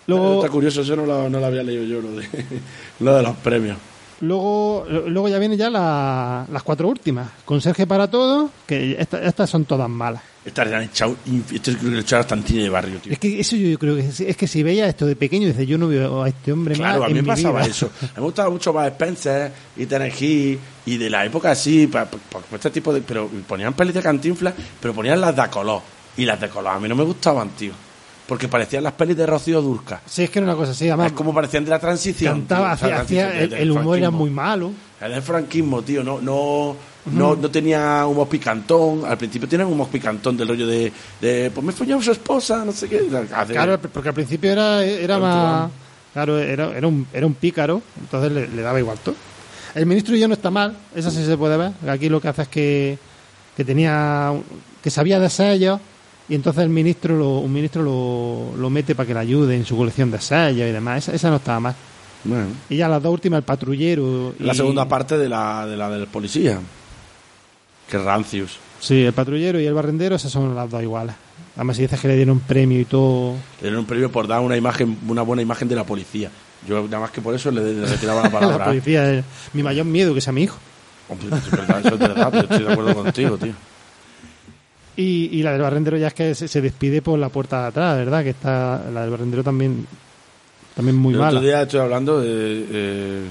Luego, 0.09 0.35
Está 0.43 0.49
curioso, 0.51 0.81
eso 0.81 0.95
no 0.95 1.05
lo, 1.05 1.29
no 1.29 1.39
lo 1.39 1.45
había 1.45 1.63
leído 1.63 1.83
yo, 1.83 2.01
lo 2.01 2.11
de, 2.15 2.27
lo 2.99 3.15
de 3.15 3.23
los 3.23 3.35
premios. 3.37 3.77
luego, 4.21 4.85
luego 4.89 5.29
ya 5.29 5.39
vienen 5.39 5.57
ya 5.57 5.69
la- 5.69 6.45
las 6.51 6.63
cuatro 6.63 6.87
últimas. 6.87 7.29
Conserje 7.45 7.87
para 7.87 8.09
todos, 8.09 8.51
que 8.67 8.95
esta- 8.99 9.21
estas 9.23 9.49
son 9.49 9.65
todas 9.65 9.89
malas. 9.89 10.21
Estas 10.45 10.67
le 10.69 10.75
han 10.75 10.83
echado, 10.83 11.15
esto 11.53 11.71
creo 11.73 11.89
que 11.91 11.95
le 11.97 11.99
echaron 11.99 12.25
Tantini 12.25 12.63
de 12.63 12.69
barrio, 12.69 12.97
tío. 12.99 13.11
Es 13.13 13.19
que 13.19 13.39
eso 13.39 13.55
yo 13.55 13.77
creo 13.77 13.95
que 13.95 14.01
es, 14.07 14.19
es 14.21 14.35
que 14.37 14.47
si 14.47 14.63
veía 14.63 14.87
esto 14.87 15.05
de 15.05 15.15
pequeño, 15.15 15.47
dice 15.47 15.65
yo 15.65 15.77
no 15.77 15.87
veo 15.87 16.23
a 16.23 16.29
este 16.29 16.51
hombre 16.53 16.75
Claro, 16.75 17.01
más 17.01 17.09
a 17.09 17.13
mí 17.13 17.21
me 17.21 17.27
pasaba 17.27 17.59
vida. 17.61 17.69
eso. 17.71 17.89
Me 18.15 18.21
gustaba 18.23 18.49
mucho 18.49 18.73
más 18.73 18.87
Spencer 18.87 19.51
y 19.77 19.85
Tennessee 19.85 20.57
y 20.85 20.97
de 20.97 21.09
la 21.09 21.25
época 21.25 21.51
así, 21.51 21.87
pa- 21.87 22.05
pa- 22.05 22.17
pa- 22.39 22.55
este 22.55 22.71
tipo 22.71 22.93
de. 22.93 23.01
Pero 23.01 23.27
ponían 23.47 23.73
pelis 23.73 23.93
de 23.93 24.01
cantinflas, 24.01 24.53
pero 24.81 24.93
ponían 24.93 25.19
las 25.21 25.35
de 25.35 25.47
color. 25.49 25.81
Y 26.17 26.25
las 26.25 26.39
de 26.41 26.49
color 26.49 26.73
a 26.73 26.79
mí 26.79 26.87
no 26.89 26.95
me 26.95 27.03
gustaban, 27.03 27.49
tío. 27.49 27.73
Porque 28.29 28.47
parecían 28.47 28.83
las 28.83 28.93
pelis 28.93 29.17
de 29.17 29.25
Rocío 29.25 29.61
Durca. 29.61 30.01
Sí, 30.05 30.23
es 30.23 30.29
que 30.29 30.39
era 30.39 30.45
una 30.47 30.55
cosa 30.55 30.71
así, 30.71 30.87
además 30.87 31.07
Es 31.07 31.13
como 31.13 31.33
parecían 31.33 31.65
de 31.65 31.71
la 31.71 31.79
transición. 31.79 32.33
cantaba, 32.47 32.77
tío, 33.05 33.27
el, 33.29 33.51
el 33.53 33.71
humor 33.71 33.97
era 33.97 34.11
muy 34.11 34.29
malo. 34.29 34.71
El 35.01 35.11
del 35.13 35.21
franquismo, 35.23 35.81
tío, 35.81 36.03
no, 36.03 36.21
no, 36.21 36.75
no, 37.11 37.35
no 37.35 37.49
tenía 37.51 38.05
humor 38.05 38.27
picantón. 38.29 39.03
Al 39.05 39.17
principio 39.17 39.47
tienen 39.49 39.65
humor 39.67 39.87
picantón 39.87 40.37
del 40.37 40.47
rollo 40.47 40.67
de, 40.67 40.91
de 41.19 41.51
pues 41.53 41.65
me 41.65 41.71
follaba 41.73 42.01
su 42.03 42.11
esposa, 42.11 42.63
no 42.63 42.71
sé 42.71 42.87
qué. 42.87 43.01
Hace- 43.33 43.53
Claro, 43.53 43.79
porque 43.79 44.09
al 44.09 44.15
principio 44.15 44.51
era, 44.51 44.83
era 44.85 45.17
más. 45.17 45.71
Claro, 46.13 46.37
era, 46.39 46.71
era, 46.77 46.87
un, 46.87 47.07
era 47.13 47.25
un 47.25 47.33
pícaro, 47.33 47.81
entonces 47.99 48.31
le, 48.31 48.47
le 48.47 48.61
daba 48.61 48.79
igual 48.79 48.97
todo. 49.03 49.15
El 49.75 49.85
ministro 49.85 50.15
y 50.15 50.19
yo 50.19 50.27
no 50.27 50.33
está 50.33 50.49
mal, 50.51 50.75
eso 50.95 51.09
sí 51.11 51.25
se 51.25 51.37
puede 51.37 51.55
ver. 51.57 51.71
Aquí 51.87 52.09
lo 52.09 52.19
que 52.21 52.27
hace 52.27 52.41
es 52.43 52.47
que, 52.47 52.97
que 53.57 53.63
tenía. 53.65 54.33
que 54.83 54.89
sabía 54.89 55.19
de 55.19 55.29
sellos 55.29 55.79
y 56.29 56.35
entonces 56.35 56.63
el 56.63 56.69
ministro 56.69 57.17
lo, 57.17 57.39
un 57.39 57.51
ministro 57.51 57.81
lo, 57.81 58.55
lo 58.57 58.69
mete 58.69 58.93
para 58.95 59.07
que 59.07 59.13
le 59.13 59.19
ayude 59.19 59.55
en 59.55 59.65
su 59.65 59.75
colección 59.75 60.11
de 60.11 60.21
sellos 60.21 60.67
y 60.69 60.71
demás. 60.71 60.99
Esa, 61.03 61.15
esa 61.15 61.29
no 61.29 61.37
estaba 61.37 61.59
mal. 61.59 61.75
Bueno, 62.23 62.47
Y 62.69 62.77
ya 62.77 62.87
las 62.87 63.01
dos 63.01 63.11
últimas, 63.13 63.37
el 63.39 63.43
patrullero. 63.43 64.33
y- 64.39 64.43
la 64.43 64.53
segunda 64.53 64.87
parte 64.87 65.17
de 65.17 65.27
la, 65.29 65.65
de 65.65 65.75
la 65.77 65.89
del 65.89 66.07
policía. 66.07 66.59
Que 67.89 67.97
es 67.97 68.03
Rancius. 68.03 68.57
Sí, 68.79 69.03
el 69.03 69.13
patrullero 69.13 69.59
y 69.59 69.65
el 69.65 69.73
barrendero, 69.73 70.15
esas 70.15 70.31
son 70.31 70.53
las 70.55 70.69
dos 70.69 70.81
iguales. 70.83 71.15
Además, 71.55 71.75
si 71.75 71.81
dices 71.81 71.99
que 71.99 72.07
le 72.07 72.15
dieron 72.15 72.39
premio 72.39 72.79
y 72.79 72.85
todo. 72.85 73.33
Le 73.59 73.63
dieron 73.63 73.79
un 73.79 73.85
premio 73.85 74.11
por 74.11 74.27
dar 74.27 74.39
una 74.41 74.55
imagen, 74.55 74.97
una 75.07 75.23
buena 75.23 75.41
imagen 75.41 75.67
de 75.67 75.75
la 75.75 75.83
policía. 75.83 76.29
Yo 76.67 76.83
nada 76.83 76.99
más 76.99 77.11
que 77.11 77.21
por 77.21 77.33
eso 77.33 77.49
le, 77.51 77.73
le 77.73 77.85
retiraba 77.85 78.21
la 78.23 78.29
La 78.29 78.39
palabra. 78.39 78.65
policía 78.65 79.11
es 79.13 79.25
mi 79.53 79.63
mayor 79.63 79.85
miedo 79.85 80.13
que 80.13 80.21
sea 80.21 80.31
mi 80.31 80.43
hijo. 80.43 80.57
Hombre, 81.09 81.27
es 81.35 81.51
verdad, 81.51 81.79
eso 81.79 81.95
es 81.95 81.99
verdad, 81.99 82.31
yo 82.33 82.39
estoy 82.41 82.63
de 82.63 82.71
acuerdo 82.71 82.93
contigo, 82.95 83.37
tío. 83.37 83.53
Y, 84.99 85.29
y 85.31 85.43
la 85.43 85.53
del 85.53 85.61
barrendero 85.61 85.95
ya 85.95 86.07
es 86.07 86.13
que 86.13 86.35
se, 86.35 86.49
se 86.49 86.59
despide 86.59 87.01
por 87.01 87.17
la 87.17 87.29
puerta 87.29 87.61
de 87.61 87.67
atrás, 87.67 87.97
¿verdad? 87.97 88.21
Que 88.21 88.31
está 88.31 88.83
la 88.93 89.01
del 89.03 89.11
barrendero 89.11 89.43
también 89.45 89.87
también 90.75 90.97
muy 90.97 91.13
el 91.13 91.19
mala. 91.19 91.37
otro 91.37 91.41
día 91.41 91.61
estoy 91.61 91.79
hablando 91.79 92.19
de, 92.19 92.65
eh, 92.69 93.21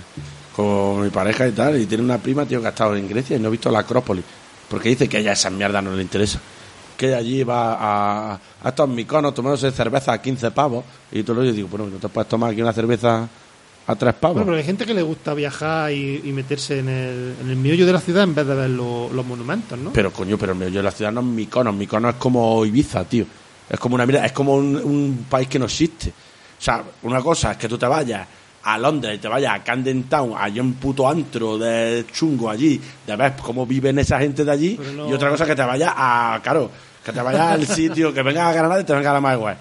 con 0.57 1.03
mi 1.03 1.11
pareja 1.11 1.47
y 1.47 1.53
tal, 1.53 1.79
y 1.79 1.85
tiene 1.85 2.05
una 2.05 2.17
prima, 2.17 2.47
tío, 2.47 2.63
que 2.63 2.69
ha 2.69 2.71
estado 2.71 2.97
en 2.97 3.07
Grecia 3.07 3.37
y 3.37 3.41
no 3.41 3.49
ha 3.49 3.51
visto 3.51 3.71
la 3.71 3.81
Acrópolis. 3.81 4.25
Porque 4.69 4.89
dice 4.89 5.09
que 5.09 5.19
a 5.19 5.21
ella 5.21 5.33
esa 5.33 5.51
mierda 5.51 5.83
no 5.83 5.95
le 5.95 6.01
interesa. 6.03 6.41
Que 6.97 7.09
ella 7.09 7.19
allí 7.19 7.43
va 7.43 7.75
a, 7.75 8.41
a 8.63 8.69
estos 8.69 8.89
miconos 8.89 9.35
tomándose 9.35 9.71
cerveza 9.71 10.13
a 10.13 10.23
15 10.23 10.51
pavos. 10.53 10.85
Y 11.13 11.23
todo 11.23 11.37
lo 11.37 11.45
yo 11.45 11.53
digo, 11.53 11.69
bueno, 11.69 11.87
¿no 11.87 11.99
te 11.99 12.09
puedes 12.09 12.29
tomar 12.29 12.51
aquí 12.51 12.63
una 12.63 12.73
cerveza 12.73 13.29
a 13.89 13.97
3 13.97 14.15
pavos? 14.15 14.35
Bueno, 14.37 14.47
pero 14.47 14.59
hay 14.59 14.65
gente 14.65 14.87
que 14.87 14.95
le 14.95 15.03
gusta 15.03 15.35
viajar 15.35 15.91
y, 15.93 16.21
y 16.25 16.33
meterse 16.33 16.79
en 16.79 16.89
el, 16.89 17.35
en 17.43 17.51
el 17.51 17.57
meollo 17.57 17.85
de 17.87 17.93
la 17.93 18.01
ciudad 18.01 18.23
en 18.25 18.35
vez 18.35 18.47
de 18.47 18.55
ver 18.55 18.71
lo- 18.71 19.09
los 19.13 19.27
monumentos, 19.27 19.77
¿no? 19.79 19.93
Pero 19.93 20.13
coño, 20.13 20.37
pero 20.39 20.53
el 20.53 20.59
medio 20.59 20.75
de 20.79 20.83
la 20.83 20.91
ciudad 20.91 21.11
no 21.11 21.21
es 21.21 21.27
Mykonos. 21.27 21.75
Mykonos 21.75 22.15
es 22.15 22.21
como 22.21 22.65
Ibiza, 22.65 23.05
tío. 23.05 23.25
Es 23.69 23.79
como 23.81 23.95
una 23.97 24.07
mira, 24.07 24.25
es 24.25 24.33
como 24.33 24.55
un, 24.55 24.77
un 24.77 25.27
país 25.29 25.49
que 25.49 25.59
no 25.59 25.65
existe. 25.65 26.11
O 26.11 26.63
sea, 26.63 26.83
una 27.03 27.21
cosa 27.23 27.53
es 27.53 27.57
que 27.57 27.69
tú 27.69 27.77
te 27.79 27.87
vayas 27.87 28.27
a 28.65 28.77
Londres 28.79 29.17
y 29.17 29.19
te 29.19 29.29
vayas 29.29 29.55
a 29.55 29.63
Camden 29.65 30.03
Town, 30.05 30.35
allí 30.37 30.61
un 30.61 30.75
puto 30.75 31.09
antro 31.09 31.57
de 31.57 32.05
chungo 32.13 32.51
allí, 32.51 32.79
de 33.07 33.17
ver 33.17 33.35
cómo 33.43 33.65
viven 33.67 33.99
esa 33.99 34.19
gente 34.19 34.45
de 34.45 34.51
allí, 34.53 34.81
no- 34.97 35.09
y 35.09 35.13
otra 35.15 35.31
cosa 35.31 35.45
es 35.45 35.49
que 35.51 35.57
te 35.57 35.63
vayas 35.63 35.93
a, 35.97 36.41
claro, 36.43 36.71
que 37.05 37.13
te 37.13 37.23
vayas 37.23 37.41
al 37.53 37.67
sitio, 37.77 38.13
que 38.13 38.23
vengas 38.23 38.45
a 38.49 38.53
Granada 38.53 38.81
y 38.81 38.85
te 38.85 38.93
vengas 38.93 39.11
a 39.11 39.15
la 39.15 39.21
Maigüez. 39.21 39.57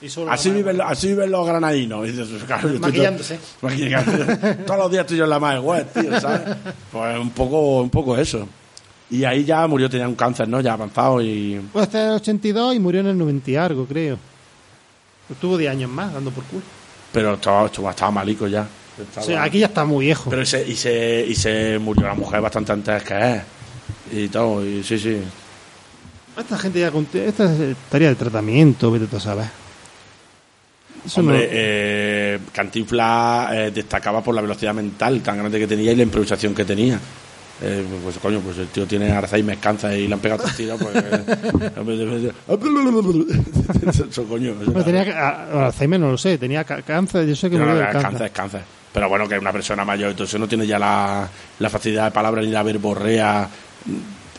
Y 0.00 0.08
solo 0.08 0.30
Así 0.30 0.50
viven, 0.50 0.76
los- 0.76 0.86
así 0.88 1.08
viven 1.08 1.30
los 1.30 1.46
granadinos. 1.46 2.06
Y 2.06 2.12
dices, 2.12 2.42
claro, 2.44 2.68
todo- 2.68 2.78
Maquillándose. 2.80 3.38
maquillándose. 3.62 4.54
Todos 4.66 4.78
los 4.78 4.90
días 4.90 5.00
estoy 5.02 5.16
yo 5.18 5.24
en 5.24 5.30
la 5.30 5.40
Maigüez, 5.40 5.92
tío, 5.92 6.20
¿sabes? 6.20 6.56
Pues 6.92 7.18
un 7.18 7.30
poco, 7.30 7.80
un 7.80 7.90
poco 7.90 8.16
eso. 8.16 8.46
Y 9.10 9.24
ahí 9.24 9.44
ya 9.44 9.66
murió, 9.66 9.88
tenía 9.90 10.06
un 10.06 10.14
cáncer, 10.14 10.48
¿no? 10.48 10.60
Ya 10.60 10.74
avanzado 10.74 11.20
y... 11.22 11.60
Pues 11.72 11.86
este 11.86 11.98
es 11.98 12.04
el 12.08 12.12
82 12.16 12.74
y 12.74 12.78
murió 12.78 13.00
en 13.00 13.06
el 13.08 13.18
90 13.18 13.50
y 13.50 13.56
algo, 13.56 13.86
creo. 13.86 14.18
Estuvo 15.30 15.56
10 15.56 15.70
años 15.72 15.90
más 15.90 16.12
dando 16.12 16.30
por 16.30 16.44
culo. 16.44 16.62
Pero 17.12 17.34
estaba, 17.34 17.66
estaba, 17.66 17.90
estaba 17.90 18.10
malico 18.12 18.46
ya. 18.46 18.66
Estaba- 19.00 19.26
sea, 19.26 19.42
aquí 19.42 19.58
ya 19.60 19.66
está 19.66 19.84
muy 19.84 20.04
viejo. 20.06 20.28
Pero 20.30 20.42
y 20.42 20.46
se, 20.46 20.68
y, 20.68 20.76
se, 20.76 21.24
y 21.26 21.34
se 21.34 21.78
murió 21.78 22.06
la 22.06 22.14
mujer 22.14 22.40
bastante 22.40 22.72
antes 22.72 23.02
que 23.02 23.14
él. 23.14 23.40
Y 24.12 24.28
todo, 24.28 24.64
y 24.64 24.82
sí, 24.84 24.98
sí. 24.98 25.18
Esta 26.38 26.56
gente 26.58 26.78
ya. 26.80 26.92
Esta 27.24 27.52
es 27.52 27.76
tarea 27.90 28.10
de 28.10 28.14
tratamiento, 28.14 28.90
vete 28.92 29.06
tú 29.06 29.16
a 29.16 29.20
saber. 29.20 29.46
Eso 31.06 31.20
Hombre, 31.20 31.38
no- 31.38 31.44
eh, 31.50 32.38
Cantinflas 32.52 33.52
eh, 33.52 33.70
destacaba 33.74 34.22
por 34.22 34.34
la 34.34 34.40
velocidad 34.42 34.74
mental 34.74 35.20
tan 35.20 35.38
grande 35.38 35.58
que 35.58 35.66
tenía 35.66 35.92
y 35.92 35.96
la 35.96 36.02
improvisación 36.02 36.54
que 36.54 36.64
tenía. 36.64 36.98
Eh, 37.60 37.84
pues 38.04 38.16
coño, 38.18 38.38
pues 38.40 38.56
el 38.58 38.68
tío 38.68 38.86
tiene 38.86 39.10
Alzheimer, 39.10 39.58
cáncer 39.58 39.98
y 39.98 40.06
le 40.06 40.14
han 40.14 40.20
pegado 40.20 40.44
tres 40.44 40.56
tiros, 40.56 40.80
pues... 40.80 40.94
eh, 40.94 42.32
eso, 44.10 44.24
coño. 44.24 44.54
eso 44.62 44.84
tenía, 44.84 45.02
a- 45.02 45.66
Alzheimer 45.66 45.98
no 46.00 46.10
lo 46.12 46.18
sé, 46.18 46.38
tenía 46.38 46.64
cáncer, 46.64 47.26
yo 47.26 47.34
sé 47.34 47.50
que 47.50 47.56
No, 47.58 47.66
no, 47.66 47.74
del 47.74 47.82
es 47.86 47.92
cáncer. 47.92 48.02
cáncer, 48.10 48.26
es 48.26 48.32
cáncer. 48.32 48.60
Pero 48.92 49.08
bueno, 49.08 49.28
que 49.28 49.34
es 49.34 49.40
una 49.40 49.52
persona 49.52 49.84
mayor, 49.84 50.10
entonces 50.10 50.38
no 50.40 50.48
tiene 50.48 50.66
ya 50.66 50.78
la, 50.78 51.28
la 51.58 51.70
facilidad 51.70 52.04
de 52.06 52.10
palabra 52.10 52.42
ni 52.42 52.48
la 52.48 52.62
verborrea 52.62 53.48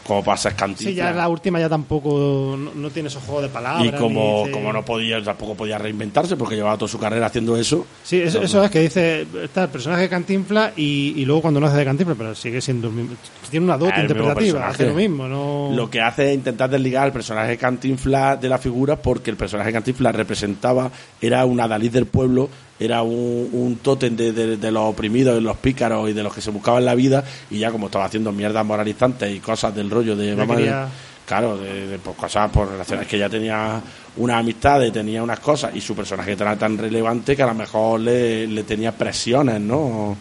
como 0.10 0.23
pasa 0.23 0.56
Cantinflas. 0.56 0.90
Sí, 0.90 0.95
ya 0.95 1.11
la 1.11 1.30
última 1.30 1.60
ya 1.60 1.69
tampoco 1.69 2.56
no, 2.57 2.72
no 2.73 2.90
tiene 2.90 3.07
esos 3.10 3.23
juegos 3.23 3.44
de 3.44 3.49
palabras. 3.49 3.86
y 3.86 3.91
como, 3.98 4.40
dice- 4.45 4.52
como 4.52 4.73
no 4.73 4.84
podía, 4.84 5.23
tampoco 5.23 5.56
podía 5.56 5.77
reinventarse 5.77 6.36
porque 6.36 6.56
llevaba 6.56 6.77
toda 6.77 6.90
su 6.90 6.99
carrera 6.99 7.27
haciendo 7.27 7.56
eso. 7.56 7.86
Sí, 8.03 8.19
eso, 8.22 8.41
eso 8.41 8.64
es 8.64 8.72
que 8.72 8.80
dice, 8.81 9.26
está 9.44 9.64
el 9.64 9.69
personaje 9.69 10.02
de 10.02 10.10
Cantinflas 10.10 10.73
y, 10.77 11.14
y 11.15 11.26
luego 11.26 11.41
cuando 11.44 11.60
no 11.60 11.68
hace 11.68 11.77
de 11.77 11.86
Cantinflas, 11.86 12.18
pero 12.18 12.36
sigue 12.36 12.60
siendo 12.60 12.88
el 12.88 12.94
mismo. 12.94 13.15
Tiene 13.49 13.65
una 13.65 13.77
dote 13.77 13.94
Ah, 13.95 14.02
interpretativa, 14.02 14.68
hace 14.68 14.88
lo 14.88 14.94
mismo, 14.95 15.27
no... 15.27 15.69
Lo 15.73 15.90
que 15.90 16.02
hace 16.02 16.30
es 16.30 16.36
intentar 16.36 16.69
desligar 16.69 17.03
al 17.06 17.14
personaje 17.14 17.49
de 17.52 17.57
Cantinflas 17.57 18.41
de 18.41 18.49
la 18.49 18.57
figura 18.57 18.95
porque 18.95 19.30
el 19.31 19.38
personaje 19.38 19.68
de 19.69 19.73
Cantinflas 19.73 20.15
representaba, 20.15 20.91
era 21.22 21.45
un 21.45 21.60
adalid 21.60 21.91
del 21.91 22.06
pueblo, 22.07 22.49
era 22.80 23.02
un, 23.04 23.50
un 23.52 23.78
tótem 23.82 24.16
de, 24.16 24.32
de- 24.32 24.58
de 24.58 24.72
los 24.72 24.84
oprimidos, 24.84 25.36
de 25.36 25.42
los 25.42 25.58
pícaros 25.58 26.10
y 26.10 26.14
de 26.14 26.24
los 26.24 26.34
que 26.34 26.42
se 26.42 26.50
buscaban 26.52 26.86
la 26.86 26.96
vida 26.96 27.24
y 27.50 27.60
ya 27.60 27.72
como 27.72 27.88
estaba 27.88 28.06
haciendo 28.06 28.32
mierdas 28.32 28.66
moralizantes 28.66 29.36
y 29.36 29.40
cosas 29.40 29.76
del 29.76 29.90
rollo 29.90 30.16
de... 30.16 30.36
Quería- 30.56 30.88
Claro, 31.26 31.58
de, 31.60 31.86
de, 31.88 32.00
pues, 32.00 32.16
cosas 32.18 32.50
por 32.50 32.68
relaciones 32.72 33.06
que 33.06 33.20
ya 33.20 33.30
tenía 33.30 33.80
unas 34.18 34.40
amistades, 34.40 34.92
tenía 34.92 35.22
unas 35.22 35.40
cosas 35.40 35.76
y 35.76 35.80
su 35.82 35.96
personaje 35.96 36.32
era 36.32 36.56
tan 36.56 36.76
relevante 36.76 37.36
que 37.36 37.44
a 37.44 37.46
lo 37.46 37.54
mejor 37.54 38.00
le, 38.00 38.48
le 38.48 38.64
tenía 38.64 38.92
presiones, 38.92 39.62
¿no? 39.62 40.18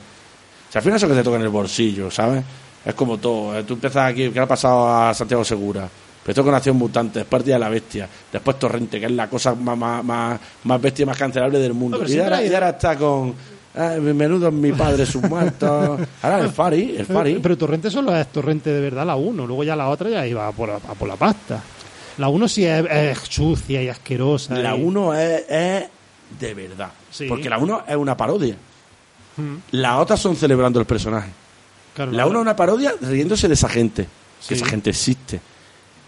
Si 0.70 0.76
al 0.76 0.82
final 0.84 0.98
eso 0.98 1.08
que 1.08 1.14
te 1.14 1.22
toca 1.22 1.36
en 1.36 1.44
el 1.44 1.48
bolsillo, 1.48 2.10
¿sabes? 2.10 2.44
Es 2.84 2.92
como 2.92 3.16
todo. 3.16 3.58
eh, 3.58 3.62
Tú 3.64 3.72
empiezas 3.72 4.10
aquí, 4.10 4.24
¿qué 4.28 4.34
le 4.34 4.40
ha 4.40 4.46
pasado 4.46 4.86
a 4.86 5.14
Santiago 5.14 5.42
Segura? 5.44 5.88
Empezó 6.20 6.44
con 6.44 6.54
Acción 6.54 6.76
Mutante, 6.76 7.20
después 7.20 7.44
Día 7.44 7.54
de 7.54 7.60
la 7.60 7.68
Bestia, 7.70 8.08
después 8.30 8.58
Torrente, 8.58 9.00
que 9.00 9.06
es 9.06 9.12
la 9.12 9.28
cosa 9.30 9.54
más, 9.54 9.78
más, 9.78 10.04
más, 10.04 10.40
más 10.64 10.80
bestia 10.80 11.04
y 11.04 11.06
más 11.06 11.16
cancelable 11.16 11.58
del 11.58 11.72
mundo. 11.72 11.96
No, 11.96 12.04
pero 12.04 12.14
y, 12.14 12.18
ahora, 12.20 12.42
y 12.44 12.52
ahora 12.52 12.68
está 12.70 12.96
con 12.96 13.34
eh, 13.74 13.98
menudo 14.00 14.50
mi 14.52 14.72
padre, 14.72 15.06
sus 15.06 15.22
muertos. 15.22 16.00
Ahora 16.22 16.40
el 16.40 16.50
Fari, 16.50 16.96
el 16.98 17.06
Fari. 17.06 17.30
Pero, 17.32 17.42
pero 17.42 17.56
Torrente 17.58 17.90
solo 17.90 18.14
es 18.14 18.26
Torrente 18.28 18.70
de 18.70 18.80
verdad 18.80 19.06
la 19.06 19.16
1, 19.16 19.46
luego 19.46 19.64
ya 19.64 19.74
la 19.76 19.88
otra 19.88 20.10
ya 20.10 20.26
iba 20.26 20.46
a 20.48 20.52
por, 20.52 20.68
a 20.70 20.78
por 20.78 21.08
la 21.08 21.16
pasta. 21.16 21.62
La 22.18 22.28
1 22.28 22.48
sí 22.48 22.66
es, 22.66 22.84
es 22.90 23.18
sucia 23.20 23.80
y 23.82 23.88
asquerosa. 23.88 24.54
La 24.56 24.76
y- 24.76 24.82
1 24.82 25.14
es, 25.14 25.44
es 25.48 25.84
de 26.40 26.54
verdad. 26.54 26.90
Sí. 27.10 27.26
Porque 27.28 27.48
la 27.48 27.56
1 27.58 27.84
es 27.88 27.96
una 27.96 28.16
parodia. 28.16 28.56
Mm, 29.36 29.54
Las 29.70 29.98
otras 30.00 30.20
son 30.20 30.34
celebrando 30.36 30.80
el 30.80 30.84
personaje. 30.86 31.30
claro, 31.94 32.10
La 32.12 32.26
1 32.26 32.38
es 32.38 32.42
una 32.42 32.56
parodia 32.56 32.92
riéndose 33.00 33.46
de 33.48 33.54
esa 33.54 33.68
gente. 33.68 34.02
Que 34.46 34.54
Sí. 34.54 34.54
esa 34.54 34.66
gente 34.66 34.90
existe. 34.90 35.40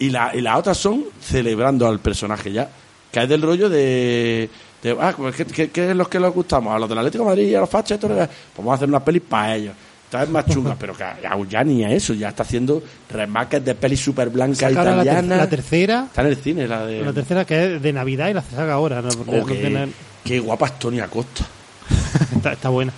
Y 0.00 0.10
la, 0.10 0.34
y 0.34 0.40
las 0.40 0.58
otras 0.58 0.76
son 0.76 1.04
celebrando 1.22 1.86
al 1.86 2.00
personaje 2.00 2.50
ya. 2.52 2.68
Que 3.12 3.22
es 3.22 3.28
del 3.28 3.42
rollo 3.42 3.68
de. 3.68 4.48
de, 4.82 4.96
ah, 5.00 5.14
pues, 5.16 5.36
¿qué, 5.36 5.44
qué, 5.46 5.70
qué 5.70 5.90
es 5.90 5.96
lo 5.96 6.08
que 6.08 6.18
les 6.18 6.32
gustamos? 6.32 6.74
A 6.74 6.78
los 6.78 6.88
del 6.88 6.98
Atlético 6.98 7.22
de 7.24 7.30
Madrid 7.30 7.48
y 7.48 7.54
a 7.54 7.60
los 7.60 7.70
fachas. 7.70 7.92
esto, 7.96 8.08
Pues 8.08 8.28
vamos 8.56 8.72
a 8.72 8.74
hacer 8.76 8.88
una 8.88 9.04
peli 9.04 9.20
para 9.20 9.54
ellos. 9.56 9.74
Esta 10.06 10.24
es 10.24 10.28
más 10.28 10.44
chunga, 10.46 10.74
pero 10.76 10.92
que 10.96 11.04
ya, 11.48 11.62
ni 11.62 11.84
a 11.84 11.90
eso. 11.92 12.14
Ya 12.14 12.30
está 12.30 12.42
haciendo 12.42 12.82
remakes 13.10 13.64
de 13.64 13.76
pelis 13.76 14.00
super 14.00 14.28
blancas 14.28 14.58
Saca 14.58 14.80
ahora 14.80 14.96
la, 14.96 15.04
ter- 15.04 15.24
la 15.24 15.48
tercera, 15.48 16.04
Está 16.08 16.22
en 16.22 16.26
el 16.28 16.36
cine, 16.36 16.66
la 16.66 16.84
de. 16.84 17.02
la 17.04 17.12
tercera 17.12 17.44
que 17.44 17.76
es 17.76 17.82
de 17.82 17.92
Navidad 17.92 18.28
y 18.28 18.34
la 18.34 18.42
saca 18.42 18.72
ahora. 18.72 19.02
¿no? 19.02 19.08
Porque 19.10 19.30
Oh, 19.30 19.36
no 19.40 19.46
qué, 19.46 19.54
tiene- 19.54 19.88
qué 20.24 20.40
guapa 20.40 20.66
es 20.66 20.78
Tony 20.80 20.98
Acosta. 20.98 21.46
está, 22.36 22.52
está 22.54 22.68
buena. 22.70 22.92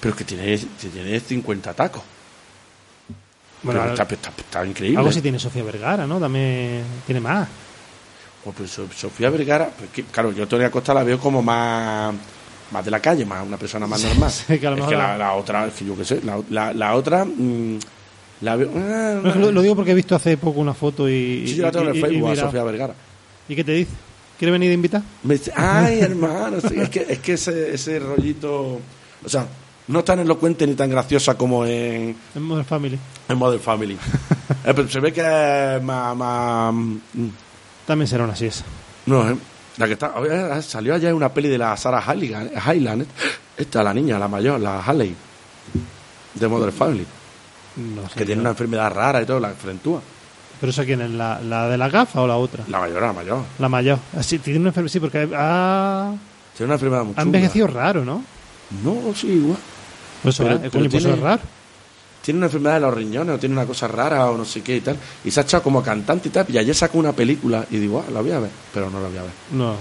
Pero 0.00 0.14
que 0.14 0.22
tiene, 0.24 0.56
tiene 0.80 1.18
50 1.18 1.72
tacos. 1.74 2.02
Bueno, 3.62 3.80
Pero 3.80 3.92
está, 3.94 4.14
está- 4.14 4.30
está 4.36 4.66
increíble. 4.66 4.98
algo 4.98 5.12
sí 5.12 5.20
tiene 5.20 5.38
Sofía 5.38 5.62
Vergara, 5.62 6.06
¿no? 6.06 6.18
También 6.18 6.82
tiene 7.06 7.20
más. 7.20 7.48
Pues 8.56 8.70
So- 8.70 8.88
Sofía 8.94 9.30
Vergara, 9.30 9.70
pues 9.76 9.90
que, 9.90 10.02
claro, 10.04 10.32
yo 10.32 10.44
a 10.44 10.46
Tony 10.48 10.64
Acosta 10.64 10.92
la 10.92 11.04
veo 11.04 11.18
como 11.18 11.42
más, 11.42 12.12
más 12.72 12.84
de 12.84 12.90
la 12.90 12.98
calle, 13.00 13.24
más 13.24 13.46
una 13.46 13.56
persona 13.56 13.86
más 13.86 14.02
normal. 14.02 14.30
sí, 14.32 14.58
que 14.58 14.66
a 14.66 14.72
es 14.74 14.84
que 14.84 14.96
la, 14.96 15.32
otra, 15.34 15.66
es 15.66 15.74
que 15.74 15.84
yo 15.84 15.96
qué 15.96 16.04
sé, 16.04 16.20
la, 16.24 16.40
la, 16.50 16.72
la 16.72 16.94
otra 16.94 17.24
mm, 17.24 17.78
la 18.40 18.56
veo. 18.56 18.70
ah, 18.74 19.20
No, 19.22 19.34
lo, 19.36 19.52
lo 19.52 19.62
digo 19.62 19.76
porque 19.76 19.92
he 19.92 19.94
visto 19.94 20.16
hace 20.16 20.36
poco 20.36 20.58
una 20.58 20.74
foto 20.74 21.08
y. 21.08 21.46
sí, 21.46 21.54
yo 21.56 21.62
la 21.66 21.70
tengo 21.70 21.88
en 21.90 21.94
el 21.94 22.00
Facebook 22.00 22.30
a. 22.32 22.36
Sofía 22.36 22.64
Vergara. 22.64 22.94
¿Y 23.48 23.54
qué 23.54 23.62
te 23.62 23.72
dice? 23.72 23.92
¿Quiere 24.38 24.50
venir 24.50 24.70
de 24.70 24.74
invitar? 24.74 25.02
Me 25.22 25.34
dice, 25.34 25.52
ay, 25.54 26.00
hermano, 26.00 26.60
sí, 26.60 26.74
es 26.80 26.88
que, 26.90 27.06
es 27.08 27.18
que 27.20 27.34
ese, 27.34 27.74
ese 27.74 28.00
rollito. 28.00 28.80
O 29.24 29.28
sea, 29.28 29.46
no 29.88 30.04
tan 30.04 30.20
elocuente 30.20 30.66
ni 30.66 30.74
tan 30.74 30.90
graciosa 30.90 31.36
como 31.36 31.64
en, 31.66 32.16
En 32.34 32.42
Modern 32.42 32.66
Family. 32.66 32.98
en 33.28 33.38
Modern 33.38 33.62
Family. 33.62 33.96
Eh, 34.64 34.72
pero 34.76 34.88
se 34.88 35.00
ve 35.00 35.12
que 35.12 35.20
es 35.76 35.82
más. 35.82 36.14
más 36.16 36.72
mm, 36.72 36.98
También 37.86 38.06
será 38.06 38.22
una 38.24 38.34
así 38.34 38.46
esa. 38.46 38.64
No, 39.06 39.28
eh, 39.28 39.36
la 39.76 39.86
que 39.88 39.94
está. 39.94 40.14
oye, 40.16 40.62
Salió 40.62 40.94
ayer 40.94 41.12
una 41.12 41.30
peli 41.30 41.48
de 41.48 41.58
la 41.58 41.76
Sarah 41.76 42.00
Halligan, 42.00 42.48
Highland. 42.64 43.06
Esta, 43.56 43.82
la 43.82 43.92
niña, 43.92 44.20
la 44.20 44.28
mayor, 44.28 44.60
la 44.60 44.80
Halley. 44.80 45.16
De 46.34 46.46
Modern 46.48 46.72
Family. 46.72 47.04
No 47.76 48.08
sé. 48.08 48.14
Que 48.18 48.24
tiene 48.24 48.40
una 48.40 48.50
enfermedad 48.50 48.92
rara 48.92 49.22
y 49.22 49.26
todo, 49.26 49.40
la 49.40 49.50
frentúa. 49.50 50.00
¿Pero 50.60 50.70
esa 50.70 50.84
quién 50.84 51.00
es? 51.00 51.10
¿La, 51.10 51.40
la 51.40 51.68
de 51.68 51.76
la 51.76 51.88
gafa 51.88 52.20
o 52.20 52.26
la 52.28 52.36
otra? 52.36 52.62
La 52.68 52.78
mayor, 52.78 53.02
la 53.02 53.12
mayor. 53.12 53.42
La 53.58 53.68
mayor. 53.68 53.98
Ah, 54.16 54.22
sí, 54.22 54.38
tiene 54.38 54.60
una 54.60 54.68
enfermedad. 54.68 54.92
Sí, 54.92 55.00
porque 55.00 55.28
ha, 55.34 56.14
Tiene 56.56 56.66
una 56.66 56.74
enfermedad 56.74 57.04
muy 57.04 57.14
ha 57.16 57.22
envejecido 57.22 57.66
raro, 57.66 58.04
¿no? 58.04 58.22
No, 58.84 59.12
sí, 59.14 59.26
igual. 59.26 59.58
Por 60.22 60.30
eso, 60.30 60.42
Pero- 60.44 60.56
eh, 60.56 60.68
pero 60.72 60.88
pues 60.88 61.02
tiene- 61.02 61.16
raro. 61.16 61.42
Tiene 62.22 62.38
una 62.38 62.46
enfermedad 62.46 62.74
de 62.74 62.80
los 62.82 62.94
riñones 62.94 63.34
o 63.34 63.38
tiene 63.40 63.52
una 63.56 63.66
cosa 63.66 63.88
rara 63.88 64.30
o 64.30 64.38
no 64.38 64.44
sé 64.44 64.62
qué 64.62 64.76
y 64.76 64.80
tal. 64.80 64.96
Y 65.24 65.30
se 65.32 65.40
ha 65.40 65.42
echado 65.42 65.60
como 65.60 65.82
cantante 65.82 66.28
y 66.28 66.30
tal. 66.30 66.46
Y 66.50 66.56
ayer 66.56 66.72
sacó 66.72 66.98
una 66.98 67.10
película 67.12 67.66
y 67.68 67.78
digo, 67.78 67.98
ah, 68.06 68.08
la 68.12 68.20
voy 68.20 68.30
a 68.30 68.38
ver. 68.38 68.50
Pero 68.72 68.88
no 68.90 69.00
la 69.00 69.08
voy 69.08 69.18
a 69.18 69.22
ver. 69.22 69.32
No. 69.50 69.74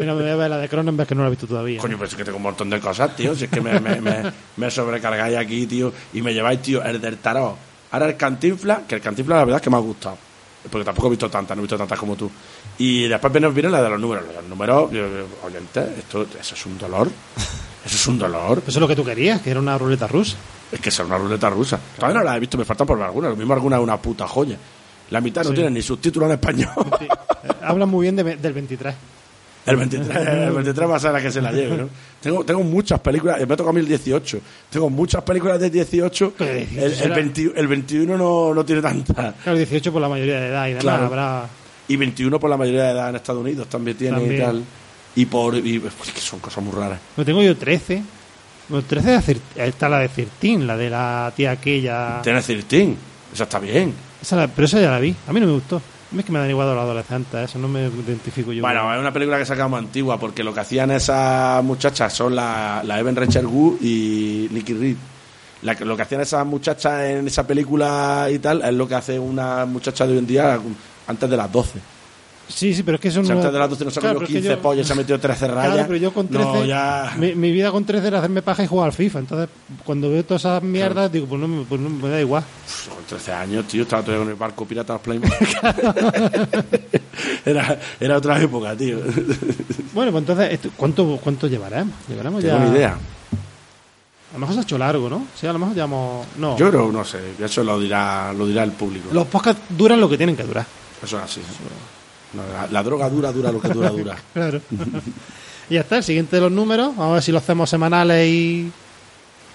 Mira, 0.00 0.14
me 0.14 0.22
voy 0.22 0.30
a 0.30 0.34
ver 0.36 0.50
la 0.50 0.58
de 0.58 0.68
Cronenberg 0.68 1.08
que 1.08 1.14
no 1.14 1.20
la 1.22 1.28
he 1.28 1.30
visto 1.30 1.46
todavía. 1.46 1.78
Coño, 1.80 1.96
pues 1.96 2.10
es 2.10 2.16
que 2.16 2.24
tengo 2.24 2.38
un 2.38 2.42
montón 2.42 2.70
de 2.70 2.80
cosas, 2.80 3.14
tío. 3.14 3.36
Si 3.36 3.44
es 3.44 3.50
que 3.50 3.60
me, 3.60 3.78
me, 3.78 4.00
me, 4.00 4.32
me 4.56 4.68
sobrecargáis 4.68 5.36
aquí, 5.36 5.64
tío. 5.68 5.92
Y 6.12 6.20
me 6.22 6.34
lleváis, 6.34 6.60
tío, 6.60 6.82
el 6.82 7.00
del 7.00 7.18
tarot. 7.18 7.54
Ahora 7.92 8.06
el 8.06 8.16
cantinfla, 8.16 8.82
que 8.88 8.96
el 8.96 9.00
cantinfla 9.00 9.36
la 9.36 9.44
verdad 9.44 9.58
es 9.60 9.62
que 9.62 9.70
me 9.70 9.76
ha 9.76 9.80
gustado. 9.80 10.18
Porque 10.68 10.84
tampoco 10.84 11.06
he 11.06 11.10
visto 11.10 11.30
tantas, 11.30 11.56
no 11.56 11.60
he 11.62 11.66
visto 11.66 11.78
tantas 11.78 11.98
como 12.00 12.16
tú. 12.16 12.28
Y 12.78 13.06
después 13.06 13.32
viene, 13.32 13.48
viene 13.50 13.70
la 13.70 13.80
de 13.80 13.90
los 13.90 14.00
números. 14.00 14.24
Los 14.34 14.44
números, 14.44 14.90
yo- 14.90 15.06
yo, 15.08 15.26
oyente, 15.44 15.86
esto, 16.00 16.22
eso 16.40 16.54
es 16.56 16.66
un 16.66 16.76
dolor. 16.78 17.08
Eso 17.84 17.96
es 17.96 18.06
un 18.06 18.18
dolor. 18.18 18.60
Pues 18.60 18.68
eso 18.68 18.78
es 18.78 18.80
lo 18.80 18.88
que 18.88 18.96
tú 18.96 19.04
querías, 19.04 19.40
que 19.42 19.50
era 19.50 19.60
una 19.60 19.76
ruleta 19.76 20.06
rusa. 20.06 20.36
Es 20.72 20.80
que 20.80 20.88
es 20.88 20.98
una 21.00 21.18
ruleta 21.18 21.50
rusa. 21.50 21.78
Todavía 21.96 22.18
no 22.18 22.24
la 22.24 22.36
he 22.36 22.40
visto, 22.40 22.56
me 22.58 22.64
faltan 22.64 22.86
por 22.86 23.00
alguna. 23.02 23.28
Lo 23.28 23.36
mismo 23.36 23.52
alguna 23.54 23.76
es 23.76 23.82
una 23.82 23.96
puta 23.98 24.26
joya. 24.26 24.56
La 25.10 25.20
mitad 25.20 25.42
no 25.42 25.50
Sí. 25.50 25.54
tiene 25.56 25.70
ni 25.70 25.82
subtítulos 25.82 26.26
en 26.28 26.32
español. 26.32 26.70
Sí. 26.98 27.04
Eh, 27.04 27.48
Hablan 27.62 27.88
muy 27.88 28.04
bien 28.04 28.16
de, 28.16 28.24
del 28.36 28.52
23. 28.54 28.94
El 29.66 29.76
23, 29.76 30.16
el 30.16 30.52
23 30.52 30.90
va 30.90 30.96
a 30.96 30.98
ser 31.00 31.12
la 31.12 31.22
que 31.22 31.30
se 31.30 31.40
la 31.40 31.50
lleve, 31.50 31.76
¿no? 31.78 31.88
Tengo, 32.20 32.44
tengo 32.44 32.62
muchas 32.62 33.00
películas, 33.00 33.38
me 33.48 33.56
toca 33.56 33.70
a 33.70 33.72
mí 33.72 33.80
el 33.80 33.86
18. 33.88 34.38
Tengo 34.68 34.90
muchas 34.90 35.22
películas 35.22 35.58
de 35.58 35.70
18. 35.70 36.34
¿Qué 36.36 36.68
El, 36.70 36.78
el, 36.78 36.92
Era- 37.02 37.14
20 37.14 37.52
el 37.56 37.66
21 37.68 38.18
no, 38.18 38.52
no 38.52 38.64
tiene 38.64 38.82
tantas. 38.82 39.34
Claro, 39.42 39.56
18 39.56 39.90
por 39.92 40.02
la 40.02 40.08
mayoría 40.10 40.38
de 40.40 40.46
edad 40.48 40.64
y 40.66 40.68
demás. 40.70 40.82
Claro. 40.82 41.06
Habrá... 41.06 41.46
Y 41.88 41.96
21 41.96 42.38
por 42.40 42.50
la 42.50 42.56
mayoría 42.58 42.84
de 42.84 42.90
edad 42.92 43.08
en 43.10 43.16
Estados 43.16 43.40
Unidos 43.42 43.66
también 43.68 43.96
tiene 43.96 44.16
También. 44.18 44.40
y 44.40 44.44
tal. 44.44 44.64
Y 45.16 45.26
por. 45.26 45.54
Y, 45.56 45.78
pues, 45.78 45.94
que 46.12 46.20
son 46.20 46.40
cosas 46.40 46.62
muy 46.64 46.74
raras. 46.74 46.98
No 47.16 47.24
tengo 47.24 47.42
yo 47.42 47.56
13. 47.56 48.02
Bueno, 48.68 48.84
13 48.88 49.10
de 49.20 49.40
está 49.66 49.88
la 49.88 49.98
de 49.98 50.08
Cirtín, 50.08 50.66
la 50.66 50.76
de 50.76 50.88
la 50.90 51.32
tía 51.36 51.50
aquella. 51.52 52.20
Tiene 52.22 52.40
13. 52.42 52.96
Esa 53.32 53.44
está 53.44 53.58
bien. 53.58 53.92
Esa 54.22 54.36
la- 54.36 54.48
pero 54.48 54.64
esa 54.66 54.80
ya 54.80 54.90
la 54.90 54.98
vi. 55.00 55.14
A 55.28 55.32
mí 55.32 55.40
no 55.40 55.46
me 55.46 55.52
gustó. 55.52 55.76
A 55.76 56.14
mí 56.14 56.20
es 56.20 56.24
que 56.24 56.32
me 56.32 56.38
dan 56.38 56.48
igual 56.48 56.68
a 56.68 56.74
los 56.74 56.82
adolescentes, 56.84 57.50
eso 57.50 57.58
no 57.58 57.66
me 57.66 57.86
identifico 57.88 58.52
yo. 58.52 58.62
Bueno, 58.62 58.92
es 58.94 59.00
una 59.00 59.12
película 59.12 59.36
que 59.36 59.44
sacamos 59.46 59.78
antigua 59.80 60.18
porque 60.18 60.44
lo 60.44 60.54
que 60.54 60.60
hacían 60.60 60.90
esas 60.92 61.62
muchachas 61.64 62.12
son 62.12 62.36
la, 62.36 62.82
la 62.84 63.00
Evan 63.00 63.16
Rachel 63.16 63.46
Wood 63.46 63.82
y 63.82 64.48
Nicky 64.52 64.74
Reed. 64.74 64.96
La 65.62 65.74
lo 65.74 65.96
que 65.96 66.02
hacían 66.02 66.20
esas 66.20 66.46
muchachas 66.46 67.02
en 67.04 67.26
esa 67.26 67.46
película 67.46 68.28
y 68.32 68.38
tal 68.38 68.62
es 68.62 68.72
lo 68.74 68.86
que 68.86 68.94
hace 68.94 69.18
una 69.18 69.64
muchacha 69.66 70.06
de 70.06 70.12
hoy 70.12 70.18
en 70.18 70.26
día 70.26 70.60
antes 71.06 71.28
de 71.28 71.36
las 71.36 71.50
12. 71.50 71.80
Sí, 72.46 72.74
sí, 72.74 72.82
pero 72.82 72.96
es 72.96 73.00
que 73.00 73.08
eso 73.08 73.20
O 73.20 73.24
sea, 73.24 73.34
no. 73.34 73.40
antes 73.40 73.52
de 73.52 73.58
las 73.58 73.70
12 73.70 73.84
no 73.86 73.90
se 73.90 73.98
ha 73.98 74.02
Claro, 74.02 74.14
comido 74.16 74.26
pero 74.28 74.38
es 74.38 74.42
que 74.42 74.48
15 74.48 74.56
yo- 74.56 74.62
pollos, 74.62 74.86
se 74.86 74.92
ha 74.92 74.96
metido 74.96 75.18
13 75.18 75.48
rayas. 75.48 75.72
Claro, 75.72 75.86
pero 75.88 75.98
yo 75.98 76.12
con 76.12 76.28
13. 76.28 76.44
No, 76.44 76.64
ya. 76.64 77.12
mi, 77.18 77.34
mi 77.34 77.50
vida 77.52 77.70
con 77.70 77.84
13 77.84 78.06
era 78.06 78.18
hacerme 78.18 78.42
paja 78.42 78.62
y 78.62 78.66
jugar 78.66 78.86
al 78.88 78.92
FIFA. 78.92 79.18
Entonces, 79.20 79.48
cuando 79.84 80.10
veo 80.10 80.24
todas 80.24 80.42
esas 80.42 80.62
mierdas, 80.62 81.10
digo, 81.10 81.26
pues 81.26 81.40
no, 81.40 81.48
me- 81.48 81.64
pues 81.64 81.80
no 81.80 81.88
me 81.90 82.08
da 82.10 82.20
igual. 82.20 82.42
Pff, 82.42 82.88
Con 82.88 83.04
13 83.04 83.32
años, 83.32 83.66
tío, 83.66 83.82
estaba 83.82 84.02
todavía 84.02 84.24
con 84.24 84.30
el 84.32 84.38
barco 84.38 84.66
pirata 84.66 84.92
de 84.92 84.98
los 84.98 85.02
Playmobil. 85.02 85.32
era, 87.46 87.80
era 88.00 88.16
otra 88.18 88.40
época, 88.40 88.76
tío. 88.76 88.98
Bueno, 89.92 90.12
pues 90.12 90.22
entonces, 90.28 90.60
¿cuánto, 90.76 91.18
cuánto 91.22 91.46
llevaremos? 91.46 91.94
Llevaremos 92.08 92.42
Tengo 92.42 92.58
ya. 92.58 92.64
ni 92.64 92.70
idea. 92.76 92.92
A 94.30 94.34
lo 94.34 94.38
mejor 94.40 94.54
se 94.54 94.60
ha 94.60 94.62
hecho 94.64 94.78
largo, 94.78 95.08
¿no? 95.08 95.26
Sí, 95.40 95.46
a 95.46 95.52
lo 95.52 95.58
mejor 95.60 95.74
llevamos. 95.74 96.26
No. 96.38 96.56
Yo 96.58 96.68
creo, 96.68 96.90
no 96.90 97.04
sé, 97.04 97.20
eso 97.40 97.62
lo 97.62 97.78
dirá, 97.78 98.32
lo 98.32 98.46
dirá 98.46 98.64
el 98.64 98.72
público. 98.72 99.08
Los 99.12 99.26
podcasts 99.28 99.62
duran 99.70 100.00
lo 100.00 100.08
que 100.08 100.16
tienen 100.16 100.36
que 100.36 100.42
durar. 100.42 100.66
Eso 101.02 101.18
es 101.18 101.22
así. 101.24 101.40
No, 102.34 102.42
la, 102.52 102.66
la 102.70 102.82
droga 102.82 103.08
dura, 103.08 103.32
dura 103.32 103.52
lo 103.52 103.60
que 103.60 103.68
dura, 103.68 103.90
dura. 103.90 104.16
Claro. 104.32 104.60
y 105.70 105.74
ya 105.74 105.80
está, 105.80 105.98
el 105.98 106.04
siguiente 106.04 106.36
de 106.36 106.42
los 106.42 106.52
números. 106.52 106.88
Vamos 106.96 107.10
a 107.10 107.14
ver 107.14 107.22
si 107.22 107.32
lo 107.32 107.38
hacemos 107.38 107.70
semanales 107.70 108.28
y. 108.28 108.70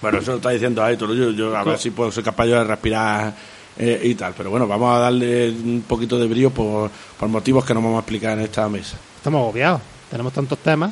Bueno, 0.00 0.18
eso 0.18 0.32
lo 0.32 0.36
está 0.38 0.50
diciendo 0.50 0.82
Aitor. 0.82 1.14
Yo, 1.14 1.30
yo 1.30 1.56
a 1.56 1.62
ver 1.62 1.78
si 1.78 1.90
puedo 1.90 2.10
ser 2.10 2.24
capaz 2.24 2.46
yo 2.46 2.56
de 2.56 2.64
respirar 2.64 3.34
eh, 3.76 4.00
y 4.02 4.14
tal. 4.14 4.32
Pero 4.36 4.50
bueno, 4.50 4.66
vamos 4.66 4.96
a 4.96 4.98
darle 4.98 5.50
un 5.50 5.84
poquito 5.86 6.18
de 6.18 6.26
brío 6.26 6.50
por, 6.50 6.90
por 7.18 7.28
motivos 7.28 7.64
que 7.64 7.74
no 7.74 7.82
vamos 7.82 7.96
a 7.96 8.00
explicar 8.00 8.38
en 8.38 8.44
esta 8.44 8.68
mesa. 8.68 8.96
Estamos 9.16 9.40
agobiados. 9.40 9.80
Tenemos 10.10 10.32
tantos 10.32 10.58
temas. 10.58 10.90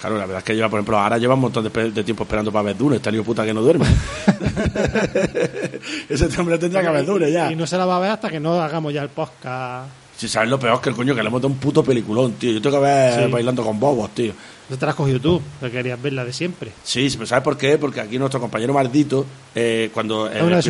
Claro, 0.00 0.18
la 0.18 0.26
verdad 0.26 0.38
es 0.38 0.44
que 0.44 0.54
lleva, 0.54 0.68
por 0.68 0.80
ejemplo, 0.80 0.98
ahora 0.98 1.16
lleva 1.16 1.34
un 1.34 1.40
montón 1.40 1.64
de 1.64 2.04
tiempo 2.04 2.24
esperando 2.24 2.52
para 2.52 2.64
ver 2.64 2.76
Dune. 2.76 2.96
Está 2.96 3.10
lío 3.10 3.24
puta 3.24 3.44
que 3.44 3.54
no 3.54 3.62
duerme. 3.62 3.86
Ese 6.08 6.40
hombre 6.40 6.58
tendrá 6.58 6.82
que 6.82 6.90
ver 6.90 7.06
Dune 7.06 7.32
ya. 7.32 7.50
Y 7.50 7.56
no 7.56 7.66
se 7.66 7.78
la 7.78 7.86
va 7.86 7.96
a 7.96 8.00
ver 8.00 8.10
hasta 8.10 8.28
que 8.28 8.38
no 8.38 8.60
hagamos 8.60 8.92
ya 8.92 9.02
el 9.02 9.08
podcast. 9.08 9.88
Si 10.16 10.28
sabes 10.28 10.48
lo 10.48 10.58
peor 10.60 10.80
que 10.80 10.90
el 10.90 10.94
coño, 10.94 11.14
que 11.14 11.22
le 11.22 11.28
hemos 11.28 11.40
dado 11.42 11.52
un 11.52 11.58
puto 11.58 11.82
peliculón, 11.82 12.32
tío. 12.34 12.52
Yo 12.52 12.62
tengo 12.62 12.76
que 12.76 12.82
ver 12.84 13.24
Sí. 13.26 13.30
bailando 13.32 13.64
con 13.64 13.80
bobos, 13.80 14.14
tío. 14.14 14.32
No 14.70 14.78
te 14.78 14.86
la 14.86 14.92
has 14.92 14.96
cogido 14.96 15.20
tú, 15.20 15.42
que 15.60 15.70
querías 15.70 16.00
verla 16.00 16.24
de 16.24 16.32
siempre. 16.32 16.70
Sí, 16.84 17.08
pero 17.12 17.26
¿sabes 17.26 17.44
por 17.44 17.58
qué? 17.58 17.76
Porque 17.76 18.00
aquí 18.00 18.18
nuestro 18.18 18.40
compañero 18.40 18.72
Maldito, 18.72 19.26
eh, 19.54 19.90
cuando 19.92 20.30
en. 20.32 20.62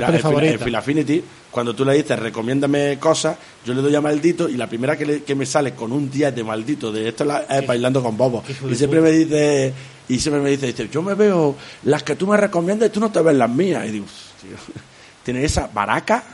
Filafinity, 0.58 1.22
cuando 1.50 1.74
tú 1.74 1.84
le 1.84 1.92
dices 1.94 2.18
recomiéndame 2.18 2.98
cosas, 2.98 3.36
yo 3.64 3.72
le 3.74 3.82
doy 3.82 3.94
a 3.94 4.00
Maldito 4.00 4.48
y 4.48 4.56
la 4.56 4.66
primera 4.66 4.96
que, 4.96 5.06
le- 5.06 5.22
que 5.22 5.34
me 5.36 5.46
sale 5.46 5.74
con 5.74 5.92
un 5.92 6.10
10 6.10 6.34
de 6.34 6.42
Maldito 6.42 6.90
de 6.90 7.08
esto 7.08 7.24
la- 7.24 7.42
es 7.42 7.64
bailando 7.66 8.02
con 8.02 8.16
bobos. 8.16 8.44
Y 8.48 8.74
siempre 8.74 8.98
puta. 9.00 9.10
me 9.12 9.16
dice, 9.16 9.72
y 10.08 10.18
siempre 10.18 10.42
me 10.42 10.50
dice, 10.50 10.66
dice, 10.66 10.88
yo 10.90 11.00
me 11.02 11.14
veo 11.14 11.54
las 11.84 12.02
que 12.02 12.16
tú 12.16 12.26
me 12.26 12.36
recomiendas 12.36 12.88
y 12.88 12.92
tú 12.92 12.98
no 12.98 13.12
te 13.12 13.20
ves 13.20 13.36
las 13.36 13.50
mías. 13.50 13.86
Y 13.86 13.90
digo, 13.92 14.06
tío, 14.42 14.56
tiene 15.22 15.44
esa 15.44 15.68
baraca 15.72 16.24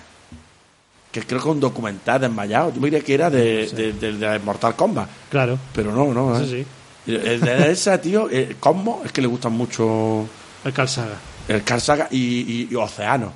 que 1.10 1.22
creo 1.22 1.42
que 1.42 1.48
un 1.48 1.60
documental 1.60 2.20
desmayado. 2.20 2.72
Yo 2.74 2.80
me 2.80 2.88
creía 2.88 3.04
que 3.04 3.14
era 3.14 3.30
de, 3.30 3.66
de, 3.68 3.92
de- 3.94 4.12
de 4.12 4.38
Mortal 4.40 4.76
Kombat. 4.76 5.08
Claro. 5.30 5.58
Pero 5.74 5.92
no, 5.92 6.12
no. 6.14 6.36
Eso 6.36 6.54
¿eh? 6.54 6.64
sí. 7.06 7.12
El 7.12 7.40
de 7.40 7.70
esa, 7.72 8.00
tío, 8.00 8.28
eh, 8.30 8.56
Cosmo, 8.60 9.02
es 9.04 9.10
que 9.12 9.20
le 9.20 9.26
gustan 9.26 9.52
mucho 9.52 10.26
El 10.64 10.72
Carl 10.72 10.88
Saga. 10.88 11.14
El 11.48 11.64
Carl 11.64 11.80
Sagan 11.80 12.08
y, 12.10 12.18
y- 12.18 12.68
y 12.70 12.74
Océano. 12.76 13.32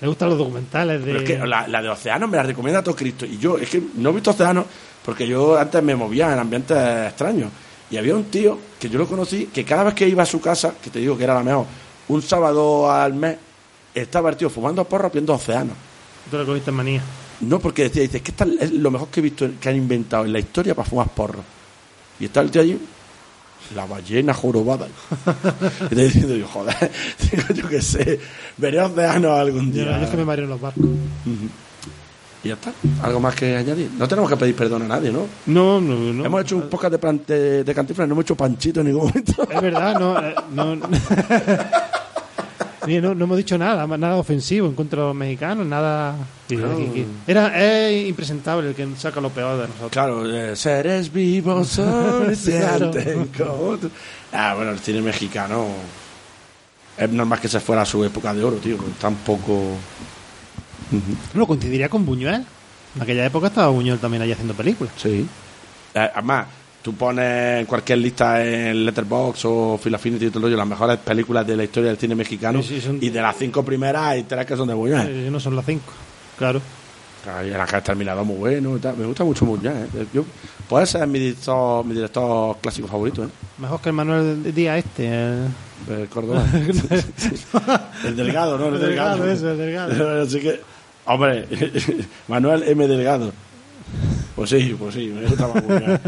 Me 0.00 0.08
gustan 0.08 0.28
los 0.28 0.36
documentales 0.38 1.00
de. 1.02 1.06
Pero 1.06 1.18
es 1.20 1.24
que 1.24 1.46
la, 1.46 1.66
la 1.68 1.80
de 1.80 1.88
Océano 1.88 2.28
me 2.28 2.36
la 2.36 2.42
recomienda 2.42 2.82
todo 2.82 2.94
Cristo. 2.94 3.24
Y 3.24 3.38
yo, 3.38 3.56
es 3.56 3.70
que 3.70 3.82
no 3.94 4.10
he 4.10 4.12
visto 4.12 4.30
Océano 4.32 4.66
porque 5.04 5.26
yo 5.26 5.56
antes 5.58 5.82
me 5.82 5.94
movía 5.96 6.32
en 6.32 6.38
ambientes 6.38 6.76
extraños. 7.06 7.50
Y 7.90 7.96
había 7.96 8.14
un 8.16 8.24
tío 8.24 8.58
que 8.78 8.90
yo 8.90 8.98
lo 8.98 9.06
conocí 9.06 9.46
que 9.46 9.64
cada 9.64 9.84
vez 9.84 9.94
que 9.94 10.06
iba 10.06 10.22
a 10.24 10.26
su 10.26 10.40
casa, 10.40 10.74
que 10.82 10.90
te 10.90 10.98
digo 10.98 11.16
que 11.16 11.24
era 11.24 11.32
la 11.34 11.42
mejor, 11.44 11.64
un 12.08 12.20
sábado 12.20 12.90
al 12.90 13.14
mes, 13.14 13.36
estaba 13.94 14.28
el 14.28 14.36
tío 14.36 14.50
fumando 14.50 14.84
porros 14.84 15.12
viendo 15.12 15.32
Océano. 15.32 15.70
Tú 16.30 16.36
lo 16.38 16.46
cogiste 16.46 16.70
manía. 16.72 17.02
No, 17.40 17.58
porque 17.58 17.84
decía, 17.84 18.02
dice, 18.02 18.20
que 18.22 18.30
esta 18.30 18.46
es 18.60 18.72
lo 18.72 18.90
mejor 18.90 19.08
que 19.08 19.20
he 19.20 19.22
visto 19.22 19.48
que 19.60 19.68
han 19.68 19.76
inventado 19.76 20.24
en 20.24 20.32
la 20.32 20.38
historia 20.38 20.74
para 20.74 20.88
fumar 20.88 21.08
porros. 21.08 21.44
Y 22.18 22.24
está 22.24 22.40
el 22.40 22.50
tío 22.50 22.62
allí, 22.62 22.78
la 23.74 23.84
ballena 23.84 24.32
jorobada. 24.32 24.88
y 25.90 25.94
te 25.94 26.04
diciendo, 26.04 26.34
yo, 26.34 26.46
joder, 26.48 26.74
digo, 27.30 27.42
yo 27.54 27.68
qué 27.68 27.82
sé, 27.82 28.18
veré 28.56 28.80
Océano 28.80 29.34
algún 29.34 29.70
día. 29.72 29.84
yo 29.98 30.04
es 30.04 30.10
que 30.10 30.16
me 30.16 30.24
mareo 30.24 30.44
en 30.44 30.50
los 30.50 30.60
barcos. 30.60 30.84
Y 32.42 32.48
ya 32.48 32.54
está. 32.54 32.72
¿Algo 33.02 33.20
más 33.20 33.34
que 33.34 33.56
añadir? 33.56 33.90
No 33.98 34.06
tenemos 34.08 34.30
que 34.30 34.36
pedir 34.36 34.54
perdón 34.56 34.82
a 34.82 34.86
nadie, 34.88 35.10
¿no? 35.12 35.26
No, 35.46 35.80
no, 35.80 35.94
no. 36.12 36.24
Hemos 36.24 36.42
hecho 36.42 36.56
un 36.56 36.68
podcast 36.70 36.94
de, 36.94 37.34
de, 37.34 37.64
de 37.64 37.74
cantinflas, 37.74 38.08
no 38.08 38.14
hemos 38.14 38.24
hecho 38.24 38.36
panchito 38.36 38.80
en 38.80 38.86
ningún 38.86 39.08
momento. 39.08 39.42
Es 39.50 39.60
verdad, 39.60 39.98
no. 39.98 40.18
eh, 40.20 40.34
no, 40.52 40.74
No, 42.86 43.14
no 43.14 43.24
hemos 43.24 43.36
dicho 43.36 43.58
nada, 43.58 43.86
nada 43.86 44.16
ofensivo 44.16 44.66
en 44.66 44.74
contra 44.74 45.00
de 45.02 45.06
los 45.08 45.16
mexicanos, 45.16 45.66
nada. 45.66 46.16
Era, 47.26 47.58
es 47.58 48.08
impresentable 48.08 48.68
el 48.68 48.74
que 48.74 48.86
saca 48.96 49.20
lo 49.20 49.30
peor 49.30 49.60
de 49.60 49.68
nosotros. 49.68 49.90
Claro, 49.90 50.34
eh, 50.34 50.54
seres 50.56 51.12
vivos 51.12 51.68
son 51.68 52.34
Claro. 53.32 53.78
Ah, 54.32 54.54
bueno, 54.54 54.70
el 54.72 54.78
cine 54.78 55.02
mexicano 55.02 55.66
es 56.96 57.10
normal 57.10 57.40
que 57.40 57.48
se 57.48 57.60
fuera 57.60 57.82
a 57.82 57.86
su 57.86 58.04
época 58.04 58.32
de 58.32 58.44
oro, 58.44 58.56
tío. 58.56 58.76
porque 58.76 58.92
Tampoco. 59.00 59.76
No, 61.34 61.46
coincidiría 61.46 61.88
con 61.88 62.06
Buñuel. 62.06 62.44
En 62.94 63.02
aquella 63.02 63.26
época 63.26 63.48
estaba 63.48 63.68
Buñuel 63.68 63.98
también 63.98 64.22
allí 64.22 64.32
haciendo 64.32 64.54
películas. 64.54 64.92
Sí. 64.96 65.26
Eh, 65.94 66.10
además, 66.14 66.46
tú 66.86 66.94
pones 66.94 67.58
en 67.62 67.66
cualquier 67.66 67.98
lista 67.98 68.44
en 68.46 68.84
Letterboxd 68.84 69.44
o 69.46 69.76
Film 69.76 69.96
Affinity 69.96 70.26
y 70.26 70.28
todo 70.28 70.38
el 70.38 70.42
rollo 70.44 70.56
las 70.56 70.68
mejores 70.68 70.98
películas 70.98 71.44
de 71.44 71.56
la 71.56 71.64
historia 71.64 71.88
del 71.88 71.98
cine 71.98 72.14
mexicano. 72.14 72.62
Sí, 72.62 72.76
sí, 72.76 72.80
son- 72.80 72.98
Y 73.02 73.08
de 73.08 73.20
las 73.20 73.34
cinco 73.36 73.64
primeras 73.64 74.02
hay 74.04 74.22
tres 74.22 74.46
que 74.46 74.56
son 74.56 74.68
de 74.68 74.74
Buñuel. 74.74 75.08
Eh, 75.26 75.28
no 75.28 75.40
son 75.40 75.56
las 75.56 75.66
cinco. 75.66 75.92
Claro. 76.38 76.60
Ay, 77.28 77.48
el 77.48 77.60
Ángel 77.60 77.82
Terminado 77.82 78.24
muy 78.24 78.36
bueno 78.36 78.76
y 78.76 78.78
tal. 78.78 78.96
Me 78.96 79.04
gusta 79.04 79.24
mucho 79.24 79.44
Buñuel. 79.44 79.88
¿eh? 79.96 80.06
Yo, 80.14 80.24
puede 80.68 80.86
ser 80.86 81.08
mi 81.08 81.18
director, 81.18 81.84
mi 81.84 81.92
director 81.92 82.56
clásico 82.60 82.86
favorito, 82.86 83.24
¿eh? 83.24 83.28
Mejor 83.58 83.80
que 83.80 83.88
el 83.88 83.92
Manuel 83.96 84.54
Díaz 84.54 84.78
este. 84.78 85.08
el- 85.08 85.48
El 85.90 86.06
Córdoba. 86.08 86.44
el 88.04 88.14
delgado, 88.16 88.58
¿no? 88.58 88.68
El, 88.68 88.74
El 88.74 88.80
delgado. 88.80 89.24
delgado, 89.24 89.32
eso, 89.32 89.50
el 89.50 89.58
delgado. 89.58 90.22
Así 90.22 90.38
que, 90.40 90.60
hombre, 91.04 91.46
Manuel 92.28 92.62
M. 92.64 92.86
Delgado. 92.86 93.32
Pues 94.36 94.50
sí, 94.50 94.76
pues 94.78 94.94
sí, 94.94 95.06
me 95.08 95.26
gusta 95.26 95.48
más 95.48 95.64
Buñuel. 95.64 95.98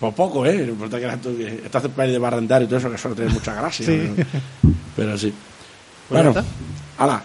Pues 0.00 0.14
poco, 0.14 0.44
¿eh? 0.44 0.66
Importa 0.68 0.98
que, 0.98 1.06
tú, 1.18 1.36
que 1.36 1.62
estás 1.64 1.84
en 1.84 1.92
peli 1.92 2.12
de 2.12 2.18
barrendar 2.18 2.60
y 2.62 2.66
todo 2.66 2.78
eso, 2.78 2.90
que 2.90 2.98
suele 2.98 3.16
tener 3.16 3.32
mucha 3.32 3.54
gracia. 3.54 3.86
Sí. 3.86 4.12
¿no? 4.16 4.74
Pero 4.96 5.16
sí. 5.16 5.32
Pues 6.08 6.24
bueno, 6.24 6.44
hala. 6.98 7.22